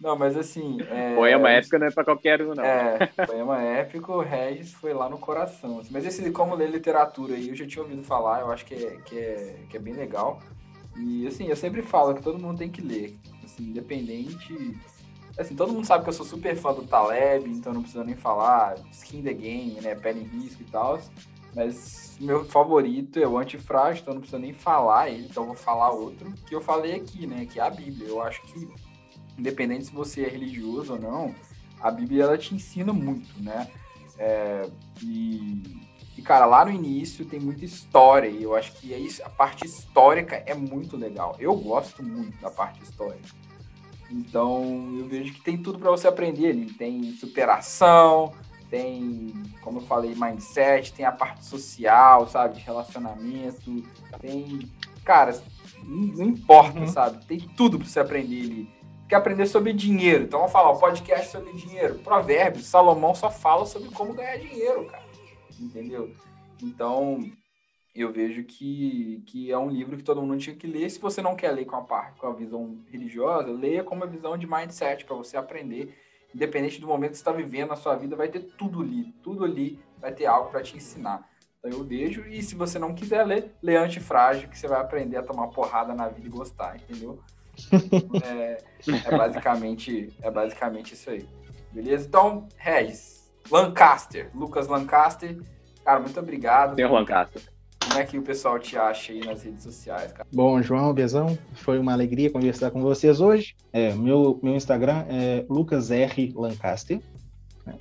Não, 0.00 0.16
mas 0.16 0.36
assim. 0.36 0.78
É... 0.90 1.14
Poema 1.14 1.50
épico 1.50 1.78
não 1.78 1.86
é 1.86 1.90
para 1.90 2.04
qualquer 2.04 2.42
um, 2.42 2.54
não. 2.54 2.64
É, 2.64 3.06
poema 3.26 3.62
épico, 3.62 4.12
o 4.12 4.20
Regis 4.20 4.72
foi 4.72 4.94
lá 4.94 5.08
no 5.08 5.18
coração. 5.18 5.78
Assim. 5.78 5.90
Mas 5.92 6.06
esse 6.06 6.30
como 6.30 6.54
ler 6.54 6.70
literatura 6.70 7.34
aí, 7.34 7.48
eu 7.48 7.54
já 7.54 7.66
tinha 7.66 7.82
ouvido 7.82 8.02
falar, 8.02 8.40
eu 8.40 8.50
acho 8.50 8.64
que 8.64 8.74
é, 8.74 8.96
que 9.04 9.18
é, 9.18 9.56
que 9.68 9.76
é 9.76 9.80
bem 9.80 9.94
legal. 9.94 10.40
E 10.96 11.26
assim, 11.26 11.48
eu 11.48 11.56
sempre 11.56 11.82
falo 11.82 12.14
que 12.14 12.22
todo 12.22 12.38
mundo 12.38 12.58
tem 12.58 12.70
que 12.70 12.80
ler. 12.80 13.16
Assim, 13.44 13.64
independente. 13.64 14.78
Assim, 15.38 15.54
todo 15.54 15.72
mundo 15.72 15.86
sabe 15.86 16.04
que 16.04 16.10
eu 16.10 16.14
sou 16.14 16.26
super 16.26 16.56
fã 16.56 16.72
do 16.72 16.82
Taleb, 16.82 17.48
então 17.48 17.72
não 17.72 17.82
precisa 17.82 18.04
nem 18.04 18.16
falar. 18.16 18.76
Skin 18.90 19.22
the 19.22 19.32
Game, 19.32 19.80
né? 19.80 19.94
Pele 19.94 20.20
em 20.20 20.40
risco 20.40 20.62
e 20.62 20.66
tal. 20.66 21.00
Mas 21.54 22.16
meu 22.20 22.44
favorito 22.44 23.18
é 23.18 23.26
o 23.26 23.38
antifrágil, 23.38 24.02
então 24.02 24.14
não 24.14 24.20
precisa 24.20 24.38
nem 24.38 24.52
falar 24.52 25.10
ele, 25.10 25.26
então 25.28 25.46
vou 25.46 25.56
falar 25.56 25.90
outro 25.90 26.32
que 26.46 26.54
eu 26.54 26.60
falei 26.60 26.94
aqui, 26.94 27.26
né? 27.26 27.46
Que 27.46 27.58
é 27.58 27.62
a 27.62 27.70
Bíblia. 27.70 28.08
Eu 28.08 28.22
acho 28.22 28.42
que, 28.42 28.68
independente 29.38 29.86
se 29.86 29.92
você 29.92 30.22
é 30.24 30.28
religioso 30.28 30.92
ou 30.92 31.00
não, 31.00 31.34
a 31.80 31.90
Bíblia 31.90 32.24
ela 32.24 32.38
te 32.38 32.54
ensina 32.54 32.92
muito, 32.92 33.42
né? 33.42 33.68
É, 34.18 34.68
e, 35.02 35.62
e, 36.16 36.22
cara, 36.22 36.44
lá 36.44 36.64
no 36.64 36.70
início 36.70 37.24
tem 37.24 37.40
muita 37.40 37.64
história, 37.64 38.28
e 38.28 38.42
eu 38.42 38.54
acho 38.54 38.72
que 38.72 38.92
é 38.92 39.24
a 39.24 39.30
parte 39.30 39.64
histórica 39.64 40.36
é 40.46 40.54
muito 40.54 40.96
legal. 40.96 41.34
Eu 41.38 41.56
gosto 41.56 42.02
muito 42.02 42.38
da 42.38 42.50
parte 42.50 42.82
histórica. 42.82 43.28
Então, 44.10 44.92
eu 44.98 45.06
vejo 45.06 45.32
que 45.32 45.40
tem 45.40 45.56
tudo 45.56 45.78
para 45.78 45.90
você 45.90 46.06
aprender 46.06 46.50
ali. 46.50 46.66
Tem 46.66 47.12
superação, 47.12 48.34
tem, 48.70 49.32
como 49.60 49.78
eu 49.78 49.82
falei, 49.82 50.14
mindset, 50.14 50.92
tem 50.92 51.04
a 51.04 51.12
parte 51.12 51.44
social, 51.44 52.26
sabe, 52.28 52.54
de 52.54 52.60
relacionamento, 52.60 53.82
tem, 54.20 54.70
cara, 55.04 55.38
não 55.84 56.24
importa, 56.24 56.78
uhum. 56.78 56.86
sabe, 56.86 57.24
tem 57.26 57.40
tudo 57.40 57.78
para 57.78 57.88
você 57.88 58.00
aprender 58.00 58.40
ali. 58.40 58.80
Quer 59.08 59.16
aprender 59.16 59.46
sobre 59.46 59.72
dinheiro, 59.72 60.22
então 60.22 60.38
vamos 60.38 60.52
falar, 60.52 60.70
o 60.70 60.78
podcast 60.78 61.32
sobre 61.32 61.52
dinheiro, 61.54 61.98
provérbios, 61.98 62.66
Salomão 62.66 63.12
só 63.12 63.28
fala 63.28 63.66
sobre 63.66 63.88
como 63.90 64.14
ganhar 64.14 64.38
dinheiro, 64.38 64.86
cara, 64.86 65.02
entendeu? 65.58 66.14
Então, 66.62 67.28
eu 67.92 68.12
vejo 68.12 68.44
que, 68.44 69.22
que 69.26 69.50
é 69.50 69.58
um 69.58 69.68
livro 69.68 69.96
que 69.96 70.04
todo 70.04 70.22
mundo 70.22 70.38
tinha 70.38 70.54
que 70.54 70.66
ler. 70.66 70.88
Se 70.88 71.00
você 71.00 71.20
não 71.20 71.34
quer 71.34 71.50
ler 71.50 71.64
com 71.64 71.74
a 71.74 71.82
parte, 71.82 72.20
com 72.20 72.28
a 72.28 72.32
visão 72.32 72.78
religiosa, 72.88 73.50
leia 73.50 73.82
com 73.82 73.96
uma 73.96 74.06
visão 74.06 74.38
de 74.38 74.46
mindset 74.46 75.04
para 75.04 75.16
você 75.16 75.36
aprender 75.36 75.92
independente 76.34 76.80
do 76.80 76.86
momento 76.86 77.10
que 77.10 77.16
você 77.16 77.22
está 77.22 77.32
vivendo 77.32 77.70
na 77.70 77.76
sua 77.76 77.96
vida, 77.96 78.16
vai 78.16 78.28
ter 78.28 78.40
tudo 78.40 78.82
ali, 78.82 79.12
tudo 79.22 79.44
ali 79.44 79.80
vai 79.98 80.12
ter 80.12 80.26
algo 80.26 80.50
para 80.50 80.62
te 80.62 80.76
ensinar. 80.76 81.28
Então 81.58 81.78
eu 81.78 81.84
vejo, 81.84 82.26
e 82.26 82.42
se 82.42 82.54
você 82.54 82.78
não 82.78 82.94
quiser 82.94 83.24
ler, 83.24 83.54
lê 83.62 83.76
Antifrágil, 83.76 84.48
que 84.48 84.58
você 84.58 84.66
vai 84.66 84.80
aprender 84.80 85.18
a 85.18 85.22
tomar 85.22 85.48
porrada 85.48 85.94
na 85.94 86.08
vida 86.08 86.26
e 86.26 86.30
gostar, 86.30 86.76
entendeu? 86.76 87.20
é, 88.24 88.58
é, 89.06 89.16
basicamente, 89.16 90.16
é 90.22 90.30
basicamente 90.30 90.94
isso 90.94 91.10
aí. 91.10 91.28
Beleza? 91.70 92.06
Então, 92.06 92.48
Regis, 92.56 93.30
Lancaster, 93.50 94.30
Lucas 94.34 94.68
Lancaster, 94.68 95.38
cara, 95.84 96.00
muito 96.00 96.18
obrigado. 96.18 96.80
O 96.80 96.92
Lancaster. 96.92 97.42
Como 97.90 98.00
é 98.00 98.06
que 98.06 98.16
o 98.16 98.22
pessoal 98.22 98.56
te 98.56 98.78
acha 98.78 99.12
aí 99.12 99.18
nas 99.18 99.42
redes 99.42 99.64
sociais, 99.64 100.12
cara? 100.12 100.24
Bom, 100.32 100.62
João, 100.62 100.94
Bezão, 100.94 101.36
foi 101.54 101.76
uma 101.76 101.92
alegria 101.92 102.30
conversar 102.30 102.70
com 102.70 102.80
vocês 102.80 103.20
hoje. 103.20 103.56
É, 103.72 103.92
meu, 103.94 104.38
meu 104.40 104.54
Instagram 104.54 105.04
é 105.08 105.44
Lucas 105.50 105.90
R. 105.90 106.32
Lancaster. 106.36 107.00
Né? 107.66 107.74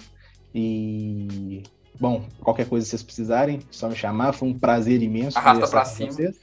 E, 0.53 1.61
bom, 1.99 2.25
qualquer 2.41 2.67
coisa 2.67 2.85
que 2.85 2.89
vocês 2.89 3.03
precisarem, 3.03 3.59
só 3.69 3.87
me 3.87 3.95
chamar. 3.95 4.33
Foi 4.33 4.49
um 4.49 4.57
prazer 4.57 5.03
imenso 5.03 5.37
Arrasta 5.37 5.67
pra 5.67 5.85
cima. 5.85 6.11
Vocês. 6.11 6.39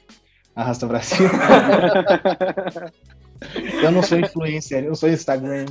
Arrasta 0.55 0.87
pra 0.87 1.01
cima. 1.01 1.29
eu 3.83 3.91
não 3.91 4.01
sou 4.01 4.17
influencer, 4.17 4.85
eu 4.85 4.95
sou 4.95 5.09
Instagram. 5.09 5.65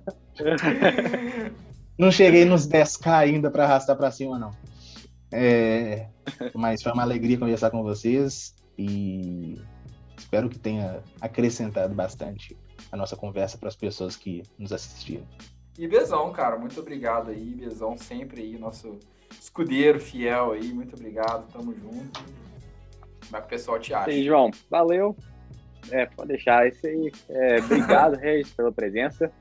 não 1.98 2.10
cheguei 2.10 2.46
nos 2.46 2.66
10k 2.66 3.12
ainda 3.12 3.50
para 3.50 3.64
arrastar 3.64 3.96
para 3.96 4.10
cima, 4.10 4.38
não. 4.38 4.50
É, 5.32 6.08
mas 6.54 6.82
foi 6.82 6.92
uma 6.92 7.02
alegria 7.02 7.38
conversar 7.38 7.70
com 7.70 7.82
vocês 7.82 8.54
e 8.76 9.60
espero 10.16 10.48
que 10.48 10.58
tenha 10.58 11.02
acrescentado 11.20 11.94
bastante 11.94 12.56
a 12.90 12.96
nossa 12.96 13.16
conversa 13.16 13.56
para 13.56 13.68
as 13.68 13.76
pessoas 13.76 14.16
que 14.16 14.42
nos 14.58 14.72
assistiram. 14.72 15.26
E 15.78 15.86
Bezão, 15.86 16.32
cara, 16.32 16.58
muito 16.58 16.78
obrigado 16.80 17.30
aí, 17.30 17.54
Bezão, 17.54 17.96
sempre 17.96 18.42
aí, 18.42 18.58
nosso 18.58 18.98
escudeiro 19.40 20.00
fiel 20.00 20.52
aí, 20.52 20.72
muito 20.72 20.94
obrigado, 20.94 21.50
tamo 21.52 21.74
junto. 21.74 22.24
Como 23.26 23.36
é 23.36 23.40
que 23.40 23.46
o 23.46 23.50
pessoal 23.50 23.78
te 23.78 23.94
acha? 23.94 24.10
Sim, 24.10 24.24
João, 24.24 24.50
valeu. 24.68 25.16
É, 25.90 26.04
pode 26.06 26.28
deixar 26.28 26.66
isso 26.66 26.86
aí. 26.86 27.12
É, 27.28 27.58
obrigado, 27.58 28.16
Regis, 28.18 28.52
pela 28.52 28.72
presença. 28.72 29.32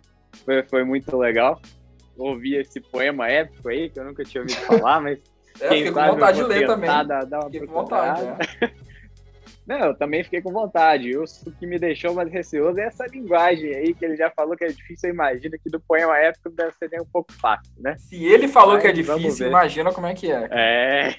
Foi, 0.46 0.64
foi 0.64 0.84
muito 0.84 1.18
legal. 1.18 1.60
Ouvi 2.18 2.56
esse 2.56 2.80
poema 2.80 3.28
épico 3.28 3.68
aí, 3.68 3.90
que 3.90 4.00
eu 4.00 4.06
nunca 4.06 4.24
tinha 4.24 4.42
ouvido 4.42 4.60
falar, 4.62 5.02
mas 5.02 5.20
é, 5.62 5.70
fiquei 5.70 5.92
com 5.92 6.06
vontade 6.06 6.38
de 6.38 6.44
ler 6.44 6.68
também. 6.68 6.90
Dar, 6.90 7.26
dar 7.26 7.44
fiquei 7.44 7.68
com 7.68 7.74
vontade, 7.74 8.22
é. 8.62 8.90
Não, 9.70 9.78
eu 9.78 9.94
também 9.94 10.24
fiquei 10.24 10.42
com 10.42 10.52
vontade. 10.52 11.16
o 11.16 11.26
que 11.60 11.68
me 11.68 11.78
deixou 11.78 12.16
mais 12.16 12.32
receoso 12.32 12.80
é 12.80 12.86
essa 12.86 13.06
linguagem 13.06 13.76
aí, 13.76 13.94
que 13.94 14.04
ele 14.04 14.16
já 14.18 14.32
falou 14.32 14.58
que 14.58 14.66
é 14.66 14.70
difícil. 14.70 15.10
Eu 15.10 15.14
imagino 15.14 15.56
que 15.64 15.70
do 15.70 15.80
poema 15.80 16.18
épico 16.18 16.50
deve 16.50 16.72
ser 16.72 16.90
nem 16.90 17.00
um 17.00 17.06
pouco 17.06 17.32
fácil, 17.34 17.72
né? 17.78 17.96
Se 18.00 18.26
ele 18.26 18.48
falou 18.48 18.74
Mas, 18.74 18.82
que 18.82 18.88
é 18.88 18.92
difícil, 18.92 19.48
imagina 19.48 19.92
como 19.92 20.08
é 20.08 20.16
que 20.16 20.32
é. 20.32 20.48
É. 20.52 21.16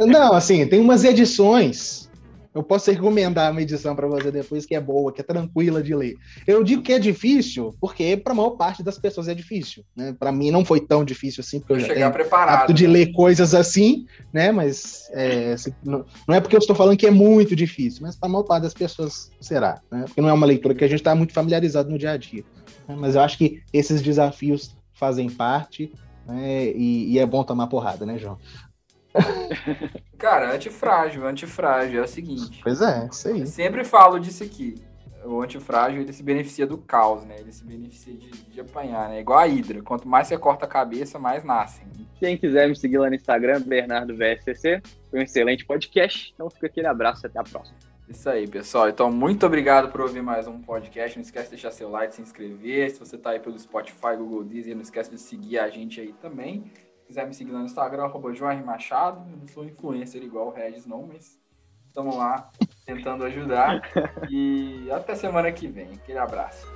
Não, 0.00 0.32
assim, 0.32 0.66
tem 0.66 0.80
umas 0.80 1.04
edições 1.04 2.10
eu 2.54 2.62
posso 2.62 2.90
recomendar 2.90 3.52
uma 3.52 3.62
edição 3.62 3.94
para 3.94 4.06
você 4.06 4.30
depois 4.30 4.64
que 4.64 4.74
é 4.74 4.80
boa, 4.80 5.12
que 5.12 5.20
é 5.20 5.24
tranquila 5.24 5.82
de 5.82 5.94
ler. 5.94 6.16
Eu 6.46 6.64
digo 6.64 6.82
que 6.82 6.92
é 6.92 6.98
difícil 6.98 7.74
porque 7.80 8.16
para 8.16 8.32
a 8.32 8.36
maior 8.36 8.50
parte 8.50 8.82
das 8.82 8.98
pessoas 8.98 9.28
é 9.28 9.34
difícil, 9.34 9.84
né? 9.94 10.14
Para 10.18 10.32
mim 10.32 10.50
não 10.50 10.64
foi 10.64 10.80
tão 10.80 11.04
difícil 11.04 11.42
assim, 11.42 11.60
porque 11.60 11.74
eu, 11.74 11.76
eu 11.76 11.86
já 11.86 11.94
tenho 11.94 12.10
preparado 12.10 12.72
de 12.72 12.86
né? 12.86 12.92
ler 12.92 13.12
coisas 13.12 13.54
assim, 13.54 14.06
né? 14.32 14.50
Mas 14.50 15.08
é, 15.12 15.54
não, 15.84 16.04
não, 16.26 16.34
é 16.34 16.40
porque 16.40 16.56
eu 16.56 16.60
estou 16.60 16.74
falando 16.74 16.96
que 16.96 17.06
é 17.06 17.10
muito 17.10 17.54
difícil, 17.54 18.02
mas 18.02 18.16
para 18.16 18.28
a 18.28 18.32
maior 18.32 18.44
parte 18.44 18.62
das 18.62 18.74
pessoas 18.74 19.30
será, 19.40 19.80
né? 19.90 20.04
Porque 20.06 20.20
não 20.20 20.28
é 20.28 20.32
uma 20.32 20.46
leitura 20.46 20.74
que 20.74 20.84
a 20.84 20.88
gente 20.88 21.00
está 21.00 21.14
muito 21.14 21.32
familiarizado 21.32 21.90
no 21.90 21.98
dia 21.98 22.12
a 22.12 22.16
dia. 22.16 22.44
Né? 22.88 22.96
Mas 22.98 23.14
eu 23.14 23.20
acho 23.20 23.36
que 23.36 23.62
esses 23.72 24.00
desafios 24.00 24.76
fazem 24.94 25.28
parte 25.28 25.92
né? 26.26 26.72
e, 26.74 27.12
e 27.12 27.18
é 27.18 27.26
bom 27.26 27.44
tomar 27.44 27.66
porrada, 27.68 28.04
né, 28.04 28.18
João? 28.18 28.38
Cara, 30.18 30.52
antifrágil, 30.54 31.26
antifrágil 31.26 32.00
é 32.00 32.04
o 32.04 32.08
seguinte. 32.08 32.60
Pois 32.62 32.80
é, 32.82 33.08
isso 33.10 33.28
aí. 33.28 33.46
sempre 33.46 33.84
falo 33.84 34.18
disso 34.18 34.42
aqui. 34.42 34.74
o 35.24 35.40
antifrágil 35.40 36.00
ele 36.00 36.12
se 36.12 36.22
beneficia 36.22 36.66
do 36.66 36.78
caos, 36.78 37.24
né? 37.24 37.36
Ele 37.38 37.52
se 37.52 37.64
beneficia 37.64 38.14
de, 38.14 38.30
de 38.30 38.60
apanhar, 38.60 39.08
né? 39.08 39.20
Igual 39.20 39.38
a 39.38 39.46
Hidra. 39.46 39.82
Quanto 39.82 40.08
mais 40.08 40.26
você 40.26 40.36
corta 40.36 40.64
a 40.64 40.68
cabeça, 40.68 41.18
mais 41.18 41.44
nascem. 41.44 41.86
Quem 42.18 42.36
quiser 42.36 42.68
me 42.68 42.74
seguir 42.74 42.98
lá 42.98 43.08
no 43.08 43.14
Instagram, 43.14 43.60
Bernardo 43.60 44.16
VSCC. 44.16 44.82
Foi 45.10 45.20
um 45.20 45.22
excelente 45.22 45.64
podcast. 45.64 46.32
Então 46.34 46.50
fica 46.50 46.66
aquele 46.66 46.88
abraço 46.88 47.26
até 47.26 47.38
a 47.38 47.44
próxima. 47.44 47.76
Isso 48.08 48.28
aí, 48.28 48.48
pessoal. 48.48 48.88
Então, 48.88 49.12
muito 49.12 49.44
obrigado 49.44 49.92
por 49.92 50.00
ouvir 50.00 50.22
mais 50.22 50.48
um 50.48 50.58
podcast. 50.62 51.16
Não 51.16 51.22
esquece 51.22 51.44
de 51.44 51.50
deixar 51.50 51.70
seu 51.70 51.90
like, 51.90 52.14
se 52.14 52.22
inscrever. 52.22 52.90
Se 52.90 52.98
você 52.98 53.16
está 53.16 53.30
aí 53.30 53.38
pelo 53.38 53.58
Spotify, 53.58 54.16
Google 54.16 54.44
Deezer, 54.44 54.74
não 54.74 54.80
esquece 54.80 55.10
de 55.10 55.20
seguir 55.20 55.58
a 55.58 55.68
gente 55.68 56.00
aí 56.00 56.14
também 56.14 56.72
quiser 57.08 57.26
me 57.26 57.34
seguir 57.34 57.52
lá 57.52 57.60
no 57.60 57.64
Instagram, 57.64 58.04
arroba 58.04 58.34
Jorge 58.34 58.62
Machado. 58.62 59.28
Eu 59.30 59.38
não 59.38 59.48
sou 59.48 59.64
influencer 59.64 60.22
igual 60.22 60.48
o 60.48 60.50
Regis, 60.50 60.86
não, 60.86 61.06
mas 61.06 61.40
estamos 61.86 62.14
lá 62.14 62.50
tentando 62.84 63.24
ajudar. 63.24 63.80
E 64.30 64.90
até 64.92 65.14
semana 65.14 65.50
que 65.50 65.66
vem. 65.66 65.94
Aquele 65.94 66.18
abraço. 66.18 66.66